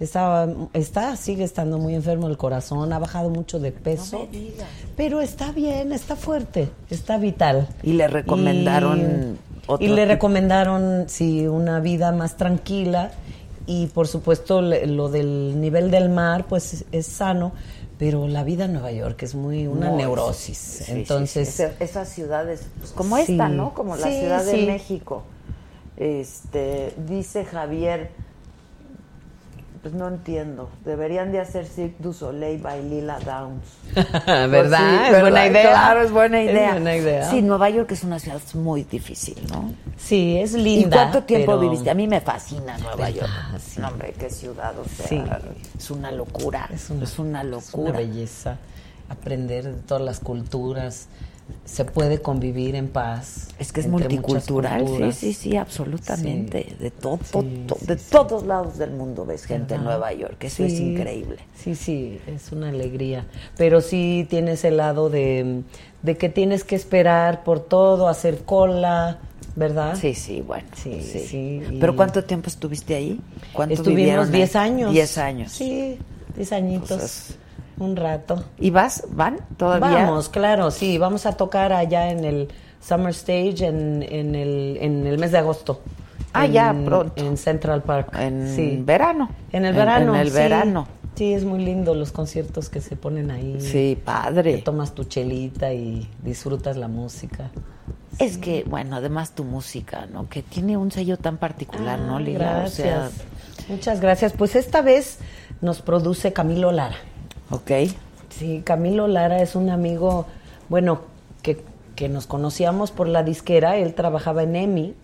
estaba, 0.00 0.48
está, 0.72 1.16
sigue 1.16 1.44
estando 1.44 1.78
muy 1.78 1.94
enfermo 1.94 2.26
el 2.28 2.36
corazón, 2.36 2.92
ha 2.92 2.98
bajado 2.98 3.30
mucho 3.30 3.58
de 3.58 3.72
peso. 3.72 4.28
Pero 4.96 5.20
está 5.20 5.52
bien, 5.52 5.92
está 5.92 6.16
fuerte, 6.16 6.68
está 6.90 7.18
vital. 7.18 7.68
Y 7.82 7.92
le 7.94 8.06
recomendaron 8.08 8.98
Y- 8.98 9.38
otro 9.66 9.84
y 9.84 9.88
le 9.88 10.02
tipo- 10.02 10.08
recomendaron, 10.08 11.04
sí, 11.08 11.46
una 11.46 11.80
vida 11.80 12.12
más 12.12 12.36
tranquila 12.36 13.12
y 13.66 13.86
por 13.86 14.06
supuesto 14.06 14.62
le- 14.62 14.86
lo 14.86 15.08
del 15.08 15.60
nivel 15.60 15.90
del 15.90 16.08
mar 16.08 16.44
pues 16.48 16.72
es, 16.74 16.84
es 16.92 17.06
sano, 17.06 17.52
pero 17.98 18.28
la 18.28 18.44
vida 18.44 18.66
en 18.66 18.74
Nueva 18.74 18.92
York 18.92 19.22
es 19.22 19.34
muy 19.34 19.66
una 19.66 19.88
No, 19.90 19.96
neurosis. 19.96 20.58
sí, 20.58 20.84
Entonces, 20.92 21.48
sí, 21.48 21.56
sí. 21.56 21.62
Esa- 21.62 21.82
esas 21.84 22.08
ciudades, 22.10 22.60
pues, 22.78 22.92
como 22.92 23.16
Sí. 23.16 23.32
esta, 23.32 23.48
¿no? 23.48 23.72
Como 23.74 23.96
la 23.96 24.06
Sí, 24.06 24.20
Ciudad 24.20 24.44
de 24.44 24.52
sí. 24.52 24.66
México. 24.66 25.22
Este, 25.96 26.92
dice 27.08 27.44
Javier, 27.46 28.10
pues 29.86 29.94
no 29.94 30.08
entiendo. 30.08 30.68
Deberían 30.84 31.30
de 31.30 31.38
hacer 31.38 31.64
Cirque 31.64 31.94
du 32.00 32.12
Soleil 32.12 32.60
by 32.60 32.82
Lila 32.88 33.20
Downs. 33.20 33.62
¿verdad? 34.26 34.48
Pues 34.48 35.08
sí, 35.08 35.14
es 35.14 35.20
buena 35.20 35.46
idea. 35.46 35.68
Claro, 35.70 36.02
es 36.02 36.10
buena 36.10 36.42
Es 36.42 36.50
idea. 36.50 36.70
buena 36.72 36.96
idea. 36.96 37.30
Sí, 37.30 37.40
Nueva 37.40 37.70
York 37.70 37.92
es 37.92 38.02
una 38.02 38.18
ciudad 38.18 38.40
muy 38.54 38.82
difícil, 38.82 39.36
¿no? 39.48 39.72
Sí, 39.96 40.38
es 40.40 40.54
linda. 40.54 40.88
¿Y 40.88 40.90
cuánto 40.90 41.22
tiempo 41.22 41.52
pero- 41.52 41.60
viviste? 41.60 41.88
A 41.88 41.94
mí 41.94 42.08
me 42.08 42.20
fascina 42.20 42.76
Nueva 42.78 42.96
¿Verdad? 42.96 43.10
York. 43.14 43.30
Sí. 43.64 43.80
No, 43.80 43.86
hombre, 43.88 44.12
qué 44.18 44.28
ciudad, 44.28 44.74
o 44.76 44.84
sea, 44.84 45.06
Sí. 45.06 45.22
es 45.78 45.90
una 45.92 46.10
locura. 46.10 46.68
Es 46.74 46.90
una, 46.90 47.04
es 47.04 47.16
una 47.20 47.42
Es 47.42 47.44
una 47.44 47.44
locura. 47.44 47.92
belleza 47.98 48.56
aprender 49.08 49.66
de 49.66 49.72
todas 49.82 50.02
las 50.02 50.18
culturas. 50.18 51.06
Se 51.64 51.84
puede 51.84 52.20
convivir 52.20 52.74
en 52.76 52.88
paz. 52.88 53.48
Es 53.58 53.72
que 53.72 53.80
es 53.80 53.88
multicultural, 53.88 54.86
sí, 54.86 55.12
sí, 55.12 55.32
sí, 55.32 55.56
absolutamente. 55.56 56.76
De 56.78 56.90
todo, 56.90 57.18
Sí, 57.24 57.64
to- 57.66 57.76
sí, 57.80 57.86
de 57.86 57.98
sí. 57.98 58.04
todos 58.10 58.44
lados 58.46 58.78
del 58.78 58.90
mundo 58.92 59.24
ves 59.26 59.44
gente 59.44 59.74
en. 59.74 59.84
Nueva 59.84 60.12
York. 60.12 60.42
Eso 60.44 60.64
es 60.64 60.74
increíble. 60.78 61.38
Sí, 61.56 61.74
sí, 61.74 62.20
es 62.26 62.52
una 62.52 62.68
alegría. 62.68 63.26
Pero 63.56 63.80
sí 63.80 64.26
tienes 64.30 64.64
el 64.64 64.76
lado 64.76 65.10
de, 65.10 65.62
de 66.02 66.16
que 66.16 66.28
tienes 66.28 66.62
que 66.64 66.76
esperar 66.76 67.42
por 67.44 67.60
todo, 67.60 68.08
hacer 68.08 68.44
cola, 68.44 69.18
¿verdad? 69.56 69.96
Sí, 70.00 70.14
sí, 70.14 70.40
bueno. 70.42 70.68
Sí, 70.76 71.00
sí. 71.02 71.20
sí, 71.20 71.62
¿Pero 71.80 71.96
cuánto 71.96 72.22
tiempo 72.24 72.48
estuviste 72.48 72.94
ahí? 72.94 73.20
¿Cuánto 73.52 73.74
Estuvimos 73.74 73.96
vivieron 73.96 74.26
ahí? 74.26 74.32
10 74.32 74.56
años. 74.56 74.92
10 74.92 75.18
años. 75.18 75.52
Sí, 75.52 75.98
10 76.36 76.52
añitos. 76.52 76.90
Entonces- 76.92 77.38
un 77.78 77.96
rato. 77.96 78.44
¿Y 78.58 78.70
vas? 78.70 79.04
¿Van 79.10 79.38
todavía? 79.56 80.04
Vamos, 80.06 80.28
claro, 80.28 80.70
sí, 80.70 80.98
vamos 80.98 81.26
a 81.26 81.32
tocar 81.32 81.72
allá 81.72 82.10
en 82.10 82.24
el 82.24 82.48
Summer 82.80 83.10
Stage 83.10 83.66
en, 83.66 84.02
en, 84.08 84.34
el, 84.34 84.78
en 84.80 85.06
el 85.06 85.18
mes 85.18 85.32
de 85.32 85.38
agosto. 85.38 85.80
Ah, 86.32 86.46
En- 86.46 86.52
ya, 86.52 86.74
pronto. 86.84 87.12
En 87.24 87.36
Central 87.36 87.82
Park. 87.82 88.14
En 88.18 88.54
sí. 88.54 88.80
verano. 88.84 89.30
En 89.52 89.64
el 89.64 89.74
verano. 89.74 90.14
en 90.14 90.20
el 90.20 90.28
sí. 90.28 90.34
verano. 90.34 90.86
Sí, 91.14 91.32
es 91.32 91.44
muy 91.44 91.64
lindo 91.64 91.94
los 91.94 92.12
conciertos 92.12 92.68
que 92.68 92.82
se 92.82 92.94
ponen 92.94 93.30
ahí. 93.30 93.56
Sí, 93.58 93.98
padre. 94.04 94.56
Te 94.56 94.62
tomas 94.62 94.92
tu 94.94 95.04
chelita 95.04 95.72
y 95.72 96.06
disfrutas 96.22 96.76
la 96.76 96.88
música. 96.88 97.50
Es 98.18 98.36
que, 98.36 98.64
bueno, 98.66 98.96
además 98.96 99.30
tu 99.34 99.42
música, 99.44 100.06
¿no? 100.12 100.28
Que 100.28 100.42
tiene 100.42 100.76
un 100.76 100.90
sello 100.90 101.16
tan 101.16 101.38
particular, 101.38 101.98
¿no, 101.98 102.16
Ah, 102.16 102.20
Lila? 102.20 102.38
Gracias. 102.60 103.12
O 103.12 103.16
sea, 103.16 103.26
Muchas 103.68 104.00
gracias. 104.00 104.32
Pues 104.34 104.56
esta 104.56 104.82
vez 104.82 105.18
nos 105.62 105.80
produce 105.80 106.32
Camilo 106.34 106.70
Lara. 106.70 106.96
Ok. 107.50 107.70
Sí, 108.30 108.62
Camilo 108.64 109.06
Lara 109.08 109.40
es 109.42 109.54
un 109.54 109.70
amigo, 109.70 110.26
bueno, 110.68 111.00
que, 111.42 111.62
que 111.94 112.08
nos 112.08 112.26
conocíamos 112.26 112.90
por 112.90 113.08
la 113.08 113.22
disquera. 113.22 113.76
Él 113.76 113.94
trabajaba 113.94 114.42
en 114.42 114.56
EMI 114.56 114.94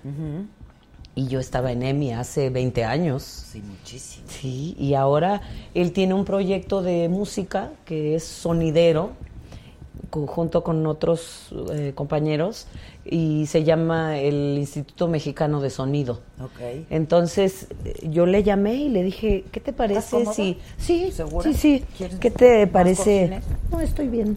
y 1.15 1.27
yo 1.29 1.41
estaba 1.41 1.73
en 1.73 1.83
EMI 1.83 2.13
hace 2.13 2.51
20 2.51 2.85
años. 2.85 3.23
Sí, 3.23 3.63
muchísimo. 3.63 4.27
Sí, 4.29 4.75
y 4.79 4.95
ahora 4.95 5.43
él 5.75 5.93
tiene 5.93 6.15
un 6.15 6.25
proyecto 6.25 6.83
de 6.83 7.09
música 7.09 7.71
que 7.85 8.15
es 8.15 8.25
sonidero, 8.25 9.13
junto 10.11 10.63
con 10.63 10.87
otros 10.87 11.49
eh, 11.73 11.93
compañeros, 11.95 12.67
y 13.05 13.47
se 13.47 13.65
llama 13.65 14.19
el 14.19 14.57
Instituto 14.59 15.09
Mexicano 15.09 15.61
de 15.61 15.71
Sonido. 15.71 16.21
Ok. 16.41 16.87
Entonces 16.91 17.67
yo 18.03 18.27
le 18.27 18.43
llamé 18.43 18.75
y 18.75 18.89
le 18.89 19.03
dije, 19.03 19.45
¿qué 19.51 19.61
te 19.61 19.73
parece 19.73 20.27
si... 20.27 20.59
Sí, 20.77 21.11
¿Segura? 21.13 21.45
sí, 21.45 21.55
sí. 21.55 21.85
¿Quieres 21.97 22.19
¿Qué 22.19 22.31
te 22.31 22.67
parece? 22.67 23.41
No, 23.71 23.81
estoy 23.81 24.09
bien. 24.09 24.37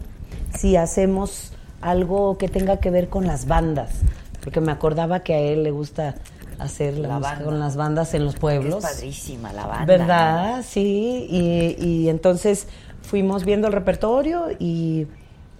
Si 0.58 0.76
hacemos 0.76 1.52
algo 1.80 2.38
que 2.38 2.48
tenga 2.48 2.78
que 2.78 2.90
ver 2.90 3.08
con 3.08 3.26
las 3.26 3.46
bandas, 3.46 4.00
porque 4.42 4.60
me 4.60 4.72
acordaba 4.72 5.20
que 5.20 5.34
a 5.34 5.38
él 5.38 5.62
le 5.62 5.70
gusta 5.70 6.14
hacer 6.58 6.96
la, 6.96 7.08
La 7.08 7.18
música 7.18 7.44
con 7.44 7.60
las 7.60 7.76
bandas 7.76 8.14
en 8.14 8.24
los 8.24 8.36
pueblos. 8.36 8.82
Es 8.84 8.90
padrísima 8.90 9.52
la 9.52 9.66
banda. 9.66 9.84
¿Verdad? 9.84 10.64
Sí, 10.66 11.26
y, 11.28 11.76
y 11.84 12.08
entonces 12.08 12.66
fuimos 13.02 13.44
viendo 13.44 13.68
el 13.68 13.72
repertorio 13.72 14.48
y 14.58 15.06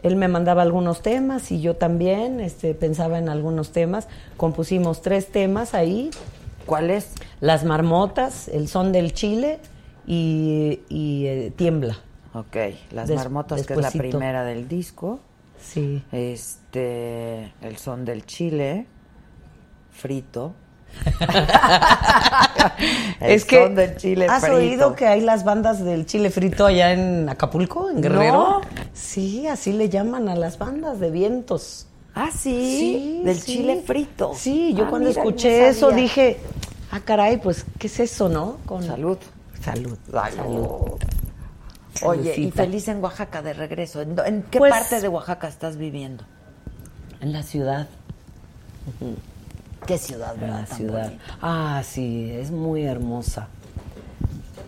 él 0.07 0.17
me 0.17 0.29
mandaba 0.29 0.63
algunos 0.63 1.03
temas 1.03 1.51
y 1.53 1.61
yo 1.61 1.77
también 1.77 2.41
este, 2.41 2.75
pensaba 2.75 3.19
en 3.19 3.29
algunos 3.29 3.73
temas. 3.73 4.09
Compusimos 4.37 5.03
tres 5.03 5.29
temas 5.33 5.75
ahí. 5.75 6.11
¿Cuáles? 6.67 7.13
Las 7.41 7.65
marmotas, 7.65 8.49
el 8.49 8.69
son 8.69 8.93
del 8.93 9.13
chile 9.13 9.59
y, 10.07 10.81
y, 10.89 11.27
eh, 11.27 11.53
tiembla. 11.57 11.99
Ok, 12.35 12.57
Las 12.93 13.09
Des- 13.09 13.17
Marmotas, 13.17 13.67
que 13.67 13.73
es 13.75 13.79
la 13.81 13.91
primera 13.91 14.45
del 14.45 14.69
disco. 14.69 15.21
Sí. 15.61 16.03
Este, 16.13 17.53
El 17.63 17.77
Son 17.79 18.05
del 18.05 18.27
Chile, 18.27 18.87
Frito. 19.91 20.53
El 23.21 23.31
es 23.33 23.45
que 23.45 23.63
son 23.65 23.75
del 23.75 23.97
chile 23.97 24.27
¿Has 24.29 24.43
frito. 24.43 24.57
oído 24.57 24.95
que 24.95 25.07
hay 25.07 25.21
las 25.21 25.45
bandas 25.45 25.85
del 25.85 26.07
chile 26.07 26.31
frito 26.31 26.67
allá 26.67 26.93
en 26.93 27.29
Acapulco, 27.29 27.91
en 27.91 28.01
Guerrero? 28.03 28.33
No. 28.33 28.61
Sí, 28.93 29.47
así 29.47 29.73
le 29.73 29.89
llaman 29.89 30.29
a 30.29 30.35
las 30.37 30.59
bandas 30.59 31.01
de 31.01 31.11
vientos. 31.11 31.87
Ah, 32.15 32.31
sí, 32.37 33.21
del 33.25 33.37
sí. 33.39 33.53
chile 33.57 33.83
frito. 33.87 34.33
Sí, 34.35 34.75
yo 34.75 34.85
Ah, 34.85 34.91
cuando 34.91 35.09
mira, 35.09 35.21
escuché 35.21 35.61
no 35.63 35.67
eso 35.67 35.91
dije, 35.91 36.39
ah, 36.91 37.01
caray, 37.05 37.39
pues, 37.39 37.65
¿qué 37.79 37.87
es 37.89 38.01
eso, 38.01 38.29
no? 38.29 38.59
Con... 38.67 38.83
Salud. 38.85 39.19
Salud. 39.63 39.99
Salud. 40.11 40.99
Oye, 42.03 42.39
y 42.41 42.51
feliz 42.51 42.89
en 42.89 43.03
Oaxaca 43.03 43.43
de 43.43 43.53
regreso. 43.55 44.01
¿En, 44.03 44.17
en 44.25 44.43
qué 44.45 44.59
Pues- 44.59 44.73
parte 44.73 45.01
de 45.01 45.09
Oaxaca 45.09 45.49
estás 45.49 45.77
viviendo? 45.77 46.25
En 47.21 47.33
la 47.33 47.43
ciudad. 47.43 47.87
¿Qué 49.87 49.99
ciudad, 49.99 50.35
En 50.35 50.41
verdad? 50.41 50.67
la 50.69 50.77
ciudad. 50.77 51.13
Ah, 51.41 51.83
sí, 51.85 52.31
es 52.33 52.51
muy 52.51 52.85
hermosa. 52.85 53.49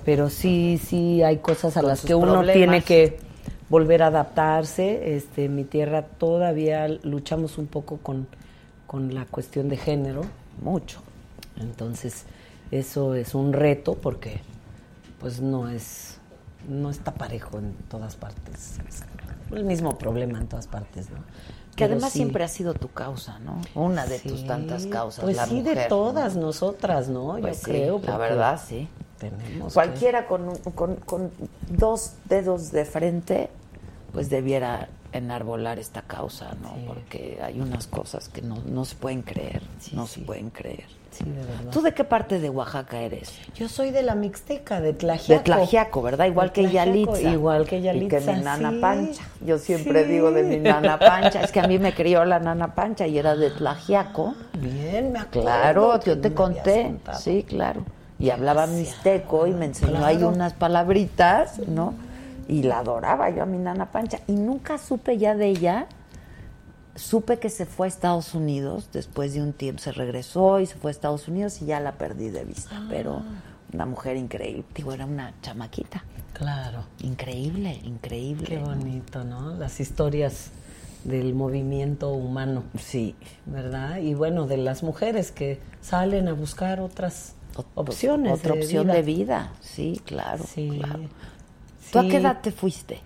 Pero 0.05 0.31
sí, 0.31 0.81
sí, 0.83 1.23
hay 1.23 1.39
cosas 1.39 1.77
a 1.77 1.81
Con 1.81 1.89
las 1.91 2.01
que 2.03 2.15
uno 2.15 2.33
problemas. 2.35 2.55
tiene 2.55 2.83
que 2.83 3.19
volver 3.69 4.03
a 4.03 4.07
adaptarse. 4.07 5.17
Este, 5.17 5.49
mi 5.49 5.65
tierra 5.65 6.03
todavía 6.03 6.89
luchamos 6.89 7.59
un 7.59 7.67
poco 7.67 7.99
con, 7.99 8.27
con 8.87 9.15
la 9.15 9.27
cuestión 9.27 9.69
de 9.69 9.77
género. 9.77 10.23
Mucho. 10.63 11.01
Entonces, 11.61 12.25
eso 12.71 13.15
es 13.15 13.35
un 13.35 13.53
reto 13.53 13.95
porque 13.95 14.41
pues 15.21 15.41
no 15.41 15.69
es 15.69 16.15
no 16.69 16.91
está 16.91 17.15
parejo 17.15 17.59
en 17.59 17.73
todas 17.89 18.17
partes. 18.17 18.79
Es 18.89 19.03
el 19.53 19.65
mismo 19.65 19.97
problema 19.97 20.39
en 20.39 20.49
todas 20.49 20.67
partes, 20.67 21.09
¿no? 21.11 21.19
Que 21.79 21.85
Pero 21.85 21.95
además 21.95 22.13
sí. 22.13 22.19
siempre 22.19 22.43
ha 22.43 22.49
sido 22.49 22.75
tu 22.75 22.89
causa, 22.89 23.39
¿no? 23.39 23.61
Una 23.77 24.05
de 24.05 24.19
tus 24.19 24.45
tantas 24.45 24.87
causas. 24.87 25.23
Pues 25.23 25.37
la 25.37 25.47
sí, 25.47 25.63
de 25.63 25.77
todas 25.89 26.35
¿no? 26.35 26.47
nosotras, 26.47 27.09
¿no? 27.09 27.37
Pues 27.41 27.61
Yo 27.61 27.65
sí, 27.67 27.71
creo. 27.71 28.01
La 28.05 28.19
verdad, 28.19 28.61
sí. 28.67 28.89
Tenemos 29.19 29.69
que- 29.73 29.75
Cualquiera 29.75 30.27
con, 30.27 30.49
un- 30.49 30.57
con, 30.75 30.97
con 30.97 31.31
dos 31.71 32.15
dedos 32.25 32.73
de 32.73 32.85
frente, 32.85 33.49
pues 34.13 34.29
debiera 34.29 34.89
enarbolar 35.13 35.79
esta 35.79 36.03
causa, 36.03 36.55
¿no? 36.63 36.75
Porque 36.87 37.39
hay 37.43 37.61
unas 37.61 37.87
cosas 37.87 38.29
que 38.29 38.43
no, 38.43 38.57
no 38.67 38.85
se 38.85 38.95
pueden 38.97 39.23
creer, 39.23 39.63
no 39.93 40.07
se 40.07 40.21
pueden 40.21 40.51
creer. 40.51 40.85
Sí, 41.11 41.25
de 41.25 41.41
verdad. 41.41 41.71
¿Tú 41.73 41.81
de 41.81 41.95
qué 41.95 42.05
parte 42.05 42.39
de 42.39 42.51
Oaxaca 42.51 43.01
eres? 43.01 43.33
Yo 43.57 43.69
soy 43.69 43.91
de 43.91 44.03
la 44.03 44.15
Mixteca, 44.15 44.81
de 44.81 44.93
Tlaxiaco. 44.93 45.39
De 45.39 45.45
Tlaxiaco, 45.45 46.03
¿verdad? 46.03 46.27
Igual 46.27 46.53
que 46.53 46.71
Yalitza. 46.71 47.21
Igual 47.33 47.67
que 47.67 47.79
Y 47.79 47.83
Yalitza, 47.83 48.19
que 48.21 48.33
mi 48.37 48.43
nana 48.43 48.71
sí. 48.71 48.79
Pancha. 48.79 49.23
Yo 49.45 49.59
siempre 49.59 50.05
Sí. 50.05 50.13
digo 50.13 50.31
de 50.31 50.43
mi 50.45 50.59
nana 50.59 50.99
Pancha. 50.99 51.43
Es 51.43 51.51
que 51.51 51.61
a 51.61 51.67
mí 51.67 51.79
me 51.79 51.95
crió 51.95 52.25
la 52.27 52.39
nana 52.39 52.75
Pancha 52.75 53.07
y 53.07 53.19
era 53.19 53.35
de 53.35 53.51
Tlaxiaco. 53.51 54.35
Bien, 54.61 55.11
me 55.11 55.21
acuerdo. 55.21 55.41
Claro, 55.49 56.01
yo 56.05 56.21
te 56.21 56.35
conté. 56.35 56.95
Sí, 57.19 57.43
claro. 57.43 57.83
Y 58.21 58.31
hablaba 58.31 58.67
mixteco 58.67 59.47
y 59.47 59.53
me 59.53 59.65
enseñó 59.65 60.05
ahí 60.05 60.17
Claro. 60.19 60.35
unas 60.35 60.53
palabritas, 60.53 61.59
¿no? 61.67 61.95
Y 62.49 62.63
la 62.63 62.79
adoraba 62.79 63.31
yo 63.31 63.43
a 63.43 63.47
mi 63.47 63.59
nana 63.59 63.91
Pancha. 63.91 64.21
Y 64.27 64.33
nunca 64.33 64.79
supe 64.79 65.19
ya 65.19 65.35
de 65.35 65.49
ella. 65.49 65.87
Supe 66.97 67.39
que 67.39 67.51
se 67.51 67.67
fue 67.67 67.87
a 67.87 67.89
Estados 67.89 68.35
Unidos. 68.35 68.89
Después 68.93 69.35
de 69.35 69.43
un 69.43 69.53
tiempo 69.53 69.81
se 69.81 69.93
regresó 69.93 70.59
y 70.59 70.67
se 70.67 70.75
fue 70.75 70.91
a 70.91 70.93
Estados 70.93 71.29
Unidos 71.29 71.63
y 71.63 71.67
ya 71.67 71.79
la 71.79 71.93
perdí 71.93 72.31
de 72.31 72.45
vista. 72.45 72.71
Ah. 72.73 72.87
Pero 72.89 73.23
una 73.73 73.87
mujer 73.87 74.17
increíble. 74.17 74.65
Digo, 74.75 74.93
era 74.93 75.05
una 75.05 75.35
chamaquita. 75.43 76.03
Claro. 76.33 76.85
Increíble, 77.01 77.79
increíble. 77.85 78.47
Qué 78.47 78.59
bonito, 78.59 79.25
¿no? 79.25 79.55
Las 79.55 79.79
historias 79.79 80.51
del 81.05 81.35
movimiento 81.35 82.13
humano. 82.13 82.65
Sí. 82.79 83.15
¿Verdad? 83.47 83.99
Y 83.99 84.15
bueno, 84.15 84.47
de 84.47 84.57
las 84.57 84.83
mujeres 84.83 85.33
que 85.33 85.61
salen 85.81 86.29
a 86.29 86.33
buscar 86.33 86.81
otras 86.81 87.35
opciones. 87.75 88.33
Otra 88.33 88.55
de 88.55 88.61
opción 88.61 88.87
vida. 88.87 88.95
de 88.95 89.03
vida. 89.03 89.53
Sí, 89.61 90.01
claro. 90.05 90.45
Sí. 90.47 90.81
claro. 90.81 91.09
¿Tú 91.93 91.99
a 91.99 92.03
qué 92.09 92.17
edad 92.19 92.41
te 92.41 92.53
fuiste? 92.53 93.01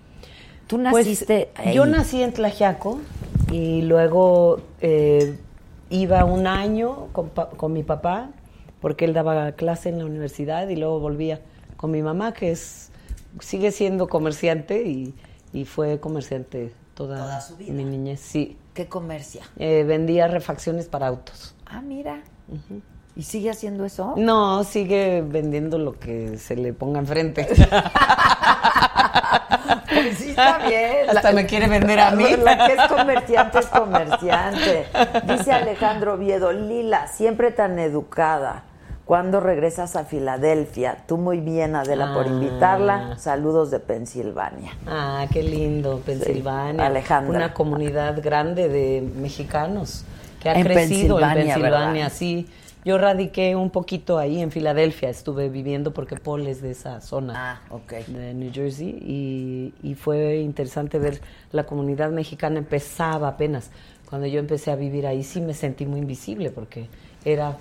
Tú 0.67 0.77
Pues, 0.77 1.07
naciste 1.07 1.51
ahí. 1.55 1.75
yo 1.75 1.87
nací 1.87 2.23
en 2.23 2.33
Tlaxiaco 2.33 3.01
y 3.51 3.83
luego 3.83 4.61
eh, 4.81 5.39
iba 5.91 6.25
un 6.25 6.47
año 6.47 7.09
con, 7.13 7.73
mi 7.73 7.83
papá 7.83 8.31
porque 8.81 9.05
él 9.05 9.13
daba 9.13 9.53
clase 9.53 9.91
en 9.91 9.99
la 9.99 10.07
universidad 10.07 10.69
y 10.69 10.77
luego 10.77 10.99
volvía 11.01 11.41
con 11.77 11.91
mi 11.91 12.03
mamá 12.03 12.33
que 12.33 12.51
es 12.53 12.91
sigue 13.41 13.71
siendo 13.73 14.09
comerciante 14.09 14.83
y, 14.83 15.15
y 15.53 15.65
fue 15.65 16.01
comerciante 16.01 16.73
toda, 16.95 17.19
Toda 17.19 17.41
su 17.41 17.57
vida. 17.57 17.73
mi 17.73 17.85
niñez. 17.85 18.21
Sí, 18.21 18.57
¿Qué 18.75 18.89
comercia? 18.89 19.43
Eh, 19.59 19.85
vendía 19.85 20.29
refacciones 20.29 20.87
para 20.89 21.07
autos. 21.07 21.55
Ah, 21.67 21.83
mira. 21.83 22.23
¿Y 23.15 23.23
sigue 23.25 23.51
haciendo 23.51 23.85
eso? 23.85 24.15
No, 24.17 24.65
sigue 24.65 25.23
vendiendo 25.27 25.79
lo 25.79 25.99
que 25.99 26.39
se 26.39 26.57
le 26.57 26.73
ponga 26.73 26.99
enfrente. 27.01 27.47
Pues 29.95 30.17
sí, 30.19 30.31
está 30.31 30.59
bien. 30.67 31.11
Hasta 31.11 31.33
me 31.33 31.45
quiere 31.47 31.69
vender 31.69 32.01
a 32.01 32.11
mí. 32.13 32.25
La 32.43 32.67
que 32.67 32.73
es 32.75 32.83
comerciante 32.89 33.59
es 33.59 33.67
comerciante. 33.67 34.87
Dice 35.27 35.53
Alejandro 35.53 36.17
Viedo, 36.17 36.51
Lila, 36.53 37.07
siempre 37.09 37.51
tan 37.51 37.79
educada. 37.79 38.63
¿Cuándo 39.05 39.41
regresas 39.41 39.95
a 39.97 40.05
Filadelfia? 40.05 40.99
Tú 41.07 41.19
muy 41.19 41.41
bien, 41.41 41.77
Adela, 41.77 42.15
por 42.15 42.25
Ah. 42.25 42.29
invitarla. 42.29 43.19
Saludos 43.19 43.71
de 43.71 43.81
Pensilvania. 43.81 44.73
Ah, 44.87 45.27
qué 45.31 45.43
lindo, 45.43 46.01
Pensilvania. 46.07 46.87
Alejandra. 46.87 47.37
Una 47.37 47.53
comunidad 47.53 48.23
grande 48.23 48.69
de 48.69 49.03
mexicanos 49.17 50.05
que 50.41 50.49
ha 50.49 50.55
En 50.55 50.63
crecido 50.65 51.19
en 51.19 51.25
Pensilvania, 51.25 51.55
Pensilvania, 51.55 52.03
¿verdad? 52.05 52.17
sí. 52.17 52.49
Yo 52.85 52.99
radiqué 52.99 53.55
un 53.55 53.71
poquito 53.71 54.19
ahí 54.19 54.41
en 54.41 54.51
Filadelfia, 54.51 55.09
estuve 55.09 55.49
viviendo 55.49 55.93
porque 55.93 56.17
Paul 56.17 56.47
es 56.49 56.61
de 56.61 56.73
esa 56.73 57.01
zona 57.01 57.35
Ah, 57.37 57.79
de 58.09 58.35
New 58.35 58.51
Jersey 58.53 58.89
y, 58.89 59.75
y 59.89 59.95
fue 59.95 60.39
interesante 60.39 60.99
ver 60.99 61.21
la 61.53 61.65
comunidad 61.65 62.11
mexicana 62.11 62.59
empezaba 62.59 63.29
apenas. 63.29 63.71
Cuando 64.09 64.27
yo 64.27 64.41
empecé 64.41 64.71
a 64.71 64.77
vivir 64.77 65.07
ahí 65.07 65.23
sí 65.23 65.41
me 65.41 65.55
sentí 65.55 65.87
muy 65.87 66.01
invisible 66.01 66.51
porque 66.51 66.89
era 67.25 67.57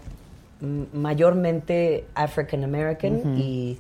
mayormente 0.93 2.06
African 2.15 2.64
American 2.64 3.38
y, 3.38 3.77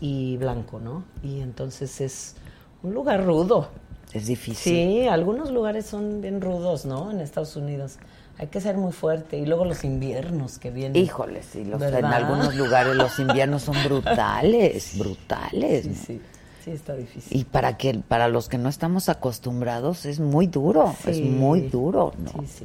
y 0.00 0.36
blanco, 0.36 0.78
¿no? 0.80 1.04
Y 1.22 1.40
entonces 1.40 2.00
es 2.00 2.36
un 2.82 2.94
lugar 2.94 3.24
rudo. 3.24 3.68
Es 4.12 4.26
difícil. 4.26 4.72
Sí, 4.74 5.08
algunos 5.08 5.50
lugares 5.50 5.86
son 5.86 6.20
bien 6.20 6.40
rudos, 6.40 6.84
¿no? 6.84 7.10
En 7.10 7.20
Estados 7.20 7.56
Unidos. 7.56 7.96
Hay 8.38 8.48
que 8.48 8.60
ser 8.60 8.76
muy 8.76 8.92
fuerte. 8.92 9.38
Y 9.38 9.46
luego 9.46 9.64
los 9.64 9.84
inviernos 9.84 10.58
que 10.58 10.70
vienen. 10.70 11.00
Híjoles, 11.00 11.46
sí, 11.52 11.64
los- 11.64 11.80
en 11.82 12.04
algunos 12.06 12.54
lugares 12.56 12.96
los 12.96 13.18
inviernos 13.18 13.62
son 13.62 13.76
brutales, 13.84 14.92
brutales. 14.98 15.84
Sí, 15.84 15.94
sí. 15.94 16.20
Sí, 16.64 16.70
está 16.70 16.94
difícil. 16.94 17.36
Y 17.36 17.44
para 17.44 17.76
que 17.76 17.92
para 18.06 18.28
los 18.28 18.48
que 18.48 18.56
no 18.56 18.68
estamos 18.68 19.08
acostumbrados 19.08 20.06
es 20.06 20.20
muy 20.20 20.46
duro, 20.46 20.94
es 21.06 21.20
muy 21.20 21.62
duro, 21.62 22.12
¿no? 22.18 22.30
Sí, 22.42 22.46
sí. 22.60 22.64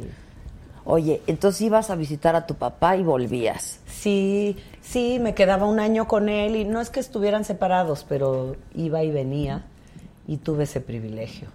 Oye, 0.85 1.21
entonces 1.27 1.61
ibas 1.61 1.89
a 1.89 1.95
visitar 1.95 2.35
a 2.35 2.45
tu 2.45 2.53
papá 2.55 2.95
y 2.95 3.03
volvías. 3.03 3.79
Sí, 3.91 4.55
sí, 4.81 5.17
me 5.19 5.33
quedaba 5.33 5.65
un 5.65 5.79
año 5.79 6.07
con 6.07 6.29
él 6.29 6.55
y 6.55 6.63
no 6.63 6.79
es 6.79 6.89
que 6.91 6.99
estuvieran 6.99 7.43
separados, 7.43 8.05
pero 8.07 8.55
iba 8.75 9.03
y 9.03 9.09
venía 9.11 9.65
y 10.27 10.37
tuve 10.37 10.65
ese 10.65 10.79
privilegio 10.79 11.49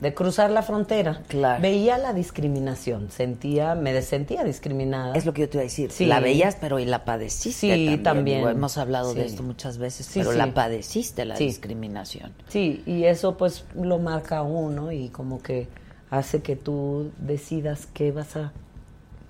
de 0.00 0.14
cruzar 0.14 0.50
la 0.50 0.62
frontera. 0.62 1.22
Claro. 1.28 1.60
Veía 1.60 1.98
la 1.98 2.12
discriminación, 2.14 3.10
sentía, 3.10 3.74
me 3.74 4.00
sentía 4.02 4.44
discriminada. 4.44 5.14
Es 5.14 5.26
lo 5.26 5.34
que 5.34 5.42
yo 5.42 5.48
te 5.48 5.58
iba 5.58 5.62
a 5.62 5.64
decir. 5.64 5.90
Sí. 5.90 6.06
La 6.06 6.20
veías, 6.20 6.56
pero 6.60 6.78
y 6.78 6.86
la 6.86 7.04
padeciste 7.04 7.74
Sí, 7.74 7.84
también. 7.84 8.02
también. 8.02 8.38
Digo, 8.38 8.50
hemos 8.50 8.78
hablado 8.78 9.12
de 9.14 9.26
esto 9.26 9.42
muchas 9.42 9.76
veces, 9.78 10.06
Sí, 10.06 10.20
pero 10.20 10.32
la 10.32 10.54
padeciste, 10.54 11.24
la 11.24 11.36
discriminación. 11.36 12.32
Sí, 12.48 12.82
y 12.86 13.04
eso 13.04 13.36
pues 13.36 13.64
lo 13.74 13.98
marca 13.98 14.42
uno 14.42 14.90
y 14.90 15.08
como 15.10 15.42
que 15.42 15.68
hace 16.10 16.40
que 16.42 16.56
tú 16.56 17.12
decidas 17.18 17.86
qué 17.92 18.10
vas 18.10 18.36
a 18.36 18.52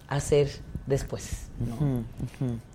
hacer 0.09 0.49
después. 0.87 1.49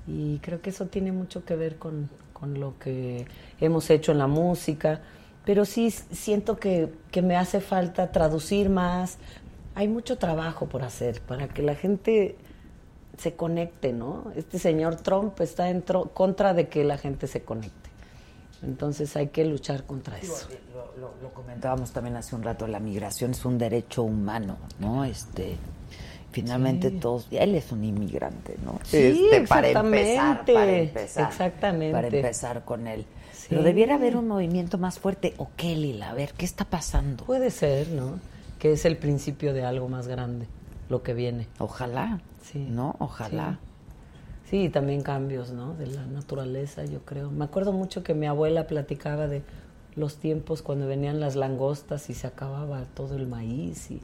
Y 0.07 0.37
creo 0.39 0.61
que 0.61 0.69
eso 0.69 0.85
tiene 0.85 1.11
mucho 1.11 1.43
que 1.45 1.55
ver 1.55 1.77
con, 1.77 2.09
con 2.33 2.59
lo 2.59 2.77
que 2.77 3.25
hemos 3.59 3.89
hecho 3.89 4.11
en 4.11 4.19
la 4.19 4.27
música, 4.27 5.01
pero 5.45 5.65
sí 5.65 5.91
siento 5.91 6.57
que, 6.57 6.91
que 7.11 7.21
me 7.21 7.35
hace 7.35 7.61
falta 7.61 8.11
traducir 8.11 8.69
más. 8.69 9.17
Hay 9.75 9.87
mucho 9.87 10.17
trabajo 10.17 10.67
por 10.67 10.83
hacer 10.83 11.21
para 11.21 11.47
que 11.47 11.61
la 11.61 11.75
gente 11.75 12.35
se 13.17 13.33
conecte, 13.35 13.93
¿no? 13.93 14.31
Este 14.35 14.59
señor 14.59 14.95
Trump 14.97 15.39
está 15.41 15.69
en 15.69 15.85
tro- 15.85 16.11
contra 16.13 16.53
de 16.53 16.67
que 16.67 16.83
la 16.83 16.97
gente 16.97 17.27
se 17.27 17.41
conecte. 17.43 17.89
Entonces 18.63 19.15
hay 19.15 19.27
que 19.27 19.45
luchar 19.45 19.83
contra 19.83 20.17
eso. 20.17 20.47
Lo, 20.73 20.99
lo- 21.01 21.13
lo 21.21 21.33
comentábamos 21.33 21.91
también 21.91 22.15
hace 22.15 22.35
un 22.35 22.43
rato, 22.43 22.67
la 22.67 22.79
migración 22.79 23.31
es 23.31 23.45
un 23.45 23.57
derecho 23.57 24.03
humano, 24.03 24.57
¿no? 24.79 25.05
Este, 25.05 25.55
finalmente 26.31 26.89
Sí. 26.89 26.97
todos, 26.99 27.27
él 27.31 27.55
es 27.55 27.71
un 27.71 27.83
inmigrante, 27.83 28.55
¿no? 28.65 28.79
Sí, 28.83 28.97
Este, 29.31 29.47
para 29.47 29.69
empezar, 29.69 30.45
para 30.45 30.71
empezar, 30.77 31.29
exactamente. 31.29 31.91
para 31.93 32.07
empezar 32.07 32.65
con 32.65 32.87
él. 32.87 33.05
Sí. 33.45 33.49
Pero 33.49 33.61
debiera 33.63 33.93
haber 33.95 34.17
un 34.17 34.27
movimiento 34.27 34.79
más 34.79 34.97
fuerte. 34.97 35.35
¿O 35.37 35.49
qué, 35.55 35.75
Lila? 35.75 36.09
A 36.09 36.13
ver, 36.15 36.33
¿qué 36.35 36.45
está 36.45 36.65
pasando? 36.65 37.25
Puede 37.25 37.51
ser, 37.51 37.89
¿no? 37.89 38.19
Que 38.57 38.71
es 38.71 38.85
el 38.85 38.97
principio 38.97 39.53
de 39.53 39.63
algo 39.63 39.87
más 39.87 40.07
grande, 40.07 40.47
lo 40.89 41.03
que 41.03 41.13
viene. 41.13 41.47
Ojalá, 41.59 42.21
Sí. 42.41 42.65
¿no? 42.67 42.95
Ojalá. 42.97 43.59
Sí, 44.49 44.69
también 44.69 45.01
cambios, 45.03 45.51
¿no? 45.51 45.75
De 45.75 45.85
la 45.85 46.05
naturaleza, 46.07 46.85
yo 46.85 47.01
creo. 47.05 47.29
Me 47.29 47.45
acuerdo 47.45 47.71
mucho 47.71 48.03
que 48.03 48.15
mi 48.15 48.25
abuela 48.25 48.65
platicaba 48.65 49.27
de 49.27 49.43
los 49.95 50.17
tiempos 50.17 50.63
cuando 50.63 50.87
venían 50.87 51.19
las 51.19 51.35
langostas 51.35 52.09
y 52.09 52.15
se 52.15 52.25
acababa 52.27 52.83
todo 52.95 53.15
el 53.15 53.27
maíz 53.27 53.91
y 53.91 54.01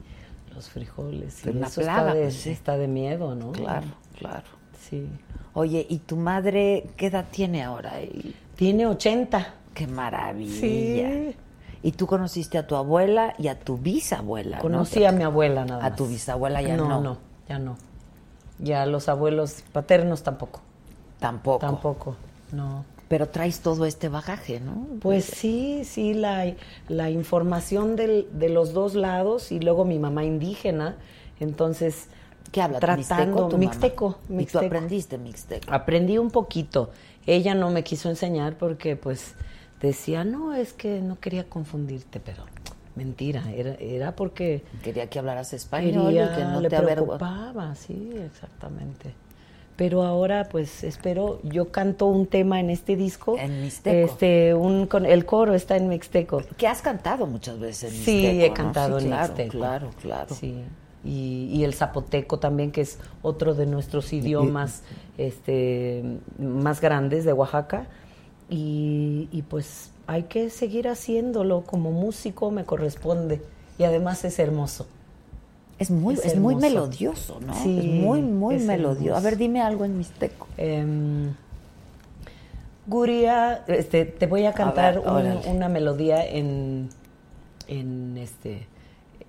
los 0.54 0.68
frijoles. 0.70 1.44
Y 1.46 1.50
Una 1.50 1.66
eso 1.66 1.80
plaga, 1.80 1.98
está, 2.02 2.14
de, 2.14 2.22
pues, 2.22 2.34
sí. 2.34 2.50
está 2.50 2.76
de 2.78 2.86
miedo, 2.88 3.34
¿no? 3.34 3.50
Claro, 3.52 3.88
claro. 4.18 4.46
Sí. 4.80 5.08
Oye, 5.54 5.84
¿y 5.88 5.98
tu 5.98 6.16
madre 6.16 6.86
qué 6.96 7.06
edad 7.06 7.26
tiene 7.30 7.62
ahora? 7.62 8.00
Y- 8.02 8.34
Tiene 8.62 8.86
80. 8.86 9.54
¡Qué 9.74 9.88
maravilla! 9.88 10.54
Sí. 10.60 11.36
Y 11.82 11.90
tú 11.90 12.06
conociste 12.06 12.58
a 12.58 12.64
tu 12.68 12.76
abuela 12.76 13.34
y 13.36 13.48
a 13.48 13.58
tu 13.58 13.76
bisabuela, 13.76 14.58
¿no? 14.58 14.62
Conocí 14.62 15.04
a 15.04 15.10
mi 15.10 15.24
abuela 15.24 15.64
nada 15.64 15.82
más. 15.82 15.92
A 15.92 15.96
tu 15.96 16.06
bisabuela 16.06 16.62
ya 16.62 16.76
no. 16.76 16.86
no. 16.88 17.00
No, 17.00 17.18
ya 17.48 17.58
no. 17.58 17.76
Ya 18.60 18.86
los 18.86 19.08
abuelos 19.08 19.64
paternos 19.72 20.22
tampoco. 20.22 20.60
Tampoco. 21.18 21.58
Tampoco, 21.58 22.16
no. 22.52 22.84
Pero 23.08 23.28
traes 23.30 23.58
todo 23.62 23.84
este 23.84 24.08
bagaje, 24.08 24.60
¿no? 24.60 24.86
Pues 25.00 25.24
sí, 25.24 25.82
sí, 25.84 26.14
la, 26.14 26.54
la 26.86 27.10
información 27.10 27.96
del- 27.96 28.28
de 28.32 28.48
los 28.48 28.72
dos 28.74 28.94
lados 28.94 29.50
y 29.50 29.58
luego 29.58 29.84
mi 29.84 29.98
mamá 29.98 30.22
indígena, 30.24 30.94
entonces 31.40 32.06
¿Qué 32.52 32.62
habla? 32.62 32.78
tratando 32.78 33.24
¿Mixteco 33.24 33.48
tu 33.48 33.56
mamá? 33.56 33.58
mixteco, 33.58 34.18
¿Y 34.22 34.26
tú 34.28 34.34
mixteco. 34.34 34.66
aprendiste 34.66 35.18
mixteco? 35.18 35.72
Aprendí 35.74 36.16
un 36.18 36.30
poquito. 36.30 36.90
Ella 37.26 37.54
no 37.54 37.70
me 37.70 37.84
quiso 37.84 38.08
enseñar 38.08 38.56
porque 38.56 38.96
pues 38.96 39.34
decía, 39.80 40.24
no, 40.24 40.54
es 40.54 40.72
que 40.72 41.00
no 41.00 41.18
quería 41.20 41.44
confundirte, 41.44 42.20
pero 42.20 42.44
mentira, 42.94 43.44
era, 43.54 43.74
era 43.74 44.16
porque 44.16 44.62
Quería 44.82 45.08
que 45.08 45.18
hablaras 45.18 45.52
español 45.52 46.06
quería, 46.06 46.32
y 46.32 46.36
que 46.36 46.44
no 46.44 46.60
le 46.60 46.68
te 46.68 46.80
preocupaba, 46.80 47.74
sí, 47.74 48.12
exactamente. 48.24 49.12
Pero 49.76 50.02
ahora, 50.02 50.48
pues, 50.50 50.84
espero, 50.84 51.40
yo 51.42 51.72
canto 51.72 52.06
un 52.06 52.26
tema 52.26 52.60
en 52.60 52.68
este 52.68 52.94
disco. 52.94 53.38
En 53.38 53.62
mixteco. 53.62 54.12
Este, 54.12 54.54
un, 54.54 54.86
con, 54.86 55.06
el 55.06 55.24
coro 55.24 55.54
está 55.54 55.76
en 55.76 55.88
mixteco. 55.88 56.42
Que 56.58 56.68
has 56.68 56.82
cantado 56.82 57.26
muchas 57.26 57.58
veces 57.58 57.92
en 57.92 58.04
Sí, 58.04 58.12
mixteco, 58.16 58.44
he 58.44 58.48
¿no? 58.48 58.54
cantado 58.54 59.00
Sí, 59.00 59.06
en 59.06 59.10
claro, 59.10 59.32
mixteco. 59.32 59.58
Claro, 59.58 59.90
claro. 60.00 60.34
Sí. 60.34 60.62
Y, 61.04 61.48
y 61.52 61.64
el 61.64 61.74
zapoteco 61.74 62.38
también, 62.38 62.70
que 62.70 62.80
es 62.82 62.98
otro 63.22 63.54
de 63.54 63.66
nuestros 63.66 64.12
idiomas 64.12 64.82
este, 65.18 66.02
más 66.38 66.80
grandes 66.80 67.24
de 67.24 67.32
Oaxaca. 67.32 67.86
Y, 68.48 69.28
y 69.32 69.42
pues 69.42 69.90
hay 70.06 70.24
que 70.24 70.50
seguir 70.50 70.86
haciéndolo. 70.88 71.62
Como 71.62 71.90
músico 71.90 72.50
me 72.50 72.64
corresponde. 72.64 73.42
Y 73.78 73.84
además 73.84 74.24
es 74.24 74.38
hermoso. 74.38 74.86
Es 75.78 75.90
muy, 75.90 76.14
Es 76.14 76.26
es 76.26 76.38
muy 76.38 76.54
melodioso, 76.54 77.40
¿no? 77.44 77.54
Sí, 77.54 77.78
es 77.78 77.84
muy, 77.86 78.20
muy 78.22 78.54
es 78.56 78.64
melodioso. 78.64 79.16
A 79.18 79.20
ver, 79.20 79.36
dime 79.36 79.60
algo 79.60 79.84
en 79.84 79.98
mixteco. 79.98 80.46
Em, 80.56 81.32
Guria, 82.86 83.64
este, 83.68 84.04
te 84.04 84.26
voy 84.26 84.44
a 84.44 84.52
cantar 84.52 84.94
ver, 84.96 85.08
un- 85.08 85.16
órale. 85.16 85.40
una 85.50 85.68
melodía 85.68 86.24
en, 86.26 86.88
en 87.68 88.18
este, 88.18 88.66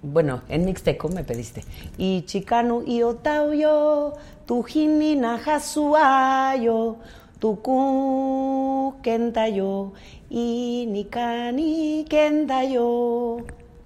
bueno, 0.04 0.42
en 0.50 0.66
mixteco 0.66 1.10
me 1.10 1.24
pediste. 1.24 1.64
Y 1.98 2.24
chicano 2.24 2.84
y 2.86 3.02
otauyo, 3.04 4.14
tu 4.46 4.62
jinina 4.64 5.38
jasuayo, 5.40 6.98
tu 7.40 8.94
kentayo, 9.02 9.94
y 10.30 10.86
nikani 10.90 12.06
kentayo. 12.10 13.38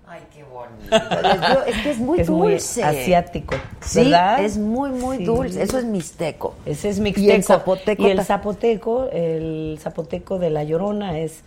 Ay, 0.10 0.22
qué 0.34 0.44
bonito. 0.44 1.64
Es 1.68 1.82
que 1.84 1.90
es 1.92 1.98
muy 2.00 2.20
Es 2.22 2.30
muy 2.30 2.52
dulce. 2.54 2.84
asiático, 2.84 3.56
Sí, 3.82 4.04
¿verdad? 4.06 4.44
es 4.44 4.58
muy, 4.58 4.90
muy 4.92 5.18
Sí. 5.18 5.24
dulce. 5.26 5.62
Eso 5.62 5.78
es 5.78 5.86
mixteco. 5.86 6.56
Ese 6.66 6.90
es 6.90 6.98
Y 6.98 7.02
mixteco. 7.02 7.34
el 7.34 7.44
zapoteco. 7.44 8.04
Y 8.04 8.12
el 8.12 8.22
zapoteco, 8.24 9.10
el 9.12 9.78
zapoteco 9.82 10.40
de 10.40 10.50
La 10.50 10.64
Llorona 10.64 11.20
es 11.20 11.44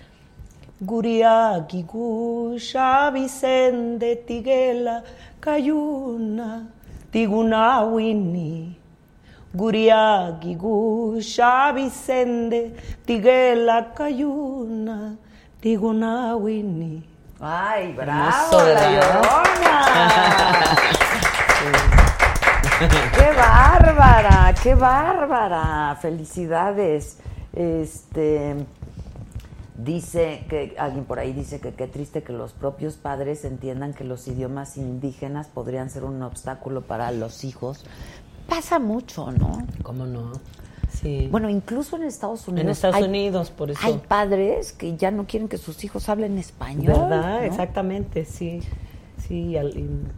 Guria 0.82 1.66
Gigusha 1.68 3.10
Vicente 3.12 4.16
Tiguela 4.26 5.04
Cayuna 5.38 6.68
Tigunawini 7.12 8.76
Guria 9.54 10.38
Gigusha 10.40 11.72
Vicente 11.74 12.72
Tiguela 13.04 13.92
Cayuna 13.94 15.18
Tigunawini 15.60 17.10
Ay, 17.42 17.94
bravo, 17.94 18.62
la 18.64 18.90
llorona. 18.92 19.80
qué 23.14 23.32
bárbara, 23.32 24.54
qué 24.62 24.74
bárbara. 24.74 25.96
Felicidades. 26.02 27.18
Este 27.54 28.66
dice 29.84 30.44
que 30.48 30.74
alguien 30.78 31.04
por 31.04 31.18
ahí 31.18 31.32
dice 31.32 31.60
que 31.60 31.72
qué 31.74 31.86
triste 31.86 32.22
que 32.22 32.32
los 32.32 32.52
propios 32.52 32.94
padres 32.96 33.44
entiendan 33.44 33.94
que 33.94 34.04
los 34.04 34.26
idiomas 34.28 34.76
indígenas 34.76 35.48
podrían 35.48 35.90
ser 35.90 36.04
un 36.04 36.22
obstáculo 36.22 36.82
para 36.82 37.10
los 37.12 37.44
hijos. 37.44 37.84
Pasa 38.48 38.78
mucho, 38.78 39.30
¿no? 39.32 39.66
¿Cómo 39.82 40.06
no? 40.06 40.32
Sí. 40.90 41.28
Bueno, 41.30 41.48
incluso 41.48 41.96
en 41.96 42.02
Estados 42.02 42.48
Unidos. 42.48 42.64
en 42.64 42.70
Estados 42.70 42.96
hay- 42.96 43.04
Unidos, 43.04 43.50
por 43.50 43.70
eso. 43.70 43.80
Hay 43.82 43.98
padres 44.08 44.72
que 44.72 44.96
ya 44.96 45.10
no 45.10 45.26
quieren 45.26 45.48
que 45.48 45.56
sus 45.56 45.82
hijos 45.84 46.08
hablen 46.08 46.36
español. 46.36 46.86
¿Verdad? 46.88 47.38
¿no? 47.40 47.46
Exactamente, 47.46 48.24
sí. 48.24 48.60
Sí, 49.28 49.56
al- 49.56 49.74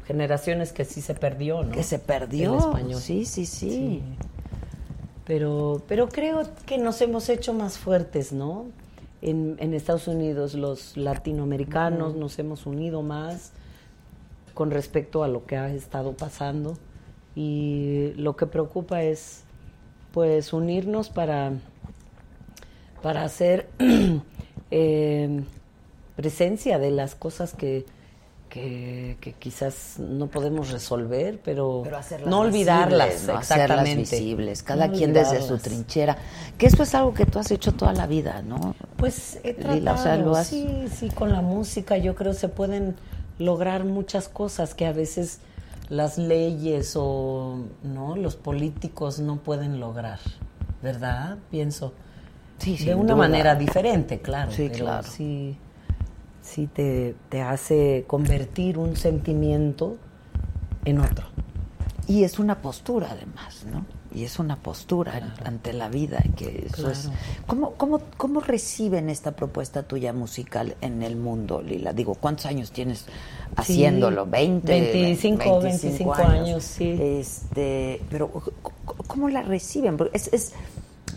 generaciones 0.07 0.73
que 0.73 0.85
sí 0.87 1.03
se 1.03 1.15
perdió, 1.15 1.63
¿no? 1.63 1.73
Que 1.73 1.83
se 1.83 1.99
perdió. 1.99 2.53
El 2.55 2.59
español. 2.61 3.01
Sí, 3.01 3.27
sí, 3.27 3.45
sí. 3.47 4.03
Pero, 5.25 5.83
pero 5.87 6.09
creo 6.09 6.43
que 6.67 6.79
nos 6.79 7.01
hemos 7.01 7.29
hecho 7.29 7.53
más 7.55 7.79
fuertes, 7.79 8.33
¿no? 8.33 8.67
En, 9.23 9.57
en 9.61 9.73
Estados 9.73 10.09
Unidos 10.09 10.55
los 10.55 10.97
latinoamericanos 10.97 12.15
nos 12.17 12.39
hemos 12.39 12.67
unido 12.67 13.03
más 13.03 13.53
con 14.53 14.71
respecto 14.71 15.25
a 15.25 15.29
lo 15.29 15.47
que 15.47 15.57
ha 15.57 15.73
estado 15.73 16.13
pasando. 16.13 16.77
Y 17.35 18.13
lo 18.17 18.37
que 18.37 18.47
preocupa 18.47 19.03
es 19.03 19.45
pues 20.13 20.53
unirnos 20.53 21.09
para 21.09 21.53
para 23.03 23.25
hacer 23.25 23.69
eh, 24.71 25.43
presencia 26.17 26.79
de 26.79 26.91
las 26.91 27.15
cosas 27.15 27.53
que, 27.53 27.85
que, 28.53 29.17
que 29.19 29.33
quizás 29.33 29.95
no 29.99 30.27
podemos 30.27 30.71
resolver, 30.71 31.41
pero, 31.43 31.85
no 32.27 32.41
olvidarlas, 32.41 33.09
visibles, 33.09 33.41
exactamente. 33.41 33.43
Hacerlas 33.73 33.97
visibles, 33.97 34.63
cada 34.63 34.87
No 34.89 34.93
quien 34.93 35.15
desde 35.15 35.41
su 35.41 35.57
trinchera. 35.57 36.19
Que 36.59 36.67
eso 36.67 36.83
es 36.83 36.95
algo 36.95 37.15
que 37.15 37.25
tú 37.25 37.39
has 37.39 37.51
hecho 37.51 37.73
toda 37.73 37.95
la 37.95 38.07
vida, 38.07 38.43
¿no? 38.43 38.75
Pues 38.99 39.41
he 39.43 39.55
tratado, 39.55 39.75
Lila, 39.79 39.95
o 39.95 39.97
sea, 39.97 40.17
lo 40.19 40.37
has- 40.37 40.49
sí, 40.49 40.85
sí, 40.95 41.09
con 41.09 41.33
la 41.33 41.41
música 41.41 41.97
yo 41.97 42.15
creo 42.15 42.35
se 42.35 42.49
pueden 42.51 42.95
lograr 43.39 43.85
muchas 43.85 44.29
cosas 44.29 44.75
que 44.75 44.85
a 44.85 44.93
veces 44.93 45.39
las 45.89 46.19
leyes 46.19 46.93
o 46.95 47.57
no 47.83 48.17
los 48.17 48.37
políticos 48.37 49.19
no 49.19 49.37
pueden 49.37 49.81
lograr, 49.81 50.21
¿verdad? 50.83 51.39
Pienso. 51.51 51.95
Sí, 52.59 52.73
de 52.73 52.77
sin 52.77 52.95
una 52.97 53.15
duda. 53.15 53.17
manera 53.17 53.55
diferente, 53.55 54.21
claro. 54.21 54.53
Sí, 54.53 54.69
pero 54.71 54.85
claro. 54.85 55.09
Sí, 55.11 55.57
sí 56.43 56.67
te, 56.67 57.15
te 57.29 57.41
hace 57.41 58.05
convertir 58.07 58.79
un 58.79 58.97
sentimiento 58.97 59.97
en 60.85 60.99
otro. 61.01 61.27
Y 62.09 62.25
es 62.25 62.39
una 62.39 62.61
postura, 62.61 63.13
además, 63.13 63.65
¿no? 63.71 63.87
Y 64.15 64.25
es 64.25 64.39
una 64.39 64.57
postura 64.57 65.35
ante 65.45 65.73
la 65.73 65.89
vida. 65.89 66.23
Que 66.37 66.67
eso 66.67 66.91
es. 66.91 67.09
¿Cómo, 67.47 67.73
cómo, 67.75 68.01
¿Cómo 68.17 68.41
reciben 68.41 69.09
esta 69.09 69.33
propuesta 69.33 69.85
tuya 69.85 70.13
musical 70.13 70.77
en 70.81 71.03
el 71.03 71.17
mundo, 71.17 71.63
Lila? 71.63 71.93
Digo, 71.93 72.15
¿cuántos 72.17 72.47
años 72.47 72.73
tienes 72.73 73.07
haciéndolo? 73.57 74.25
Sí, 74.25 74.31
¿20? 74.31 74.63
25, 74.65 75.61
25 75.61 76.15
años, 76.15 76.63
sí. 76.63 76.99
Este, 77.01 78.03
pero, 78.11 78.31
¿cómo 79.07 79.29
la 79.29 79.43
reciben? 79.43 79.97
Porque 79.97 80.17
es, 80.17 80.29
es, 80.33 80.53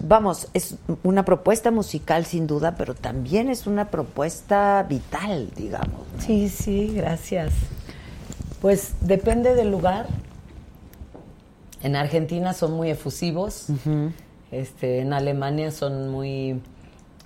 vamos, 0.02 0.48
es 0.54 0.76
una 1.04 1.26
propuesta 1.26 1.72
musical 1.72 2.26
sin 2.26 2.48
duda, 2.48 2.76
pero 2.76 2.94
también 2.96 3.50
es 3.50 3.68
una 3.68 3.90
propuesta 3.90 4.86
vital, 4.88 5.50
digamos. 5.56 6.02
Sí, 6.20 6.50
sí, 6.50 6.94
gracias. 6.96 7.54
Pues 8.62 8.94
depende 9.02 9.56
del 9.56 9.72
lugar. 9.72 10.08
En 11.84 11.96
Argentina 11.96 12.54
son 12.54 12.74
muy 12.74 12.90
efusivos. 12.90 13.68
este, 14.52 15.00
en 15.00 15.14
Alemania 15.14 15.72
son 15.72 16.10
muy. 16.10 16.62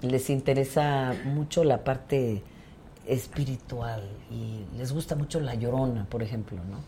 les 0.01 0.29
interesa 0.29 1.13
mucho 1.25 1.63
la 1.63 1.83
parte 1.83 2.43
espiritual 3.05 4.03
y 4.29 4.65
les 4.77 4.91
gusta 4.91 5.15
mucho 5.15 5.39
la 5.39 5.55
llorona, 5.55 6.05
por 6.09 6.23
ejemplo, 6.23 6.57
¿no? 6.69 6.79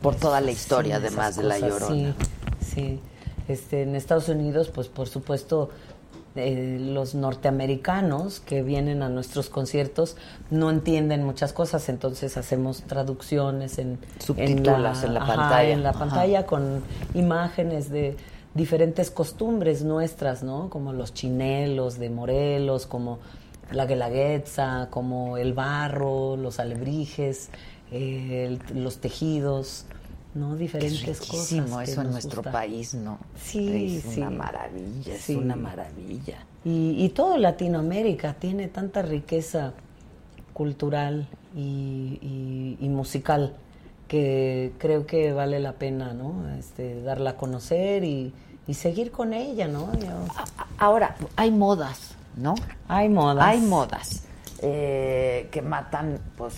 Por 0.00 0.16
toda 0.16 0.40
la 0.40 0.50
historia, 0.50 0.98
Sí, 0.98 1.02
además 1.06 1.36
de 1.36 1.42
la 1.42 1.58
llorona. 1.58 1.88
Sí, 1.88 2.14
sí. 2.74 3.00
Este, 3.50 3.82
en 3.82 3.96
Estados 3.96 4.28
Unidos, 4.28 4.70
pues 4.72 4.88
por 4.88 5.08
supuesto, 5.08 5.70
eh, 6.36 6.78
los 6.80 7.16
norteamericanos 7.16 8.38
que 8.38 8.62
vienen 8.62 9.02
a 9.02 9.08
nuestros 9.08 9.50
conciertos 9.50 10.16
no 10.50 10.70
entienden 10.70 11.24
muchas 11.24 11.52
cosas, 11.52 11.88
entonces 11.88 12.36
hacemos 12.36 12.82
traducciones 12.82 13.78
en 13.78 13.98
Subtítulos 14.24 15.02
en 15.02 15.14
la 15.14 15.22
ajá, 15.22 15.34
pantalla. 15.36 15.70
en 15.70 15.82
la 15.82 15.90
Ajá. 15.90 15.98
pantalla 15.98 16.46
con 16.46 16.82
imágenes 17.14 17.90
de 17.90 18.16
diferentes 18.54 19.10
costumbres 19.10 19.82
nuestras, 19.82 20.42
¿no? 20.44 20.70
Como 20.70 20.92
los 20.92 21.12
chinelos 21.14 21.98
de 21.98 22.10
Morelos, 22.10 22.86
como 22.86 23.18
la 23.72 23.86
guelaguetza, 23.86 24.86
como 24.90 25.36
el 25.36 25.52
barro, 25.52 26.36
los 26.36 26.60
alebrijes, 26.60 27.50
eh, 27.92 28.46
el- 28.72 28.82
los 28.84 28.98
tejidos, 28.98 29.84
¿no? 30.34 30.56
Diferentes 30.56 31.00
Es 31.02 31.20
riquísimo 31.20 31.66
cosas. 31.66 31.84
que 31.86 31.90
eso 31.92 32.00
en 32.02 32.10
nuestro 32.10 32.36
gusta. 32.42 32.52
país, 32.52 32.94
¿no? 32.94 33.18
Sí, 33.42 33.96
es 33.96 34.02
sí. 34.14 34.20
una 34.20 34.30
maravilla, 34.30 35.16
Sí. 35.18 35.32
es 35.32 35.38
una 35.38 35.56
maravilla. 35.56 36.38
Y, 36.64 37.04
y 37.04 37.08
todo 37.10 37.36
Latinoamérica 37.38 38.34
tiene 38.34 38.68
tanta 38.68 39.02
riqueza 39.02 39.72
cultural 40.52 41.26
y, 41.56 42.18
y- 42.20 42.76
y 42.80 42.88
musical 42.88 43.54
que 44.08 44.72
creo 44.78 45.06
que 45.06 45.32
vale 45.32 45.60
la 45.60 45.72
pena, 45.74 46.12
¿no? 46.12 46.48
Este, 46.58 47.00
darla 47.02 47.30
a 47.30 47.36
conocer 47.36 48.02
y, 48.04 48.32
y 48.66 48.74
seguir 48.74 49.10
con 49.12 49.32
ella, 49.32 49.68
¿no? 49.68 49.92
Yo- 49.98 50.26
Ahora, 50.78 51.16
hay 51.36 51.50
modas, 51.50 52.14
¿no? 52.36 52.54
hay 52.88 53.08
modas. 53.08 53.44
Hay 53.46 53.60
modas 53.60 54.24
eh, 54.62 55.48
que 55.50 55.62
matan, 55.62 56.18
pues, 56.36 56.54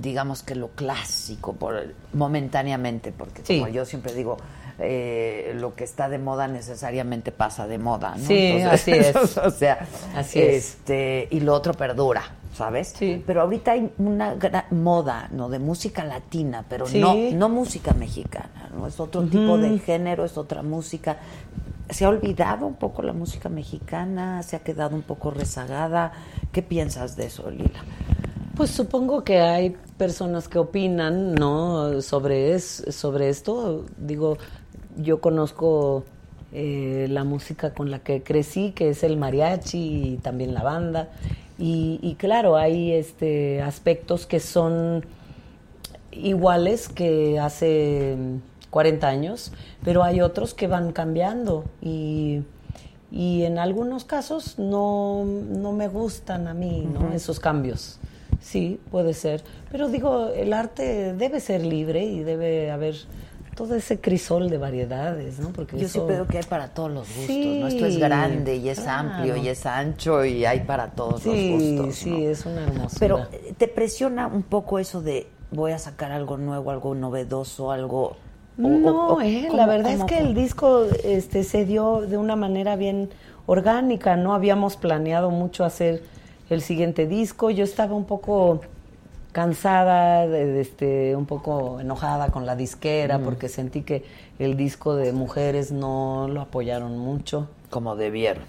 digamos 0.00 0.42
que 0.42 0.54
lo 0.54 0.68
clásico, 0.68 1.52
por, 1.54 1.94
momentáneamente, 2.12 3.12
porque 3.12 3.42
Sí. 3.44 3.58
como 3.58 3.70
yo 3.70 3.84
siempre 3.84 4.14
digo, 4.14 4.36
eh, 4.78 5.52
lo 5.58 5.74
que 5.74 5.84
está 5.84 6.08
de 6.08 6.18
moda 6.18 6.48
necesariamente 6.48 7.32
pasa 7.32 7.66
de 7.66 7.78
moda, 7.78 8.14
¿no? 8.16 8.24
Sí, 8.26 8.60
así 8.62 8.92
es. 8.92 9.14
o 9.36 9.50
sea, 9.50 9.86
Así 10.16 10.40
es. 10.40 10.54
este, 10.54 11.28
y 11.30 11.40
lo 11.40 11.54
otro 11.54 11.74
perdura. 11.74 12.22
¿sabes? 12.52 12.94
Pero 13.26 13.42
ahorita 13.42 13.70
hay 13.72 13.90
una 13.96 14.34
gran 14.34 14.64
moda, 14.72 15.28
¿no? 15.32 15.48
De 15.48 15.58
música 15.58 16.04
latina, 16.04 16.62
pero 16.68 16.84
Sí. 16.84 16.98
no, 17.00 17.14
no 17.14 17.48
música 17.48 17.94
mexicana, 17.94 18.68
¿no? 18.76 18.86
Es 18.88 18.98
otro 19.00 19.22
tipo 19.22 19.56
de 19.56 19.78
género, 19.78 20.24
es 20.26 20.36
otra 20.36 20.60
música. 20.62 21.16
¿Se 21.88 22.04
ha 22.04 22.08
olvidado 22.10 22.66
un 22.66 22.74
poco 22.74 23.02
la 23.02 23.12
música 23.14 23.48
mexicana? 23.48 24.42
¿Se 24.42 24.56
ha 24.56 24.58
quedado 24.58 24.94
un 24.94 25.02
poco 25.02 25.30
rezagada? 25.30 26.12
¿Qué 26.52 26.60
piensas 26.60 27.16
de 27.16 27.26
eso, 27.26 27.48
Lila? 27.50 27.80
Pues 28.60 28.72
supongo 28.72 29.24
que 29.24 29.40
hay 29.40 29.70
personas 29.96 30.46
que 30.46 30.58
opinan, 30.58 31.34
¿no? 31.34 32.02
Sobre, 32.02 32.52
es, 32.52 32.84
sobre 32.90 33.30
esto. 33.30 33.86
Digo, 33.96 34.36
yo 34.98 35.22
conozco 35.22 36.04
eh, 36.52 37.06
la 37.08 37.24
música 37.24 37.72
con 37.72 37.90
la 37.90 38.00
que 38.00 38.22
crecí, 38.22 38.72
que 38.72 38.90
es 38.90 39.02
el 39.02 39.16
mariachi 39.16 39.78
y 39.78 40.16
también 40.18 40.52
la 40.52 40.62
banda. 40.62 41.08
Y, 41.58 42.00
y 42.02 42.16
claro, 42.16 42.58
hay 42.58 42.92
este, 42.92 43.62
aspectos 43.62 44.26
que 44.26 44.40
son 44.40 45.06
iguales 46.12 46.90
que 46.90 47.40
hace 47.40 48.14
40 48.68 49.08
años, 49.08 49.52
pero 49.82 50.04
hay 50.04 50.20
otros 50.20 50.52
que 50.52 50.66
van 50.66 50.92
cambiando 50.92 51.64
y, 51.80 52.42
y 53.10 53.44
en 53.44 53.58
algunos 53.58 54.04
casos 54.04 54.58
no, 54.58 55.24
no 55.24 55.72
me 55.72 55.88
gustan 55.88 56.46
a 56.46 56.52
mí 56.52 56.86
¿no? 56.92 57.10
Esos 57.14 57.40
cambios. 57.40 57.98
Sí, 58.40 58.80
puede 58.90 59.14
ser. 59.14 59.42
Pero 59.70 59.88
digo, 59.88 60.28
el 60.34 60.52
arte 60.52 61.12
debe 61.14 61.40
ser 61.40 61.64
libre 61.64 62.04
y 62.04 62.20
debe 62.22 62.70
haber 62.70 62.94
todo 63.54 63.74
ese 63.74 64.00
crisol 64.00 64.48
de 64.48 64.56
variedades, 64.56 65.38
¿no? 65.38 65.50
Porque 65.50 65.76
Yo 65.76 65.88
sí 65.88 65.98
eso- 65.98 66.06
creo 66.06 66.26
que 66.26 66.38
hay 66.38 66.44
para 66.44 66.68
todos 66.68 66.90
los 66.90 67.06
gustos, 67.08 67.26
Sí, 67.26 67.58
¿no? 67.60 67.66
Esto 67.66 67.84
es 67.86 67.98
grande 67.98 68.56
y 68.56 68.68
es 68.70 68.80
claro. 68.80 69.08
amplio 69.10 69.36
y 69.36 69.48
es 69.48 69.66
ancho 69.66 70.24
y 70.24 70.44
hay 70.46 70.60
para 70.60 70.88
todos 70.92 71.20
Sí, 71.22 71.28
los 71.50 71.60
gustos. 71.76 71.96
sí, 71.96 72.10
¿no? 72.10 72.16
es 72.30 72.46
una 72.46 72.62
hermosura. 72.62 72.98
Pero 72.98 73.18
eh, 73.32 73.54
te 73.58 73.68
presiona 73.68 74.26
un 74.28 74.42
poco 74.42 74.78
eso 74.78 75.02
de 75.02 75.26
voy 75.50 75.72
a 75.72 75.78
sacar 75.78 76.10
algo 76.12 76.38
nuevo, 76.38 76.70
algo 76.70 76.94
novedoso, 76.94 77.70
algo... 77.70 78.02
o- 78.06 78.16
No, 78.56 79.08
o- 79.08 79.14
o- 79.16 79.20
eh, 79.20 79.44
¿cómo- 79.48 79.56
la 79.58 79.66
verdad 79.66 79.92
es 79.92 80.04
que 80.04 80.16
fue? 80.20 80.26
el 80.26 80.34
disco 80.34 80.84
este, 81.04 81.44
se 81.44 81.66
dio 81.66 82.00
de 82.02 82.16
una 82.16 82.36
manera 82.36 82.76
bien 82.76 83.10
orgánica, 83.46 84.16
no 84.16 84.32
habíamos 84.32 84.76
planeado 84.76 85.30
mucho 85.30 85.64
hacer 85.64 86.02
el 86.50 86.62
siguiente 86.62 87.06
disco, 87.06 87.50
yo 87.50 87.64
estaba 87.64 87.94
un 87.94 88.04
poco 88.04 88.60
cansada, 89.32 90.26
de, 90.26 90.46
de, 90.46 90.60
este, 90.60 91.16
un 91.16 91.26
poco 91.26 91.80
enojada 91.80 92.28
con 92.30 92.46
la 92.46 92.56
disquera 92.56 93.18
Mm. 93.18 93.24
porque 93.24 93.48
sentí 93.48 93.82
que 93.82 94.04
el 94.38 94.56
disco 94.56 94.96
de 94.96 95.12
mujeres 95.12 95.70
no 95.70 96.26
lo 96.28 96.40
apoyaron 96.40 96.98
mucho. 96.98 97.48
Como 97.70 97.94
debieron. 97.94 98.42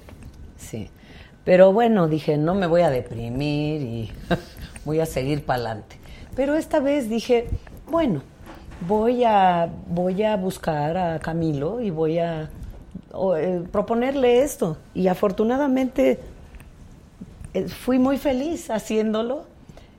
Sí. 0.57 0.89
Pero 1.45 1.71
bueno, 1.73 2.07
dije, 2.07 2.37
no 2.37 2.55
me 2.55 2.65
voy 2.67 2.81
a 2.81 2.89
deprimir 2.89 3.81
y 3.81 4.11
voy 4.85 4.99
a 4.99 5.05
seguir 5.05 5.45
para 5.45 5.57
adelante. 5.59 5.97
Pero 6.35 6.55
esta 6.55 6.79
vez 6.79 7.09
dije, 7.09 7.47
bueno, 7.89 8.23
voy 8.87 9.23
a, 9.23 9.69
voy 9.87 10.23
a 10.23 10.37
buscar 10.37 10.97
a 10.97 11.19
Camilo 11.19 11.81
y 11.81 11.91
voy 11.91 12.17
a 12.19 12.49
o, 13.11 13.35
eh, 13.35 13.61
proponerle 13.71 14.41
esto. 14.41 14.77
Y 14.95 15.07
afortunadamente 15.07 16.19
fui 17.67 17.99
muy 17.99 18.17
feliz 18.17 18.69
haciéndolo. 18.69 19.43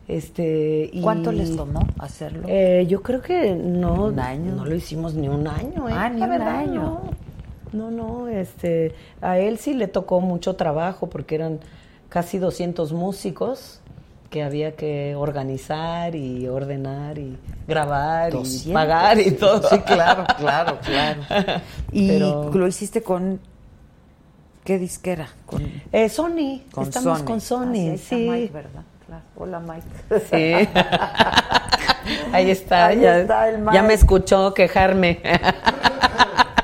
Este, 0.08 0.90
y- 0.92 1.00
¿Cuánto 1.00 1.30
les 1.32 1.56
tomó 1.56 1.80
hacerlo? 1.98 2.46
Eh, 2.48 2.86
yo 2.88 3.02
creo 3.02 3.22
que 3.22 3.54
no, 3.54 4.06
¿Un 4.06 4.18
año? 4.18 4.56
no 4.56 4.64
lo 4.64 4.74
hicimos 4.74 5.14
ni 5.14 5.28
un 5.28 5.46
año. 5.46 5.88
¿eh? 5.88 5.92
Ah, 5.94 6.08
ni 6.08 6.18
La 6.20 6.24
un 6.26 6.30
verdad, 6.32 6.56
año. 6.56 7.00
No, 7.72 7.90
no, 7.90 7.90
no, 7.90 8.28
este, 8.28 8.94
a 9.20 9.38
él 9.38 9.58
sí 9.58 9.74
le 9.74 9.86
tocó 9.88 10.20
mucho 10.20 10.56
trabajo 10.56 11.08
porque 11.08 11.36
eran 11.36 11.60
casi 12.08 12.38
200 12.38 12.92
músicos 12.92 13.80
que 14.28 14.42
había 14.42 14.76
que 14.76 15.14
organizar 15.14 16.14
y 16.14 16.48
ordenar 16.48 17.18
y 17.18 17.36
grabar 17.68 18.30
y 18.34 18.38
200. 18.38 18.72
pagar 18.72 19.20
y 19.20 19.30
todo. 19.32 19.68
Sí, 19.68 19.78
claro, 19.80 20.24
claro, 20.38 20.78
claro. 20.84 21.22
Y 21.92 22.08
Pero- 22.08 22.50
lo 22.52 22.66
hiciste 22.66 23.02
con... 23.02 23.40
¿Qué 24.64 24.78
disquera? 24.78 25.28
Con, 25.46 25.62
Eh, 25.90 26.08
Sony, 26.08 26.62
con 26.72 26.84
estamos 26.84 27.18
Sony. 27.18 27.24
con 27.24 27.36
Ah, 27.36 27.40
Sony, 27.40 27.72
sí, 27.74 27.88
está 27.88 28.08
sí. 28.16 28.28
Mike, 28.30 28.52
¿verdad? 28.52 28.82
Claro. 29.06 29.22
Hola, 29.36 29.60
Mike. 29.60 30.20
Sí. 30.30 30.68
Ahí 32.32 32.50
está, 32.50 32.86
Ahí 32.86 33.00
ya, 33.00 33.18
está 33.18 33.48
el 33.48 33.64
ya 33.72 33.82
me 33.82 33.94
escuchó 33.94 34.54
quejarme. 34.54 35.20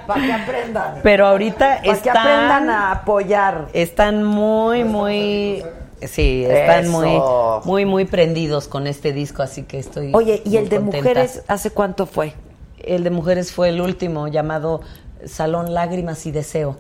Para 0.07 0.25
que 0.25 0.33
aprendan. 0.33 0.95
Pero 1.03 1.27
ahorita 1.27 1.81
Para 1.85 2.01
que 2.03 2.11
aprendan 2.11 2.71
a 2.71 2.93
apoyar. 2.93 3.69
están 3.73 4.23
muy, 4.25 4.85
muy, 4.85 5.63
sí, 6.03 6.45
están 6.49 6.85
Eso. 6.87 6.93
muy, 7.63 7.65
muy, 7.65 7.85
muy 7.85 8.05
prendidos 8.05 8.69
con 8.69 8.87
este 8.87 9.13
disco, 9.13 9.43
así 9.43 9.65
que 9.65 9.79
estoy. 9.79 10.13
Oye, 10.15 10.43
¿y 10.45 10.51
muy 10.51 10.59
el 10.59 10.69
de 10.69 10.77
contenta. 10.77 10.97
mujeres 10.99 11.43
hace 11.49 11.71
cuánto 11.71 12.07
fue? 12.07 12.33
El 12.79 13.05
de 13.05 13.11
mujeres 13.11 13.53
fue 13.53 13.69
el 13.69 13.81
último, 13.81 14.29
llamado 14.29 14.81
Salón 15.27 15.75
Lágrimas 15.75 16.25
y 16.27 16.31
Deseo. 16.31 16.79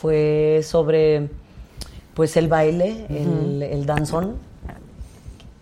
Fue 0.00 0.60
sobre, 0.62 1.28
pues, 2.14 2.36
el 2.36 2.48
baile, 2.48 3.06
el, 3.08 3.62
el 3.62 3.86
danzón 3.86 4.36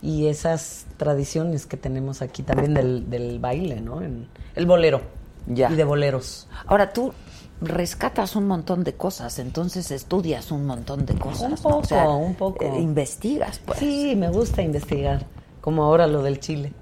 y 0.02 0.26
esas 0.26 0.86
tradiciones 0.96 1.66
que 1.66 1.76
tenemos 1.76 2.20
aquí 2.20 2.42
también 2.42 2.74
del, 2.74 3.08
del 3.08 3.38
baile, 3.38 3.80
¿no? 3.80 4.02
En- 4.02 4.28
el 4.54 4.66
bolero. 4.66 5.00
Ya. 5.46 5.70
Y 5.70 5.76
de 5.76 5.84
boleros. 5.84 6.46
Ahora 6.66 6.92
tú 6.92 7.12
rescatas 7.60 8.34
un 8.36 8.46
montón 8.46 8.82
de 8.84 8.94
cosas, 8.94 9.38
entonces 9.38 9.90
estudias 9.90 10.50
un 10.50 10.66
montón 10.66 11.06
de 11.06 11.14
cosas. 11.14 11.42
Un 11.42 11.50
¿no? 11.52 11.56
poco, 11.56 11.78
O 11.78 11.84
sea, 11.84 12.08
un 12.10 12.34
poco. 12.34 12.64
eh, 12.64 12.80
investigas, 12.80 13.60
pues. 13.64 13.78
Sí, 13.78 14.14
me 14.16 14.30
gusta 14.30 14.62
investigar, 14.62 15.26
como 15.60 15.84
ahora 15.84 16.06
lo 16.06 16.22
del 16.22 16.40
Chile. 16.40 16.72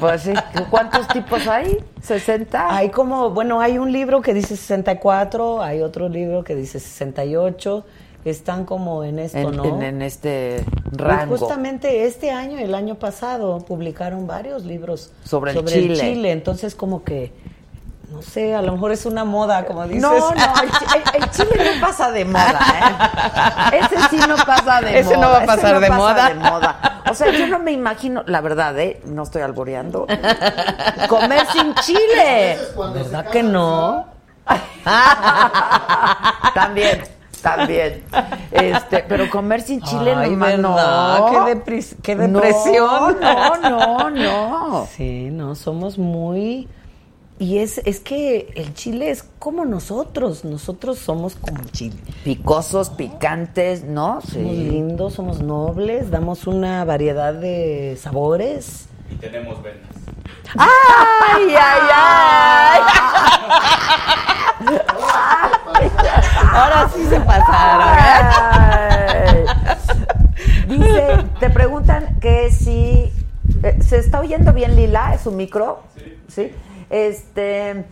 Pues 0.00 0.22
sí. 0.22 0.32
¿Cuántos 0.70 1.06
tipos 1.08 1.46
hay? 1.46 1.78
¿60? 2.06 2.48
Hay 2.52 2.90
como, 2.90 3.30
bueno, 3.30 3.60
hay 3.60 3.78
un 3.78 3.92
libro 3.92 4.22
que 4.22 4.34
dice 4.34 4.56
64, 4.56 5.62
hay 5.62 5.80
otro 5.82 6.08
libro 6.08 6.42
que 6.44 6.54
dice 6.54 6.80
68, 6.80 7.84
están 8.24 8.64
como 8.64 9.04
en 9.04 9.18
esto, 9.18 9.38
en, 9.38 9.56
¿no? 9.56 9.64
en- 9.64 9.82
en 9.82 10.02
este 10.02 10.64
Pues 10.84 10.96
rango. 10.96 11.36
justamente 11.36 12.04
este 12.06 12.30
año 12.30 12.58
el 12.58 12.74
año 12.74 12.94
pasado 12.94 13.58
publicaron 13.58 14.26
varios 14.26 14.64
libros 14.64 15.12
Sobre 15.24 15.52
el 15.52 15.64
Chile. 15.64 15.96
Chile. 15.96 16.30
Entonces, 16.32 16.74
como 16.74 17.02
que, 17.04 17.32
no 18.12 18.22
sé, 18.22 18.54
a 18.54 18.62
lo 18.62 18.72
mejor 18.72 18.92
es 18.92 19.06
una 19.06 19.24
moda, 19.24 19.64
como 19.64 19.84
dices. 19.86 20.02
No, 20.02 20.12
no, 20.12 20.30
el, 20.62 20.68
el- 20.68 21.22
el 21.22 21.30
chile 21.30 21.70
no 21.74 21.80
pasa 21.86 22.10
de 22.10 22.24
moda, 22.24 22.60
¿eh? 23.72 23.80
Ese 23.80 23.96
sí 24.10 24.16
no 24.28 24.36
pasa 24.36 24.80
de 24.80 24.98
Ese 25.00 25.16
moda. 25.16 25.26
no 25.26 25.32
va 25.32 25.42
a 25.42 25.46
pasar 25.46 25.74
no 25.74 25.80
de 25.80 25.88
pasa 25.88 25.98
moda. 26.00 26.28
de 26.28 26.34
moda. 26.34 27.02
O 27.10 27.14
sea, 27.14 27.30
yo 27.32 27.46
no 27.46 27.58
me 27.58 27.72
imagino, 27.72 28.22
la 28.26 28.40
verdad, 28.40 28.78
¿eh? 28.78 29.00
No 29.04 29.22
estoy 29.24 29.42
alboreando. 29.42 30.06
Comer 31.08 31.46
sin 31.52 31.74
chile. 31.76 32.58
¿Verdad 32.94 33.26
que 33.30 33.42
no? 33.42 34.06
También, 36.54 37.02
también. 37.42 38.04
Este, 38.50 39.04
pero 39.08 39.28
comer 39.30 39.60
sin 39.62 39.80
chile 39.82 40.14
Ay, 40.16 40.30
nomás 40.30 40.56
¿verdad? 40.56 41.18
no. 41.18 41.26
Qué, 41.30 41.36
depris- 41.54 41.96
qué 42.02 42.16
depresión. 42.16 43.18
No, 43.20 43.56
no, 43.56 43.70
no, 43.70 44.10
no. 44.10 44.88
Sí, 44.96 45.28
no, 45.32 45.54
somos 45.54 45.98
muy... 45.98 46.68
Y 47.42 47.58
es, 47.58 47.78
es 47.86 47.98
que 47.98 48.52
el 48.54 48.72
chile 48.72 49.10
es 49.10 49.24
como 49.40 49.64
nosotros, 49.64 50.44
nosotros 50.44 51.00
somos 51.00 51.34
como 51.34 51.60
el 51.60 51.72
chile. 51.72 51.96
Picosos, 52.22 52.90
picantes, 52.90 53.82
¿no? 53.82 54.20
Somos 54.20 54.52
lindos, 54.52 55.14
somos 55.14 55.40
nobles, 55.40 56.12
damos 56.12 56.46
una 56.46 56.84
variedad 56.84 57.34
de 57.34 57.98
sabores. 58.00 58.86
Y 59.10 59.16
tenemos 59.16 59.60
venas. 59.60 59.90
¡Ay, 60.56 61.52
ay, 61.60 61.80
ay! 61.92 62.80
Ahora 66.52 66.88
sí 66.94 67.04
se 67.06 67.20
pasaron. 67.22 67.88
Ay. 68.52 69.44
Dice, 70.68 71.24
te 71.40 71.50
preguntan 71.50 72.20
que 72.20 72.52
si 72.52 73.12
eh, 73.64 73.78
se 73.82 73.98
está 73.98 74.20
oyendo 74.20 74.52
bien 74.52 74.76
Lila, 74.76 75.12
es 75.14 75.22
su 75.22 75.32
micro, 75.32 75.82
sí. 76.28 76.52
Este, 76.92 77.86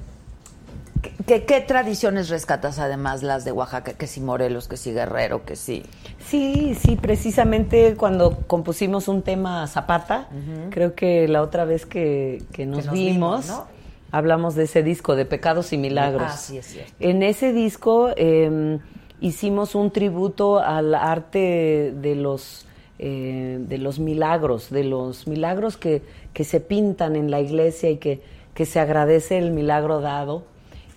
¿qué, 1.26 1.44
qué 1.46 1.60
tradiciones 1.62 2.28
rescatas 2.28 2.78
además 2.78 3.22
las 3.22 3.46
de 3.46 3.50
Oaxaca? 3.52 3.94
Que 3.94 4.06
si 4.06 4.20
Morelos, 4.20 4.68
que 4.68 4.76
si 4.76 4.92
Guerrero, 4.92 5.44
que 5.46 5.56
sí. 5.56 5.82
Sí, 6.18 6.76
sí, 6.78 6.96
precisamente 6.96 7.96
cuando 7.96 8.40
compusimos 8.46 9.08
un 9.08 9.22
tema 9.22 9.66
Zapata, 9.66 10.28
creo 10.70 10.94
que 10.94 11.26
la 11.28 11.40
otra 11.40 11.64
vez 11.64 11.86
que, 11.86 12.42
que 12.52 12.66
nos, 12.66 12.84
nos 12.84 12.94
vimos, 12.94 13.46
vimos, 13.46 13.46
¿no? 13.46 13.66
hablamos 14.12 14.54
de 14.54 14.64
ese 14.64 14.82
disco 14.82 15.16
de 15.16 15.24
Pecados 15.24 15.72
y 15.72 15.78
Milagros. 15.78 16.28
Ah, 16.30 16.36
sí, 16.36 16.58
es 16.58 16.66
cierto. 16.66 16.92
En 17.00 17.22
ese 17.22 17.54
disco 17.54 18.10
eh, 18.16 18.78
hicimos 19.22 19.74
un 19.74 19.90
tributo 19.90 20.58
al 20.58 20.94
arte 20.94 21.94
de 21.96 22.14
los 22.16 22.66
eh, 23.02 23.56
de 23.58 23.78
los 23.78 23.98
milagros, 23.98 24.68
de 24.68 24.84
los 24.84 25.26
milagros 25.26 25.78
que, 25.78 26.02
que 26.34 26.44
se 26.44 26.60
pintan 26.60 27.16
en 27.16 27.30
la 27.30 27.40
iglesia 27.40 27.88
y 27.88 27.96
que, 27.96 28.20
que 28.60 28.66
se 28.66 28.78
agradece 28.78 29.38
el 29.38 29.52
milagro 29.52 30.02
dado. 30.02 30.44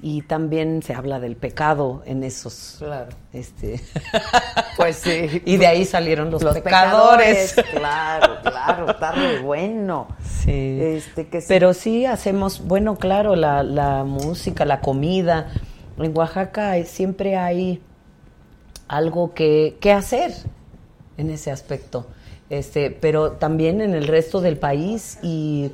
y 0.02 0.24
también 0.24 0.84
se 0.84 0.94
habla 0.94 1.22
del 1.22 1.38
pecado 1.38 2.04
en 2.06 2.26
esos. 2.26 2.76
Claro. 2.80 3.08
Este, 3.32 3.80
Pues 4.76 4.98
sí. 4.98 5.42
y 5.46 5.56
de 5.56 5.66
ahí 5.66 5.86
salieron 5.86 6.30
los, 6.30 6.44
Los 6.44 6.56
pecadores. 6.56 7.54
pecadores. 7.54 7.80
Claro, 7.80 8.36
claro, 8.42 8.92
está 8.92 9.14
re 9.14 9.40
bueno. 9.40 10.10
Sí. 10.44 10.78
Este, 10.82 11.28
que 11.30 11.40
sí. 11.40 11.48
Pero 11.48 11.74
sí 11.74 12.06
hacemos, 12.06 12.60
bueno, 12.66 12.98
claro, 12.98 13.38
la, 13.38 13.64
la 13.64 14.04
música, 14.04 14.66
la 14.66 14.82
comida. 14.82 15.48
En 15.98 16.18
Oaxaca 16.18 16.84
siempre 16.84 17.38
hay 17.38 17.82
algo 18.90 19.34
que, 19.34 19.78
que 19.80 19.94
hacer 19.94 20.34
en 21.16 21.30
ese 21.30 21.50
aspecto. 21.50 22.08
Este, 22.50 22.92
pero 22.92 23.32
también 23.32 23.80
en 23.80 23.94
el 23.94 24.08
resto 24.08 24.42
del 24.42 24.58
país 24.58 25.18
y 25.24 25.72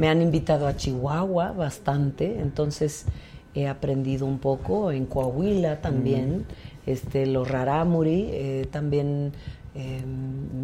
me 0.00 0.08
han 0.08 0.22
invitado 0.22 0.66
a 0.66 0.74
Chihuahua 0.76 1.52
bastante, 1.52 2.40
entonces 2.40 3.04
he 3.54 3.68
aprendido 3.68 4.24
un 4.26 4.38
poco 4.38 4.90
en 4.92 5.04
Coahuila 5.04 5.80
también, 5.82 6.46
este, 6.86 7.26
los 7.26 7.46
rarámuri, 7.48 8.28
eh, 8.30 8.66
también 8.70 9.32
eh, 9.74 10.00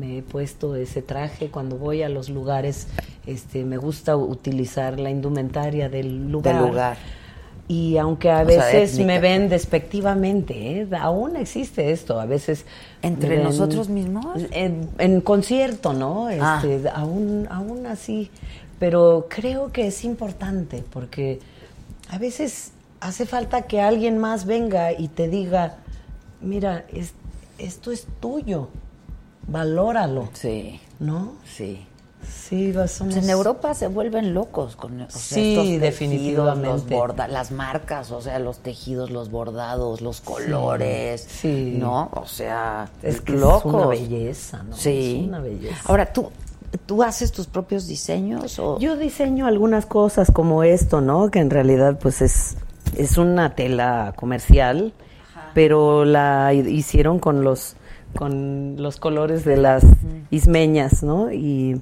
me 0.00 0.18
he 0.18 0.22
puesto 0.22 0.74
ese 0.74 1.02
traje 1.02 1.50
cuando 1.50 1.76
voy 1.76 2.02
a 2.02 2.08
los 2.08 2.30
lugares, 2.30 2.88
este, 3.26 3.64
me 3.64 3.76
gusta 3.76 4.16
utilizar 4.16 4.98
la 4.98 5.10
indumentaria 5.10 5.88
del 5.90 6.30
lugar. 6.32 6.54
Del 6.56 6.66
lugar. 6.70 6.96
Y 7.68 7.96
aunque 7.98 8.30
a 8.30 8.42
O 8.42 8.46
veces 8.46 8.96
me 9.00 9.18
ven 9.18 9.48
despectivamente, 9.48 10.54
¿eh? 10.82 10.88
aún 11.00 11.34
existe 11.34 11.90
esto, 11.90 12.20
a 12.20 12.24
veces... 12.26 12.64
¿Entre 13.02 13.30
ven- 13.30 13.42
nosotros 13.42 13.88
mismos? 13.88 14.40
En, 14.52 14.88
en 14.98 15.20
concierto, 15.20 15.92
¿no? 15.92 16.28
Ah. 16.40 16.62
Este, 16.62 16.88
aún, 16.88 17.48
aún 17.50 17.86
así, 17.86 18.30
pero 18.78 19.26
creo 19.28 19.72
que 19.72 19.86
es 19.86 20.04
importante 20.04 20.84
porque 20.92 21.40
a 22.10 22.18
veces 22.18 22.72
hace 23.00 23.26
falta 23.26 23.62
que 23.62 23.80
alguien 23.80 24.18
más 24.18 24.44
venga 24.46 24.92
y 24.92 25.08
te 25.08 25.28
diga, 25.28 25.78
mira, 26.40 26.84
es- 26.92 27.14
esto 27.58 27.90
es 27.90 28.06
tuyo, 28.20 28.68
valóralo, 29.48 30.28
Sí, 30.32 30.80
¿no? 30.98 31.32
sí. 31.44 31.86
Sí, 32.28 32.72
somos- 32.72 33.14
Pues 33.14 33.16
en 33.24 33.30
Europa 33.30 33.72
se 33.74 33.86
vuelven 33.86 34.34
locos 34.34 34.74
con 34.74 35.00
o 35.00 35.10
sea, 35.10 35.20
Sí, 35.20 35.50
estos 35.52 35.64
tejidos, 35.66 35.80
definitivamente. 35.80 36.68
los 36.68 36.86
borda- 36.88 37.28
las 37.28 37.52
marcas, 37.52 38.10
o 38.10 38.20
sea, 38.20 38.40
los 38.40 38.58
tejidos, 38.58 39.10
los 39.10 39.30
bordados, 39.30 40.00
los 40.00 40.20
colores, 40.22 41.20
sí. 41.28 41.76
¿no? 41.78 42.10
O 42.14 42.26
sea, 42.26 42.90
Es 43.02 43.20
que 43.20 43.34
es 43.36 43.42
una 43.64 43.86
belleza, 43.86 44.62
¿no? 44.64 44.76
Sí. 44.76 45.18
Es 45.20 45.28
una 45.28 45.38
belleza. 45.38 45.76
Ahora, 45.84 46.12
¿tú, 46.12 46.30
¿tú 46.86 47.02
haces 47.02 47.32
tus 47.32 47.46
propios 47.46 47.86
diseños 47.86 48.58
o...? 48.58 48.78
Yo 48.78 48.96
diseño 48.96 49.46
algunas 49.46 49.86
cosas 49.86 50.30
como 50.30 50.62
esto, 50.62 51.00
¿no? 51.00 51.30
Que 51.30 51.38
en 51.40 51.50
realidad 51.50 51.98
pues 52.00 52.22
es, 52.22 52.56
es 52.96 53.18
una 53.18 53.54
tela 53.54 54.12
comercial, 54.16 54.92
pero 55.54 56.04
la 56.04 56.52
hi- 56.52 56.68
hicieron 56.68 57.18
con 57.18 57.42
los 57.44 57.76
con 58.16 58.76
los 58.78 58.96
colores 58.96 59.44
de 59.44 59.58
las 59.58 59.84
ismeñas, 60.30 61.02
¿no? 61.02 61.30
Y, 61.32 61.80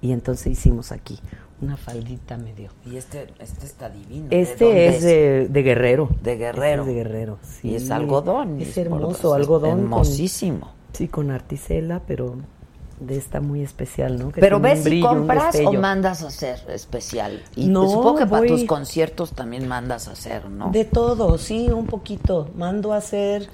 y 0.00 0.12
entonces 0.12 0.46
hicimos 0.46 0.90
aquí 0.90 1.18
una 1.60 1.76
faldita 1.76 2.36
medio. 2.38 2.70
Y 2.90 2.96
este, 2.96 3.26
este 3.38 3.66
está 3.66 3.90
divino. 3.90 4.28
¿de 4.28 4.40
Este 4.40 4.64
dónde 4.64 4.86
es 4.88 5.02
de, 5.02 5.48
de 5.50 5.62
Guerrero. 5.62 6.08
De 6.22 6.36
Guerrero. 6.36 6.82
Este 6.82 6.90
es 6.90 6.96
de 6.96 7.02
Guerrero, 7.04 7.38
sí. 7.42 7.68
Y 7.68 7.74
es 7.74 7.90
algodón. 7.90 8.60
Es 8.60 8.76
hermoso, 8.78 9.34
algodón. 9.34 9.70
con- 9.70 9.80
Hermosísimo. 9.80 10.72
sí, 10.92 11.08
con 11.08 11.30
articela, 11.30 12.00
pero 12.06 12.36
de 13.00 13.16
esta 13.16 13.40
muy 13.40 13.62
especial, 13.62 14.18
¿no? 14.18 14.30
Que 14.30 14.40
Pero 14.40 14.60
ves 14.60 14.80
si 14.80 14.88
brillo, 14.88 15.08
compras 15.08 15.56
o 15.64 15.72
mandas 15.72 16.22
a 16.22 16.28
hacer 16.28 16.60
especial. 16.68 17.42
Y 17.56 17.66
No, 17.66 17.88
supongo 17.88 18.16
que 18.16 18.26
para 18.26 18.46
tus 18.46 18.64
conciertos 18.64 19.32
también 19.32 19.66
mandas 19.68 20.08
a 20.08 20.12
hacer, 20.12 20.48
¿no? 20.48 20.70
De 20.70 20.84
todo, 20.84 21.36
sí, 21.38 21.68
un 21.70 21.86
poquito. 21.86 22.50
Mando 22.56 22.92
a 22.92 22.98
hacer, 22.98 23.48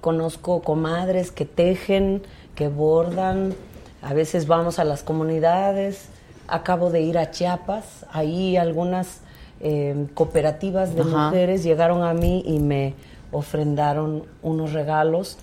conozco 0.00 0.60
comadres 0.62 1.30
que 1.30 1.44
tejen, 1.46 2.22
que 2.54 2.68
bordan, 2.68 3.54
a 4.02 4.14
veces 4.14 4.46
vamos 4.46 4.78
a 4.78 4.84
las 4.84 5.02
comunidades. 5.02 6.06
Acabo 6.48 6.90
de 6.90 7.00
ir 7.00 7.18
a 7.18 7.30
Chiapas, 7.30 8.04
ahí 8.12 8.56
algunas 8.56 9.20
eh, 9.60 10.06
cooperativas 10.14 10.94
de 10.94 11.02
Ajá. 11.02 11.26
mujeres 11.26 11.62
llegaron 11.62 12.02
a 12.02 12.12
mí 12.14 12.42
y 12.44 12.58
me 12.58 12.94
ofrendaron 13.30 14.24
unos 14.42 14.72
regalos, 14.72 15.38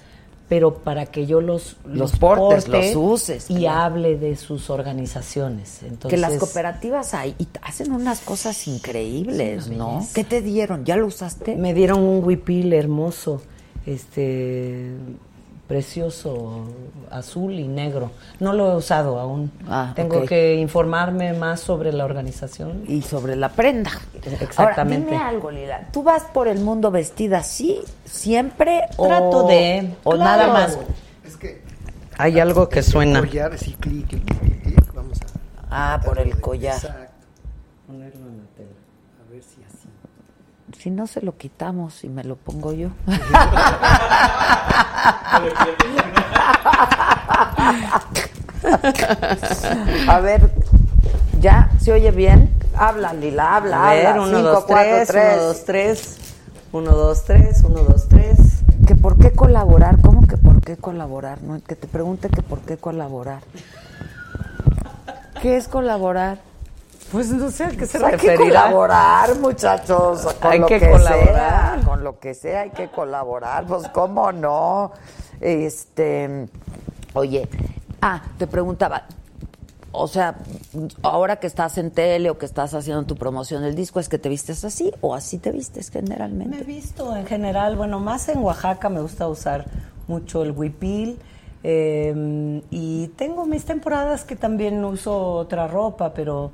pero 0.49 0.73
para 0.73 1.05
que 1.05 1.27
yo 1.27 1.41
los, 1.41 1.77
Los 1.85 2.17
portes, 2.17 2.67
los 2.67 2.95
uses, 2.95 3.49
y 3.51 3.57
claro. 3.57 3.81
hable 3.81 4.17
de 4.17 4.35
sus 4.35 4.71
organizaciones. 4.71 5.83
Entonces, 5.83 6.09
que 6.09 6.17
las 6.17 6.37
cooperativas 6.37 7.13
hay 7.13 7.35
y 7.37 7.47
hacen 7.61 7.91
unas 7.91 8.19
cosas 8.21 8.67
increíbles, 8.67 9.69
¿no? 9.69 10.05
¿Qué 10.15 10.23
te 10.23 10.41
dieron? 10.41 10.85
¿Ya 10.85 10.97
lo 10.97 11.05
usaste? 11.05 11.55
Me 11.55 11.75
dieron 11.75 11.99
un 11.99 12.23
huipil 12.25 12.73
hermoso, 12.73 13.43
este 13.85 14.91
precioso, 15.69 16.65
azul 17.11 17.53
y 17.53 17.67
negro. 17.67 18.09
No 18.39 18.53
lo 18.53 18.71
he 18.71 18.75
usado 18.75 19.19
aún. 19.19 19.51
Ah, 19.69 19.93
Tengo 19.95 20.25
que 20.25 20.55
informarme 20.55 21.33
más 21.33 21.59
sobre 21.59 21.93
la 21.93 22.05
organización. 22.05 22.83
Y 22.87 23.03
sobre 23.03 23.35
la 23.35 23.49
prenda. 23.49 23.91
Exactamente. 24.15 25.13
Ahora, 25.15 25.29
dime 25.29 25.37
algo, 25.37 25.51
Lila. 25.51 25.87
¿Tú 25.93 26.01
vas 26.01 26.23
por 26.23 26.47
el 26.47 26.59
mundo 26.59 26.89
vestida 26.89 27.37
así 27.37 27.79
siempre 28.03 28.81
o 28.97 29.05
Trato 29.07 29.43
de, 29.47 29.93
o 30.03 30.11
claro. 30.13 30.23
nada 30.23 30.51
más? 30.53 30.79
Es 31.23 31.37
que 31.37 31.61
Hay 32.17 32.39
algo 32.39 32.67
que 32.67 32.79
el 32.79 32.85
suena. 32.85 33.19
collar, 33.19 33.55
sí, 33.59 33.75
clic, 33.79 34.07
clic, 34.07 34.25
clic, 34.39 34.63
clic, 34.63 34.93
vamos 34.95 35.19
a... 35.21 35.93
Ah, 35.93 36.01
por 36.03 36.17
el 36.17 36.41
collar. 36.41 36.73
Exacto. 36.77 37.13
Ponerlo 37.85 38.25
en 38.27 38.37
la 38.39 38.43
tela. 38.57 38.69
A 39.27 39.31
ver 39.31 39.43
si 39.43 39.61
así. 39.63 39.87
Si 40.79 40.89
no 40.89 41.07
se 41.07 41.21
lo 41.21 41.35
quitamos 41.37 42.03
y 42.05 42.09
me 42.09 42.23
lo 42.23 42.37
pongo 42.37 42.71
yo. 42.71 42.87
A 50.07 50.19
ver, 50.21 50.49
¿ya? 51.39 51.69
¿Se 51.79 51.91
oye 51.91 52.11
bien? 52.11 52.49
Habla, 52.75 53.13
Lila, 53.13 53.55
habla, 53.57 53.89
A 53.89 53.93
ver, 53.93 54.07
habla. 54.07 54.21
uno, 54.21 54.37
Cinco, 54.37 54.49
dos, 54.51 54.63
cuatro, 54.65 54.89
tres, 55.07 55.07
tres. 55.07 55.11
uno, 55.11 55.31
dos, 55.65 55.65
tres, 55.65 56.17
uno, 56.71 56.91
dos, 56.91 57.23
tres, 57.25 57.63
uno, 57.63 57.79
dos, 57.83 58.07
tres. 58.07 58.37
Que 58.87 58.95
por 58.95 59.17
qué 59.17 59.31
colaborar, 59.31 59.99
¿cómo 60.01 60.25
que 60.27 60.37
por 60.37 60.61
qué 60.61 60.77
colaborar? 60.77 61.41
No, 61.43 61.61
que 61.61 61.75
te 61.75 61.87
pregunte 61.87 62.29
que 62.29 62.41
por 62.41 62.59
qué 62.61 62.77
colaborar. 62.77 63.41
¿Qué 65.41 65.57
es 65.57 65.67
colaborar? 65.67 66.39
Pues 67.11 67.29
no 67.31 67.49
sé 67.49 67.63
a 67.65 67.69
qué 67.69 67.85
se 67.87 67.99
Pues 67.99 68.03
hay 68.13 68.17
que 68.19 68.29
referirá. 68.31 68.63
colaborar, 68.65 69.35
muchachos. 69.39 70.21
Con 70.41 70.51
Hay 70.51 70.59
lo 70.59 70.67
que 70.67 70.79
que, 70.79 70.89
colaborar. 70.91 71.79
sea, 71.79 71.81
con 71.85 72.03
lo 72.03 72.19
que 72.19 72.33
sea 72.35 72.61
hay 72.61 72.69
que 72.69 72.89
colaborar. 72.89 73.65
Pues 73.65 73.87
cómo 73.89 74.31
no. 74.31 74.91
Este, 75.41 76.47
oye, 77.13 77.47
ah, 78.01 78.21
te 78.37 78.45
preguntaba, 78.45 79.03
o 79.91 80.07
sea, 80.07 80.35
ahora 81.01 81.37
que 81.37 81.47
estás 81.47 81.77
en 81.79 81.91
tele 81.91 82.29
o 82.29 82.37
que 82.37 82.45
estás 82.45 82.73
haciendo 82.73 83.03
tu 83.05 83.15
promoción 83.15 83.63
del 83.63 83.73
disco, 83.73 83.99
¿es 83.99 84.09
que 84.09 84.19
te 84.19 84.29
vistes 84.29 84.63
así 84.65 84.91
o 85.01 85.15
así 85.15 85.39
te 85.39 85.51
vistes 85.51 85.91
Me 85.93 85.99
he 85.99 86.01
generalmente? 86.03 86.63
visto 86.63 87.15
en 87.15 87.25
general, 87.25 87.75
bueno, 87.77 87.99
más 87.99 88.27
en 88.29 88.39
Oaxaca 88.39 88.89
me 88.89 89.01
gusta 89.01 89.27
usar 89.27 89.65
mucho 90.07 90.43
el 90.43 90.51
huipil. 90.51 91.17
eh, 91.63 92.61
y 92.69 93.07
tengo 93.17 93.45
mis 93.45 93.65
temporadas 93.65 94.23
que 94.25 94.35
también 94.35 94.83
uso 94.85 95.17
otra 95.33 95.67
ropa, 95.67 96.13
pero, 96.13 96.51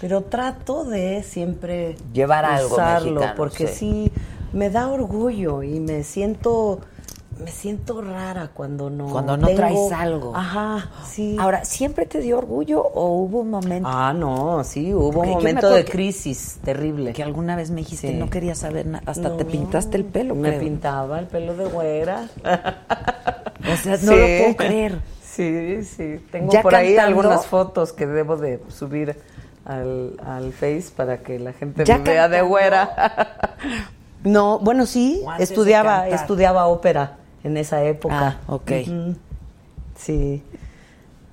pero 0.00 0.22
trato 0.22 0.84
de 0.84 1.22
siempre 1.22 1.96
Llevar 2.12 2.44
algo 2.44 2.74
usarlo, 2.74 3.12
mexicano, 3.12 3.34
porque 3.36 3.66
sí. 3.68 4.10
sí. 4.10 4.12
me 4.52 4.70
da 4.70 4.88
orgullo 4.88 5.62
y 5.62 5.80
me 5.80 6.02
siento 6.04 6.80
me 7.38 7.50
siento 7.50 8.00
rara 8.00 8.48
cuando 8.54 8.88
no 8.88 9.08
Cuando 9.08 9.36
no 9.36 9.46
tengo- 9.46 9.56
traes 9.58 9.92
algo. 9.92 10.34
Ajá, 10.34 10.90
sí. 11.06 11.36
Ahora, 11.38 11.66
¿siempre 11.66 12.06
te 12.06 12.20
dio 12.20 12.38
orgullo 12.38 12.80
o 12.82 13.08
hubo 13.18 13.40
un 13.40 13.50
momento 13.50 13.86
Ah, 13.92 14.14
no, 14.16 14.64
sí, 14.64 14.94
hubo 14.94 15.20
un 15.20 15.28
momento 15.32 15.68
de 15.68 15.84
que- 15.84 15.92
crisis 15.92 16.58
terrible. 16.64 17.12
que 17.12 17.22
alguna 17.22 17.54
vez 17.54 17.70
me 17.70 17.82
dijiste 17.82 18.08
Sí. 18.08 18.14
no 18.14 18.30
quería 18.30 18.54
saber 18.54 18.86
nada? 18.86 19.04
Hasta 19.06 19.36
te 19.36 19.44
pintaste 19.44 19.98
el 19.98 20.06
pelo, 20.06 20.34
Me 20.34 20.48
creo. 20.48 20.60
pintaba 20.60 21.18
el 21.18 21.26
pelo 21.26 21.54
de 21.54 21.66
güera. 21.66 22.26
O 23.72 23.76
sea, 23.82 23.96
no 24.02 24.12
lo 24.12 24.26
puedo 24.26 24.56
creer. 24.56 24.98
Sí, 25.22 25.82
sí. 25.84 26.24
Tengo 26.30 26.52
Ya 26.52 26.62
por 26.62 26.74
ahí 26.74 26.96
algunas 26.96 27.46
fotos 27.46 27.92
que 27.92 28.06
debo 28.06 28.36
de 28.36 28.62
subir 28.68 29.16
al, 29.66 30.16
al 30.24 30.52
Face 30.52 30.86
para 30.96 31.18
que 31.18 31.38
la 31.38 31.52
gente 31.52 31.84
Ya 31.84 31.98
me 31.98 32.04
vea 32.04 32.28
de 32.28 32.42
güera. 32.42 33.48
no, 34.24 34.58
bueno, 34.60 34.86
sí, 34.86 35.20
¿O 35.24 35.30
antes 35.30 35.48
de 35.48 35.54
estudiaba, 35.54 36.08
estudiaba 36.08 36.66
ópera 36.66 37.16
en 37.44 37.56
esa 37.56 37.82
época. 37.84 38.38
Ah, 38.48 38.52
ok. 38.52 38.70
Sí. 39.96 40.42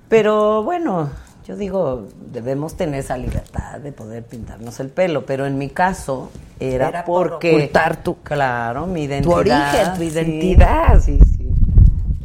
Pero 0.08 0.62
bueno, 0.62 1.10
yo 1.46 1.56
digo, 1.56 2.08
debemos 2.32 2.74
tener 2.76 3.00
esa 3.00 3.16
libertad 3.18 3.80
de 3.80 3.92
poder 3.92 4.24
pintarnos 4.24 4.80
el 4.80 4.88
pelo, 4.88 5.26
pero 5.26 5.46
en 5.46 5.58
mi 5.58 5.68
caso 5.70 6.30
era, 6.60 6.88
Era 6.88 7.04
por 7.04 7.30
porque 7.30 7.54
ocultar 7.54 8.02
tu- 8.02 8.16
claro, 8.22 8.86
mi 8.86 9.04
identidad, 9.04 9.38
origen, 9.38 9.94
tu 9.96 10.02
identidad. 10.02 11.00
Sí, 11.00 11.18
sí. 11.36 11.48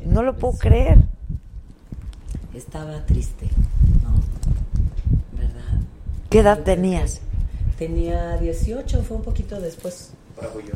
No 0.06 0.24
lo 0.24 0.36
puedo 0.36 0.58
creer. 0.58 1.00
Estaba 2.54 3.06
triste. 3.06 3.48
¿Qué 6.30 6.40
edad 6.40 6.60
tenías? 6.60 7.22
Tenía 7.78 8.38
18, 8.38 9.04
fue 9.04 9.18
un 9.18 9.24
poquito 9.24 9.60
después. 9.60 10.12
Bravo 10.40 10.60
yo. 10.60 10.74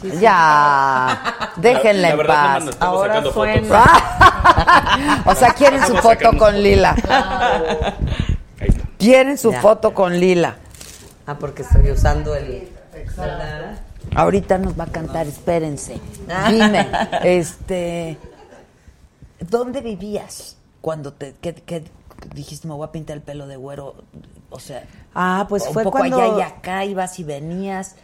Sí, 0.00 0.10
sí. 0.10 0.18
Ya, 0.20 1.52
déjenla 1.56 2.08
La 2.14 2.20
en 2.22 2.26
paz. 2.26 2.64
nos 2.64 2.74
estamos 2.74 2.96
Ahora 2.96 3.08
sacando 3.14 3.32
fue 3.32 3.54
fotos. 3.60 3.70
en- 3.70 5.26
o 5.28 5.34
sea, 5.34 5.52
quieren 5.54 5.86
su 5.86 5.96
foto 5.96 6.38
con. 6.38 6.62
Lila. 6.62 6.94
Quieren 8.98 9.36
su 9.36 9.50
Ya. 9.52 9.60
foto 9.60 9.92
con 9.92 10.18
Lila. 10.18 10.56
Ah, 11.26 11.36
porque 11.38 11.62
estoy 11.62 11.90
usando 11.90 12.34
el... 12.34 12.68
Ahorita 14.14 14.58
nos 14.58 14.78
va 14.78 14.84
a 14.84 14.88
cantar, 14.92 15.26
espérense. 15.26 15.98
Dime, 16.50 16.86
este, 17.24 18.16
¿dónde 19.40 19.80
vivías 19.80 20.56
cuando 20.80 21.12
te 21.12 21.34
que, 21.40 21.54
que 21.54 21.84
dijiste 22.34 22.68
me 22.68 22.74
voy 22.74 22.86
a 22.86 22.92
pintar 22.92 23.16
el 23.16 23.22
pelo 23.22 23.46
de 23.46 23.56
güero? 23.56 23.94
O 24.54 24.58
sea, 24.60 24.84
Ah, 25.14 25.46
pues 25.48 25.66
un 25.66 25.72
fue 25.74 25.84
poco 25.84 25.98
cuando... 25.98 26.20
allá 26.20 26.38
y 26.38 26.42
acá 26.42 26.84
ibas 26.84 27.18
y 27.20 27.24
venías. 27.24 27.94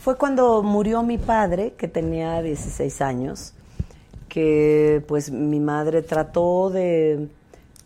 Fue 0.00 0.16
cuando 0.16 0.62
murió 0.62 1.02
mi 1.02 1.18
padre, 1.18 1.74
que 1.76 1.86
tenía 1.86 2.40
16 2.40 3.00
años, 3.02 3.52
que 4.28 5.04
pues 5.06 5.30
mi 5.30 5.60
madre 5.60 6.00
trató 6.02 6.70
de, 6.70 7.28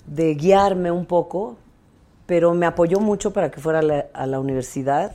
de 0.06 0.34
guiarme 0.34 0.90
un 0.92 1.04
poco, 1.06 1.56
pero 2.26 2.54
me 2.54 2.66
apoyó 2.66 3.00
mucho 3.00 3.32
para 3.32 3.50
que 3.50 3.60
fuera 3.60 3.80
a 3.80 3.82
la, 3.82 4.06
a 4.12 4.26
la 4.26 4.38
universidad. 4.38 5.12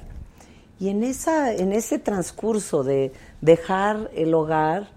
Y 0.80 0.90
en, 0.90 1.04
esa, 1.04 1.54
en 1.54 1.72
ese 1.72 2.00
transcurso 2.00 2.84
de 2.84 3.14
dejar 3.40 4.10
el 4.16 4.34
hogar 4.34 4.90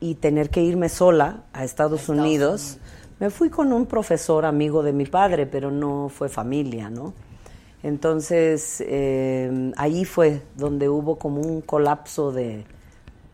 y 0.00 0.16
tener 0.16 0.50
que 0.50 0.62
irme 0.62 0.88
sola 0.90 1.44
a 1.54 1.64
Estados, 1.64 2.08
Unidos, 2.10 2.76
me 3.20 3.30
fui 3.30 3.50
con 3.50 3.72
un 3.72 3.86
profesor 3.86 4.44
amigo 4.44 4.82
de 4.82 4.92
mi 4.92 5.06
padre, 5.06 5.46
pero 5.46 5.70
no 5.70 6.08
fue 6.08 6.28
familia, 6.28 6.90
¿no? 6.90 7.14
Entonces, 7.82 8.82
eh, 8.86 9.72
ahí 9.76 10.04
fue 10.04 10.42
donde 10.56 10.88
hubo 10.88 11.16
como 11.16 11.40
un 11.40 11.60
colapso 11.60 12.32
de, 12.32 12.64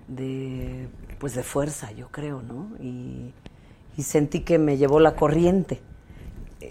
de, 0.09 0.89
pues 1.19 1.35
de 1.35 1.43
fuerza, 1.43 1.93
yo 1.93 2.09
creo, 2.09 2.43
¿no? 2.43 2.69
Y, 2.81 3.33
y 3.97 4.03
sentí 4.03 4.41
que 4.41 4.59
me 4.59 4.77
llevó 4.77 5.01
la 5.01 5.15
corriente 5.17 5.81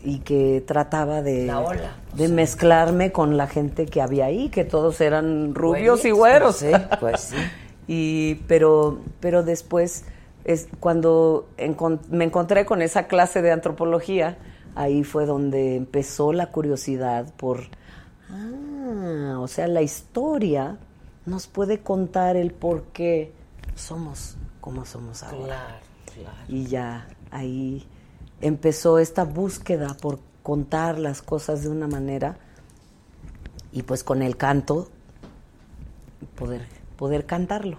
y 0.03 0.19
que 0.19 0.63
trataba 0.65 1.21
de, 1.21 1.45
La 1.45 1.59
ola. 1.59 1.95
de 2.15 2.27
mezclarme 2.27 3.11
con 3.11 3.37
la 3.37 3.47
gente 3.47 3.85
que 3.85 4.01
había 4.01 4.25
ahí, 4.25 4.49
que 4.49 4.63
todos 4.65 5.01
eran 5.01 5.55
rubios 5.55 6.05
y 6.05 6.11
güeros. 6.11 6.59
Pues 6.59 6.75
sí, 6.75 6.81
pues 6.99 7.21
sí. 7.21 7.35
Y, 7.85 8.35
pero, 8.47 8.99
pero 9.19 9.43
después, 9.43 10.05
es 10.45 10.67
cuando 10.79 11.47
me 12.09 12.25
encontré 12.25 12.65
con 12.65 12.81
esa 12.81 13.07
clase 13.07 13.41
de 13.41 13.51
antropología, 13.51 14.37
ahí 14.75 15.03
fue 15.03 15.25
donde 15.25 15.75
empezó 15.75 16.33
la 16.33 16.47
curiosidad 16.47 17.33
por, 17.35 17.61
ah, 18.29 19.37
o 19.39 19.47
sea, 19.47 19.67
la 19.67 19.81
historia 19.81 20.77
nos 21.25 21.47
puede 21.47 21.79
contar 21.81 22.35
el 22.35 22.51
por 22.51 22.83
qué 22.85 23.31
somos 23.75 24.35
como 24.59 24.85
somos 24.85 25.23
ahora. 25.23 25.79
Y 26.47 26.65
ya 26.67 27.07
ahí 27.31 27.85
empezó 28.41 28.99
esta 28.99 29.23
búsqueda 29.23 29.95
por 29.95 30.19
contar 30.43 30.99
las 30.99 31.21
cosas 31.21 31.63
de 31.63 31.69
una 31.69 31.87
manera 31.87 32.37
y 33.71 33.83
pues 33.83 34.03
con 34.03 34.21
el 34.21 34.37
canto 34.37 34.89
poder, 36.35 36.67
poder 36.97 37.25
cantarlo. 37.25 37.77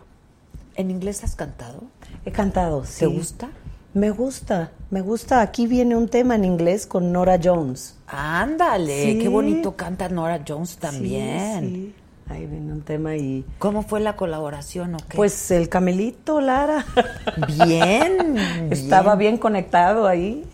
¿En 0.74 0.90
inglés 0.90 1.22
has 1.22 1.36
cantado? 1.36 1.84
He 2.24 2.32
cantado, 2.32 2.84
sí. 2.84 3.00
¿Te 3.00 3.06
gusta? 3.06 3.48
Me 3.92 4.10
gusta, 4.10 4.72
me 4.90 5.00
gusta. 5.02 5.40
Aquí 5.40 5.66
viene 5.66 5.94
un 5.96 6.08
tema 6.08 6.34
en 6.34 6.44
inglés 6.44 6.86
con 6.86 7.12
Nora 7.12 7.38
Jones. 7.42 7.96
Ándale, 8.06 9.04
Sí. 9.04 9.18
qué 9.18 9.28
bonito 9.28 9.76
canta 9.76 10.08
Nora 10.08 10.40
Jones 10.46 10.76
también. 10.78 11.60
Sí, 11.60 11.68
sí. 11.70 11.94
Ahí 12.26 12.46
viene 12.46 12.72
un 12.72 12.80
tema 12.80 13.14
y... 13.16 13.44
¿Cómo 13.58 13.82
fue 13.82 14.00
la 14.00 14.16
colaboración 14.16 14.94
o 14.94 14.98
qué? 15.08 15.16
Pues 15.16 15.50
el 15.50 15.68
camelito, 15.68 16.40
Lara. 16.40 16.84
Bien, 17.66 18.36
Estaba 18.70 19.14
bien. 19.16 19.32
bien 19.32 19.38
conectado 19.38 20.06
ahí. 20.08 20.44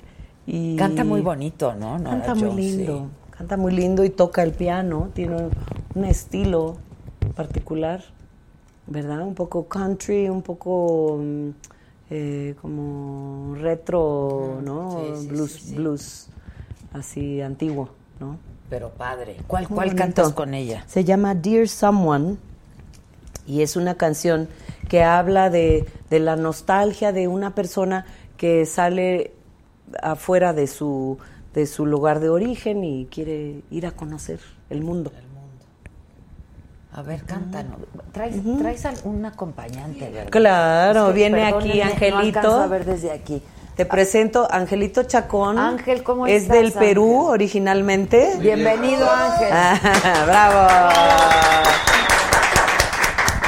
Y 0.47 0.75
Canta 0.77 1.05
muy 1.05 1.21
bonito, 1.21 1.75
¿no? 1.75 1.97
Nora 1.99 2.11
Canta 2.11 2.35
muy 2.35 2.49
Jones, 2.51 2.65
lindo. 2.65 2.99
sí. 2.99 3.31
Canta 3.39 3.57
muy 3.57 3.73
lindo 3.73 4.05
y 4.05 4.11
toca 4.11 4.43
el 4.43 4.51
piano. 4.53 5.11
Tiene 5.15 5.49
un 5.95 6.05
estilo 6.05 6.77
particular, 7.37 8.03
¿verdad? 8.91 9.23
Un 9.23 9.35
poco 9.35 9.67
country, 9.67 10.29
un 10.29 10.43
poco 10.43 11.19
mm, 11.23 11.49
eh, 12.11 12.55
como 12.61 13.55
retro, 13.55 14.61
¿no? 14.63 15.01
sí, 15.15 15.23
sí, 15.23 15.29
blues, 15.29 15.53
sí, 15.53 15.75
blues 15.77 16.27
así 16.93 17.41
antiguo, 17.41 17.89
¿no? 18.19 18.37
Pero 18.69 18.91
padre. 18.91 19.37
¿Cuál, 19.47 19.65
Muy 19.69 19.75
cuál 19.77 19.89
bonito. 19.89 20.03
cantas 20.05 20.33
con 20.33 20.55
ella? 20.55 20.85
Se 20.87 21.05
llama 21.05 21.35
Dear 21.35 21.69
Someone 21.69 22.37
y 23.47 23.63
es 23.63 23.77
una 23.77 23.95
canción 23.97 24.49
que 24.89 25.03
habla 25.03 25.51
de, 25.51 25.87
de 26.11 26.21
la 26.21 26.37
nostalgia 26.37 27.13
de 27.13 27.29
una 27.29 27.55
persona 27.55 28.05
que 28.37 28.67
sale 28.67 29.33
afuera 30.03 30.53
de 30.53 30.67
su, 30.67 31.19
de 31.55 31.67
su 31.67 31.87
lugar 31.87 32.21
de 32.21 32.29
origen 32.29 32.83
y 32.85 33.07
quiere 33.07 33.63
ir 33.71 33.87
a 33.87 33.93
conocer 33.93 34.41
el 34.69 34.83
mundo. 34.83 35.13
A 36.93 37.03
ver, 37.03 37.23
cántanos. 37.25 37.79
¿Traes, 38.13 38.35
traes 38.59 38.85
algún 38.85 39.25
acompañante, 39.25 40.11
verdad? 40.11 40.31
Claro, 40.31 41.01
Es 41.03 41.07
que, 41.09 41.13
viene 41.15 41.47
aquí 41.47 41.79
No 41.79 41.85
Angelito. 41.85 42.19
alcanzo 42.19 42.61
a 42.63 42.67
ver 42.67 42.85
desde 42.85 43.13
aquí. 43.13 43.43
Te 43.77 43.87
presento 43.87 44.49
Angelito 44.51 45.05
Chacón. 45.05 45.57
Ángel, 45.59 46.03
¿cómo 46.03 46.27
Es 46.27 46.43
estás, 46.43 46.57
del 46.57 46.73
Perú 46.73 47.21
Ángel? 47.21 47.33
originalmente. 47.35 48.37
Bienvenido, 48.41 49.09
Ángel. 49.09 49.49
Ah, 49.53 49.79
¡Bravo! 50.27 50.69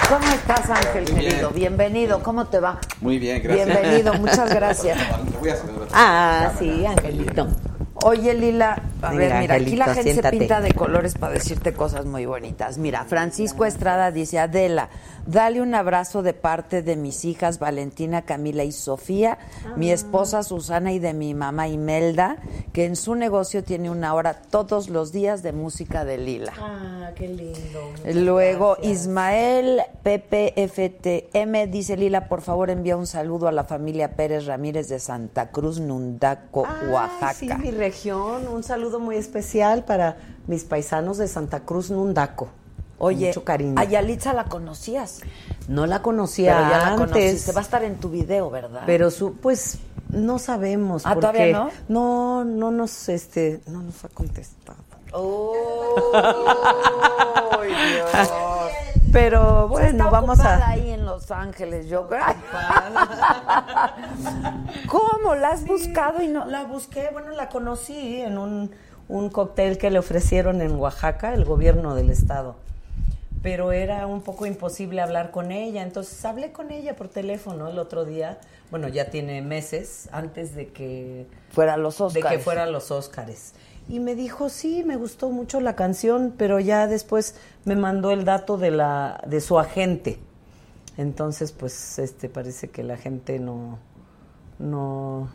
¿Cómo 0.08 0.32
estás, 0.34 0.70
Ángel, 0.70 1.04
Muy 1.04 1.20
bien. 1.20 1.30
querido? 1.30 1.50
Bienvenido. 1.50 2.22
¿Cómo 2.22 2.46
te 2.46 2.60
va? 2.60 2.78
Muy 3.00 3.18
bien, 3.18 3.42
gracias. 3.42 3.66
Bienvenido, 3.66 4.14
muchas 4.14 4.54
gracias. 4.54 4.98
Voy 5.40 5.50
a 5.50 5.56
saludar. 5.56 5.88
Ah, 5.92 6.52
sí, 6.58 6.86
Angelito. 6.86 7.48
Oye, 8.04 8.34
Lila, 8.34 8.82
a 9.00 9.10
Mira, 9.10 9.28
ver, 9.28 9.40
mira, 9.40 9.54
aquí 9.54 9.76
la 9.76 9.86
gente 9.86 10.02
siéntate. 10.12 10.36
se 10.36 10.40
pinta 10.40 10.60
de 10.60 10.72
colores 10.74 11.14
para 11.14 11.34
decirte 11.34 11.72
cosas 11.72 12.04
muy 12.04 12.26
bonitas. 12.26 12.78
Mira, 12.78 13.04
Francisco 13.04 13.64
Estrada 13.64 14.10
dice, 14.10 14.38
Adela, 14.38 14.88
dale 15.26 15.60
un 15.60 15.74
abrazo 15.74 16.22
de 16.22 16.34
parte 16.34 16.82
de 16.82 16.96
mis 16.96 17.24
hijas 17.24 17.58
Valentina, 17.58 18.22
Camila 18.22 18.64
y 18.64 18.72
Sofía, 18.72 19.38
mi 19.76 19.90
esposa 19.90 20.42
Susana 20.42 20.92
y 20.92 20.98
de 20.98 21.14
mi 21.14 21.34
mamá 21.34 21.68
Imelda, 21.68 22.36
que 22.72 22.84
en 22.84 22.96
su 22.96 23.14
negocio 23.14 23.62
tiene 23.64 23.90
una 23.90 24.14
hora 24.14 24.34
todos 24.34 24.88
los 24.88 25.12
días 25.12 25.42
de 25.42 25.52
música 25.52 26.04
de 26.04 26.18
Lila. 26.18 26.52
Ah, 26.58 27.10
qué 27.14 27.28
lindo. 27.28 27.92
Luego 28.14 28.76
Ismael 28.82 29.82
PPFTM 30.02 31.70
dice 31.70 31.96
Lila, 31.96 32.28
por 32.28 32.42
favor 32.42 32.70
envía 32.70 32.96
un 32.96 33.06
saludo 33.06 33.48
a 33.48 33.52
la 33.52 33.64
familia 33.64 34.16
Pérez 34.16 34.46
Ramírez 34.46 34.88
de 34.88 34.98
Santa 34.98 35.50
Cruz, 35.50 35.80
Nundaco, 35.80 36.66
Oaxaca. 36.90 37.34
Sí, 37.34 37.48
mi 37.60 37.70
región. 37.70 38.48
Un 38.48 38.62
saludo 38.62 39.00
muy 39.00 39.16
especial 39.16 39.84
para 39.84 40.16
mis 40.46 40.64
paisanos 40.64 41.18
de 41.18 41.28
Santa 41.28 41.60
Cruz, 41.60 41.90
Nundaco. 41.90 42.48
Oye, 43.04 43.26
mucho 43.28 43.42
cariño. 43.42 43.74
a 43.80 43.84
Yalitza 43.84 44.32
la 44.32 44.44
conocías, 44.44 45.22
No 45.66 45.86
la 45.86 46.02
conocía 46.02 46.56
pero 46.56 46.70
ya 46.70 46.78
la 46.78 46.86
antes. 46.92 47.08
conociste. 47.08 47.50
Va 47.52 47.58
a 47.58 47.62
estar 47.64 47.82
en 47.82 47.96
tu 47.98 48.10
video, 48.10 48.48
¿verdad? 48.48 48.82
Pero 48.86 49.10
su, 49.10 49.34
pues, 49.34 49.78
no 50.10 50.38
sabemos. 50.38 51.04
Ah, 51.04 51.14
porque 51.14 51.26
¿todavía 51.32 51.52
no? 51.88 51.88
No, 51.88 52.44
no 52.44 52.70
nos, 52.70 53.08
este, 53.08 53.60
no 53.66 53.82
nos 53.82 54.04
ha 54.04 54.08
contestado. 54.08 54.78
¡Ay, 57.58 57.70
Dios! 57.92 58.30
Pero 59.12 59.66
bueno, 59.68 59.88
está 60.04 60.10
vamos 60.10 60.38
a. 60.40 60.68
ahí 60.68 60.90
en 60.90 61.04
Los 61.04 61.30
Ángeles, 61.32 61.88
yo 61.88 62.06
creo. 62.08 62.22
¿Cómo? 64.88 65.34
¿La 65.34 65.48
has 65.50 65.64
buscado 65.66 66.22
y 66.22 66.28
no? 66.28 66.46
La 66.46 66.64
busqué, 66.64 67.08
bueno, 67.12 67.32
la 67.32 67.48
conocí 67.48 68.20
en 68.22 68.38
un, 68.38 68.70
un 69.08 69.28
cóctel 69.28 69.76
que 69.76 69.90
le 69.90 69.98
ofrecieron 69.98 70.62
en 70.62 70.76
Oaxaca, 70.76 71.34
el 71.34 71.44
gobierno 71.44 71.94
del 71.94 72.08
estado. 72.10 72.56
Pero 73.42 73.72
era 73.72 74.06
un 74.06 74.22
poco 74.22 74.46
imposible 74.46 75.00
hablar 75.00 75.30
con 75.32 75.50
ella, 75.50 75.82
entonces 75.82 76.24
hablé 76.24 76.52
con 76.52 76.70
ella 76.70 76.94
por 76.94 77.08
teléfono 77.08 77.68
el 77.68 77.78
otro 77.78 78.04
día. 78.04 78.38
Bueno, 78.70 78.88
ya 78.88 79.10
tiene 79.10 79.42
meses 79.42 80.08
antes 80.12 80.54
de 80.54 80.68
que 80.68 81.26
Fuera 81.50 81.76
los 81.76 81.98
de 82.14 82.22
que 82.22 82.38
fueran 82.38 82.72
los 82.72 82.90
Óscares. 82.90 83.54
Y 83.88 83.98
me 83.98 84.14
dijo, 84.14 84.48
sí, 84.48 84.84
me 84.84 84.96
gustó 84.96 85.30
mucho 85.30 85.60
la 85.60 85.74
canción, 85.74 86.34
pero 86.38 86.60
ya 86.60 86.86
después 86.86 87.34
me 87.64 87.74
mandó 87.74 88.12
el 88.12 88.24
dato 88.24 88.56
de 88.56 88.70
la 88.70 89.22
de 89.26 89.40
su 89.40 89.58
agente. 89.58 90.18
Entonces, 90.96 91.52
pues, 91.52 91.98
este 91.98 92.28
parece 92.28 92.70
que 92.70 92.84
la 92.84 92.96
gente 92.96 93.38
no 93.38 93.78
no 94.58 95.28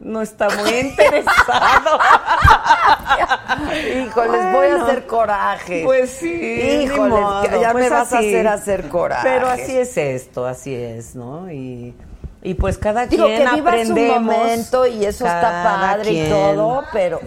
no 0.00 0.22
está 0.22 0.48
muy 0.50 0.70
interesado. 0.70 1.98
Híjoles, 4.04 4.52
voy 4.52 4.66
a 4.66 4.82
hacer 4.82 5.06
coraje. 5.06 5.82
Pues 5.84 6.10
sí, 6.10 6.30
Híjoles, 6.84 7.20
modo, 7.20 7.44
ya 7.60 7.72
pues 7.72 7.84
me 7.84 7.90
vas 7.90 8.12
a 8.12 8.18
así. 8.18 8.28
hacer 8.28 8.48
hacer 8.48 8.88
coraje. 8.88 9.28
Pero 9.28 9.48
así 9.48 9.76
es 9.76 9.96
esto, 9.96 10.46
así 10.46 10.74
es, 10.74 11.14
¿no? 11.14 11.50
Y, 11.50 11.94
y 12.42 12.54
pues 12.54 12.78
cada 12.78 13.06
Digo, 13.06 13.26
quien 13.26 13.38
que 13.38 13.60
aprendemos. 13.60 14.22
momento 14.22 14.86
y 14.86 15.04
eso 15.04 15.26
está 15.26 15.62
padre 15.64 16.12
y 16.12 16.28
todo, 16.30 16.84
pero... 16.92 17.20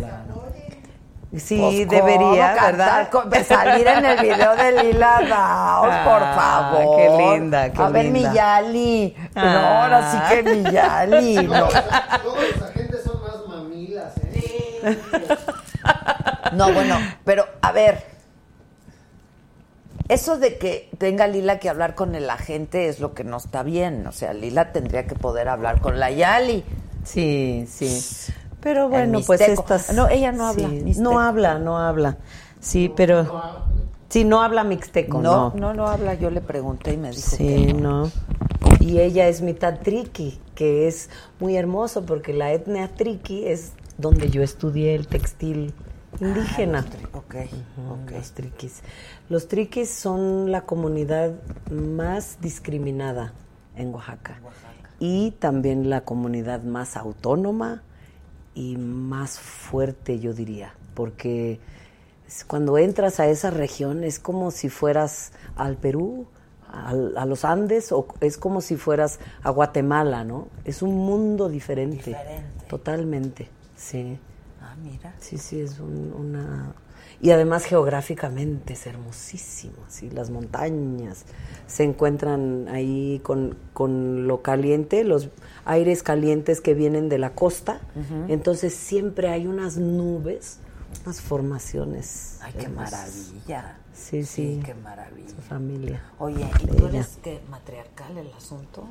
Sí, 1.37 1.57
Pues, 1.57 1.87
debería, 1.87 2.55
¿cómo 2.55 2.65
¿verdad? 2.77 3.09
cantar? 3.09 3.43
Salir 3.45 3.87
en 3.87 4.03
el 4.05 4.19
video 4.19 4.53
de 4.57 4.83
Lila 4.83 5.21
Daos, 5.29 5.95
por 6.03 6.21
Ah, 6.23 6.71
favor. 6.73 6.97
qué 6.97 7.09
linda, 7.39 7.71
qué 7.71 7.81
A 7.81 7.87
ver, 7.89 8.05
linda. 8.05 8.29
mi 8.29 8.35
Yali. 8.35 9.15
No, 9.35 9.41
Ah. 9.41 9.83
ahora 9.83 10.11
sí 10.11 10.17
que 10.35 10.43
mi 10.43 10.71
Yali. 10.71 11.47
No. 11.47 11.67
Todos 11.69 12.37
los 12.51 12.61
agentes 12.69 13.03
son 13.05 13.21
más 13.21 13.47
mamilas, 13.47 14.13
¿eh? 14.33 14.97
No, 16.51 16.73
bueno, 16.73 16.97
pero 17.23 17.45
a 17.61 17.71
ver. 17.71 18.11
Eso 20.09 20.37
de 20.37 20.57
que 20.57 20.89
tenga 20.97 21.27
Lila 21.27 21.59
que 21.59 21.69
hablar 21.69 21.95
con 21.95 22.15
el 22.15 22.29
agente 22.29 22.89
es 22.89 22.99
lo 22.99 23.13
que 23.13 23.23
no 23.23 23.37
está 23.37 23.63
bien. 23.63 24.05
O 24.05 24.11
sea, 24.11 24.33
Lila 24.33 24.73
tendría 24.73 25.07
que 25.07 25.15
poder 25.15 25.47
hablar 25.47 25.79
con 25.79 25.97
la 26.01 26.11
Yali. 26.11 26.65
Sí, 27.05 27.65
sí. 27.71 28.33
Pero 28.61 28.89
bueno, 28.89 29.19
pues 29.25 29.41
estas. 29.41 29.93
No, 29.93 30.07
ella 30.07 30.31
no 30.31 30.47
habla 30.47 30.69
sí, 30.69 30.93
no 30.99 31.19
habla, 31.19 31.59
no 31.59 31.77
habla. 31.77 32.17
Sí, 32.59 32.91
pero. 32.95 33.41
Sí, 34.09 34.25
no 34.25 34.41
habla 34.41 34.63
mixteco, 34.65 35.21
No, 35.21 35.51
no. 35.51 35.53
no, 35.55 35.73
no 35.73 35.87
habla. 35.87 36.15
Yo 36.15 36.29
le 36.29 36.41
pregunté 36.41 36.93
y 36.93 36.97
me 36.97 37.11
dijo 37.11 37.35
Sí, 37.37 37.67
que 37.67 37.73
no. 37.73 38.03
no. 38.05 38.11
Y 38.79 38.99
ella 38.99 39.27
es 39.27 39.41
mitad 39.41 39.79
triqui, 39.79 40.39
que 40.53 40.87
es 40.87 41.09
muy 41.39 41.55
hermoso 41.55 42.05
porque 42.05 42.33
la 42.33 42.51
etnia 42.51 42.89
triqui 42.89 43.47
es 43.47 43.71
donde 43.97 44.29
yo 44.29 44.43
estudié 44.43 44.95
el 44.95 45.07
textil 45.07 45.73
indígena. 46.19 46.85
Ok, 47.13 47.35
Ujú, 47.77 48.15
Los 48.15 48.31
triquis. 48.31 48.81
Los 49.29 49.47
triquis 49.47 49.89
son 49.89 50.51
la 50.51 50.61
comunidad 50.61 51.31
más 51.71 52.37
discriminada 52.41 53.33
en 53.75 53.93
Oaxaca. 53.93 54.39
Y 54.99 55.31
también 55.39 55.89
la 55.89 56.01
comunidad 56.01 56.63
más 56.63 56.97
autónoma 56.97 57.83
y 58.55 58.75
más 58.77 59.39
fuerte, 59.39 60.19
yo 60.19 60.33
diría. 60.33 60.73
Porque 60.93 61.59
cuando 62.47 62.77
entras 62.77 63.19
a 63.19 63.27
esa 63.27 63.49
región 63.49 64.03
es 64.03 64.19
como 64.19 64.51
si 64.51 64.69
fueras 64.69 65.31
al 65.55 65.77
Perú, 65.77 66.27
al- 66.71 67.17
a 67.17 67.25
los 67.25 67.43
Andes, 67.45 67.91
o 67.91 68.07
es 68.21 68.37
como 68.37 68.61
si 68.61 68.77
fueras 68.77 69.19
a 69.43 69.49
Guatemala, 69.49 70.23
¿no? 70.23 70.47
Es 70.63 70.81
un 70.81 70.95
mundo 70.95 71.49
diferente. 71.49 71.97
Diferente. 72.11 72.65
Totalmente, 72.69 73.49
sí. 73.75 74.17
Ah, 74.61 74.75
mira. 74.81 75.13
Sí, 75.19 75.37
sí, 75.37 75.59
es 75.59 75.79
un- 75.79 76.13
una... 76.17 76.73
Y 77.19 77.29
además 77.31 77.65
geográficamente 77.65 78.73
es 78.73 78.87
hermosísimo, 78.87 79.75
sí, 79.89 80.09
las 80.09 80.31
montañas 80.31 81.25
se 81.67 81.83
encuentran 81.83 82.67
ahí 82.69 83.19
con, 83.23 83.55
con 83.73 84.27
lo 84.27 84.41
caliente, 84.41 85.03
los 85.03 85.29
aires 85.65 86.03
calientes 86.03 86.61
que 86.61 86.73
vienen 86.73 87.09
de 87.09 87.17
la 87.17 87.31
costa, 87.31 87.79
entonces 88.27 88.73
siempre 88.73 89.29
hay 89.29 89.47
unas 89.47 89.77
nubes, 89.77 90.59
unas 91.03 91.21
formaciones. 91.21 92.39
Ay, 92.41 92.53
qué 92.59 92.67
maravilla. 92.69 93.77
Sí, 93.93 94.23
sí. 94.23 94.61
qué 94.65 94.73
maravilla. 94.73 95.29
Su 95.29 95.41
familia. 95.41 96.01
Oye, 96.17 96.47
¿y 96.63 96.67
tú 96.67 96.87
Ella. 96.87 96.99
eres 96.99 97.19
qué, 97.21 97.41
matriarcal 97.49 98.17
el 98.17 98.31
asunto? 98.33 98.85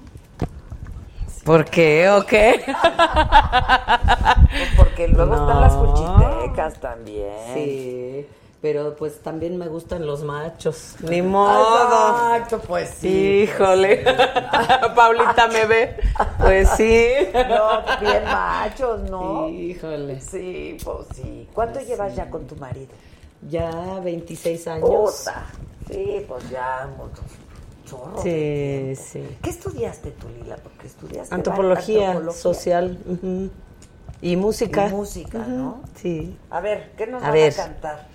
¿Por 1.45 1.65
qué 1.65 2.09
o 2.11 2.25
qué? 2.25 2.63
Pues 4.51 4.69
porque 4.77 5.07
luego 5.09 5.35
están 5.35 5.61
las 5.61 5.75
cuchitecas 5.75 6.81
también. 6.81 7.33
Sí, 7.55 8.27
pero 8.61 8.95
pues 8.97 9.21
también 9.23 9.57
me 9.57 9.69
gustan 9.69 10.07
los 10.07 10.23
machos. 10.23 10.97
Ni 11.01 11.23
modo. 11.23 12.35
Exacto, 12.37 12.61
pues 12.61 12.91
sí. 12.99 13.43
Híjole. 13.45 14.05
Paulita 14.95 15.49
me 15.49 15.67
ve. 15.67 15.97
Pues 16.39 16.69
sí. 16.77 17.07
No, 17.33 17.83
bien 18.01 18.25
machos, 18.25 19.01
¿no? 19.11 19.49
Híjole. 19.49 20.21
Sí, 20.21 20.77
pues 20.85 21.07
sí. 21.15 21.49
¿Cuánto 21.55 21.81
llevas 21.81 22.15
ya 22.15 22.29
con 22.29 22.47
tu 22.47 22.57
marido? 22.57 22.93
Ya 23.49 24.01
26 24.05 24.67
años. 24.69 24.89
Puta. 24.91 25.47
Sí, 25.91 26.25
pues 26.29 26.51
ya 26.51 26.89
un 26.99 27.11
chorro. 27.89 28.23
Sí, 28.23 28.95
sí. 28.95 29.39
¿Qué 29.43 29.51
estudiaste 29.51 30.11
tú, 30.13 30.27
Lila? 30.29 30.57
Porque 30.63 30.87
estudiaste 30.87 31.35
Antropología, 31.35 32.09
antropología. 32.11 32.41
social. 32.43 32.99
Y 34.23 34.37
música. 34.37 34.89
Y 34.89 34.91
música, 34.93 35.39
¿no? 35.39 35.81
Sí. 35.97 36.37
A 36.51 36.61
ver, 36.61 36.93
¿qué 36.99 37.07
nos 37.07 37.23
A 37.23 37.27
van 37.27 37.33
ver. 37.33 37.53
a 37.55 37.57
cantar? 37.57 38.07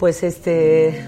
Pues 0.00 0.22
este. 0.22 1.06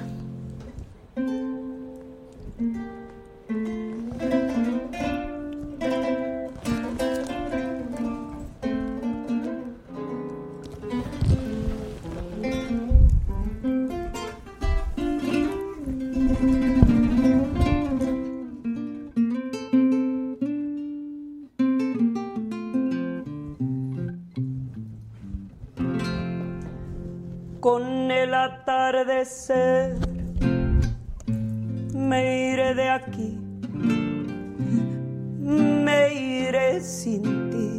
Con 27.72 28.10
el 28.10 28.34
atardecer 28.34 29.96
me 31.94 32.52
iré 32.52 32.74
de 32.74 32.90
aquí, 32.90 33.38
me 35.40 36.12
iré 36.12 36.82
sin 36.82 37.22
ti. 37.50 37.70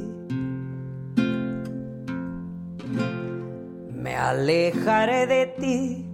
Me 3.93 4.15
alejaré 4.15 5.27
de 5.27 5.45
ti 5.61 6.07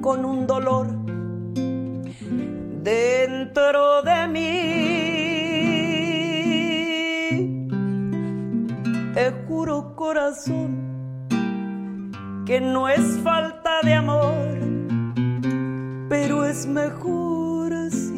con 0.00 0.24
un 0.24 0.48
dolor 0.48 0.88
dentro 2.82 4.02
de 4.02 4.26
mí. 4.26 4.74
Te 9.14 9.30
juro 9.46 9.94
corazón 9.94 10.83
que 12.46 12.60
no 12.60 12.88
es 12.88 13.18
falta 13.22 13.80
de 13.82 13.94
amor, 13.94 14.58
pero 16.10 16.44
es 16.44 16.66
mejor 16.66 17.72
así. 17.72 18.12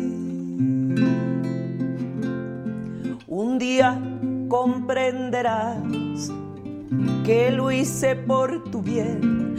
Un 3.28 3.58
día 3.58 4.00
comprenderás 4.48 6.32
que 7.24 7.52
lo 7.52 7.70
hice 7.70 8.16
por 8.16 8.64
tu 8.70 8.82
bien, 8.82 9.54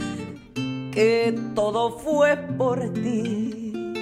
que 0.92 1.34
todo 1.54 1.98
fue 1.98 2.36
por 2.36 2.92
ti. 2.92 3.94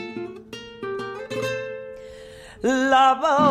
La 2.62 3.14
barca 3.14 3.46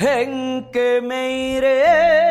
en 0.00 0.68
que 0.72 1.00
me 1.00 1.56
iré. 1.56 2.23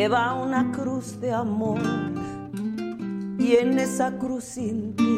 Lleva 0.00 0.32
una 0.32 0.72
cruz 0.72 1.20
de 1.20 1.30
amor. 1.30 1.78
Y 3.38 3.56
en 3.56 3.78
esa 3.78 4.16
cruz 4.16 4.44
sin 4.44 4.96
ti 4.96 5.12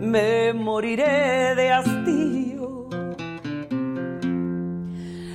me 0.00 0.52
moriré 0.52 1.54
de 1.54 1.70
hastío. 1.70 2.88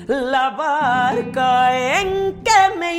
La 0.07 0.49
barca 0.49 1.99
en 2.01 2.43
que 2.43 2.77
me 2.77 2.95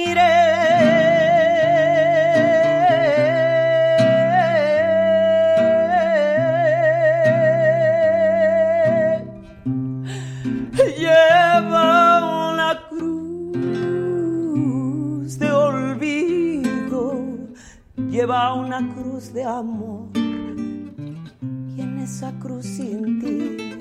una 18.54 18.78
cruz 18.94 19.32
de 19.32 19.44
amor 19.44 20.08
y 20.14 21.80
en 21.80 21.98
esa 21.98 22.32
cruz 22.38 22.64
sin 22.64 23.20
ti 23.20 23.76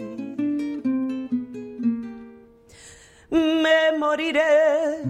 me 3.29 3.97
moriré, 3.97 5.03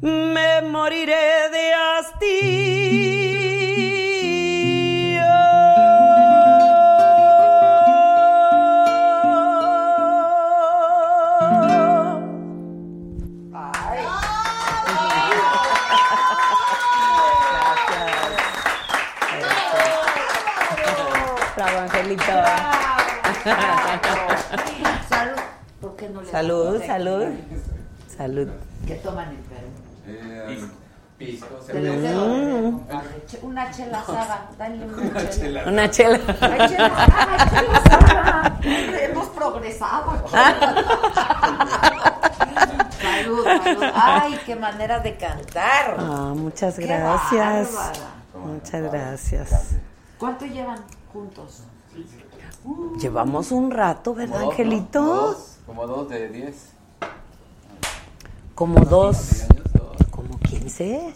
me 0.00 0.62
moriré 0.62 1.50
de 1.50 1.72
hastío. 1.74 3.41
Salud. 25.08 25.40
¿Por 25.80 25.96
qué 25.96 26.08
no 26.08 26.20
le 26.22 26.30
Salud, 26.30 26.82
salud. 26.86 27.20
tequila? 27.24 28.16
Salud. 28.16 28.48
¿Qué 28.86 28.94
toman 28.96 29.28
en 29.30 29.42
Perú? 29.42 29.68
Eh, 30.06 30.68
pisco. 31.18 31.48
Che- 33.26 33.38
Una 33.42 33.70
chela 33.70 34.02
saga, 34.04 34.46
dale 34.58 34.84
una 34.86 35.30
chela. 35.30 35.64
Una 35.66 35.90
chela. 35.90 36.18
Ay, 36.40 36.68
chela 36.68 37.06
saga, 37.06 37.50
chela 37.50 37.80
saga. 37.88 38.58
Hemos 38.62 39.26
progresado. 39.28 40.28
Salud, 43.00 43.44
salud. 43.44 43.82
Ay, 43.94 44.38
qué 44.46 44.56
manera 44.56 45.00
de 45.00 45.16
cantar. 45.16 45.96
Ah, 45.98 46.32
muchas 46.36 46.76
Qué 46.76 46.86
gracias. 46.86 47.72
bárbara. 47.74 48.10
Muchas 48.34 48.82
gracias. 48.82 49.70
¿Cuánto 50.18 50.44
llevan 50.46 50.78
juntos? 51.12 51.64
Llevamos 52.98 53.50
un 53.52 53.70
rato, 53.70 54.14
¿verdad, 54.14 54.40
Como 54.42 54.46
dos, 54.46 54.46
¿no? 54.46 54.50
Angelito? 54.50 55.00
Como 55.00 55.16
dos, 55.16 55.58
como 55.66 55.86
dos 55.86 56.08
de 56.08 56.28
diez. 56.28 56.56
Como 58.54 58.84
dos. 58.84 59.44
¿Como 60.10 60.38
15? 60.38 61.14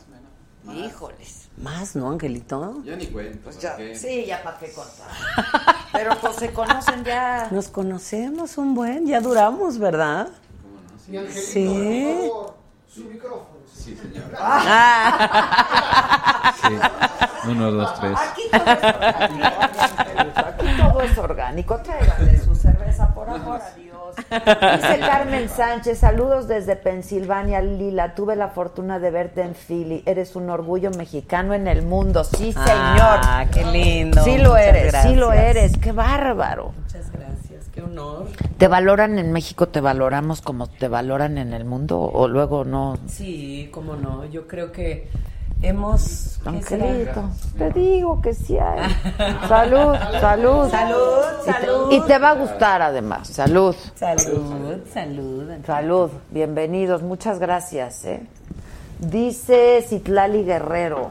Híjoles. 0.74 1.48
Más, 1.62 1.94
¿no, 1.94 2.10
Angelito? 2.10 2.82
Yo 2.82 2.96
ni 2.96 3.06
cuento. 3.06 3.38
Pues 3.44 3.58
ya, 3.60 3.76
sí, 3.94 4.24
ya 4.26 4.42
para 4.42 4.58
qué 4.58 4.72
contar. 4.72 5.06
Pero 5.92 6.16
pues 6.20 6.36
se 6.36 6.52
conocen 6.52 7.04
ya. 7.04 7.48
Nos 7.50 7.68
conocemos 7.68 8.58
un 8.58 8.74
buen, 8.74 9.06
ya 9.06 9.20
duramos, 9.20 9.78
¿verdad? 9.78 10.28
Angelito, 11.08 11.40
Sí. 11.40 12.18
por 12.28 12.28
favor, 12.28 12.54
su 12.92 13.04
micrófono. 13.04 13.46
Sí, 13.72 13.96
señor. 13.96 14.24
Ah. 14.38 15.72
Sí. 16.66 17.48
Uno, 17.50 17.70
dos, 17.70 18.00
tres. 18.00 18.18
Aquí. 18.18 18.42
Aquí 20.58 20.66
todo 20.80 21.00
es 21.02 21.18
orgánico. 21.18 21.78
Tráiganle 21.78 22.38
su 22.38 22.54
cerveza, 22.54 23.12
por 23.14 23.28
amor 23.28 23.60
a 23.60 23.74
Dios. 23.76 24.16
Dice 24.16 24.98
Carmen 25.00 25.48
Sánchez, 25.48 25.98
saludos 25.98 26.48
desde 26.48 26.76
Pensilvania, 26.76 27.60
Lila. 27.60 28.14
Tuve 28.14 28.36
la 28.36 28.48
fortuna 28.48 28.98
de 28.98 29.10
verte 29.10 29.42
en 29.42 29.54
Philly. 29.54 30.02
Eres 30.06 30.36
un 30.36 30.48
orgullo 30.48 30.90
mexicano 30.92 31.52
en 31.54 31.68
el 31.68 31.82
mundo. 31.82 32.24
Sí, 32.24 32.52
señor. 32.52 32.64
Ah, 32.68 33.44
qué 33.52 33.64
lindo. 33.66 34.22
Sí 34.24 34.38
lo 34.38 34.50
Muchas 34.50 34.66
eres, 34.66 34.96
sí 35.02 35.14
lo 35.14 35.28
gracias. 35.28 35.56
eres. 35.56 35.76
Qué 35.78 35.92
bárbaro. 35.92 36.72
Muchas 36.82 37.10
gracias, 37.12 37.68
qué 37.74 37.82
honor. 37.82 38.26
¿Te 38.56 38.68
valoran 38.68 39.18
en 39.18 39.32
México? 39.32 39.68
¿Te 39.68 39.80
valoramos 39.80 40.40
como 40.40 40.66
te 40.68 40.88
valoran 40.88 41.36
en 41.36 41.52
el 41.52 41.64
mundo? 41.66 42.00
¿O 42.00 42.28
luego 42.28 42.64
no? 42.64 42.96
Sí, 43.06 43.68
cómo 43.72 43.96
no. 43.96 44.24
Yo 44.24 44.46
creo 44.46 44.72
que 44.72 45.10
hemos. 45.62 46.38
¿qué 46.42 46.48
Angelito, 46.48 47.30
te 47.58 47.70
digo 47.70 48.20
que 48.20 48.34
sí 48.34 48.56
hay. 48.58 48.90
Salud, 49.48 49.94
salud. 50.20 50.70
Salud, 50.70 51.22
salud. 51.44 51.92
Y 51.92 52.00
te 52.02 52.18
va 52.18 52.30
a 52.30 52.34
gustar 52.34 52.82
además. 52.82 53.28
Salud. 53.28 53.74
Salud, 53.94 54.80
salud. 54.92 55.50
Salud. 55.64 56.10
Bienvenidos. 56.30 57.02
Muchas 57.02 57.38
gracias. 57.38 58.04
¿eh? 58.04 58.26
Dice 58.98 59.84
Citlali 59.88 60.44
Guerrero. 60.44 61.10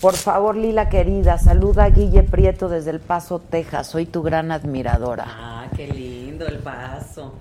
Por 0.00 0.14
favor, 0.14 0.56
Lila 0.56 0.90
querida, 0.90 1.38
saluda 1.38 1.84
a 1.84 1.90
Guille 1.90 2.22
Prieto 2.22 2.68
desde 2.68 2.90
El 2.90 3.00
Paso, 3.00 3.38
Texas. 3.38 3.86
Soy 3.86 4.04
tu 4.04 4.22
gran 4.22 4.52
admiradora. 4.52 5.24
Ah, 5.26 5.66
qué 5.74 5.86
lindo 5.86 6.46
el 6.46 6.58
paso, 6.58 7.32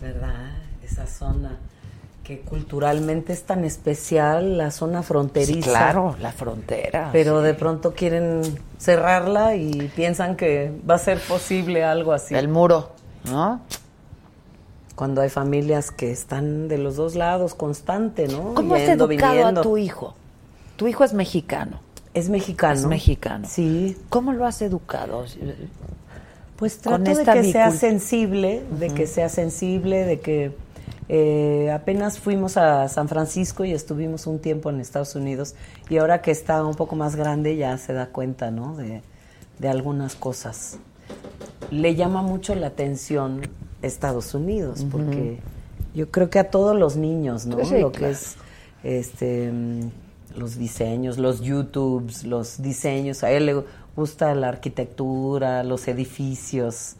¿verdad? 0.00 0.50
Esa 0.82 1.06
zona 1.06 1.56
que 2.24 2.40
culturalmente 2.40 3.34
es 3.34 3.42
tan 3.42 3.64
especial, 3.64 4.56
la 4.56 4.70
zona 4.70 5.02
fronteriza. 5.02 5.52
Sí, 5.52 5.60
claro, 5.62 6.16
la 6.20 6.32
frontera. 6.32 7.10
Pero 7.12 7.42
de 7.42 7.52
pronto 7.52 7.92
quieren 7.92 8.40
cerrarla 8.78 9.56
y 9.56 9.92
piensan 9.94 10.34
que 10.34 10.72
va 10.88 10.94
a 10.94 10.98
ser 10.98 11.20
posible 11.20 11.84
algo 11.84 12.12
así. 12.12 12.34
El 12.34 12.48
muro, 12.48 12.92
¿no? 13.30 13.60
Cuando 14.96 15.20
hay 15.20 15.28
familias 15.28 15.90
que 15.90 16.10
están 16.10 16.66
de 16.68 16.78
los 16.78 16.96
dos 16.96 17.14
lados 17.14 17.54
constante, 17.54 18.26
¿no? 18.26 18.54
¿Cómo 18.54 18.74
has 18.74 18.82
educado 18.82 19.08
viniendo. 19.08 19.60
a 19.60 19.62
tu 19.62 19.76
hijo? 19.76 20.14
Tu 20.76 20.88
hijo 20.88 21.04
es 21.04 21.12
mexicano. 21.12 21.80
Es 22.14 22.30
mexicano. 22.30 22.74
Es 22.74 22.86
mexicano. 22.86 23.46
Sí. 23.50 23.98
¿Cómo 24.08 24.32
lo 24.32 24.46
has 24.46 24.62
educado? 24.62 25.24
Pues 26.56 26.78
trato 26.78 27.14
de 27.14 27.24
que 27.24 27.52
sea 27.52 27.70
sensible, 27.72 28.62
de 28.78 28.88
que 28.94 29.06
sea 29.06 29.28
sensible, 29.28 30.04
de 30.04 30.20
que 30.20 30.63
eh, 31.08 31.70
apenas 31.70 32.18
fuimos 32.18 32.56
a 32.56 32.88
San 32.88 33.08
Francisco 33.08 33.64
y 33.64 33.72
estuvimos 33.72 34.26
un 34.26 34.38
tiempo 34.38 34.70
en 34.70 34.80
Estados 34.80 35.14
Unidos 35.14 35.54
y 35.90 35.98
ahora 35.98 36.22
que 36.22 36.30
está 36.30 36.64
un 36.64 36.74
poco 36.74 36.96
más 36.96 37.16
grande 37.16 37.56
ya 37.56 37.76
se 37.78 37.92
da 37.92 38.06
cuenta, 38.06 38.50
¿no? 38.50 38.76
De, 38.76 39.02
de 39.58 39.68
algunas 39.68 40.14
cosas. 40.14 40.78
Le 41.70 41.94
llama 41.94 42.22
mucho 42.22 42.54
la 42.54 42.68
atención 42.68 43.42
Estados 43.82 44.34
Unidos 44.34 44.84
porque 44.90 45.40
yo 45.94 46.10
creo 46.10 46.30
que 46.30 46.38
a 46.38 46.50
todos 46.50 46.76
los 46.76 46.96
niños, 46.96 47.46
¿no? 47.46 47.64
Sí, 47.64 47.80
Lo 47.80 47.92
claro. 47.92 47.92
que 47.92 48.10
es 48.10 48.36
este 48.82 49.52
los 50.36 50.58
diseños, 50.58 51.18
los 51.18 51.40
YouTubes, 51.42 52.24
los 52.24 52.60
diseños, 52.60 53.22
a 53.22 53.30
él 53.30 53.46
le 53.46 53.64
gusta 53.96 54.34
la 54.34 54.48
arquitectura, 54.48 55.62
los 55.62 55.86
edificios, 55.88 56.96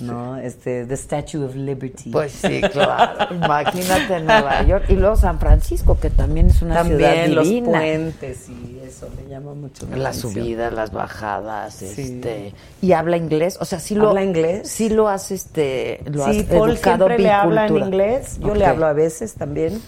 ¿no? 0.00 0.36
Este 0.36 0.84
The 0.86 0.96
Statue 0.96 1.44
of 1.44 1.54
Liberty. 1.56 2.10
Pues 2.10 2.32
sí, 2.32 2.60
claro. 2.72 3.34
Imagínate 3.34 4.20
Nueva 4.20 4.62
York 4.62 4.84
y 4.88 4.94
luego 4.94 5.16
San 5.16 5.38
Francisco, 5.40 5.98
que 5.98 6.10
también 6.10 6.48
es 6.50 6.62
una 6.62 6.84
ciudad 6.84 7.08
También 7.08 7.34
los 7.34 7.44
divina. 7.48 7.78
puentes 7.80 8.48
y 8.48 8.78
eso 8.86 9.08
le 9.16 9.28
llama 9.28 9.54
mucho 9.54 9.86
la 9.90 9.96
Las 9.96 10.16
subidas, 10.18 10.72
las 10.72 10.92
bajadas, 10.92 11.74
Sí. 11.74 11.86
este, 12.02 12.54
y 12.82 12.92
habla 12.92 13.16
inglés, 13.16 13.58
o 13.60 13.64
sea, 13.64 13.80
sí 13.80 13.94
lo 13.94 14.08
¿Habla 14.10 14.22
inglés? 14.24 14.68
sí 14.68 14.88
lo 14.90 15.08
has 15.08 15.30
este, 15.30 16.00
lo 16.06 16.24
sí, 16.24 16.40
has 16.40 16.46
Paul 16.46 16.70
educado 16.70 17.06
siempre 17.06 17.18
le 17.18 17.30
habla 17.30 17.66
en 17.66 17.76
inglés, 17.76 18.38
yo 18.40 18.54
le 18.54 18.64
hablo 18.64 18.86
a 18.86 18.92
veces 18.92 19.34
también 19.34 19.80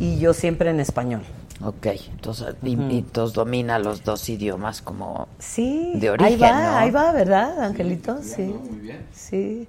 y 0.00 0.18
yo 0.18 0.32
siempre 0.32 0.70
en 0.70 0.80
español. 0.80 1.22
Ok, 1.60 1.86
entonces, 2.12 2.54
y, 2.62 2.70
y 2.70 2.98
entonces 2.98 3.34
domina 3.34 3.78
los 3.80 4.04
dos 4.04 4.28
idiomas 4.28 4.80
como 4.80 5.26
Sí, 5.40 5.92
de 5.96 6.10
origen, 6.10 6.32
ahí 6.32 6.38
va, 6.38 6.62
¿no? 6.62 6.76
ahí 6.78 6.90
va, 6.90 7.12
¿verdad, 7.12 7.60
Angelito? 7.60 8.22
Sí, 8.22 8.42
Muy 8.42 8.78
bien. 8.78 9.04
sí, 9.12 9.68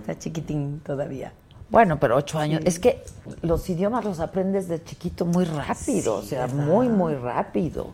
está 0.00 0.16
chiquitín 0.18 0.80
todavía. 0.86 1.32
Bueno, 1.68 1.98
pero 1.98 2.16
ocho 2.16 2.38
años. 2.38 2.62
Es 2.64 2.78
que 2.78 3.02
los 3.42 3.68
idiomas 3.70 4.04
los 4.04 4.20
aprendes 4.20 4.68
de 4.68 4.82
chiquito 4.82 5.24
muy 5.26 5.44
rápido, 5.44 6.16
o 6.16 6.22
sea, 6.22 6.46
¿verdad? 6.46 6.64
muy, 6.66 6.88
muy 6.88 7.14
rápido. 7.14 7.88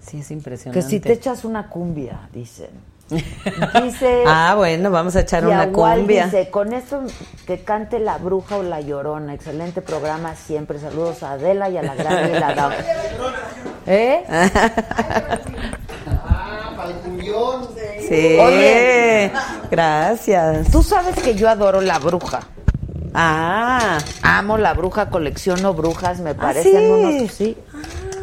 Sí, 0.00 0.18
es 0.18 0.28
Que 0.28 0.34
impresionante. 0.34 0.88
si 0.88 1.00
te 1.00 1.12
echas 1.12 1.44
una 1.44 1.68
cumbia, 1.68 2.28
dicen. 2.32 2.70
Dice. 3.82 4.24
Ah, 4.26 4.54
bueno, 4.56 4.90
vamos 4.90 5.14
a 5.16 5.20
echar 5.20 5.46
una 5.46 5.70
cumbia. 5.70 6.24
Dice, 6.24 6.50
con 6.50 6.72
esto 6.72 7.02
que 7.46 7.60
cante 7.62 8.00
la 8.00 8.18
bruja 8.18 8.56
o 8.56 8.62
la 8.62 8.80
llorona. 8.80 9.34
Excelente 9.34 9.80
programa 9.80 10.34
siempre. 10.34 10.78
Saludos 10.80 11.22
a 11.22 11.32
Adela 11.32 11.68
y 11.70 11.76
a 11.76 11.82
la 11.82 11.94
gran 11.94 12.32
Downs. 12.56 12.76
¿Eh? 13.86 14.24
Ah, 16.28 16.72
para 16.76 16.90
el 16.90 16.96
cumbión. 16.96 17.68
Sí, 18.08 18.38
Oye. 18.40 19.32
gracias. 19.70 20.70
Tú 20.70 20.82
sabes 20.82 21.16
que 21.16 21.34
yo 21.34 21.48
adoro 21.48 21.80
la 21.80 21.98
bruja. 21.98 22.40
Ah, 23.14 23.98
Amo 24.22 24.58
la 24.58 24.74
bruja, 24.74 25.08
colecciono 25.08 25.72
brujas, 25.72 26.20
me 26.20 26.34
parecen 26.34 26.72
sí? 26.80 26.86
unos, 26.86 27.32
sí, 27.32 27.56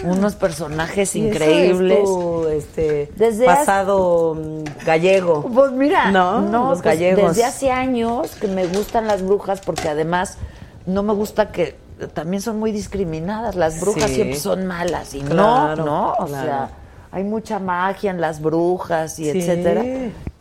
unos 0.04 0.36
personajes 0.36 1.16
increíbles. 1.16 2.00
es 2.00 2.06
tu, 2.06 2.48
este, 2.48 3.12
Desde 3.16 3.46
pasado 3.46 4.36
mm, 4.36 4.86
gallego. 4.86 5.44
Pues 5.44 5.72
mira, 5.72 6.12
No, 6.12 6.42
no, 6.42 6.70
los 6.70 6.82
pues 6.82 7.00
gallegos. 7.00 7.30
desde 7.36 7.46
hace 7.46 7.72
años 7.72 8.36
que 8.36 8.48
me 8.48 8.68
gustan 8.68 9.08
las 9.08 9.22
brujas 9.22 9.62
porque 9.62 9.88
además 9.90 10.38
no 10.86 11.04
me 11.04 11.14
gusta 11.14 11.52
que 11.52 11.76
también 12.14 12.42
son 12.42 12.60
muy 12.60 12.72
discriminadas. 12.72 13.56
Las 13.56 13.80
brujas 13.80 14.10
Sí. 14.10 14.16
siempre 14.16 14.38
son 14.38 14.66
malas 14.66 15.14
y 15.14 15.22
Claro, 15.22 15.84
no, 15.84 15.86
no, 15.86 16.12
o 16.14 16.26
claro. 16.26 16.46
sea, 16.46 16.70
hay 17.12 17.24
mucha 17.24 17.60
magia 17.60 18.12
en 18.12 18.20
las 18.20 18.42
brujas 18.42 19.20
y 19.20 19.32
Sí. 19.32 19.40
etcétera. 19.40 19.84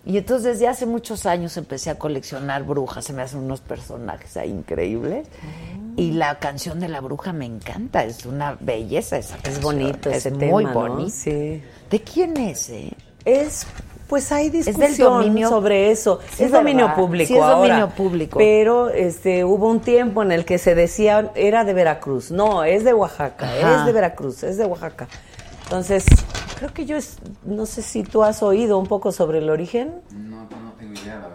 Y 0.05 0.17
entonces 0.19 0.55
desde 0.55 0.67
hace 0.67 0.85
muchos 0.85 1.27
años 1.27 1.57
empecé 1.57 1.89
a 1.91 1.95
coleccionar 1.97 2.65
brujas, 2.65 3.05
se 3.05 3.13
me 3.13 3.23
hacen 3.23 3.39
unos 3.41 3.61
personajes 3.61 4.37
ahí 4.37 4.51
increíbles. 4.51 5.29
Y 5.97 6.13
la 6.13 6.39
canción 6.39 6.81
de 6.81 6.89
la 6.89 7.01
bruja 7.01 7.33
me 7.33 7.45
encanta, 7.47 8.05
es 8.05 8.25
una 8.27 8.57
belleza 8.61 9.19
esa 9.19 9.37
Es 9.37 9.43
canción, 9.43 9.63
bonito 9.65 10.11
es 10.11 10.17
ese 10.25 10.31
muy 10.31 10.65
tema, 10.65 10.75
¿no? 10.75 10.81
bonito. 10.95 11.11
Sí. 11.15 11.63
¿De 11.91 12.01
quién 12.01 12.37
es, 12.39 12.71
eh? 12.71 12.93
Es, 13.25 13.67
pues 14.09 14.33
hay 14.33 14.51
del 14.51 14.65
discusión 14.65 15.13
dominio- 15.23 15.49
sobre 15.49 15.91
eso. 15.91 16.19
Sí, 16.35 16.45
es 16.45 16.51
dominio 16.53 16.95
público 16.95 17.29
Sí, 17.29 17.35
es 17.37 17.41
dominio 17.47 17.89
público. 17.91 18.39
Pero 18.39 18.89
este, 18.91 19.45
hubo 19.45 19.69
un 19.69 19.81
tiempo 19.81 20.23
en 20.23 20.33
el 20.33 20.45
que 20.45 20.59
se 20.59 20.75
decía, 20.75 21.31
era 21.35 21.65
de 21.65 21.73
Veracruz. 21.75 22.31
No, 22.31 22.65
es 22.65 22.85
de 22.85 22.95
Oaxaca, 22.95 23.47
Ajá. 23.47 23.81
es 23.81 23.87
de 23.87 23.93
Veracruz, 23.93 24.43
es 24.43 24.57
de 24.57 24.65
Oaxaca. 24.65 25.09
Entonces, 25.65 26.05
creo 26.59 26.73
que 26.75 26.85
yo, 26.85 26.97
es- 26.97 27.19
no 27.45 27.65
sé 27.67 27.83
si 27.83 28.03
tú 28.03 28.23
has 28.25 28.43
oído 28.43 28.79
un 28.79 28.87
poco 28.87 29.13
sobre 29.13 29.39
el 29.39 29.49
origen. 29.51 29.93
No, 30.11 30.43
no 30.43 30.73
tengo 30.79 30.93
idea, 31.01 31.17
la 31.19 31.29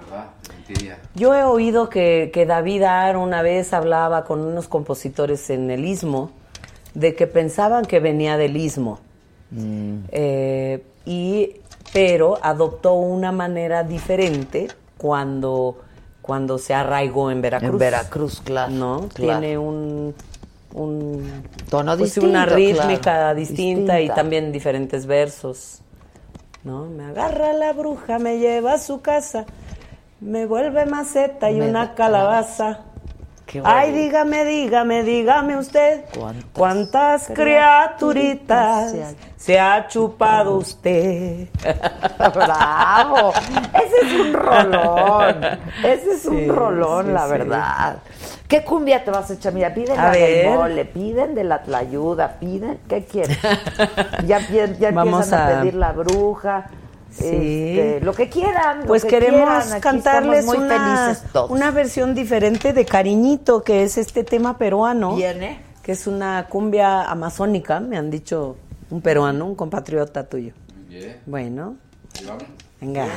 Yo 1.16 1.34
he 1.34 1.44
oído 1.44 1.90
que, 1.90 2.32
que 2.34 2.46
David 2.46 2.84
Ar 2.84 3.18
una 3.18 3.42
vez 3.42 3.74
hablaba 3.74 4.26
con 4.26 4.42
unos 4.42 4.68
compositores 4.68 5.50
en 5.50 5.72
el 5.72 5.86
Istmo 5.86 6.32
de 6.94 7.16
que 7.16 7.28
pensaban 7.28 7.86
que 7.86 8.00
venía 8.00 8.38
del 8.38 8.58
Istmo. 8.58 9.00
Eh, 10.12 10.84
y, 11.06 11.52
pero 11.94 12.38
adoptó 12.42 12.94
una 12.94 13.32
manera 13.32 13.84
diferente 13.84 14.68
cuando, 14.98 15.78
cuando 16.22 16.58
se 16.58 16.74
arraigó 16.74 17.32
en 17.32 17.42
Veracruz. 17.42 17.72
En 17.72 17.78
Veracruz, 17.78 18.42
claro. 18.42 18.72
¿No? 18.72 19.10
claro. 19.14 19.40
Tiene 19.40 19.58
un, 19.58 20.14
un 20.74 21.44
Tono 21.70 21.98
pues, 21.98 22.14
distinto, 22.16 22.30
una 22.30 22.46
rítmica 22.46 23.00
claro, 23.02 23.40
distinta, 23.40 24.00
y 24.00 24.04
distinta. 24.04 24.16
también 24.16 24.52
diferentes 24.52 25.06
versos. 25.06 25.82
¿No? 26.64 26.86
Me 26.86 27.06
agarra 27.06 27.54
la 27.54 27.72
bruja, 27.72 28.20
me 28.20 28.40
lleva 28.40 28.74
a 28.74 28.78
su 28.78 29.00
casa, 29.02 29.46
me 30.20 30.46
vuelve 30.46 30.86
maceta 30.86 31.50
y 31.52 31.60
Me 31.60 31.70
una 31.70 31.94
calabaza. 31.96 32.80
Qué 33.46 33.62
Ay, 33.64 33.94
dígame, 33.94 34.44
dígame, 34.44 35.04
dígame 35.04 35.58
usted, 35.58 36.04
¿Cuántas 36.14 36.52
¿cuántas, 36.54 37.30
criaturitas 37.34 38.92
criaturitas 38.92 38.92
se 38.92 39.04
ha- 39.04 39.14
se 39.38 39.60
ha 39.60 39.88
chupado 39.88 40.58
usted? 40.58 41.48
¡Bravo! 42.36 43.32
Ese 43.74 43.96
es 44.06 44.14
un 44.14 44.34
rolón. 44.34 45.48
Ese 45.82 46.12
es 46.12 46.22
Sí, 46.24 46.28
un 46.28 46.50
rolón, 46.50 47.06
sí, 47.06 47.12
la 47.14 47.24
sí. 47.24 47.30
verdad. 47.32 47.98
¿Qué 48.50 48.64
cumbia 48.66 49.04
te 49.06 49.12
vas 49.12 49.30
a 49.30 49.34
echar? 49.36 49.54
Mira, 49.54 49.74
piden 49.74 49.98
A 49.98 50.06
la 50.06 50.12
del 50.12 50.40
ver. 50.40 50.50
mole, 50.50 50.84
piden 50.86 51.34
de 51.36 51.44
la 51.46 51.62
tlayuda, 51.64 52.40
piden, 52.40 52.80
¿qué 52.90 53.06
quieren? 53.06 53.38
Ya, 54.26 54.40
ya 54.50 54.90
empiezan 54.90 55.34
a... 55.34 55.46
a- 55.46 55.62
pedir 55.62 55.74
la 55.76 55.92
bruja, 55.94 56.70
Sí. 57.18 57.26
este, 57.80 58.00
lo 58.02 58.14
que 58.14 58.30
quieran. 58.30 58.82
lo 58.82 58.86
Pues 58.88 59.04
que 59.04 59.10
queremos 59.10 59.64
quieran. 59.64 59.82
Cantarles 59.82 60.46
muy 60.46 60.58
una, 60.58 61.06
felices 61.08 61.32
todos. 61.32 61.52
una 61.52 61.72
versión 61.72 62.14
diferente 62.16 62.74
de 62.74 62.86
Cariñito, 62.86 63.64
que 63.64 63.84
es 63.84 63.98
este 63.98 64.24
tema 64.24 64.58
peruano. 64.58 65.16
¿Viene? 65.16 65.60
Que 65.82 65.94
es 65.94 66.06
una 66.08 66.48
cumbia 66.50 67.04
amazónica, 67.04 67.80
me 67.80 67.98
han 67.98 68.10
dicho 68.12 68.58
un 68.90 69.02
peruano, 69.02 69.46
un 69.46 69.56
compatriota 69.56 70.28
tuyo. 70.28 70.54
Bien. 70.90 71.18
Bueno, 71.26 71.76
venga. 72.82 73.08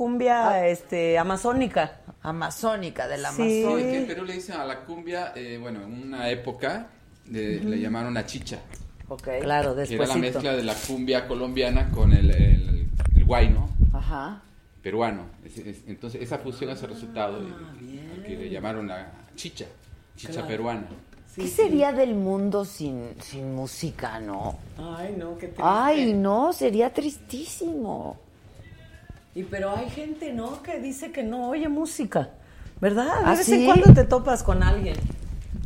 Sí, 0.00 0.04
cumbia 0.06 0.66
este, 0.66 1.18
amazónica. 1.18 1.98
Amazónica, 2.22 3.06
del 3.06 3.22
Sí. 3.36 3.62
Que 3.66 3.98
en 3.98 4.06
Perú 4.06 4.24
le 4.24 4.32
dicen 4.32 4.56
a 4.56 4.64
la 4.64 4.80
cumbia, 4.86 5.32
eh, 5.36 5.58
bueno, 5.60 5.82
en 5.82 5.92
una 6.08 6.30
época 6.30 6.86
de- 7.26 7.60
le 7.60 7.78
llamaron 7.78 8.14
la 8.14 8.24
chicha. 8.24 8.60
Ok. 9.08 9.28
Claro, 9.42 9.74
Que 9.74 9.82
era 9.82 10.06
la 10.06 10.06
después. 10.06 10.16
mezcla 10.16 10.52
de 10.56 10.62
la 10.62 10.74
cumbia 10.74 11.28
colombiana 11.28 11.90
con 11.90 12.14
el, 12.14 12.30
el, 12.30 12.88
el 13.14 13.24
guay, 13.26 13.50
¿no? 13.50 13.68
Ajá. 13.92 14.40
Peruano. 14.82 15.26
Es- 15.44 15.58
es- 15.58 15.82
entonces 15.86 16.22
esa 16.22 16.38
fusión 16.38 16.70
es 16.70 16.82
el 16.82 16.88
resultado 16.88 17.38
de- 17.42 17.52
al 17.52 18.22
que 18.24 18.36
le 18.38 18.48
llamaron 18.48 18.88
la 18.88 19.06
chicha, 19.36 19.66
chicha 20.16 20.32
Claro. 20.32 20.48
peruana. 20.48 20.86
¿Qué 21.36 21.46
sería 21.46 21.92
del 21.92 22.14
mundo 22.14 22.64
sin, 22.64 23.10
sin 23.20 23.54
música, 23.54 24.18
no? 24.18 24.58
Ay, 24.78 25.14
no, 25.18 25.34
qué 25.36 25.46
triste. 25.48 25.62
Ay, 25.62 26.14
no, 26.14 26.52
sería 26.54 26.90
tristísimo. 26.92 28.18
Y 29.34 29.44
pero 29.44 29.76
hay 29.76 29.88
gente, 29.90 30.32
¿no? 30.32 30.62
Que 30.62 30.80
dice 30.80 31.12
que 31.12 31.22
no 31.22 31.48
oye 31.48 31.68
música, 31.68 32.30
¿verdad? 32.80 33.20
De 33.20 33.26
¿Ah, 33.26 33.34
vez 33.36 33.46
sí? 33.46 33.54
en 33.54 33.64
cuando 33.66 33.94
te 33.94 34.04
topas 34.04 34.42
con 34.42 34.62
alguien. 34.62 34.96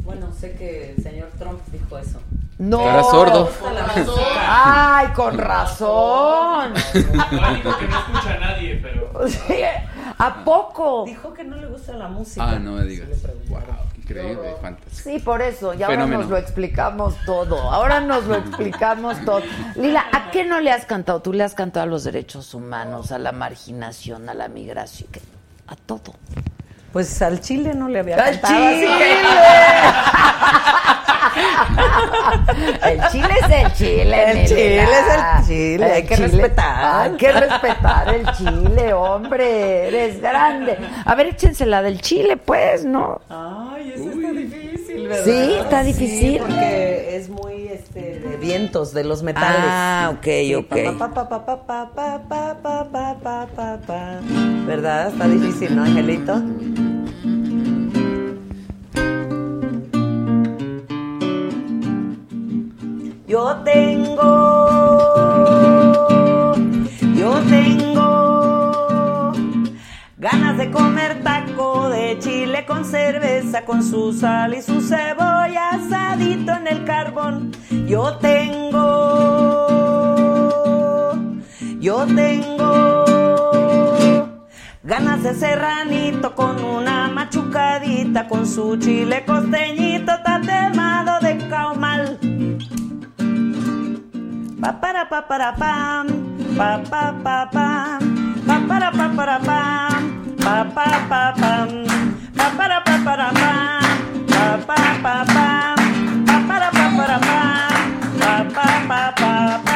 Bueno, 0.03 0.33
sé 0.39 0.53
que 0.53 0.93
el 0.93 1.03
señor 1.03 1.31
Trump 1.39 1.61
dijo 1.73 1.99
eso. 1.99 2.21
No. 2.59 2.81
Era 2.83 3.03
sordo. 3.03 3.51
Ay, 4.47 5.09
con 5.15 5.39
razón. 5.39 6.75
No, 6.75 7.55
digo 7.55 7.79
que 7.79 7.89
no 7.89 7.99
escucha 7.99 8.35
a 8.35 8.39
nadie, 8.39 8.81
pero. 8.83 9.11
¿A 10.19 10.45
poco? 10.45 11.05
Dijo 11.07 11.33
que 11.33 11.45
no 11.45 11.57
le 11.57 11.67
gusta 11.67 11.95
la 11.95 12.09
música. 12.09 12.49
Ah, 12.49 12.59
no 12.59 12.73
me 12.73 12.85
digas. 12.85 13.09
Wow, 13.49 13.61
increíble, 14.05 14.55
fantástico. 14.61 15.11
Sí, 15.11 15.19
por 15.19 15.43
eso. 15.43 15.75
Y 15.75 15.83
ahora 15.83 15.97
Fenómeno. 15.97 16.21
nos 16.23 16.31
lo 16.31 16.37
explicamos 16.37 17.17
todo. 17.27 17.59
Ahora 17.71 18.01
nos 18.01 18.25
lo 18.27 18.35
explicamos 18.37 19.23
todo. 19.25 19.43
Lila, 19.77 20.05
¿a 20.13 20.31
qué 20.31 20.45
no 20.45 20.61
le 20.61 20.71
has 20.71 20.85
cantado? 20.87 21.21
Tú 21.23 21.33
le 21.33 21.43
has 21.45 21.55
cantado 21.55 21.85
a 21.85 21.87
los 21.87 22.05
derechos 22.05 22.55
humanos, 22.55 23.11
a 23.13 23.19
la 23.19 23.33
marginación, 23.33 24.29
a 24.29 24.35
la 24.35 24.49
migración, 24.49 25.09
a 25.67 25.77
todo. 25.77 26.15
Pues 26.93 27.21
al 27.23 27.41
Chile 27.41 27.75
no 27.75 27.89
le 27.89 27.99
había 28.01 28.17
¡Al 28.17 28.41
cantado. 28.41 28.55
Chile! 28.71 28.89
el 32.87 33.01
chile 33.11 33.35
es 33.43 33.51
el 33.51 33.73
chile. 33.73 34.31
El 34.31 34.47
chile 34.47 34.83
es 34.83 34.89
el 34.91 35.47
chile. 35.47 35.93
Hay 35.93 36.03
que 36.05 36.15
chile. 36.15 36.29
respetar. 36.29 37.03
Hay 37.03 37.17
que 37.17 37.33
respetar 37.33 38.15
el 38.15 38.27
chile, 38.33 38.93
hombre. 38.93 39.89
Eres 39.89 40.21
grande. 40.21 40.79
A 41.05 41.15
ver, 41.15 41.27
échense 41.29 41.67
la 41.67 41.83
del 41.83 42.01
chile, 42.01 42.37
pues, 42.37 42.85
¿no? 42.85 43.21
Ay, 43.29 43.93
eso 43.95 44.05
Uy. 44.05 44.25
está 44.25 44.33
difícil, 44.33 45.09
¿verdad? 45.09 45.25
Sí, 45.25 45.55
está 45.61 45.83
difícil. 45.83 46.33
Sí, 46.33 46.39
porque 46.41 47.17
es 47.17 47.29
muy 47.29 47.69
este, 47.69 48.21
de 48.21 48.37
vientos, 48.37 48.93
de 48.95 49.05
los 49.05 49.23
metales. 49.23 49.61
Ah, 49.65 50.13
ok, 50.13 50.27
ok. 50.59 50.75
¿Verdad? 54.67 55.09
Está 55.09 55.29
difícil, 55.29 55.77
¿no, 55.77 55.85
Angelito? 55.85 56.43
Yo 63.35 63.51
tengo, 63.65 64.23
yo 67.17 67.33
tengo 67.51 69.33
ganas 70.19 70.57
de 70.57 70.71
comer 70.71 71.21
taco 71.25 71.89
de 71.89 72.17
chile 72.21 72.65
con 72.65 72.85
cerveza, 72.85 73.65
con 73.65 73.83
su 73.83 74.13
sal 74.13 74.55
y 74.55 74.63
su 74.63 74.81
cebolla 74.81 75.71
asadito 75.71 76.53
en 76.53 76.69
el 76.69 76.85
carbón. 76.85 77.51
Yo 77.89 78.19
tengo, 78.19 78.77
yo 81.81 82.07
tengo 82.07 83.05
ganas 84.85 85.25
de 85.25 85.35
serranito 85.35 86.37
con 86.37 86.65
una 86.65 87.09
machucadita, 87.09 88.29
con 88.29 88.47
su 88.47 88.77
chile 88.77 89.25
costeñito 89.27 90.13
tatemado 90.25 91.19
de 91.19 91.37
caumal. 91.49 92.21
Pa 94.65 94.73
para 94.73 95.05
pa 95.05 95.21
para 95.21 95.53
pam, 95.53 96.09
pa 96.57 96.81
pa 96.89 97.13
pa 97.13 97.45
pam, 97.53 98.01
pa 98.49 98.57
para 98.65 98.89
pa 98.89 99.07
para 99.13 99.37
pam, 99.37 100.01
pa 100.41 100.65
pa 100.65 100.89
pa 101.05 101.23
pam, 101.37 101.69
pa 102.33 102.49
para 102.57 102.81
pa 102.81 102.95
para 103.05 103.29
pam, 103.37 103.85
pa 104.25 104.57
pa 104.65 104.81
pa 105.05 105.15
pam, 105.29 105.77
pa 106.25 106.37
para 106.49 106.69
pa 106.73 106.85
para 106.97 107.19
pam, 107.21 107.77
pa 108.17 108.33
pa 108.57 108.69
pa 108.89 109.03
pa 109.61 109.74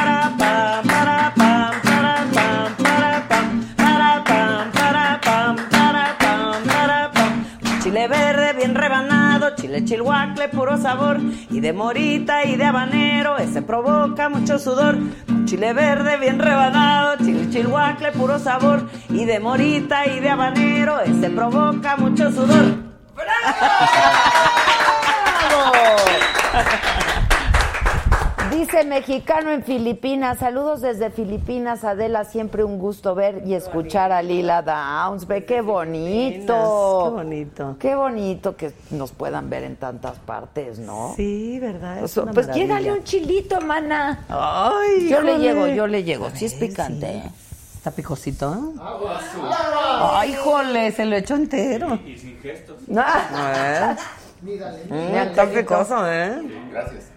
chilhuacle 9.88 10.48
puro 10.50 10.76
sabor 10.76 11.18
y 11.50 11.60
de 11.60 11.72
morita 11.72 12.44
y 12.44 12.56
de 12.56 12.64
habanero, 12.64 13.38
ese 13.38 13.62
provoca 13.62 14.28
mucho 14.28 14.58
sudor. 14.58 14.98
Con 15.26 15.46
chile 15.46 15.72
verde 15.72 16.18
bien 16.18 16.38
rebanado, 16.38 17.16
chile 17.24 17.48
chilhuacle 17.48 18.12
puro 18.12 18.38
sabor 18.38 18.86
y 19.08 19.24
de 19.24 19.40
morita 19.40 20.06
y 20.06 20.20
de 20.20 20.28
habanero, 20.28 21.00
ese 21.00 21.30
provoca 21.30 21.96
mucho 21.96 22.30
sudor. 22.30 22.66
Dice 28.50 28.84
mexicano 28.84 29.50
en 29.50 29.62
Filipinas, 29.62 30.38
saludos 30.38 30.80
desde 30.80 31.10
Filipinas, 31.10 31.84
Adela, 31.84 32.24
siempre 32.24 32.64
un 32.64 32.78
gusto 32.78 33.14
ver 33.14 33.42
y 33.46 33.54
escuchar 33.54 34.10
a 34.10 34.22
Lila 34.22 34.62
Downs, 34.62 35.26
ve 35.26 35.44
qué 35.44 35.60
bonito. 35.60 36.46
Qué 37.04 37.10
bonito. 37.10 37.76
Qué 37.78 37.94
bonito 37.94 38.56
que 38.56 38.72
nos 38.90 39.12
puedan 39.12 39.50
ver 39.50 39.64
en 39.64 39.76
tantas 39.76 40.18
partes, 40.20 40.78
¿no? 40.78 41.12
Sí, 41.16 41.58
¿verdad? 41.60 41.96
Es 41.96 42.00
Pues, 42.00 42.16
una 42.18 42.32
pues 42.32 42.46
maravilla. 42.46 42.66
llégale 42.66 42.92
un 42.92 43.04
chilito, 43.04 43.60
mana. 43.60 44.24
Ay, 44.28 45.08
yo 45.08 45.20
le 45.20 45.38
llego, 45.38 45.66
yo 45.66 45.86
le 45.86 46.04
llego. 46.04 46.30
Sí 46.34 46.46
es 46.46 46.54
picante. 46.54 47.06
¿eh? 47.06 47.30
¿Está 47.76 47.90
picosito? 47.90 48.72
Ay, 50.00 50.32
híjole, 50.32 50.90
se 50.92 51.04
lo 51.04 51.16
echó 51.16 51.34
entero. 51.34 51.98
Y 52.06 52.16
sin 52.16 52.38
gestos. 52.40 52.76
A 52.96 53.50
ver. 53.52 53.96
Mm, 54.40 55.16
está 55.16 55.46
picoso, 55.46 56.08
¿eh? 56.08 56.40
Gracias. 56.70 57.07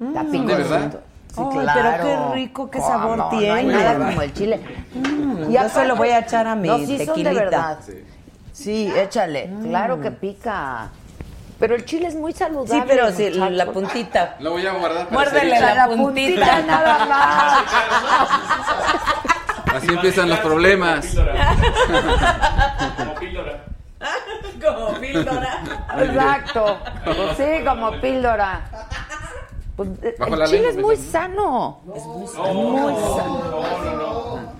Está 0.00 0.22
¿De 0.24 0.30
picosito. 0.30 0.56
verdad? 0.56 1.00
Sí, 1.34 1.42
claro. 1.52 1.80
pero 1.82 2.02
qué 2.02 2.34
rico, 2.34 2.70
qué 2.70 2.80
sabor 2.80 3.16
No 3.18 3.30
hay 3.30 3.38
tiene. 3.38 3.62
nada 3.72 3.94
como 4.08 4.22
el 4.22 4.32
chile. 4.34 4.60
Mm, 4.94 5.50
yo 5.52 5.68
se 5.68 5.84
lo 5.84 5.94
voy 5.96 6.08
a 6.08 6.18
echar 6.20 6.46
a 6.48 6.56
mi 6.56 6.66
no, 6.68 6.78
sí 6.78 6.86
son 6.86 6.96
de 6.98 7.06
tequilita. 7.06 7.32
verdad. 7.32 7.78
Sí, 8.52 8.92
échale. 8.96 9.50
Claro 9.62 10.00
que 10.00 10.10
pica. 10.10 10.88
Pero 11.60 11.74
el 11.76 11.84
chile 11.84 12.08
es 12.08 12.14
muy 12.16 12.32
saludable. 12.32 12.72
Sí, 12.72 12.82
pero 12.88 13.10
sí, 13.12 13.30
la 13.30 13.66
puntita. 13.66 14.36
Lo 14.40 14.52
voy 14.52 14.66
a 14.66 14.72
guardar 14.72 15.04
para 15.08 15.10
Muérdele 15.20 15.56
ceviche. 15.58 15.74
la 15.74 15.86
puntita. 15.88 16.62
nada 16.66 17.06
más. 19.66 19.76
Así 19.76 19.88
empiezan 19.88 20.30
los 20.30 20.38
problemas. 20.40 21.06
Como 22.96 23.14
píldora. 23.14 23.64
Como 24.66 24.94
píldora. 25.00 25.58
Exacto. 26.00 26.78
Sí, 27.36 27.64
como 27.64 27.92
píldora. 28.00 28.62
Pues, 29.80 29.88
eh, 30.02 30.14
Bajo 30.18 30.34
el 30.34 30.38
la 30.40 30.44
chile 30.46 30.72
lengua, 30.74 30.92
es 30.92 30.98
muy 31.00 31.10
sano. 31.10 31.80
No, 31.86 31.94
Muy 31.94 32.20
no, 32.20 32.26
sano. 32.26 33.44
no, 33.50 33.84
no, 33.84 33.96
no. 33.96 34.52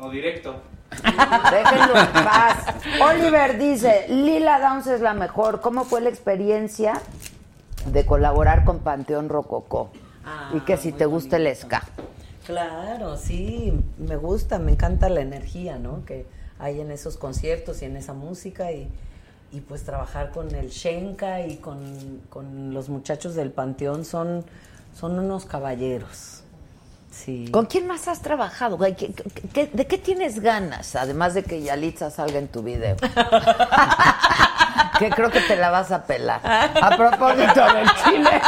No, 0.00 0.10
directo. 0.10 0.54
Déjenlo 0.92 1.98
en 1.98 2.12
paz. 2.12 2.64
Oliver 3.02 3.58
dice, 3.58 4.06
Lila 4.08 4.60
Downs 4.60 4.86
es 4.86 5.00
la 5.00 5.14
mejor. 5.14 5.60
¿Cómo 5.62 5.82
fue 5.84 6.00
la 6.00 6.10
experiencia 6.10 7.00
de 7.86 8.06
colaborar 8.06 8.64
con 8.64 8.78
Panteón 8.78 9.28
Rococó? 9.28 9.90
Ah, 10.24 10.52
y 10.54 10.60
que 10.60 10.76
si 10.76 10.92
te 10.92 11.06
gusta 11.06 11.38
el 11.38 11.56
ska. 11.56 11.82
Claro, 12.46 13.16
sí, 13.16 13.72
me 13.98 14.14
gusta, 14.14 14.60
me 14.60 14.70
encanta 14.70 15.08
la 15.08 15.22
energía, 15.22 15.76
¿no? 15.80 16.04
Que 16.04 16.24
hay 16.60 16.80
en 16.80 16.92
esos 16.92 17.16
conciertos 17.16 17.82
y 17.82 17.86
en 17.86 17.96
esa 17.96 18.14
música 18.14 18.70
y, 18.70 18.88
y 19.50 19.60
pues 19.60 19.82
trabajar 19.82 20.30
con 20.30 20.54
el 20.54 20.68
Shenka 20.68 21.40
y 21.46 21.56
con, 21.56 22.20
con 22.30 22.72
los 22.72 22.88
muchachos 22.88 23.34
del 23.34 23.50
Panteón 23.50 24.04
son, 24.04 24.44
son 24.98 25.18
unos 25.18 25.44
caballeros. 25.44 26.42
Sí. 27.10 27.48
¿Con 27.50 27.66
quién 27.66 27.86
más 27.86 28.06
has 28.08 28.22
trabajado? 28.22 28.76
güey? 28.76 28.94
¿Qué- 28.94 29.12
qué- 29.12 29.48
qué- 29.52 29.70
de 29.72 29.86
qué 29.86 29.98
tienes 29.98 30.40
ganas? 30.40 30.94
Además 30.94 31.34
de 31.34 31.42
que 31.42 31.62
Yalitza 31.62 32.10
salga 32.10 32.38
en 32.38 32.48
tu 32.48 32.62
video. 32.62 32.96
que 34.98 35.10
creo 35.10 35.30
que 35.30 35.40
te 35.40 35.56
la 35.56 35.70
vas 35.70 35.90
a 35.90 36.04
pelar. 36.04 36.40
A 36.44 36.96
propósito 36.96 37.64
del 37.72 37.88
chile. 38.04 38.30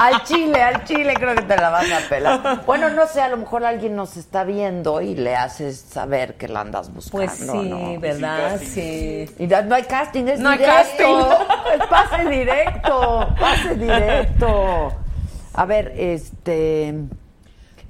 al 0.00 0.22
chile, 0.24 0.62
al 0.62 0.84
chile 0.84 1.14
creo 1.14 1.34
que 1.34 1.42
te 1.42 1.56
la 1.56 1.70
vas 1.70 1.86
a 1.90 2.08
pelar. 2.08 2.64
Bueno, 2.66 2.90
no 2.90 3.06
sé, 3.06 3.20
a 3.20 3.28
lo 3.28 3.36
mejor 3.36 3.64
alguien 3.64 3.94
nos 3.96 4.16
está 4.16 4.44
viendo 4.44 5.00
y 5.00 5.14
le 5.14 5.36
haces 5.36 5.78
saber 5.80 6.34
que 6.34 6.48
la 6.48 6.60
andas 6.60 6.92
buscando. 6.92 7.26
Pues 7.26 7.38
sí, 7.38 7.68
¿no? 7.68 8.00
¿verdad? 8.00 8.60
Sí. 8.60 9.30
Y 9.38 9.46
no 9.46 9.62
no 9.62 9.74
hay 9.76 9.84
casting, 9.84 10.24
es 10.26 10.40
No 10.40 10.50
hay 10.50 10.58
casting. 10.58 11.16
Es 11.78 11.86
pase 11.90 12.28
directo, 12.28 13.28
pase 13.38 13.74
directo. 13.76 14.92
A 15.56 15.64
ver, 15.64 15.94
este... 15.96 16.94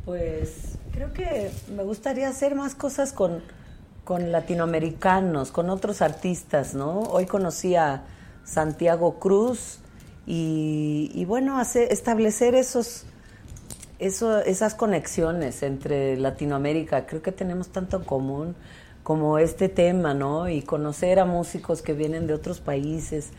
Pues 0.04 0.78
creo 0.92 1.12
que 1.12 1.50
me 1.74 1.82
gustaría 1.82 2.28
hacer 2.28 2.54
más 2.54 2.76
cosas 2.76 3.12
con, 3.12 3.42
con 4.04 4.30
latinoamericanos, 4.30 5.50
con 5.50 5.68
otros 5.68 6.00
artistas, 6.00 6.74
¿no? 6.74 7.00
Hoy 7.00 7.26
conocí 7.26 7.74
a 7.74 8.04
Santiago 8.44 9.18
Cruz 9.18 9.80
y, 10.26 11.24
bueno, 11.26 11.58
hacer, 11.58 11.92
establecer 11.92 12.54
esos, 12.54 13.04
eso, 13.98 14.38
esas 14.38 14.76
conexiones 14.76 15.64
entre 15.64 16.16
Latinoamérica. 16.16 17.04
Creo 17.06 17.20
que 17.20 17.32
tenemos 17.32 17.68
tanto 17.70 17.96
en 17.96 18.04
común 18.04 18.56
como 19.02 19.38
este 19.38 19.68
tema, 19.68 20.14
¿no? 20.14 20.48
Y 20.48 20.62
conocer 20.62 21.18
a 21.18 21.24
músicos 21.24 21.82
que 21.82 21.94
vienen 21.94 22.28
de 22.28 22.34
otros 22.34 22.60
países. 22.60 23.30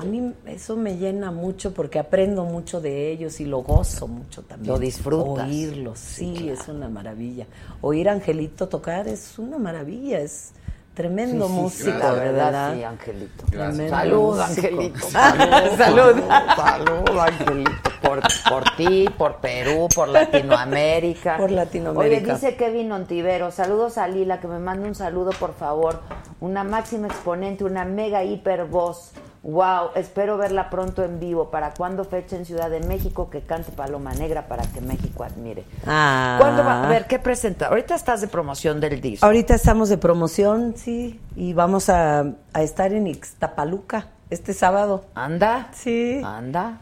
A 0.00 0.04
mí 0.04 0.32
eso 0.46 0.76
me 0.76 0.96
llena 0.96 1.30
mucho 1.30 1.72
porque 1.74 1.98
aprendo 1.98 2.44
mucho 2.44 2.80
de 2.80 3.10
ellos 3.10 3.40
y 3.40 3.44
lo 3.44 3.58
gozo 3.62 4.08
mucho 4.08 4.42
también. 4.42 4.72
Lo 4.72 4.78
disfrutas. 4.78 5.46
Oírlos, 5.46 5.98
sí, 5.98 6.48
es 6.48 6.68
una 6.68 6.88
maravilla. 6.88 7.46
Oír 7.82 8.08
a 8.08 8.12
Angelito 8.12 8.68
tocar 8.68 9.08
es 9.08 9.38
una 9.38 9.58
maravilla, 9.58 10.20
es 10.20 10.52
tremendo 10.94 11.46
Sí, 11.46 11.52
músico, 11.52 11.98
la 11.98 12.12
verdad, 12.12 12.44
verdad. 12.46 12.74
sí, 12.74 12.84
Angelito. 12.84 13.44
Tremendo 13.46 13.88
Salud. 13.88 14.40
Angelito. 14.40 14.98
Salud. 15.10 15.76
Salud, 15.76 16.22
salud, 16.56 17.18
Angelito. 17.18 17.90
Por, 18.02 18.20
por 18.48 18.64
ti, 18.76 19.08
por 19.18 19.36
Perú, 19.36 19.86
por 19.94 20.08
Latinoamérica. 20.08 21.36
Por 21.36 21.50
Latinoamérica. 21.50 22.22
Oye, 22.24 22.32
dice 22.34 22.56
Kevin 22.56 22.90
Ontivero, 22.92 23.50
saludos 23.50 23.98
a 23.98 24.08
Lila, 24.08 24.40
que 24.40 24.48
me 24.48 24.58
mande 24.58 24.88
un 24.88 24.94
saludo, 24.94 25.30
por 25.38 25.54
favor. 25.54 26.00
Una 26.40 26.64
máxima 26.64 27.06
exponente, 27.08 27.64
una 27.64 27.84
mega 27.84 28.24
hiper 28.24 28.64
voz. 28.64 29.12
Wow, 29.42 29.92
espero 29.94 30.36
verla 30.36 30.68
pronto 30.68 31.02
en 31.02 31.18
vivo. 31.18 31.50
¿Para 31.50 31.72
cuándo 31.72 32.04
fecha 32.04 32.36
en 32.36 32.44
Ciudad 32.44 32.68
de 32.68 32.80
México 32.80 33.30
que 33.30 33.40
cante 33.40 33.72
Paloma 33.72 34.12
Negra 34.12 34.48
para 34.48 34.64
que 34.64 34.82
México 34.82 35.24
admire? 35.24 35.64
Ah. 35.86 36.36
¿Cuándo 36.38 36.62
va? 36.62 36.84
A 36.84 36.88
ver, 36.88 37.06
¿qué 37.06 37.18
presenta? 37.18 37.68
Ahorita 37.68 37.94
estás 37.94 38.20
de 38.20 38.28
promoción 38.28 38.80
del 38.80 39.00
disco. 39.00 39.24
Ahorita 39.24 39.54
estamos 39.54 39.88
de 39.88 39.96
promoción, 39.96 40.74
sí, 40.76 41.18
y 41.36 41.54
vamos 41.54 41.88
a, 41.88 42.26
a 42.52 42.62
estar 42.62 42.92
en 42.92 43.06
Ixtapaluca 43.06 44.08
este 44.28 44.52
sábado. 44.52 45.06
¿Anda? 45.14 45.70
Sí. 45.72 46.20
¿Anda? 46.22 46.80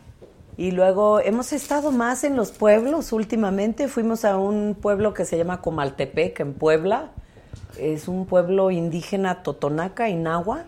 Y 0.57 0.73
luego 0.73 1.21
hemos 1.21 1.53
estado 1.53 1.93
más 1.93 2.25
en 2.25 2.35
los 2.35 2.51
pueblos 2.51 3.13
últimamente. 3.13 3.87
Fuimos 3.87 4.25
a 4.25 4.37
un 4.37 4.75
pueblo 4.75 5.15
que 5.15 5.25
se 5.25 5.39
llama 5.39 5.61
Comaltepec, 5.61 6.41
en 6.41 6.55
Puebla. 6.55 7.13
Es 7.79 8.09
un 8.09 8.27
pueblo 8.27 8.73
indígena 8.73 9.45
totonaca 9.45 10.09
y 10.09 10.17
nahua. 10.17 10.65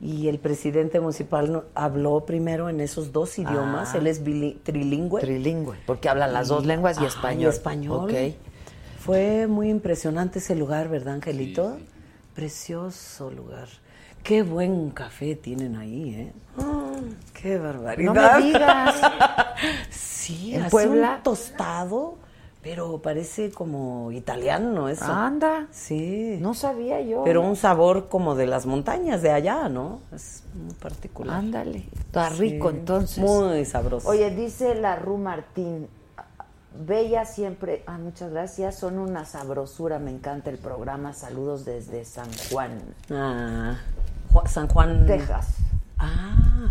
Y 0.00 0.28
el 0.28 0.38
presidente 0.38 1.00
municipal 1.00 1.64
habló 1.74 2.26
primero 2.26 2.68
en 2.68 2.80
esos 2.80 3.12
dos 3.12 3.38
idiomas. 3.38 3.94
Ah. 3.94 3.98
Él 3.98 4.06
es 4.06 4.22
trilingüe. 4.62 5.20
Trilingüe, 5.20 5.76
porque 5.86 6.08
hablan 6.08 6.32
las 6.32 6.48
dos 6.48 6.66
lenguas 6.66 7.00
y 7.00 7.04
español. 7.06 7.50
español. 7.50 8.04
Ok. 8.04 8.34
Fue 9.00 9.46
muy 9.46 9.70
impresionante 9.70 10.40
ese 10.40 10.54
lugar, 10.56 10.88
¿verdad, 10.88 11.14
Angelito? 11.14 11.78
Precioso 12.34 13.30
lugar. 13.30 13.68
Qué 14.22 14.42
buen 14.42 14.90
café 14.90 15.36
tienen 15.36 15.76
ahí, 15.76 16.14
¿eh? 16.14 16.32
Ah, 16.58 16.96
qué 17.32 17.56
barbaridad. 17.58 18.12
No 18.12 18.38
me 18.38 18.44
digas. 18.44 19.00
sí, 19.90 20.54
¿En 20.56 20.62
hace 20.62 20.70
Puebla? 20.70 21.14
un 21.18 21.22
tostado, 21.22 22.18
pero 22.66 23.00
parece 23.00 23.52
como 23.52 24.10
italiano 24.10 24.88
eso. 24.88 25.04
Anda. 25.04 25.68
Sí. 25.70 26.36
No 26.40 26.52
sabía 26.52 27.00
yo. 27.00 27.22
Pero 27.22 27.40
un 27.42 27.54
sabor 27.54 28.08
como 28.08 28.34
de 28.34 28.46
las 28.46 28.66
montañas 28.66 29.22
de 29.22 29.30
allá, 29.30 29.68
¿no? 29.68 30.00
Es 30.12 30.42
muy 30.52 30.74
particular. 30.74 31.36
Ándale. 31.36 31.84
Está 31.96 32.28
Sí, 32.30 32.38
rico 32.40 32.70
entonces. 32.70 33.18
Muy 33.18 33.64
sabroso. 33.64 34.08
Oye, 34.08 34.30
dice 34.34 34.74
la 34.74 34.96
Ru 34.96 35.16
Martín. 35.16 35.86
Bella 36.76 37.24
siempre, 37.24 37.84
ah, 37.86 37.98
muchas 37.98 38.32
gracias, 38.32 38.74
son 38.76 38.98
una 38.98 39.24
sabrosura, 39.24 40.00
me 40.00 40.10
encanta 40.10 40.50
el 40.50 40.58
programa, 40.58 41.12
saludos 41.14 41.64
desde 41.64 42.04
San 42.04 42.28
Juan, 42.50 42.80
Ah, 43.10 43.76
San 44.46 44.66
Juan. 44.68 45.06
Texas. 45.06 45.54
Ah, 45.98 46.68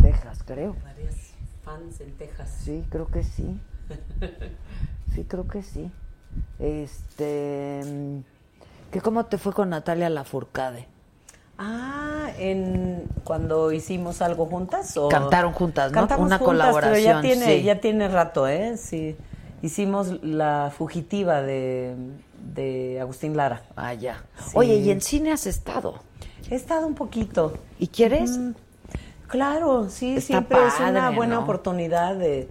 Texas, 0.00 0.38
creo. 0.46 0.76
varias 0.84 1.16
fans 1.64 2.00
en 2.00 2.12
Texas. 2.16 2.48
Sí, 2.64 2.84
creo 2.88 3.08
que 3.08 3.24
sí. 3.24 3.60
Sí, 5.16 5.24
creo 5.24 5.48
que 5.48 5.62
sí. 5.62 5.90
Este, 6.58 7.80
mm, 7.86 8.18
¿qué 8.92 9.00
cómo 9.00 9.24
te 9.24 9.38
fue 9.38 9.54
con 9.54 9.70
Natalia 9.70 10.10
Lafourcade? 10.10 10.86
Ah, 11.56 12.28
en 12.38 13.04
cuando 13.24 13.72
hicimos 13.72 14.20
algo 14.20 14.44
juntas 14.44 14.94
o 14.98 15.08
Cantaron 15.08 15.54
juntas, 15.54 15.90
¿no? 15.90 16.00
Cantamos 16.00 16.26
Una 16.26 16.36
juntas, 16.36 16.66
colaboración, 16.66 16.92
Pero 16.92 17.14
ya 17.14 17.20
tiene, 17.22 17.56
sí. 17.58 17.62
ya 17.62 17.80
tiene 17.80 18.08
rato, 18.08 18.46
¿eh? 18.46 18.76
Sí. 18.76 19.16
Hicimos 19.62 20.22
la 20.22 20.70
fugitiva 20.76 21.40
de, 21.40 21.96
de 22.54 23.00
Agustín 23.00 23.38
Lara. 23.38 23.62
Ah, 23.74 23.94
ya. 23.94 24.22
Sí. 24.44 24.50
Oye, 24.52 24.74
¿y 24.76 24.90
en 24.90 25.00
cine 25.00 25.32
has 25.32 25.46
estado? 25.46 25.94
He 26.50 26.56
estado 26.56 26.86
un 26.86 26.94
poquito. 26.94 27.54
¿Y 27.78 27.88
quieres? 27.88 28.36
Mm, 28.36 28.50
claro, 29.28 29.88
sí, 29.88 30.16
Está 30.16 30.26
siempre 30.26 30.58
es 30.66 30.74
una 30.78 31.08
buena 31.08 31.36
¿no? 31.36 31.40
oportunidad 31.40 32.16
de. 32.16 32.50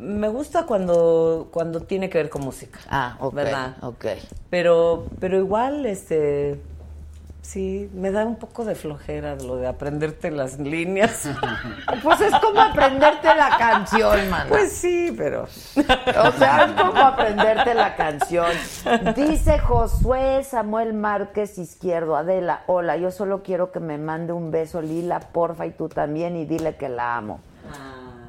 Me 0.00 0.28
gusta 0.28 0.64
cuando 0.64 1.48
cuando 1.50 1.80
tiene 1.80 2.08
que 2.08 2.16
ver 2.16 2.30
con 2.30 2.42
música. 2.42 2.80
Ah, 2.88 3.16
ok. 3.20 3.34
¿Verdad? 3.34 3.76
Ok. 3.82 4.06
Pero, 4.48 5.06
pero 5.20 5.36
igual, 5.36 5.84
este, 5.84 6.58
sí, 7.42 7.90
me 7.92 8.10
da 8.10 8.24
un 8.24 8.36
poco 8.36 8.64
de 8.64 8.74
flojera 8.74 9.34
lo 9.34 9.56
de 9.56 9.66
aprenderte 9.66 10.30
las 10.30 10.58
líneas. 10.58 11.28
Pues 12.02 12.20
es 12.22 12.34
como 12.36 12.58
aprenderte 12.60 13.26
la 13.34 13.58
canción, 13.58 14.30
man. 14.30 14.46
Pues 14.48 14.72
sí, 14.72 15.12
pero. 15.16 15.42
O 15.42 16.32
sea, 16.38 16.64
es 16.64 16.72
como 16.80 16.98
aprenderte 16.98 17.74
la 17.74 17.94
canción. 17.94 18.52
Dice 19.14 19.58
Josué 19.58 20.42
Samuel 20.44 20.94
Márquez 20.94 21.58
Izquierdo, 21.58 22.16
Adela, 22.16 22.62
hola, 22.68 22.96
yo 22.96 23.10
solo 23.10 23.42
quiero 23.42 23.70
que 23.70 23.80
me 23.80 23.98
mande 23.98 24.32
un 24.32 24.50
beso, 24.50 24.80
Lila, 24.80 25.20
porfa, 25.20 25.66
y 25.66 25.72
tú 25.72 25.90
también, 25.90 26.36
y 26.36 26.46
dile 26.46 26.76
que 26.76 26.88
la 26.88 27.18
amo. 27.18 27.40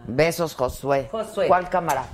Besos, 0.07 0.55
Josué. 0.55 1.07
Josué. 1.11 1.47
¿Cuál 1.47 1.69
cámara? 1.69 2.05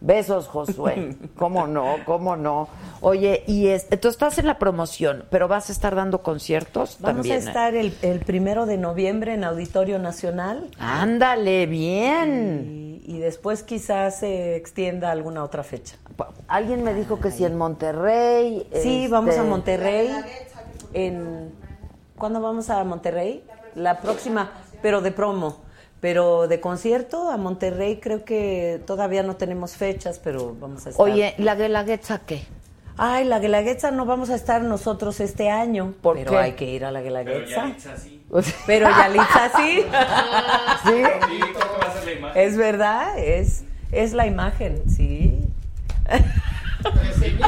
Besos, 0.00 0.46
Josué. 0.46 1.16
¿Cómo 1.36 1.66
no? 1.66 1.96
¿Cómo 2.04 2.36
no? 2.36 2.68
Oye, 3.00 3.42
y 3.46 3.68
es, 3.68 3.88
tú 4.00 4.08
estás 4.08 4.38
en 4.38 4.46
la 4.46 4.58
promoción, 4.58 5.24
pero 5.30 5.48
vas 5.48 5.68
a 5.68 5.72
estar 5.72 5.94
dando 5.94 6.22
conciertos 6.22 6.96
Vamos 7.00 7.16
también. 7.28 7.34
a 7.34 7.38
¿eh? 7.38 7.46
estar 7.46 7.74
el, 7.74 7.96
el 8.02 8.20
primero 8.20 8.66
de 8.66 8.76
noviembre 8.76 9.34
en 9.34 9.44
Auditorio 9.44 9.98
Nacional. 9.98 10.70
Ándale, 10.78 11.66
bien. 11.66 13.00
Y, 13.06 13.16
y 13.16 13.18
después 13.18 13.62
quizás 13.62 14.18
se 14.18 14.56
extienda 14.56 15.08
a 15.08 15.12
alguna 15.12 15.42
otra 15.42 15.62
fecha. 15.62 15.96
Alguien 16.48 16.82
me 16.82 16.94
dijo 16.94 17.20
que 17.20 17.30
si 17.30 17.44
en 17.44 17.56
Monterrey. 17.56 18.66
Sí, 18.72 19.04
este, 19.04 19.08
vamos 19.08 19.36
a 19.36 19.44
Monterrey. 19.44 20.10
En, 20.92 21.52
¿Cuándo 22.16 22.40
vamos 22.40 22.70
a 22.70 22.82
Monterrey? 22.84 23.44
La 23.74 24.00
próxima, 24.00 24.50
pero 24.82 25.00
de 25.00 25.12
promo. 25.12 25.67
Pero 26.00 26.46
de 26.46 26.60
concierto 26.60 27.28
a 27.30 27.36
Monterrey 27.36 27.98
creo 28.00 28.24
que 28.24 28.80
todavía 28.86 29.22
no 29.24 29.36
tenemos 29.36 29.72
fechas, 29.76 30.20
pero 30.22 30.54
vamos 30.60 30.86
a 30.86 30.90
estar. 30.90 31.04
Oye, 31.04 31.34
¿la 31.38 31.56
Guelaguetza 31.56 32.20
qué? 32.20 32.44
Ay, 32.96 33.24
la 33.24 33.38
Guelaguetza 33.38 33.90
no 33.90 34.06
vamos 34.06 34.30
a 34.30 34.34
estar 34.34 34.62
nosotros 34.62 35.20
este 35.20 35.50
año. 35.50 35.94
¿Por 36.02 36.16
pero 36.16 36.32
qué? 36.32 36.36
hay 36.38 36.52
que 36.52 36.64
ir 36.64 36.84
a 36.84 36.90
la 36.90 37.00
Pero 37.00 37.14
Guelaguetza. 37.22 37.56
Yalitza 37.62 37.96
sí. 37.96 38.24
Pero 38.66 38.88
Yalitza 38.90 39.50
sí. 39.56 39.82
¿Sí? 39.82 39.84
Sí, 40.84 41.40
creo 41.40 41.52
que 41.52 41.84
va 41.84 41.88
a 41.88 41.92
ser 41.94 42.04
la 42.04 42.12
imagen. 42.12 42.42
Es 42.42 42.56
verdad, 42.56 43.18
es, 43.18 43.64
es 43.92 44.12
la 44.12 44.26
imagen, 44.26 44.82
sí. 44.88 45.44
Casting. 46.82 47.38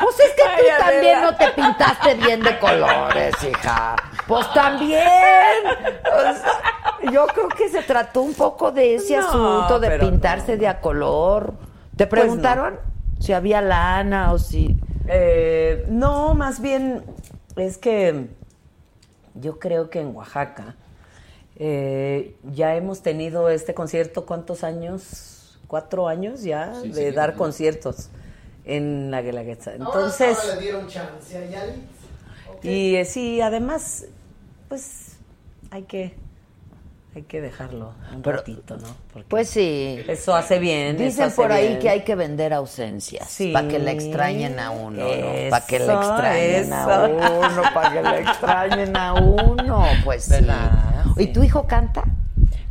Pues 0.00 0.16
es 0.20 0.30
que 0.36 0.42
tú 0.42 0.64
también 0.84 1.22
no 1.22 1.36
te 1.36 1.48
pintaste 1.50 2.14
bien 2.14 2.40
de 2.42 2.58
colores, 2.58 3.34
hija. 3.44 3.96
Pues 4.28 4.52
también. 4.52 5.00
Sea, 5.02 7.10
yo 7.12 7.26
creo 7.26 7.48
que 7.48 7.68
se 7.68 7.82
trató 7.82 8.22
un 8.22 8.34
poco 8.34 8.70
de 8.70 8.94
ese 8.96 9.16
No, 9.16 9.28
asunto 9.28 9.80
de 9.80 9.98
pintarse 9.98 10.52
no. 10.54 10.60
de 10.60 10.68
a 10.68 10.80
color. 10.80 11.54
¿Te 11.96 12.06
Pues 12.06 12.22
preguntaron 12.22 12.78
si 13.18 13.32
había 13.32 13.60
lana 13.60 14.32
o 14.32 14.38
si... 14.38 14.76
Eh, 15.08 15.84
no, 15.88 16.34
más 16.34 16.60
bien 16.60 17.02
es 17.56 17.76
que 17.78 18.28
yo 19.34 19.58
creo 19.58 19.90
que 19.90 20.00
en 20.00 20.14
Oaxaca 20.14 20.76
eh, 21.56 22.36
ya 22.44 22.76
hemos 22.76 23.02
tenido 23.02 23.48
este 23.50 23.74
concierto, 23.74 24.24
¿cuántos 24.26 24.62
años? 24.64 25.58
¿Cuatro 25.66 26.06
años 26.08 26.42
ya 26.42 26.74
Sí, 26.82 26.88
de 26.90 27.10
sí, 27.10 27.16
dar 27.16 27.32
sí. 27.32 27.38
conciertos 27.38 28.10
en 28.64 29.10
la 29.10 29.22
Guelaguetza? 29.22 29.74
Entonces, 29.74 30.38
ahora 30.38 30.54
le 30.54 30.60
dieron 30.60 30.86
chance 30.86 31.36
a. 31.36 31.40
Y 32.62 32.94
eh, 32.96 33.04
sí, 33.04 33.40
además, 33.40 34.06
pues 34.68 35.16
hay 35.70 35.82
que, 35.82 36.14
hay 37.14 37.22
que 37.22 37.40
dejarlo 37.40 37.92
un 38.14 38.22
Pero- 38.22 38.38
ratito, 38.38 38.76
¿no? 38.76 38.88
Porque 39.12 39.28
Pues 39.28 39.48
sí. 39.50 39.98
eso 40.08 40.34
hace 40.34 40.58
bien. 40.58 40.96
Dicen 40.96 41.24
hace 41.24 41.36
por 41.36 41.50
ahí 41.52 41.68
bien. 41.68 41.78
que 41.80 41.88
hay 41.90 42.00
que 42.04 42.14
vender 42.14 42.52
ausencias 42.54 43.28
Sí. 43.28 43.52
para 43.52 43.68
que 43.68 43.78
le 43.78 43.90
extrañen 43.90 44.58
a 44.58 44.70
uno, 44.70 45.02
¿no? 45.04 45.50
Para 45.50 45.66
que 45.66 45.78
le 45.78 45.84
Eso, 45.84 46.00
extrañen 46.00 46.72
a 46.72 47.04
uno, 47.06 47.62
para 47.74 47.92
que 47.92 48.02
le 48.02 48.18
extrañen 48.20 48.96
a 48.96 49.14
uno, 49.14 49.84
pues 50.04 50.24
sí. 50.24 50.46
¿Y 51.16 51.26
tu 51.28 51.42
hijo 51.42 51.66
canta? 51.66 52.04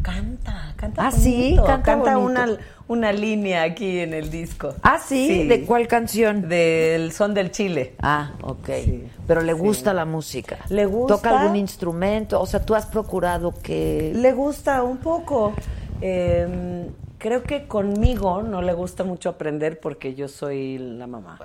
Canta, 0.02 0.74
canta 0.78 1.08
Ah, 1.08 1.12
sí, 1.12 1.56
canta 1.68 1.96
bonito. 1.96 2.20
una, 2.20 2.58
una 2.92 3.14
línea 3.14 3.64
aquí 3.64 4.00
en 4.00 4.14
el 4.14 4.30
disco. 4.30 4.76
Ah, 4.84 5.00
sí, 5.00 5.48
¿de 5.48 5.66
cuál 5.66 5.88
canción? 5.88 6.50
Del 6.50 7.14
Son 7.14 7.34
del 7.34 7.50
Chile. 7.52 7.96
Ah, 8.02 8.34
ok. 8.42 8.70
Sí, 8.84 9.08
Pero 9.26 9.42
le 9.42 9.54
sí. 9.54 9.60
gusta 9.60 9.94
la 9.94 10.04
música. 10.04 10.58
Le 10.68 10.86
gusta. 10.86 11.16
¿Toca 11.16 11.40
algún 11.40 11.56
instrumento? 11.56 12.42
O 12.42 12.46
sea, 12.46 12.66
tú 12.66 12.76
has 12.76 12.86
procurado 12.86 13.54
que... 13.64 14.12
Le 14.14 14.34
gusta 14.34 14.84
un 14.84 14.98
poco. 14.98 15.54
Eh, 16.02 16.86
creo 17.18 17.44
que 17.44 17.66
conmigo 17.66 18.42
no 18.42 18.62
le 18.62 18.74
gusta 18.74 19.06
mucho 19.06 19.30
aprender 19.30 19.80
porque 19.80 20.14
yo 20.14 20.28
soy 20.28 20.78
la 20.78 21.08
mamá. 21.08 21.40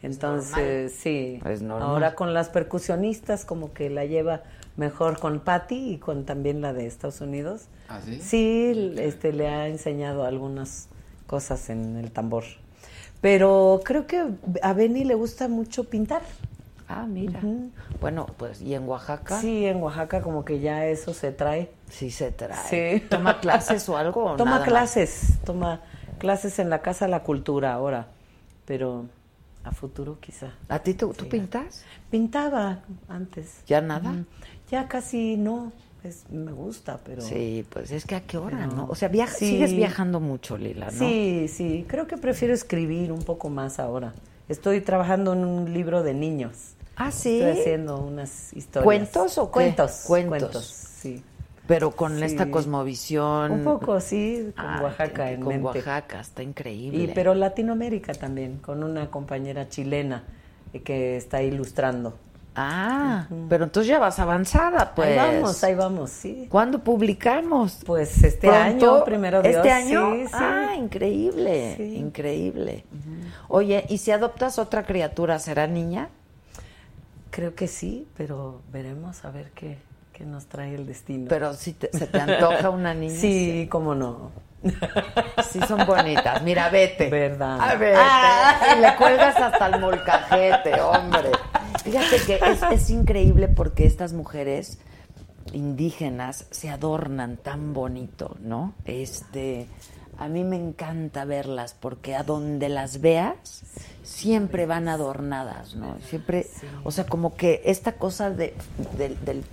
Entonces, 0.00 0.92
sí. 0.92 1.40
Es 1.44 1.60
normal. 1.60 1.88
Ahora 1.88 2.14
con 2.14 2.32
las 2.34 2.50
percusionistas 2.50 3.44
como 3.44 3.72
que 3.72 3.90
la 3.90 4.04
lleva 4.04 4.42
mejor 4.78 5.18
con 5.18 5.40
Patty 5.40 5.92
y 5.92 5.98
con 5.98 6.24
también 6.24 6.62
la 6.62 6.72
de 6.72 6.86
Estados 6.86 7.20
Unidos. 7.20 7.66
¿Ah, 7.88 8.00
sí? 8.02 8.20
Sí, 8.20 8.94
este, 8.96 9.32
le 9.32 9.48
ha 9.48 9.68
enseñado 9.68 10.24
algunas 10.24 10.88
cosas 11.26 11.68
en 11.68 11.96
el 11.96 12.12
tambor. 12.12 12.44
Pero 13.20 13.80
creo 13.84 14.06
que 14.06 14.24
a 14.62 14.72
Benny 14.72 15.04
le 15.04 15.14
gusta 15.14 15.48
mucho 15.48 15.84
pintar. 15.84 16.22
Ah, 16.86 17.06
mira. 17.06 17.40
Bueno, 18.00 18.26
pues, 18.38 18.62
¿y 18.62 18.74
en 18.74 18.88
Oaxaca? 18.88 19.40
Sí, 19.40 19.66
en 19.66 19.82
Oaxaca 19.82 20.22
como 20.22 20.44
que 20.44 20.60
ya 20.60 20.86
eso 20.86 21.12
se 21.12 21.32
trae. 21.32 21.70
Sí 21.90 22.10
se 22.10 22.30
trae. 22.30 23.00
Sí. 23.00 23.06
¿Toma 23.08 23.40
clases 23.40 23.86
o 23.88 23.96
algo? 23.96 24.24
o 24.24 24.36
Toma 24.36 24.52
nada 24.52 24.60
más? 24.60 24.68
clases, 24.68 25.38
toma 25.44 25.82
clases 26.18 26.58
en 26.60 26.70
la 26.70 26.80
Casa 26.80 27.04
de 27.04 27.10
la 27.10 27.24
Cultura 27.24 27.74
ahora, 27.74 28.06
pero 28.64 29.06
a 29.64 29.72
futuro 29.72 30.18
quizá. 30.20 30.52
¿A 30.68 30.78
ti 30.78 30.94
tú, 30.94 31.12
tú 31.12 31.28
pintas? 31.28 31.84
Pintaba 32.10 32.84
antes. 33.08 33.62
¿Ya 33.66 33.80
nada? 33.80 34.12
Ujú. 34.12 34.24
Ya 34.70 34.86
casi 34.88 35.36
no, 35.36 35.72
es, 36.04 36.24
me 36.30 36.52
gusta, 36.52 37.00
pero... 37.04 37.22
Sí, 37.22 37.64
pues 37.70 37.90
es 37.90 38.04
que 38.04 38.14
a 38.14 38.20
qué 38.20 38.36
hora, 38.38 38.58
pero- 38.68 38.72
¿no? 38.76 38.86
O 38.90 38.94
sea, 38.94 39.08
viaja, 39.08 39.34
Sí. 39.34 39.46
sigues 39.50 39.74
viajando 39.74 40.20
mucho, 40.20 40.56
Lila, 40.58 40.86
¿no? 40.86 40.92
Sí, 40.98 41.46
sí, 41.48 41.84
creo 41.88 42.06
que 42.06 42.16
prefiero 42.16 42.52
escribir 42.54 43.12
un 43.12 43.22
poco 43.22 43.48
más 43.48 43.78
ahora. 43.78 44.12
Estoy 44.48 44.80
trabajando 44.80 45.32
en 45.32 45.44
un 45.44 45.72
libro 45.72 46.02
de 46.02 46.14
niños. 46.14 46.74
Ah, 46.96 47.10
sí. 47.12 47.40
Estoy 47.40 47.60
haciendo 47.60 47.98
unas 48.00 48.52
historias. 48.54 48.84
¿Cuentos 48.84 49.38
o? 49.38 49.50
Cuentos, 49.50 50.04
Cuentos. 50.06 50.38
cuentos, 50.40 50.64
sí. 50.66 51.22
Pero 51.66 51.90
con 51.90 52.16
Sí. 52.18 52.24
esta 52.24 52.50
cosmovisión. 52.50 53.52
Un 53.52 53.64
poco, 53.64 54.00
sí, 54.00 54.52
con 54.56 54.64
Ah, 54.66 54.80
Oaxaca 54.82 55.30
en 55.30 55.40
Con 55.40 55.48
mente. 55.48 55.66
Oaxaca, 55.66 56.20
está 56.20 56.42
increíble. 56.42 57.04
Y, 57.04 57.06
pero 57.08 57.34
Latinoamérica 57.34 58.14
también, 58.14 58.56
con 58.56 58.82
una 58.82 59.10
compañera 59.10 59.68
chilena 59.68 60.24
eh, 60.72 60.80
que 60.82 61.16
está 61.18 61.42
ilustrando. 61.42 62.16
Ah, 62.60 63.26
pero 63.48 63.64
entonces 63.64 63.88
ya 63.88 63.98
vas 64.00 64.18
avanzada, 64.18 64.92
pues. 64.96 65.16
Ahí 65.16 65.16
vamos, 65.36 65.62
ahí 65.64 65.74
vamos, 65.76 66.10
sí. 66.10 66.48
¿Cuándo 66.50 66.80
publicamos? 66.80 67.78
Pues 67.86 68.24
este 68.24 68.48
¿Pronto? 68.48 68.94
año, 68.96 69.04
primero 69.04 69.42
Dios. 69.42 69.54
¿Este 69.56 69.70
año? 69.70 70.12
Sí, 70.12 70.26
sí. 70.26 70.32
Ah, 70.34 70.74
increíble, 70.76 71.74
Sí. 71.76 71.96
increíble. 71.96 72.84
Oye, 73.48 73.84
¿y 73.88 73.98
si 73.98 74.10
adoptas 74.10 74.58
otra 74.58 74.82
criatura, 74.84 75.38
será 75.38 75.66
niña? 75.68 76.08
Creo 77.30 77.54
que 77.54 77.68
sí, 77.68 78.08
pero 78.16 78.60
veremos 78.72 79.24
a 79.24 79.30
ver 79.30 79.50
qué, 79.54 79.78
qué 80.12 80.24
nos 80.24 80.46
trae 80.46 80.74
el 80.74 80.86
destino. 80.86 81.26
Pero 81.28 81.54
si 81.54 81.74
te- 81.74 81.90
se 81.96 82.06
te 82.06 82.20
antoja 82.20 82.70
una 82.70 82.92
niña. 82.94 83.14
Sí, 83.20 83.68
cómo 83.70 83.94
no. 83.94 84.30
Sí, 85.50 85.60
son 85.68 85.86
bonitas. 85.86 86.42
Mira, 86.42 86.68
vete. 86.68 87.08
Verdad. 87.08 87.58
A 87.60 87.76
ver, 87.76 87.96
y 88.76 88.80
le 88.80 88.96
cuelgas 88.96 89.36
hasta 89.36 89.66
el 89.68 89.80
molcajete, 89.80 90.80
hombre. 90.80 91.30
Fíjate 91.84 92.16
que 92.26 92.34
es, 92.50 92.62
es 92.70 92.90
increíble 92.90 93.48
porque 93.48 93.86
estas 93.86 94.12
mujeres 94.12 94.78
indígenas 95.52 96.46
se 96.50 96.68
adornan 96.70 97.36
tan 97.36 97.72
bonito, 97.72 98.36
¿no? 98.40 98.74
Este, 98.84 99.66
a 100.18 100.28
mí 100.28 100.44
me 100.44 100.56
encanta 100.56 101.24
verlas 101.24 101.74
porque 101.78 102.14
a 102.14 102.22
donde 102.22 102.68
las 102.68 103.00
veas 103.00 103.62
siempre 104.02 104.66
van 104.66 104.88
adornadas, 104.88 105.74
¿no? 105.74 105.96
Siempre, 106.08 106.46
o 106.84 106.90
sea, 106.90 107.06
como 107.06 107.34
que 107.36 107.62
esta 107.64 107.92
cosa 107.92 108.30
de, 108.30 108.54
del- 108.96 109.24
del- 109.24 109.44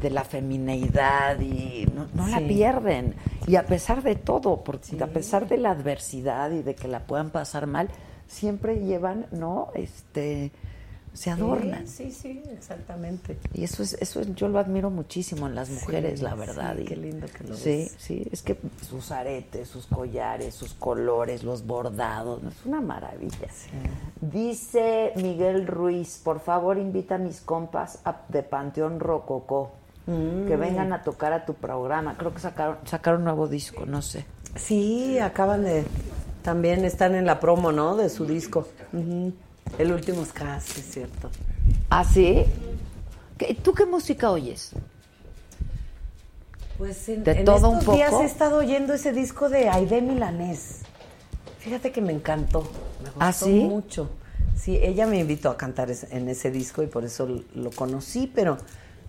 de 0.00 0.10
la 0.10 0.24
femineidad 0.24 1.40
y 1.40 1.86
no, 1.94 2.06
no 2.14 2.26
la 2.28 2.38
pierden. 2.46 3.14
Y 3.46 3.56
a 3.56 3.64
pesar 3.66 4.02
de 4.02 4.16
todo, 4.16 4.62
porque 4.62 5.02
a 5.02 5.06
pesar 5.06 5.48
de 5.48 5.56
la 5.56 5.70
adversidad 5.70 6.50
y 6.50 6.62
de 6.62 6.74
que 6.74 6.88
la 6.88 7.00
puedan 7.00 7.30
pasar 7.30 7.66
mal, 7.66 7.88
siempre 8.28 8.80
llevan, 8.80 9.26
¿no? 9.32 9.68
Este, 9.74 10.50
se 11.14 11.30
adornan. 11.30 11.86
Sí, 11.88 12.10
sí, 12.10 12.42
sí, 12.44 12.50
exactamente. 12.52 13.38
Y 13.54 13.64
eso 13.64 13.82
es, 13.82 13.94
eso 14.00 14.20
es- 14.20 14.34
yo 14.34 14.48
lo 14.48 14.58
admiro 14.58 14.90
muchísimo 14.90 15.46
en 15.46 15.54
las 15.54 15.70
mujeres, 15.70 16.18
Sí, 16.18 16.24
la 16.24 16.34
verdad. 16.34 16.74
sí, 16.76 16.82
y- 16.82 16.84
qué 16.84 16.96
lindo 16.96 17.26
que 17.28 17.44
lo 17.44 17.56
Sí, 17.56 17.70
ves. 17.70 17.94
sí, 17.98 18.28
es 18.30 18.42
que 18.42 18.58
sus 18.86 19.10
aretes, 19.12 19.68
sus 19.68 19.86
collares, 19.86 20.54
sus 20.54 20.74
colores, 20.74 21.42
los 21.44 21.64
bordados, 21.66 22.42
es 22.42 22.66
una 22.66 22.80
maravilla. 22.80 23.48
Dice 24.20 25.12
Miguel 25.16 25.66
Ruiz, 25.66 26.20
por 26.22 26.40
favor 26.40 26.78
invita 26.78 27.14
a 27.16 27.18
mis 27.18 27.40
compas 27.40 28.00
a- 28.04 28.22
de 28.28 28.42
Panteón 28.42 29.00
Rococó 29.00 29.72
Mm. 30.06 30.46
que 30.46 30.56
vengan 30.56 30.92
a 30.92 31.02
tocar 31.02 31.32
a 31.32 31.46
tu 31.46 31.54
programa. 31.54 32.16
Creo 32.18 32.32
que 32.34 32.40
sacaron, 32.40 32.76
sacaron 32.84 33.20
un 33.20 33.24
nuevo 33.24 33.48
disco, 33.48 33.86
no 33.86 34.02
sé. 34.02 34.26
Sí, 34.56 35.18
acaban 35.18 35.64
de... 35.64 35.84
También 36.42 36.84
están 36.84 37.14
en 37.14 37.24
la 37.24 37.40
promo, 37.40 37.72
¿no? 37.72 37.96
De 37.96 38.10
su 38.10 38.26
disco. 38.26 38.68
El 39.78 39.92
último 39.92 40.22
es 40.78 40.92
cierto. 40.92 41.30
¿Ah, 41.90 42.04
sí? 42.04 42.44
¿Qué- 43.38 43.54
¿Tú 43.54 43.72
qué 43.74 43.86
música 43.86 44.30
oyes? 44.30 44.70
Pues 46.78 47.08
en, 47.08 47.24
¿De 47.24 47.32
en 47.40 47.44
todo 47.44 47.70
un 47.70 47.78
estos 47.78 47.94
días 47.94 48.10
poco? 48.10 48.22
he 48.22 48.26
estado 48.26 48.56
oyendo 48.58 48.94
ese 48.94 49.12
disco 49.12 49.48
de 49.48 49.68
Aide 49.68 50.00
Milanés. 50.02 50.80
Fíjate 51.58 51.92
que 51.92 52.00
me 52.00 52.12
encantó. 52.12 52.62
Me 53.02 53.06
gustó 53.10 53.18
¿Ah, 53.20 53.32
sí? 53.32 53.60
mucho. 53.64 54.10
Sí, 54.56 54.78
ella 54.82 55.06
me 55.06 55.18
invitó 55.18 55.50
a 55.50 55.56
cantar 55.56 55.88
en 56.10 56.28
ese 56.28 56.50
disco 56.50 56.82
y 56.82 56.86
por 56.86 57.04
eso 57.04 57.28
lo 57.54 57.70
conocí, 57.70 58.30
pero 58.32 58.58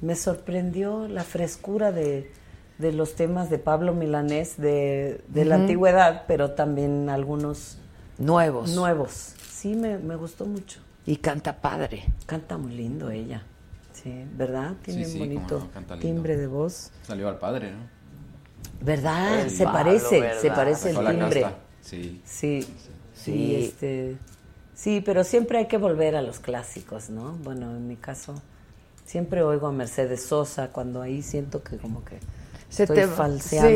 me 0.02 0.15
sorprendió 0.15 1.07
la 1.07 1.23
frescura 1.23 1.91
de, 1.91 2.32
de 2.77 2.91
los 2.91 3.15
temas 3.15 3.49
de 3.49 3.60
Pablo 3.60 3.94
Milanés 3.94 4.57
de, 4.57 5.22
de 5.27 5.45
la 5.45 5.56
antigüedad, 5.56 6.23
pero 6.27 6.52
también 6.52 7.10
algunos 7.10 7.77
Nuevos. 8.18 8.72
nuevos. 8.72 9.34
Sí, 9.65 9.73
me, 9.75 9.97
me 9.97 10.15
gustó 10.15 10.45
mucho. 10.45 10.79
Y 11.07 11.15
canta 11.15 11.59
padre. 11.59 12.03
Canta 12.27 12.55
muy 12.55 12.73
lindo 12.73 13.09
ella. 13.09 13.41
Sí, 13.93 14.13
¿verdad? 14.37 14.75
Tiene 14.83 15.03
Sí, 15.05 15.13
sí, 15.13 15.19
un 15.19 15.27
bonito 15.27 15.69
no, 15.89 15.97
timbre 15.97 16.37
de 16.37 16.45
voz. 16.45 16.91
Salió 17.01 17.27
al 17.27 17.39
padre, 17.39 17.71
¿no? 17.71 17.77
¿Verdad? 18.81 19.41
El 19.41 19.49
se 19.49 19.63
parece, 19.63 20.21
¿verdad? 20.21 20.39
se 20.39 20.51
parece 20.51 20.89
el 20.91 20.95
Sacó 20.97 21.09
timbre. 21.09 21.45
Sí, 21.81 22.21
Sí. 22.23 22.67
sí, 23.15 23.55
este, 23.55 24.17
sí, 24.75 25.01
pero 25.03 25.23
siempre 25.23 25.57
hay 25.57 25.67
que 25.67 25.77
volver 25.77 26.15
a 26.15 26.21
los 26.21 26.37
clásicos, 26.37 27.09
¿no? 27.09 27.31
Bueno, 27.43 27.75
en 27.75 27.87
mi 27.87 27.95
caso, 27.95 28.35
siempre 29.03 29.41
oigo 29.41 29.65
a 29.65 29.71
Mercedes 29.71 30.25
Sosa 30.27 30.67
cuando 30.67 31.01
ahí 31.01 31.23
siento 31.23 31.63
que 31.63 31.77
como 31.77 32.05
que 32.05 32.19
Se 32.76 32.84
estoy 32.84 32.97
te 32.97 33.07
falseando. 33.07 33.69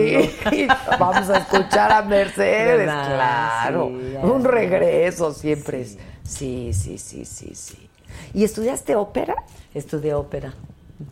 Sí, 0.49 0.67
vamos 0.99 1.30
a 1.30 1.38
escuchar 1.38 1.89
a 1.89 2.01
Mercedes, 2.01 2.84
claro. 2.84 3.88
Sí, 3.88 4.15
Un 4.21 4.43
regreso 4.43 5.34
siempre 5.34 5.81
es. 5.81 5.97
Sí, 6.23 6.71
sí, 6.73 6.97
sí, 6.97 7.23
sí, 7.23 7.55
sí. 7.55 7.89
¿Y 8.34 8.43
estudiaste 8.43 8.97
ópera? 8.97 9.35
Estudié 9.73 10.13
ópera. 10.15 10.53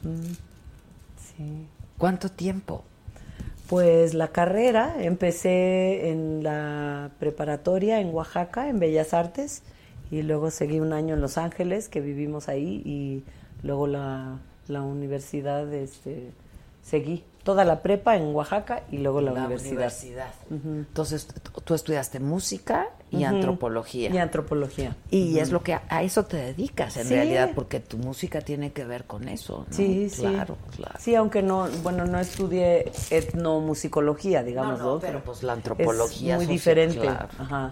Sí. 0.03 1.65
¿Cuánto 1.97 2.29
tiempo? 2.29 2.83
Pues 3.69 4.13
la 4.13 4.27
carrera 4.33 4.95
empecé 4.99 6.09
en 6.09 6.43
la 6.43 7.11
preparatoria 7.19 8.01
en 8.01 8.13
Oaxaca, 8.13 8.67
en 8.67 8.79
Bellas 8.79 9.13
Artes, 9.13 9.63
y 10.11 10.23
luego 10.23 10.51
seguí 10.51 10.81
un 10.81 10.91
año 10.91 11.13
en 11.13 11.21
Los 11.21 11.37
Ángeles, 11.37 11.87
que 11.87 12.01
vivimos 12.01 12.49
ahí, 12.49 12.81
y 12.83 13.23
luego 13.65 13.87
la, 13.87 14.39
la 14.67 14.81
universidad, 14.81 15.73
este, 15.73 16.31
seguí 16.83 17.23
toda 17.47 17.63
la 17.63 17.81
prepa 17.81 18.17
en 18.17 18.35
Oaxaca 18.35 18.81
y 18.91 18.97
luego 18.97 19.21
la, 19.21 19.31
universidad. 19.31 20.33
Ujú. 20.51 20.67
Entonces, 20.79 21.27
tú 21.63 21.73
estudiaste 21.75 22.19
música 22.19 22.89
y 23.09 23.23
antropología. 23.23 24.09
Y 24.09 24.17
antropología. 24.17 24.97
Y 25.09 25.39
es 25.39 25.51
lo 25.51 25.63
que 25.63 25.73
a, 25.73 25.81
a 25.87 26.03
eso 26.03 26.25
te 26.25 26.35
dedicas 26.35 26.97
en 26.97 27.07
Sí. 27.07 27.13
realidad, 27.13 27.51
porque 27.55 27.79
tu 27.79 27.97
música 27.99 28.41
tiene 28.41 28.73
que 28.73 28.83
ver 28.83 29.05
con 29.05 29.29
eso. 29.29 29.63
¿no? 29.65 29.73
Sí, 29.73 30.09
sí. 30.09 30.23
Claro, 30.23 30.57
claro. 30.75 30.95
Sí, 30.99 31.15
aunque 31.15 31.41
no, 31.41 31.69
bueno, 31.83 32.05
no 32.05 32.19
estudié 32.19 32.91
etnomusicología, 33.09 34.43
digamos, 34.43 34.79
No, 34.79 34.95
no, 34.95 34.99
pero 34.99 35.23
pues 35.23 35.41
la 35.41 35.53
Es 35.53 35.57
antropología 35.59 36.35
muy 36.35 36.43
social, 36.47 36.57
diferente. 36.57 36.99
claro. 36.99 37.29
Ajá. 37.39 37.71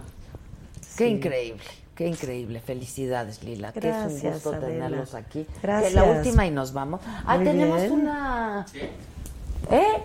Qué 0.96 1.04
Sí. 1.04 1.10
increíble, 1.10 1.62
qué 1.94 2.06
increíble. 2.06 2.60
Felicidades, 2.60 3.44
Lila. 3.44 3.72
que 3.72 3.80
es 3.80 3.84
un 3.84 3.90
Gracias, 4.08 4.32
gusto 4.36 4.54
Adela. 4.54 4.66
tenerlos 4.86 5.14
aquí. 5.14 5.46
Gracias. 5.62 5.92
Que 5.92 6.00
la 6.00 6.04
última 6.04 6.46
y 6.46 6.50
nos 6.50 6.72
vamos. 6.72 7.02
Ah, 7.26 7.36
Muy 7.36 7.44
tenemos 7.44 7.78
bien. 7.82 7.92
una. 7.92 8.64
¿Eh? 9.70 10.02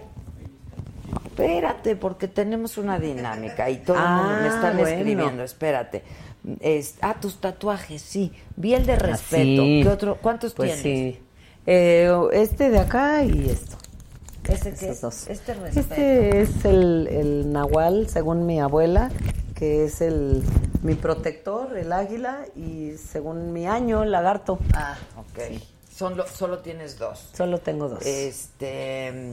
Espérate, 1.25 1.95
porque 1.95 2.27
tenemos 2.27 2.77
una 2.77 2.99
dinámica 2.99 3.69
y 3.69 3.77
todo 3.77 3.97
el 3.97 4.03
mundo 4.09 4.29
me 4.41 4.47
Ah, 4.49 4.55
están 4.55 4.77
bueno. 4.77 4.87
escribiendo. 4.87 5.43
Espérate. 5.43 6.03
Es- 6.59 6.95
ah, 7.01 7.15
tus 7.19 7.39
tatuajes, 7.39 8.01
sí. 8.01 8.31
Vi 8.55 8.73
el 8.73 8.85
de 8.85 8.95
respeto. 8.95 9.61
sí. 9.63 9.79
¿Qué 9.83 9.89
otro? 9.89 10.17
¿Cuántos 10.21 10.53
Pues 10.53 10.81
tienes? 10.81 11.15
sí. 11.15 11.23
Eh, 11.67 12.11
este 12.33 12.69
de 12.69 12.79
acá 12.79 13.23
y 13.23 13.49
esto. 13.49 13.77
¿Ese 14.47 14.73
qué? 14.73 14.85
Esos 14.89 15.01
dos. 15.01 15.27
Este 15.27 15.53
respeto. 15.53 15.79
Este 15.79 16.41
es 16.41 16.65
el, 16.65 17.07
el 17.11 17.53
nahual, 17.53 18.07
según 18.09 18.45
mi 18.45 18.59
abuela, 18.59 19.09
que 19.55 19.85
es 19.85 20.01
el 20.01 20.43
mi 20.81 20.95
protector, 20.95 21.77
el 21.77 21.93
águila, 21.93 22.39
y 22.55 22.93
según 22.97 23.53
mi 23.53 23.67
año, 23.67 24.01
el 24.03 24.11
lagarto. 24.11 24.57
Ah, 24.73 24.97
ok. 25.17 25.61
Son 25.93 26.15
solo 26.27 26.59
tienes 26.59 26.97
dos. 26.97 27.29
Solo 27.33 27.59
tengo 27.59 27.89
dos. 27.89 28.05
Este 28.05 29.31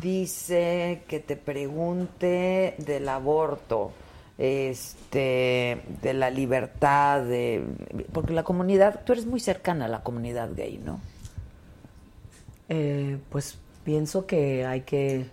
dice 0.00 1.02
que 1.08 1.20
te 1.20 1.36
pregunte 1.36 2.74
del 2.78 3.08
aborto, 3.08 3.92
este, 4.38 5.82
de 6.02 6.14
la 6.14 6.30
libertad, 6.30 7.22
de 7.22 7.64
porque 8.12 8.32
la 8.32 8.42
comunidad, 8.42 9.02
tú 9.04 9.12
eres 9.12 9.26
muy 9.26 9.40
cercana 9.40 9.86
a 9.86 9.88
la 9.88 10.02
comunidad 10.02 10.50
gay, 10.54 10.78
¿no? 10.78 11.00
Eh, 12.68 13.18
pues 13.30 13.58
pienso 13.84 14.26
que 14.26 14.66
hay 14.66 14.82
que 14.82 15.26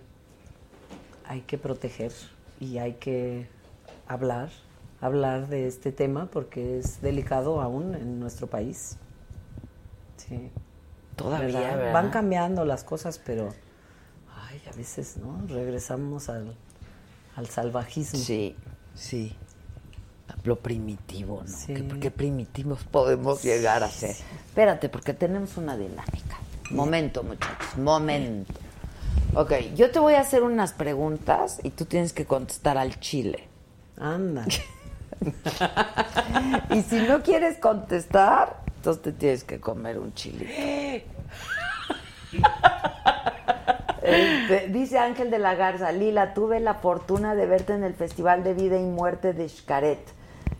hay 1.26 1.40
que 1.40 1.58
proteger 1.58 2.12
y 2.60 2.78
hay 2.78 2.92
que 2.94 3.48
hablar 4.06 4.50
hablar 5.00 5.48
de 5.48 5.66
este 5.66 5.90
tema 5.90 6.26
porque 6.26 6.78
es 6.78 7.02
delicado 7.02 7.60
aún 7.60 7.94
en 7.94 8.20
nuestro 8.20 8.46
país 8.46 8.98
Sí. 10.28 10.50
Todavía, 11.16 11.46
¿Verdad? 11.46 11.76
¿verdad? 11.76 11.92
Van 11.92 12.10
cambiando 12.10 12.64
las 12.64 12.84
cosas, 12.84 13.20
pero 13.24 13.54
ay, 14.48 14.60
a 14.72 14.76
veces, 14.76 15.16
¿no? 15.16 15.40
Regresamos 15.46 16.28
al, 16.28 16.56
al 17.36 17.46
salvajismo. 17.46 18.18
Sí, 18.18 18.56
sí. 18.94 19.36
Lo 20.42 20.56
primitivo, 20.56 21.42
¿no? 21.46 21.56
Sí. 21.56 21.74
¿Qué, 21.74 21.86
qué 22.00 22.10
primitivos 22.10 22.84
podemos 22.84 23.42
llegar 23.42 23.82
a 23.82 23.88
ser? 23.88 24.16
Espérate, 24.46 24.88
porque 24.88 25.14
tenemos 25.14 25.56
una 25.56 25.76
dinámica. 25.76 26.38
Momento, 26.70 27.22
muchachos, 27.22 27.78
momento. 27.78 28.52
Ok, 29.34 29.52
yo 29.76 29.90
te 29.90 29.98
voy 29.98 30.14
a 30.14 30.20
hacer 30.20 30.42
unas 30.42 30.72
preguntas 30.72 31.60
y 31.62 31.70
tú 31.70 31.84
tienes 31.84 32.12
que 32.12 32.24
contestar 32.24 32.78
al 32.78 32.98
chile. 33.00 33.48
Anda. 33.96 34.46
y 36.70 36.82
si 36.82 37.00
no 37.02 37.22
quieres 37.22 37.58
contestar, 37.58 38.56
entonces 38.76 39.02
te 39.02 39.12
tienes 39.12 39.44
que 39.44 39.60
comer 39.60 39.98
un 39.98 40.12
chilito. 40.14 40.52
Este, 44.02 44.68
dice 44.68 44.98
Ángel 44.98 45.30
de 45.30 45.38
la 45.38 45.54
Garza, 45.54 45.90
Lila, 45.90 46.34
tuve 46.34 46.60
la 46.60 46.74
fortuna 46.74 47.34
de 47.34 47.46
verte 47.46 47.72
en 47.72 47.84
el 47.84 47.94
Festival 47.94 48.44
de 48.44 48.52
Vida 48.52 48.78
y 48.78 48.82
Muerte 48.82 49.32
de 49.32 49.48
Xcaret. 49.48 49.98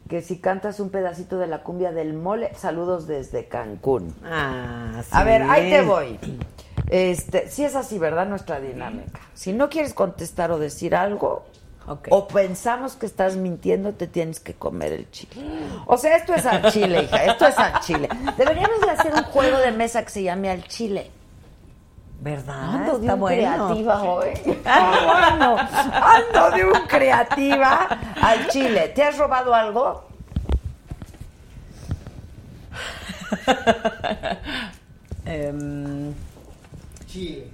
Que 0.09 0.23
si 0.23 0.39
cantas 0.39 0.81
un 0.81 0.91
pedacito 0.91 1.39
de 1.39 1.47
la 1.47 1.63
cumbia 1.63 1.93
del 1.93 2.15
mole, 2.15 2.55
saludos 2.55 3.07
desde 3.07 3.47
Cancún. 3.47 4.15
Ah, 4.25 5.03
sí. 5.03 5.11
A 5.13 5.25
ver, 5.25 5.43
ahí 5.43 5.71
te 5.71 5.83
voy. 5.83 6.19
Este, 6.89 7.51
si 7.51 7.65
es 7.65 7.77
así, 7.77 7.99
¿verdad? 7.99 8.27
Nuestra 8.27 8.61
dinámica. 8.61 9.21
Si 9.35 9.53
no 9.53 9.69
quieres 9.69 9.93
contestar 9.93 10.51
o 10.51 10.59
decir 10.59 10.95
algo, 10.95 11.45
o 11.87 12.29
pensamos 12.29 12.95
que 12.95 13.07
estás 13.07 13.37
mintiendo, 13.37 13.93
te 13.93 14.07
tienes 14.07 14.41
que 14.41 14.55
comer 14.55 14.93
el 14.93 15.11
chile. 15.11 15.35
O 15.87 15.97
sea, 15.97 16.17
esto 16.17 16.35
es 16.35 16.47
al 16.47 16.71
chile, 16.73 17.03
hija, 17.05 17.25
esto 17.25 17.47
es 17.47 17.59
al 17.59 17.81
chile. 17.81 18.09
Deberíamos 18.37 18.81
de 18.81 18.91
hacer 18.91 19.13
un 19.15 19.25
juego 19.25 19.59
de 19.59 19.73
mesa 19.73 20.03
que 20.03 20.11
se 20.11 20.23
llame 20.23 20.51
al 20.51 20.65
chile. 20.65 21.11
¿Verdad? 22.21 22.75
Ando 22.75 22.93
de 22.99 23.01
Está 23.03 23.15
un 23.15 23.21
bueno. 23.21 23.37
creativa 23.69 24.03
hoy. 24.03 24.31
Ando, 24.65 25.57
ando 25.59 26.51
de 26.57 26.65
un 26.65 26.87
creativa 26.87 27.87
al 28.23 28.49
chile. 28.49 28.89
¿Te 28.95 29.03
has 29.03 29.19
robado 29.19 29.55
algo? 29.55 30.05
Em, 35.27 36.15
Chile. 37.07 37.49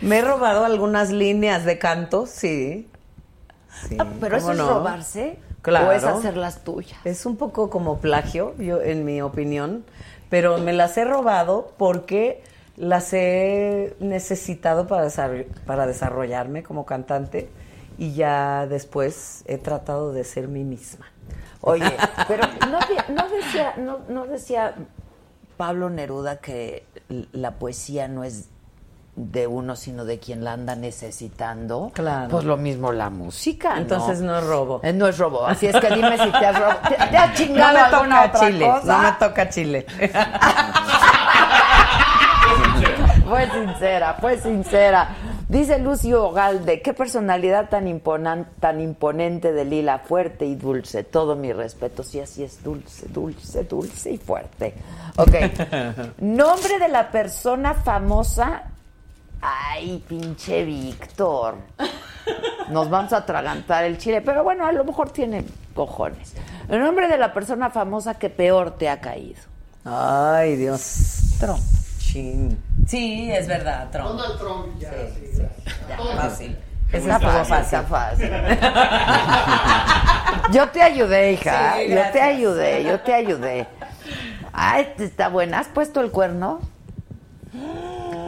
Me 0.00 0.18
he 0.18 0.22
robado 0.22 0.64
algunas 0.64 1.10
líneas 1.10 1.64
de 1.64 1.78
canto, 1.78 2.26
sí. 2.26 2.88
Sí, 3.88 3.96
Ah, 4.00 4.06
¿Pero 4.20 4.36
eso 4.36 4.46
¿cómo 4.46 4.52
es 4.52 4.58
no? 4.58 4.68
robarse? 4.78 5.38
Claro. 5.62 5.88
¿O 5.88 5.92
es 5.92 6.04
hacer 6.04 6.36
las 6.36 6.62
tuyas? 6.64 6.98
Es 7.04 7.26
un 7.26 7.36
poco 7.36 7.70
como 7.70 7.98
plagio, 7.98 8.54
yo 8.58 8.80
en 8.80 9.04
mi 9.04 9.20
opinión, 9.20 9.84
pero 10.30 10.58
me 10.58 10.72
las 10.72 10.96
he 10.96 11.04
robado 11.04 11.72
porque 11.76 12.42
las 12.76 13.12
he 13.12 13.96
necesitado 14.00 14.86
para, 14.86 15.08
para 15.66 15.86
desarrollarme 15.86 16.62
como 16.62 16.86
cantante 16.86 17.48
y 17.98 18.12
ya 18.12 18.66
después 18.68 19.42
he 19.46 19.58
tratado 19.58 20.12
de 20.12 20.22
ser 20.24 20.46
mí 20.46 20.62
misma. 20.62 21.06
Oye, 21.62 21.96
pero 22.28 22.44
no, 22.70 22.78
de- 22.78 23.12
no 23.14 23.28
decía, 23.28 23.74
no, 23.76 23.98
no 24.08 24.26
decía 24.26 24.74
Pablo 25.56 25.90
Neruda 25.90 26.36
que 26.36 26.84
la 27.32 27.52
poesía 27.52 28.08
no 28.08 28.24
es 28.24 28.48
de 29.14 29.46
uno, 29.46 29.76
sino 29.76 30.04
de 30.04 30.18
quien 30.18 30.44
la 30.44 30.52
anda 30.52 30.76
necesitando. 30.76 31.90
Claro. 31.94 32.28
Pues 32.28 32.44
lo 32.44 32.56
mismo 32.58 32.92
la 32.92 33.08
música, 33.08 33.74
¿no? 33.74 33.80
Entonces 33.80 34.20
no 34.20 34.36
es 34.38 34.44
robo. 34.44 34.80
Eh, 34.82 34.92
no 34.92 35.06
es 35.08 35.16
robo. 35.16 35.46
Así 35.46 35.66
es 35.66 35.76
que 35.76 35.88
dime 35.94 36.18
si 36.18 36.30
te 36.30 36.44
has 36.46 36.58
robado. 36.58 36.78
¿Te, 36.88 36.96
te 36.96 37.16
has 37.16 37.28
No 37.30 37.34
chingado 37.36 37.72
me 37.74 37.80
alguna 37.80 38.22
toca 38.24 38.36
otra 38.36 38.48
Chile, 38.50 38.66
cosa? 38.66 38.96
no 38.96 39.02
me 39.02 39.12
toca 39.12 39.48
Chile. 39.48 39.86
Fue 43.28 43.50
sincera, 43.50 44.14
fue 44.20 44.38
sincera. 44.38 45.08
Dice 45.48 45.78
Lucio 45.78 46.32
Galde, 46.32 46.82
qué 46.82 46.92
personalidad 46.92 47.68
tan, 47.68 47.86
imponan- 47.86 48.46
tan 48.58 48.80
imponente 48.80 49.52
de 49.52 49.64
Lila, 49.64 50.00
fuerte 50.00 50.44
y 50.44 50.56
dulce. 50.56 51.04
Todo 51.04 51.36
mi 51.36 51.52
respeto. 51.52 52.02
Sí, 52.02 52.18
así 52.20 52.42
es, 52.42 52.64
dulce, 52.64 53.06
dulce, 53.08 53.62
dulce 53.62 54.10
y 54.10 54.18
fuerte. 54.18 54.74
Ok. 55.16 55.34
Nombre 56.18 56.78
de 56.80 56.88
la 56.88 57.10
persona 57.12 57.74
famosa. 57.74 58.64
Ay, 59.40 60.02
pinche 60.08 60.64
Víctor. 60.64 61.54
Nos 62.70 62.90
vamos 62.90 63.12
a 63.12 63.18
atragantar 63.18 63.84
el 63.84 63.98
chile, 63.98 64.20
pero 64.22 64.42
bueno, 64.42 64.66
a 64.66 64.72
lo 64.72 64.82
mejor 64.84 65.10
tiene 65.10 65.44
cojones. 65.74 66.34
El 66.68 66.80
nombre 66.80 67.06
de 67.06 67.16
la 67.18 67.32
persona 67.32 67.70
famosa 67.70 68.14
que 68.18 68.28
peor 68.30 68.72
te 68.72 68.88
ha 68.88 69.00
caído. 69.00 69.40
Ay, 69.84 70.56
Dios. 70.56 71.36
Trump. 71.38 71.60
Chin. 71.98 72.58
Sí, 72.86 73.30
es 73.32 73.48
verdad, 73.48 73.88
Trump. 73.90 74.10
Donald 74.10 74.38
Trump, 74.38 74.78
ya, 74.78 74.90
sí. 74.90 75.32
Ya, 75.88 75.96
Todo. 75.96 76.14
fácil. 76.16 76.56
Está 76.92 77.18
fácil, 77.18 77.44
fácil. 77.44 77.64
está 77.64 77.82
fácil. 77.82 78.30
Yo 80.52 80.68
te 80.68 80.80
ayudé, 80.82 81.32
hija. 81.32 81.74
Sí, 81.76 81.88
yo 81.88 82.02
te 82.12 82.20
ayudé, 82.20 82.84
yo 82.84 83.00
te 83.00 83.12
ayudé. 83.12 83.66
Ah, 84.52 84.78
este 84.78 85.04
está 85.04 85.26
buena. 85.28 85.58
¿Has 85.58 85.66
puesto 85.66 86.00
el 86.00 86.12
cuerno? 86.12 86.60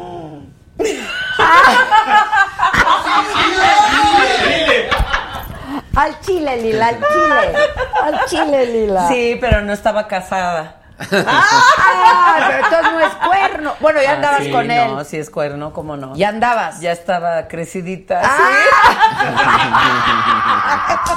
Al 5.94 6.20
chile, 6.20 6.56
Lila, 6.62 6.89
al 6.89 6.97
chile. 6.97 7.59
Al 8.02 8.24
chile, 8.26 8.66
Lila. 8.66 9.09
Sí, 9.09 9.36
pero 9.40 9.62
no 9.62 9.72
estaba 9.72 10.06
casada. 10.06 10.76
Ah, 11.00 12.36
pero 12.48 12.64
entonces 12.64 12.92
no 12.92 13.00
es 13.00 13.14
cuerno. 13.26 13.74
Bueno, 13.80 14.02
ya 14.02 14.10
Ah, 14.10 14.14
andabas 14.14 14.42
sí, 14.44 14.50
con 14.50 14.70
él. 14.70 14.90
No, 14.94 15.04
sí 15.04 15.16
es 15.16 15.30
cuerno, 15.30 15.72
¿cómo 15.72 15.96
no? 15.96 16.14
Ya 16.16 16.28
andabas. 16.30 16.80
Ya 16.80 16.92
estaba 16.92 17.46
crecidita. 17.48 18.20
Ah. 18.24 18.50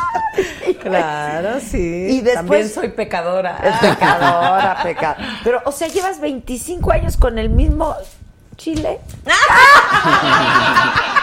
Claro, 0.82 1.60
sí. 1.60 1.78
Y 2.10 2.22
después- 2.22 2.34
También 2.36 2.70
soy 2.70 2.90
pecadora. 2.90 3.58
Es 3.62 3.76
pecadora, 3.78 4.80
pecadora. 4.82 5.28
Pero, 5.44 5.62
o 5.66 5.72
sea, 5.72 5.88
llevas 5.90 6.20
25 6.20 6.92
años 6.92 7.18
con 7.18 7.38
el 7.38 7.50
mismo 7.50 7.96
chile. 8.58 9.00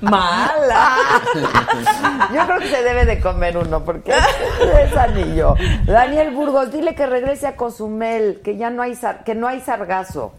Mala. 0.00 0.96
Yo 2.34 2.46
creo 2.46 2.58
que 2.60 2.68
se 2.68 2.82
debe 2.82 3.04
de 3.04 3.20
comer 3.20 3.56
uno 3.56 3.84
porque 3.84 4.12
es, 4.12 4.96
anillo. 4.96 5.54
Daniel 5.86 6.34
Burgos, 6.34 6.70
dile 6.72 6.94
que 6.94 7.06
regrese 7.06 7.46
a 7.46 7.56
Cozumel, 7.56 8.40
que 8.42 8.56
ya 8.56 8.70
no 8.70 8.82
hay 8.82 8.94
sar- 8.94 9.24
que 9.24 9.34
no 9.34 9.46
hay 9.48 9.60
sargazo. 9.60 10.32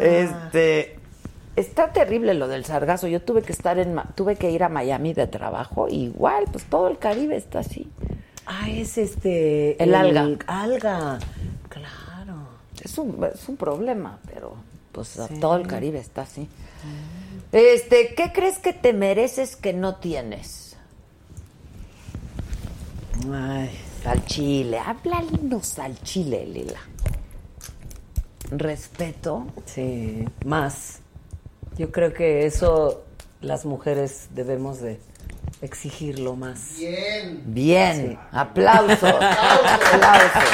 Este 0.00 0.96
está 1.56 1.92
terrible 1.92 2.34
lo 2.34 2.48
del 2.48 2.64
sargazo. 2.64 3.06
Yo 3.06 3.20
tuve 3.22 3.42
que 3.42 3.52
estar 3.52 3.78
en 3.78 4.00
tuve 4.14 4.36
que 4.36 4.50
ir 4.50 4.62
a 4.64 4.68
Miami 4.68 5.12
de 5.14 5.26
trabajo, 5.26 5.88
igual, 5.88 6.44
pues 6.50 6.64
todo 6.64 6.88
el 6.88 6.98
Caribe 6.98 7.36
está 7.36 7.60
así. 7.60 7.90
Ah, 8.46 8.68
es 8.68 8.98
este. 8.98 9.80
El 9.82 9.94
alga. 9.94 10.26
Alga. 10.46 11.18
Claro. 11.68 12.34
Es 12.82 12.96
un, 12.98 13.22
es 13.32 13.48
un 13.48 13.56
problema, 13.56 14.18
pero 14.32 14.54
pues 14.92 15.08
Sí. 15.08 15.38
todo 15.40 15.56
el 15.56 15.66
Caribe 15.66 15.98
está 15.98 16.22
así. 16.22 16.48
Este, 17.52 18.14
¿qué 18.14 18.32
crees 18.32 18.58
que 18.58 18.72
te 18.72 18.92
mereces 18.92 19.56
que 19.56 19.72
no 19.72 19.96
tienes? 19.96 20.76
Ay. 23.32 23.70
Al 24.04 24.24
chile, 24.24 24.78
háblanos 24.78 25.78
al 25.78 26.00
chile, 26.02 26.46
Lila. 26.46 26.80
Respeto. 28.50 29.46
Sí, 29.66 30.24
más. 30.44 31.00
Yo 31.76 31.92
creo 31.92 32.14
que 32.14 32.46
eso 32.46 33.04
las 33.42 33.66
mujeres 33.66 34.28
debemos 34.34 34.80
de 34.80 34.98
exigirlo 35.60 36.34
más. 36.34 36.76
Bien. 36.78 37.42
Bien, 37.44 38.18
aplausos. 38.32 39.02
aplausos. 39.02 40.44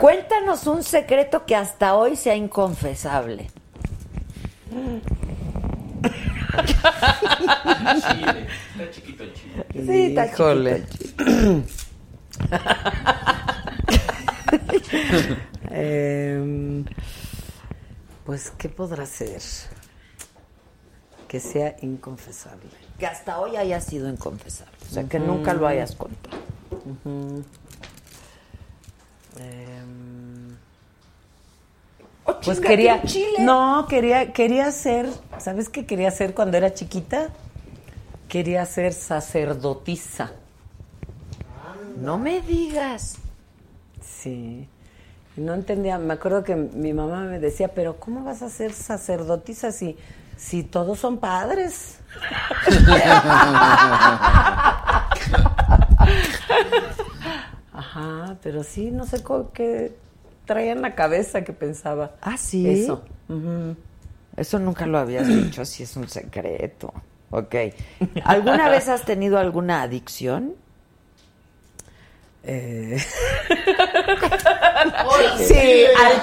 Cuéntanos 0.00 0.66
un 0.66 0.82
secreto 0.82 1.44
que 1.44 1.54
hasta 1.54 1.94
hoy 1.94 2.16
sea 2.16 2.34
inconfesable. 2.34 3.50
Chile. 8.10 8.46
Está 8.72 8.90
chiquito 8.90 9.24
el 9.24 9.34
chile. 9.34 9.66
Sí, 9.74 10.06
está 10.06 10.26
Híjole. 10.26 10.86
chiquito 10.86 11.64
el 15.70 16.88
pues, 18.24 18.50
¿qué 18.56 18.68
podrá 18.68 19.04
ser? 19.04 19.40
Que 21.28 21.40
sea 21.40 21.76
inconfesable. 21.82 22.70
Que 22.98 23.06
hasta 23.06 23.38
hoy 23.38 23.56
haya 23.56 23.80
sido 23.80 24.08
inconfesable. 24.08 24.72
O 24.88 24.94
sea, 24.94 25.04
que 25.04 25.18
nunca 25.18 25.52
lo 25.52 25.66
hayas 25.66 25.94
contado. 25.94 26.38
Ujú. 26.70 27.44
Em, 29.40 30.56
Pues 32.44 32.60
Chíngate 32.60 32.68
quería, 32.68 32.94
un 32.94 33.02
chile. 33.04 33.38
no, 33.40 33.86
quería, 33.88 34.32
quería 34.32 34.70
ser, 34.72 35.08
¿sabes 35.38 35.68
qué 35.68 35.86
quería 35.86 36.10
ser 36.10 36.34
cuando 36.34 36.56
era 36.56 36.72
chiquita? 36.74 37.28
Quería 38.28 38.64
ser 38.66 38.92
sacerdotisa. 38.92 40.32
No 41.96 42.18
me 42.18 42.40
digas. 42.40 43.16
Sí. 44.02 44.68
No 45.36 45.54
entendía, 45.54 45.98
me 45.98 46.14
acuerdo 46.14 46.44
que 46.44 46.54
mi 46.56 46.92
mamá 46.92 47.22
me 47.22 47.38
decía, 47.38 47.68
pero 47.68 47.96
¿cómo 47.98 48.24
vas 48.24 48.42
a 48.42 48.50
ser 48.50 48.72
sacerdotisa 48.72 49.72
si, 49.72 49.96
si 50.36 50.62
todos 50.62 50.98
son 51.00 51.18
padres? 51.18 51.98
Ajá, 57.72 58.36
pero 58.42 58.64
sí, 58.64 58.90
no 58.90 59.06
sé 59.06 59.22
qué 59.54 59.92
traía 60.44 60.72
en 60.72 60.82
la 60.82 60.94
cabeza 60.94 61.44
que 61.44 61.52
pensaba. 61.52 62.12
Ah, 62.20 62.36
sí. 62.36 62.68
Eso. 62.68 63.04
Eso 64.36 64.58
nunca 64.58 64.86
lo 64.86 64.98
habías 64.98 65.28
dicho, 65.28 65.64
si 65.64 65.84
es 65.84 65.96
un 65.96 66.08
secreto. 66.08 66.92
Ok. 67.30 67.54
¿Alguna 68.24 68.68
vez 68.68 68.88
has 68.88 69.04
tenido 69.04 69.38
alguna 69.38 69.82
adicción? 69.82 70.54
Eh, 72.42 72.96
Sí, 75.38 75.84
al 75.98 76.20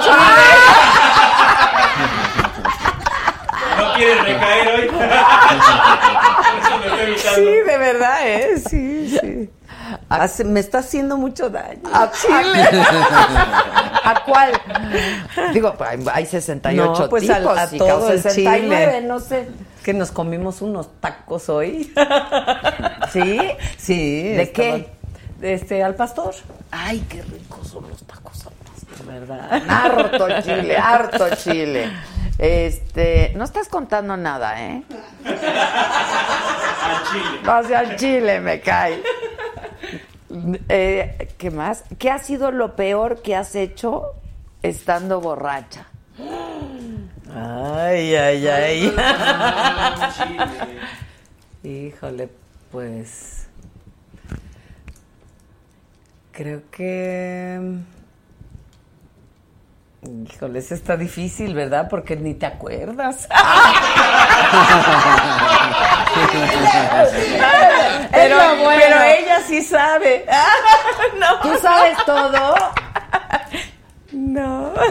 No 3.77 3.93
quieres 3.95 4.23
recaer 4.23 4.67
hoy. 4.67 4.87
Por 4.89 5.03
eso 6.63 6.79
me 6.79 6.85
estoy 6.87 7.01
evitando. 7.03 7.35
Sí, 7.35 7.43
de 7.43 7.77
verdad, 7.77 8.27
¿eh? 8.27 8.57
Sí, 8.69 9.17
sí. 9.21 9.49
Hace- 10.09 10.43
me 10.45 10.59
está 10.61 10.79
haciendo 10.79 11.17
mucho 11.17 11.49
daño. 11.49 11.81
¿A 11.93 12.09
Chile? 12.11 12.63
¿A 14.03 14.23
cuál? 14.25 14.51
Digo, 15.53 15.75
hay- 15.79 16.05
hay 16.13 16.25
68 16.25 17.01
No, 17.03 17.09
pues 17.09 17.23
tipos, 17.23 17.35
al- 17.35 17.57
a 17.57 17.65
hija, 17.65 17.77
todo 17.77 18.05
o 18.07 18.09
el 18.11 18.21
69, 18.21 18.85
chile. 18.85 19.01
no 19.07 19.19
sé. 19.19 19.47
Que 19.83 19.93
nos 19.93 20.11
comimos 20.11 20.61
unos 20.61 20.89
tacos 21.01 21.49
hoy. 21.49 21.93
¿Sí? 23.11 23.39
Sí. 23.77 24.23
¿De 24.23 24.43
estaban- 24.43 24.85
qué? 24.85 25.53
Este, 25.53 25.83
al 25.83 25.95
pastor. 25.95 26.33
Ay, 26.71 27.05
qué 27.09 27.21
ricos 27.23 27.67
son 27.67 27.87
los 27.89 28.01
tacos 28.03 28.45
al 28.47 28.53
pastor. 28.53 29.05
¿Verdad? 29.05 29.61
Harto 29.69 30.27
chile, 30.41 30.77
harto 30.77 31.35
chile. 31.35 31.91
Este, 32.39 33.33
no 33.35 33.43
estás 33.43 33.67
contando 33.67 34.15
nada, 34.17 34.61
¿eh? 34.61 34.83
Al 35.25 37.03
chile. 37.11 37.39
Hacia 37.45 37.81
el 37.81 37.95
chile 37.97 38.39
me 38.39 38.59
cae. 38.61 39.01
Eh, 40.29 41.29
¿Qué 41.37 41.51
más? 41.51 41.83
¿Qué 41.97 42.11
ha 42.11 42.19
sido 42.19 42.51
lo 42.51 42.75
peor 42.75 43.21
que 43.21 43.35
has 43.35 43.55
hecho 43.55 44.13
estando 44.61 45.21
borracha? 45.21 45.87
Ay, 47.33 48.15
ay, 48.15 48.47
ay. 48.47 48.95
Híjole, 51.63 52.29
pues. 52.71 53.47
Creo 56.31 56.61
que. 56.71 57.79
Híjole, 60.03 60.59
eso 60.59 60.75
está 60.75 60.95
difícil, 60.95 61.55
¿verdad? 61.55 61.87
Porque 61.89 62.15
ni 62.15 62.35
te 62.35 62.45
acuerdas. 62.45 63.27
pero, 68.11 68.37
lo 68.37 68.57
bueno. 68.63 68.79
pero 68.79 69.01
ella 69.01 69.41
sí 69.41 69.63
sabe. 69.63 70.23
no. 71.19 71.39
¿Tú 71.41 71.57
sabes 71.61 71.97
todo? 72.05 72.53
No. 74.11 74.73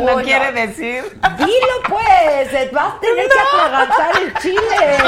No 0.00 0.16
quiere 0.16 0.50
decir. 0.52 1.04
Dilo 1.38 1.82
pues, 1.88 2.72
vas 2.72 2.94
a 2.94 3.00
tener 3.00 3.28
que 3.28 3.38
atragantar 3.38 4.22
el 4.22 4.34
chile. 4.38 4.98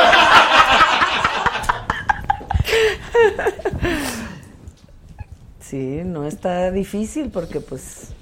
Sí, 5.61 6.03
no 6.05 6.25
está 6.25 6.71
difícil 6.71 7.31
porque 7.31 7.61
pues 7.61 8.15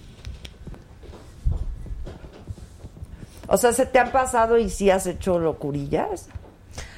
O 3.46 3.56
sea, 3.56 3.72
¿se 3.72 3.86
te 3.86 3.98
han 3.98 4.10
pasado 4.10 4.56
y 4.58 4.70
sí 4.70 4.90
has 4.90 5.06
hecho 5.06 5.38
locurillas? 5.38 6.28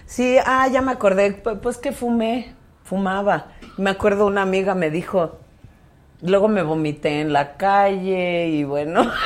Sí, 0.07 0.37
ah, 0.45 0.69
ya 0.69 0.81
me 0.83 0.93
acordé, 0.93 1.43
pu- 1.43 1.59
pues 1.61 1.79
que 1.79 1.93
fumé, 1.93 2.55
fumaba. 2.85 3.49
Me 3.77 3.91
acuerdo 3.91 4.27
una 4.27 4.43
amiga 4.43 4.75
me 4.75 4.91
dijo, 4.91 5.39
luego 6.23 6.47
me 6.49 6.63
vomité 6.63 7.21
en 7.21 7.33
la 7.33 7.57
calle 7.57 8.49
y 8.49 8.65
bueno. 8.65 9.11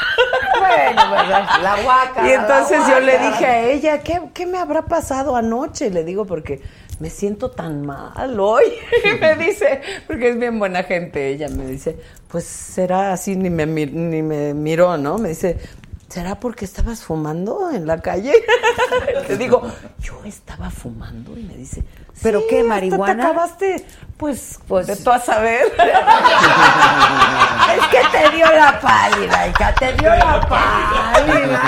Bueno, 0.61 1.11
¿verdad? 1.11 1.49
La 1.63 1.83
guaca. 1.83 2.29
y 2.29 2.33
entonces 2.33 2.79
yo 2.89 3.01
le 3.01 3.19
dije 3.19 3.47
a 3.47 3.65
ella, 3.71 4.01
¿qué, 4.01 4.21
qué 4.35 4.45
me 4.47 4.59
habrá 4.59 4.83
pasado 4.83 5.35
anoche? 5.35 5.91
Le 5.91 6.05
digo, 6.05 6.27
porque 6.27 6.61
me 6.99 7.09
siento 7.09 7.51
tan 7.51 7.87
mal 7.87 8.39
hoy. 8.39 8.65
y 9.05 9.19
me 9.21 9.37
dice, 9.37 9.81
porque 10.07 10.29
es 10.31 10.39
bien 10.39 10.59
buena 10.59 10.83
gente, 10.83 11.29
ella 11.29 11.49
me 11.49 11.67
dice, 11.67 11.99
pues 12.29 12.45
será 12.45 13.13
así, 13.13 13.37
ni 13.37 13.49
me, 13.49 13.65
ni 13.67 14.23
me 14.23 14.53
miró, 14.53 14.99
¿no? 14.99 15.17
Me 15.19 15.31
dice, 15.31 15.57
¿será 16.11 16.35
porque 16.41 16.65
estabas 16.65 17.03
fumando 17.05 17.71
en 17.71 17.87
la 17.87 18.01
calle? 18.03 18.35
Le 19.29 19.37
digo, 19.39 19.63
yo 20.01 20.21
estaba 20.25 20.69
fumando 20.71 21.39
y 21.39 21.45
me 21.45 21.55
dice, 21.55 21.85
¿Pero 22.23 22.41
"Sí, 22.41 22.47
qué, 22.51 22.63
marihuana?" 22.65 23.15
te 23.17 23.23
acabaste, 23.23 23.87
pues, 24.17 24.59
Pues- 24.67 24.87
de 24.89 24.97
tú 24.97 25.11
a 25.11 25.19
saber. 25.21 25.63
Es 27.71 27.87
que 27.87 28.01
te 28.11 28.37
dio 28.37 28.47
la 28.53 28.81
pálida, 28.81 29.49
hija, 29.49 29.75
te 29.75 29.93
dio 29.95 30.11
la 30.15 30.41
pálida. 30.49 31.63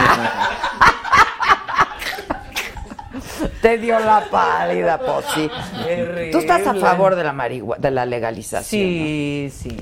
Te 3.60 3.78
dio 3.78 3.98
la 4.00 4.24
pálida, 4.30 4.98
pues 4.98 5.26
sí. 5.34 5.50
Tú 6.32 6.38
estás 6.38 6.66
a 6.66 6.74
favor 6.74 7.14
de 7.14 7.22
la 7.24 7.32
marihuana, 7.32 7.80
de 7.80 7.90
la 7.92 8.04
legalización. 8.06 8.62
Sí, 8.82 9.52
sí. 9.56 9.76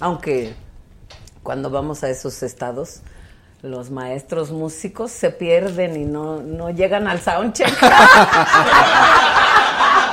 Aunque 0.00 0.54
cuando 1.42 1.70
vamos 1.70 2.04
a 2.04 2.10
esos 2.10 2.42
estados, 2.42 3.00
los 3.64 3.90
maestros 3.90 4.50
músicos 4.50 5.10
se 5.10 5.30
pierden 5.30 5.96
y 5.96 6.04
no, 6.04 6.36
no 6.42 6.68
llegan 6.68 7.08
al 7.08 7.20
soundcheck. 7.20 7.80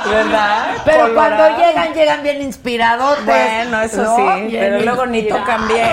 ¿Verdad? 0.08 0.76
Pero 0.84 1.08
Colorado. 1.08 1.36
cuando 1.36 1.58
llegan, 1.58 1.92
llegan 1.94 2.22
bien 2.22 2.40
inspirados. 2.42 3.22
Bueno, 3.24 3.82
eso 3.82 4.16
sí, 4.16 4.22
pero 4.50 4.80
luego 4.80 5.04
ni 5.06 5.28
tocan 5.28 5.68
bien. 5.68 5.92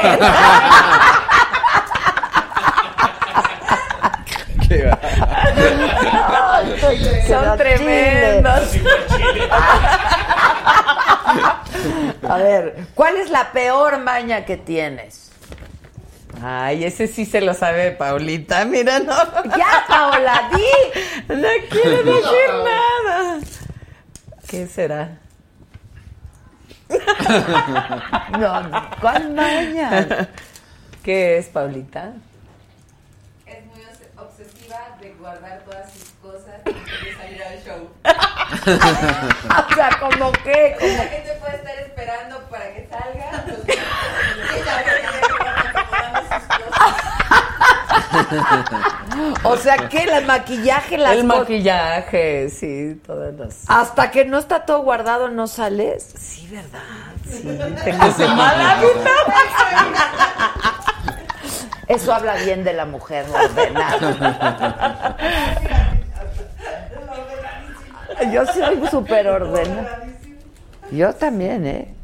Qué 4.67 4.85
va. 4.85 4.97
Son 7.27 7.57
tremendos. 7.57 8.69
A 12.27 12.37
ver, 12.37 12.87
¿cuál 12.95 13.17
es 13.17 13.29
la 13.29 13.51
peor 13.51 13.99
maña 13.99 14.45
que 14.45 14.55
tienes? 14.57 15.28
Ay, 16.41 16.85
ese 16.85 17.07
sí 17.07 17.25
se 17.25 17.41
lo 17.41 17.53
sabe 17.53 17.91
Paulita, 17.91 18.63
mira, 18.65 18.99
no. 18.99 19.13
Ya, 19.57 19.83
Paola, 19.87 20.49
di. 20.53 20.63
No 21.35 21.47
quiero 21.69 22.03
decir 22.03 22.49
nada. 22.63 23.39
¿Qué 24.47 24.67
será? 24.67 25.17
No, 28.39 28.61
no, 28.63 28.89
¿cuál 29.01 29.31
maña? 29.33 30.27
¿Qué 31.03 31.37
es, 31.37 31.47
Paulita? 31.47 32.13
Es 33.45 33.63
muy 33.65 33.81
obs- 33.81 34.09
obsesiva 34.21 34.97
de 34.99 35.13
guardar 35.13 35.61
todas 35.65 35.91
sus 35.91 36.09
cosas 36.21 36.55
antes 36.65 36.75
de 36.75 37.15
salir 37.15 37.43
al 37.43 37.63
show. 37.63 37.89
O 38.49 39.75
sea, 39.75 39.89
¿como 39.99 40.31
qué? 40.43 40.75
O 40.75 40.79
sea, 40.79 41.09
que 41.09 41.17
te 41.17 41.33
puede 41.39 41.55
estar 41.57 41.77
esperando 41.79 42.39
para 42.49 42.73
que 42.73 42.87
salga. 42.89 43.45
Pues, 43.45 43.77
O 49.43 49.57
sea, 49.57 49.89
¿qué? 49.89 50.03
¿El 50.03 50.25
maquillaje? 50.25 50.97
Las 50.97 51.13
El 51.13 51.23
maquillaje, 51.23 52.49
sí, 52.49 52.99
todas 53.05 53.33
las... 53.35 53.63
Hasta 53.67 54.11
que 54.11 54.25
no 54.25 54.37
está 54.37 54.65
todo 54.65 54.81
guardado, 54.81 55.29
¿no 55.29 55.47
sales? 55.47 56.13
Sí, 56.17 56.47
¿verdad? 56.51 56.79
Sí, 57.29 57.43
tengo 57.83 58.05
ese 58.05 58.27
mal 58.27 58.61
hábito. 58.61 59.09
Eso 61.87 62.13
habla 62.13 62.35
bien 62.35 62.63
de 62.63 62.73
la 62.73 62.85
mujer 62.85 63.25
ordenada. 63.33 65.17
Yo 68.31 68.45
soy 68.45 68.87
súper 68.89 69.27
ordenada. 69.27 70.03
Yo 70.91 71.13
también, 71.13 71.65
¿eh? 71.65 71.95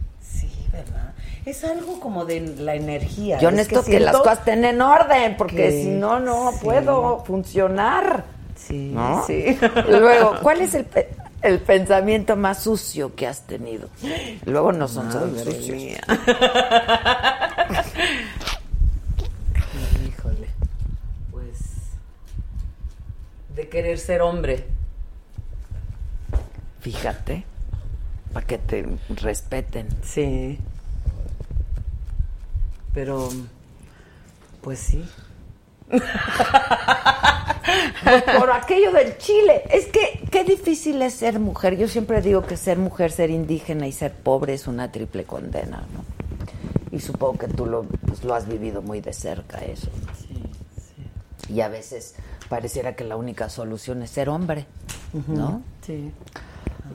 Es 1.45 1.64
algo 1.64 1.99
como 1.99 2.25
de 2.25 2.41
la 2.41 2.74
energía. 2.74 3.38
Yo 3.38 3.49
es 3.49 3.56
necesito 3.56 3.83
que, 3.83 3.99
las 3.99 4.17
cosas 4.17 4.40
estén 4.40 4.65
en 4.65 4.82
orden, 4.82 5.38
porque 5.38 5.83
si 5.83 5.90
no, 5.90 6.19
no 6.19 6.51
puedo 6.61 7.24
funcionar. 7.24 8.25
Sí, 8.56 8.95
sí. 9.27 9.56
Luego, 9.88 10.40
¿cuál 10.41 10.61
es 10.61 10.74
el, 10.74 10.88
el 11.43 11.59
pensamiento 11.59 12.35
más 12.35 12.64
sucio 12.64 13.14
que 13.14 13.27
has 13.27 13.41
tenido? 13.41 13.90
Luego 14.45 14.72
no 14.72 14.88
son 14.88 15.07
tan 15.11 15.38
sucios. 15.38 15.69
Híjole. 20.07 20.48
Pues. 21.30 21.59
De 23.56 23.69
querer 23.69 23.99
ser 23.99 24.24
hombre. 24.24 24.65
Fíjate. 26.80 27.45
Para 28.33 28.48
que 28.48 28.57
te 28.57 28.83
respeten. 29.09 29.88
Sí. 30.03 30.59
Pero, 32.95 33.30
pues 34.61 34.80
sí. 34.80 35.07
Por 38.40 38.51
aquello 38.51 38.91
del 38.91 39.17
Chile. 39.17 39.64
Es 39.69 39.88
que 39.88 40.27
qué 40.32 40.43
difícil 40.43 41.01
es 41.01 41.14
ser 41.14 41.40
mujer. 41.40 41.77
Yo 41.77 41.88
siempre 41.88 42.22
digo 42.22 42.43
que 42.43 42.57
ser 42.57 42.77
mujer, 42.77 43.11
ser 43.11 43.30
indígena 43.30 43.85
y 43.85 43.91
ser 43.91 44.14
pobre 44.14 44.53
es 44.53 44.65
una 44.65 44.91
triple 44.91 45.25
condena, 45.25 45.83
¿no? 45.93 46.03
Y 46.98 47.01
supongo 47.01 47.38
que 47.38 47.48
tú 47.48 47.65
lo, 47.65 47.83
pues, 47.83 48.24
lo 48.24 48.33
has 48.33 48.48
vivido 48.48 48.82
muy 48.82 49.01
de 49.01 49.11
cerca 49.11 49.57
eso. 49.59 49.90
Y 51.49 51.59
a 51.61 51.67
veces 51.67 52.15
pareciera 52.48 52.95
que 52.95 53.03
la 53.03 53.17
única 53.17 53.49
solución 53.49 54.01
es 54.03 54.09
ser 54.11 54.30
hombre, 54.30 54.65
¿no? 55.27 55.61
Sí. 55.85 56.11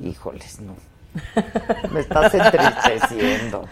Híjoles, 0.03 0.61
no. 0.61 0.75
Me 1.91 2.01
estás 2.01 2.33
entristeciendo. 2.35 3.69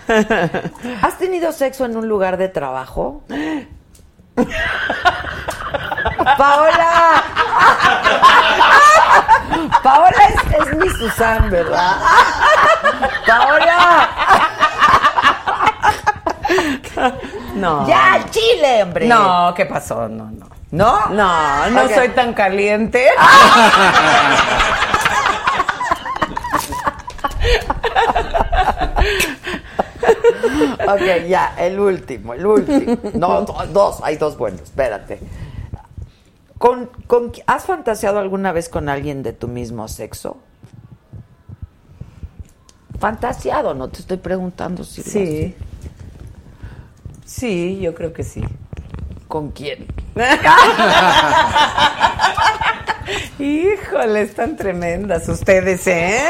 ¿Has 1.02 1.18
tenido 1.18 1.52
sexo 1.52 1.84
en 1.84 1.96
un 1.96 2.08
lugar 2.08 2.36
de 2.36 2.48
trabajo? 2.48 3.22
Paola. 6.36 7.22
Paola 9.82 10.16
es, 10.28 10.36
es 10.68 10.76
mi 10.76 10.88
Susan, 10.90 11.50
¿verdad? 11.50 11.96
Paola. 13.26 14.08
No. 17.54 17.86
Ya, 17.86 18.24
Chile, 18.30 18.82
hombre. 18.82 19.06
No, 19.06 19.52
¿qué 19.56 19.66
pasó? 19.66 20.08
No, 20.08 20.30
no. 20.30 20.46
¿No? 20.70 21.06
No, 21.08 21.70
no 21.70 21.82
Ok. 21.82 21.90
soy 21.94 22.08
tan 22.10 22.34
caliente. 22.34 23.08
Ok, 30.94 31.26
ya, 31.28 31.54
el 31.58 31.78
último, 31.78 32.34
el 32.34 32.46
último. 32.46 32.96
No, 33.14 33.42
do- 33.42 33.66
dos, 33.72 33.98
hay 34.02 34.16
dos 34.16 34.36
buenos, 34.38 34.62
espérate. 34.62 35.18
¿Con, 36.58 36.86
con, 37.06 37.32
¿Has 37.46 37.64
fantaseado 37.66 38.18
alguna 38.18 38.52
vez 38.52 38.68
con 38.68 38.88
alguien 38.88 39.22
de 39.22 39.32
tu 39.32 39.46
mismo 39.48 39.86
sexo? 39.88 40.38
Fantaseado, 42.98 43.74
no 43.74 43.88
te 43.88 44.00
estoy 44.00 44.16
preguntando 44.16 44.82
si 44.82 45.02
Sí. 45.02 45.54
Sí, 47.24 47.78
yo 47.80 47.94
creo 47.94 48.12
que 48.12 48.24
sí. 48.24 48.42
¿Con 49.28 49.50
quién? 49.50 49.86
Híjole, 53.38 54.22
están 54.22 54.56
tremendas 54.56 55.28
ustedes, 55.28 55.86
¿eh? 55.86 56.28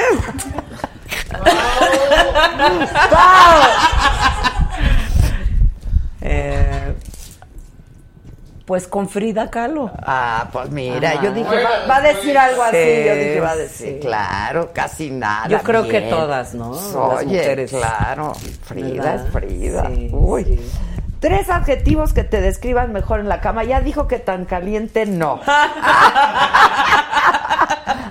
Eh, 6.31 6.95
pues 8.67 8.87
con 8.87 9.09
Frida 9.09 9.49
Kahlo. 9.51 9.91
Ah, 10.03 10.49
pues 10.53 10.69
mira, 10.71 11.13
Ajá. 11.13 11.23
yo 11.23 11.33
dije, 11.33 11.49
va, 11.65 11.87
va 11.89 11.97
a 11.97 12.01
decir 12.03 12.37
algo 12.37 12.63
así, 12.63 12.77
Sí, 12.77 13.05
yo 13.07 13.15
dije, 13.15 13.41
va 13.41 13.51
a 13.53 13.57
decir, 13.57 13.89
sí. 13.95 13.99
claro, 14.01 14.71
casi 14.75 15.11
nada. 15.11 15.49
Yo 15.49 15.59
creo 15.63 15.89
que 15.89 16.03
todas, 16.03 16.53
¿no? 16.55 16.73
Las 16.75 16.95
Oye, 16.95 17.39
mujeres. 17.39 17.71
claro, 17.71 18.35
Frida 18.65 18.89
¿Verdad? 19.05 19.15
es 19.27 19.33
Frida. 19.33 19.87
Sí, 19.87 20.11
Uy. 20.13 20.45
sí. 20.45 20.61
Tres 21.21 21.49
adjetivos 21.51 22.13
que 22.13 22.25
te 22.25 22.41
describan 22.43 22.93
mejor 22.93 23.21
en 23.21 23.29
la 23.29 23.41
cama. 23.41 23.65
Ya 23.65 23.81
dijo 23.81 24.07
que 24.07 24.19
tan 24.21 24.45
caliente 24.45 25.05
no. 25.07 25.41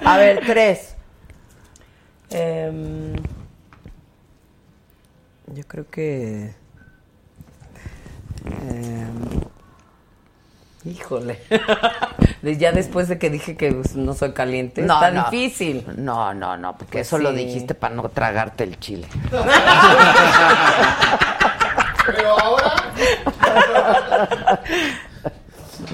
A 0.05 0.17
ver, 0.17 0.41
tres. 0.45 0.95
Em, 2.29 3.13
yo 5.53 5.63
creo 5.67 5.85
que. 5.89 6.53
Em, 8.51 9.41
híjole. 10.91 11.41
Ya 12.59 12.71
después 12.71 13.09
de 13.09 13.17
que 13.17 13.29
dije 13.29 13.57
que 13.57 13.73
pues, 13.73 13.95
no 13.95 14.13
soy 14.13 14.31
caliente, 14.31 14.81
No, 14.83 14.93
está 14.93 15.11
no. 15.11 15.29
difícil. 15.29 15.85
No, 15.97 16.33
no, 16.33 16.55
no, 16.55 16.77
porque 16.77 16.99
Pues 16.99 17.07
eso 17.07 17.17
lo 17.17 17.33
dijiste 17.33 17.73
para 17.75 17.93
no 17.95 18.07
tragarte 18.09 18.63
el 18.63 18.79
chile. 18.79 19.05
Pero 22.05 22.39
ahora, 22.39 22.73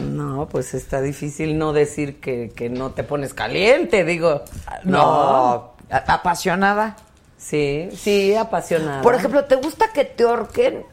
No, 0.02 0.48
pues 0.50 0.74
está 0.74 1.02
difícil 1.02 1.58
no 1.58 1.74
decir 1.74 2.20
que, 2.20 2.52
que 2.56 2.70
no 2.70 2.92
te 2.92 3.04
pones 3.04 3.34
caliente, 3.34 4.04
digo. 4.04 4.44
No. 4.84 5.74
¿A- 5.90 6.14
¿Apasionada? 6.14 6.96
Sí, 7.44 7.90
sí, 7.98 8.36
apasionada. 8.36 9.02
Por 9.02 9.16
ejemplo, 9.16 9.44
¿te 9.46 9.56
gusta 9.56 9.92
que 9.92 10.06
te 10.06 10.24
ahorquen? 10.24 10.86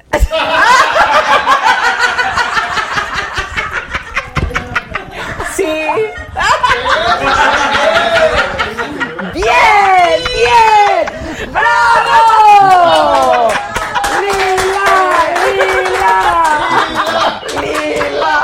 Sí. 5.54 5.64
¡Bien! 9.34 10.22
¡Bien! 10.34 11.52
¡Bravo! 11.52 13.48
¡Lila! 14.20 14.88
¡Lila! 15.56 17.42
¡Lila! 17.60 18.34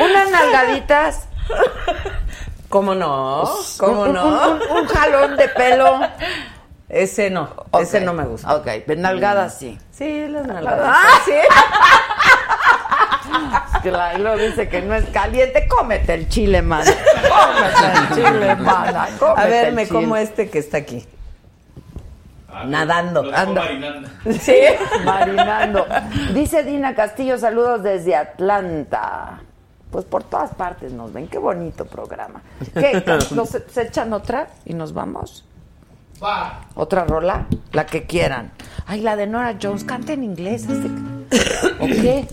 Unas 0.00 0.30
nalgaditas. 0.30 1.28
¿Cómo 2.68 2.94
no? 2.94 3.48
¿Cómo 3.78 4.02
Un- 4.02 4.12
no? 4.12 4.24
Un, 4.26 4.62
un- 4.62 4.70
un 4.78 4.86
jalón 4.88 5.36
de 5.36 5.48
pelo. 5.48 6.00
Ese 6.88 7.30
no, 7.30 7.48
ese 7.80 8.00
no 8.00 8.14
me 8.14 8.24
gusta. 8.24 8.54
Ok, 8.56 8.66
nalgadas 8.96 9.58
sí. 9.58 9.78
Sí, 9.92 10.26
las 10.28 10.46
nalgadas. 10.46 10.86
Ah, 10.90 11.20
sí. 11.24 11.32
Claro, 13.82 14.36
dice 14.36 14.68
que 14.68 14.82
no 14.82 14.94
es 14.94 15.04
caliente. 15.10 15.68
Cómete 15.68 16.14
el 16.14 16.28
chile, 16.28 16.62
man. 16.62 16.84
Cómete 16.84 17.98
el 17.98 18.08
chile, 18.32 18.56
mana. 18.56 19.08
Cómete 19.18 19.40
A 19.40 19.44
ver, 19.46 19.72
me 19.72 19.86
chile. 19.86 20.00
como 20.00 20.16
este 20.16 20.48
que 20.50 20.58
está 20.58 20.78
aquí. 20.78 21.06
Ah, 22.48 22.64
Nadando. 22.66 23.22
Lo 23.22 23.36
Anda. 23.36 23.62
marinando. 23.62 24.08
Sí, 24.40 24.56
marinando. 25.04 25.86
Dice 26.34 26.64
Dina 26.64 26.94
Castillo, 26.94 27.38
saludos 27.38 27.82
desde 27.82 28.16
Atlanta. 28.16 29.40
Pues 29.90 30.04
por 30.04 30.24
todas 30.24 30.54
partes 30.54 30.92
nos 30.92 31.12
ven. 31.12 31.28
Qué 31.28 31.38
bonito 31.38 31.84
programa. 31.84 32.42
¿Qué? 32.74 33.02
¿Nos, 33.34 33.48
¿Se 33.48 33.82
echan 33.82 34.12
otra 34.12 34.48
y 34.64 34.74
nos 34.74 34.92
vamos? 34.92 35.44
Va. 36.22 36.66
¿Otra 36.74 37.04
rola? 37.04 37.46
La 37.72 37.86
que 37.86 38.04
quieran. 38.06 38.52
Ay, 38.86 39.00
la 39.02 39.16
de 39.16 39.26
Nora 39.26 39.56
Jones. 39.60 39.82
Canta 39.84 40.12
en 40.12 40.22
inglés. 40.24 40.66
¿O 41.80 41.86
qué? 41.86 42.26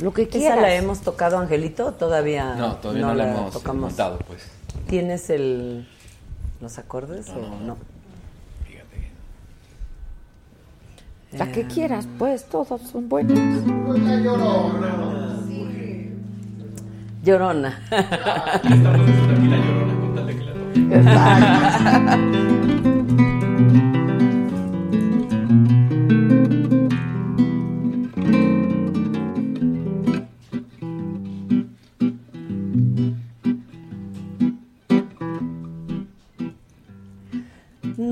Lo 0.00 0.12
que 0.12 0.22
¿Esa 0.22 0.30
quieras. 0.32 0.60
la 0.60 0.74
hemos 0.74 1.00
tocado, 1.00 1.38
Angelito? 1.38 1.92
Todavía 1.94 2.54
No, 2.54 2.76
todavía 2.76 3.06
no, 3.06 3.14
la 3.14 3.28
hemos 3.30 3.52
tocamos. 3.52 3.82
montado, 3.90 4.18
pues. 4.28 4.46
¿Tienes 4.86 5.28
el 5.30 5.88
los 6.60 6.78
acordes 6.78 7.28
o 7.30 7.40
no? 7.64 7.76
Fíjate. 8.64 9.10
La 11.32 11.50
que 11.52 11.66
quieras, 11.66 12.06
pues. 12.18 12.44
Todos 12.48 12.80
son 12.82 13.08
buenos. 13.08 13.38
Pues 13.86 14.00
llorona. 14.22 14.94
Llorona. 17.24 17.80
Le 17.90 17.98
estamos 18.76 19.08
haciendo 19.08 19.32
aquí 19.34 19.46
la 19.48 19.56
llorona 19.58 19.94
con 20.00 20.14
tal 20.14 20.26
de 20.26 20.36
que 20.36 20.44
la 20.44 20.52
toque. 20.52 20.68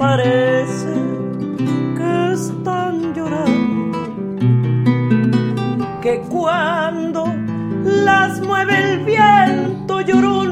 parece 0.00 0.94
que 1.98 2.32
están 2.32 3.12
llorando. 3.14 3.98
Que 6.00 6.22
cuando 6.30 7.26
las 7.84 8.40
mueve 8.40 8.92
el 8.92 9.04
viento, 9.04 10.00
llorona, 10.00 10.49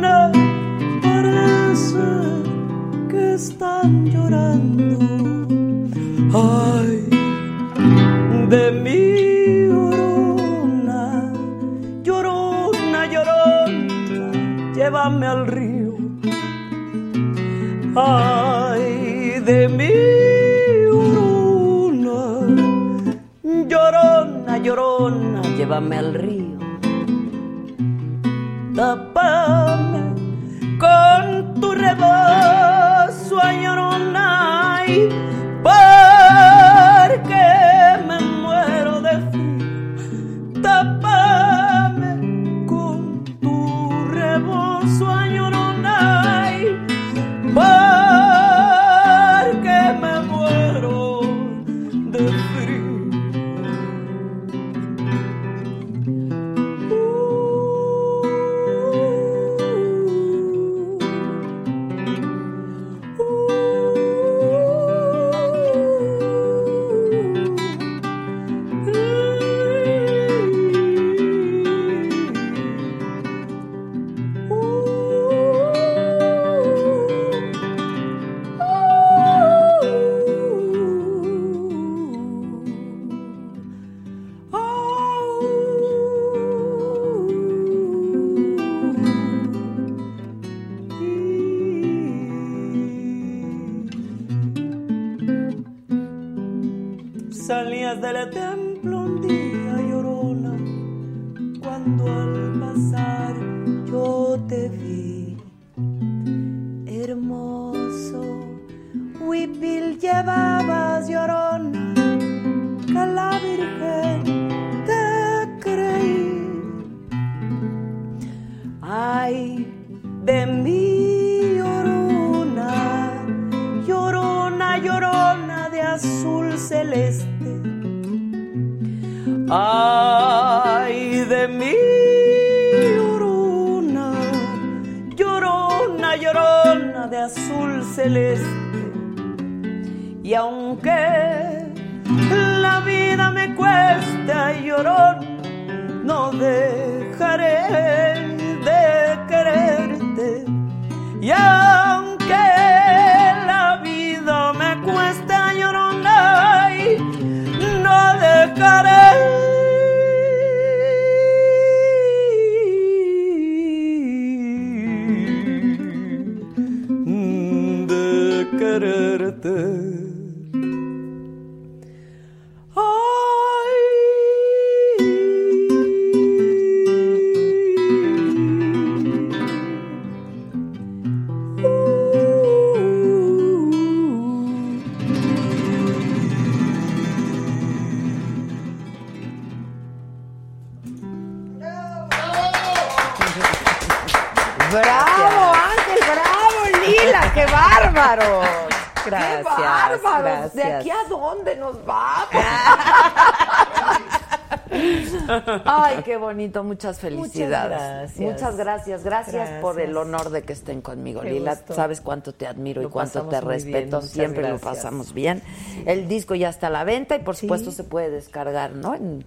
muchas 206.64 206.98
felicidades. 207.00 207.78
gracias. 207.78 208.18
Muchas 208.18 208.56
gracias. 208.56 209.04
Gracias, 209.04 209.50
por 209.60 209.80
el 209.80 209.96
honor 209.96 210.30
de 210.30 210.42
que 210.42 210.52
estén 210.52 210.80
conmigo, 210.80 211.20
Qué 211.22 211.30
Lila. 211.32 211.54
gusto. 211.54 211.74
Sabes 211.74 212.00
cuánto 212.00 212.32
te 212.32 212.46
admiro 212.46 212.82
Lo 212.82 212.88
y 212.88 212.90
cuánto 212.90 213.22
te 213.24 213.40
respeto. 213.40 213.96
muchas 213.96 214.10
Siempre 214.10 214.48
lo 214.48 214.58
pasamos 214.58 215.12
bien. 215.14 215.42
El 215.86 216.08
disco 216.08 216.34
ya 216.34 216.48
está 216.48 216.68
a 216.68 216.70
la 216.70 216.84
venta 216.84 217.16
y 217.16 217.20
por 217.20 217.36
supuesto 217.36 217.70
se 217.72 217.84
puede 217.84 218.10
descargar, 218.10 218.72
¿no? 218.72 218.94
En- 218.94 219.24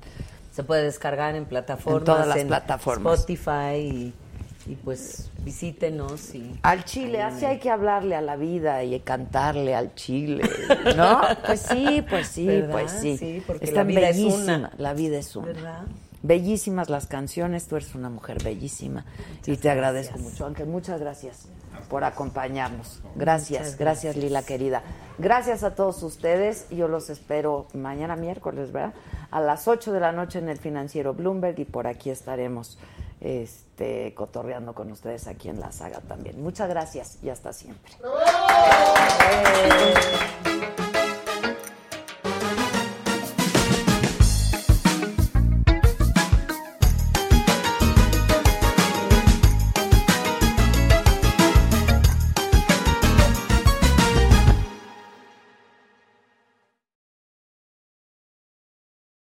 Se 0.51 0.63
puede 0.63 0.83
descargar 0.83 1.35
en 1.35 1.45
plataformas. 1.45 2.01
En 2.01 2.05
todas 2.05 2.27
las 2.27 2.43
plataformas. 2.43 3.19
Spotify 3.21 3.77
y, 3.77 4.13
y 4.67 4.75
pues 4.75 5.29
visítenos 5.45 6.35
y 6.35 6.59
Al 6.61 6.83
chile, 6.83 7.21
así 7.21 7.45
hay 7.45 7.57
que 7.59 7.69
hablarle 7.71 8.15
a 8.17 8.21
la 8.21 8.35
vida 8.35 8.83
y 8.83 8.99
cantarle 8.99 9.73
al 9.73 9.95
chile, 9.95 10.43
¿no? 10.97 11.21
Pues 11.45 11.61
sí, 11.61 12.03
pues 12.07 12.27
sí, 12.27 12.45
¿Verdad? 12.45 12.69
pues 12.71 12.91
sí. 12.91 13.17
Sí, 13.17 13.41
porque 13.47 13.63
Están 13.65 13.87
la 13.87 13.93
vida 14.01 14.09
es 14.09 14.17
una. 14.19 14.71
La 14.77 14.93
vida 14.93 15.17
es 15.19 15.35
una. 15.37 15.47
¿Verdad? 15.47 15.83
Bellísimas 16.23 16.89
las 16.89 17.07
canciones, 17.07 17.67
tú 17.67 17.77
eres 17.77 17.95
una 17.95 18.09
mujer 18.09 18.43
bellísima 18.43 19.05
y 19.45 19.57
te 19.57 19.69
agradezco 19.69 20.13
gracias. 20.13 20.31
mucho, 20.31 20.45
Ángel. 20.45 20.67
Muchas 20.67 20.99
gracias 20.99 21.47
por 21.89 22.03
acompañarnos. 22.03 23.01
Gracias, 23.15 23.77
gracias 23.77 24.15
Lila 24.15 24.43
querida. 24.43 24.83
Gracias 25.17 25.63
a 25.63 25.75
todos 25.75 26.03
ustedes. 26.03 26.69
Yo 26.69 26.87
los 26.87 27.09
espero 27.09 27.67
mañana 27.73 28.15
miércoles, 28.15 28.71
¿verdad? 28.71 28.93
A 29.31 29.41
las 29.41 29.67
8 29.67 29.91
de 29.91 29.99
la 29.99 30.11
noche 30.11 30.39
en 30.39 30.49
el 30.49 30.57
financiero 30.57 31.13
Bloomberg 31.13 31.59
y 31.59 31.65
por 31.65 31.87
aquí 31.87 32.09
estaremos 32.09 32.77
este, 33.19 34.13
cotorreando 34.13 34.73
con 34.73 34.91
ustedes 34.91 35.27
aquí 35.27 35.49
en 35.49 35.59
la 35.59 35.71
saga 35.71 36.01
también. 36.01 36.41
Muchas 36.41 36.69
gracias 36.69 37.19
y 37.23 37.29
hasta 37.29 37.53
siempre. 37.53 37.93
¡Bravo! 37.99 38.21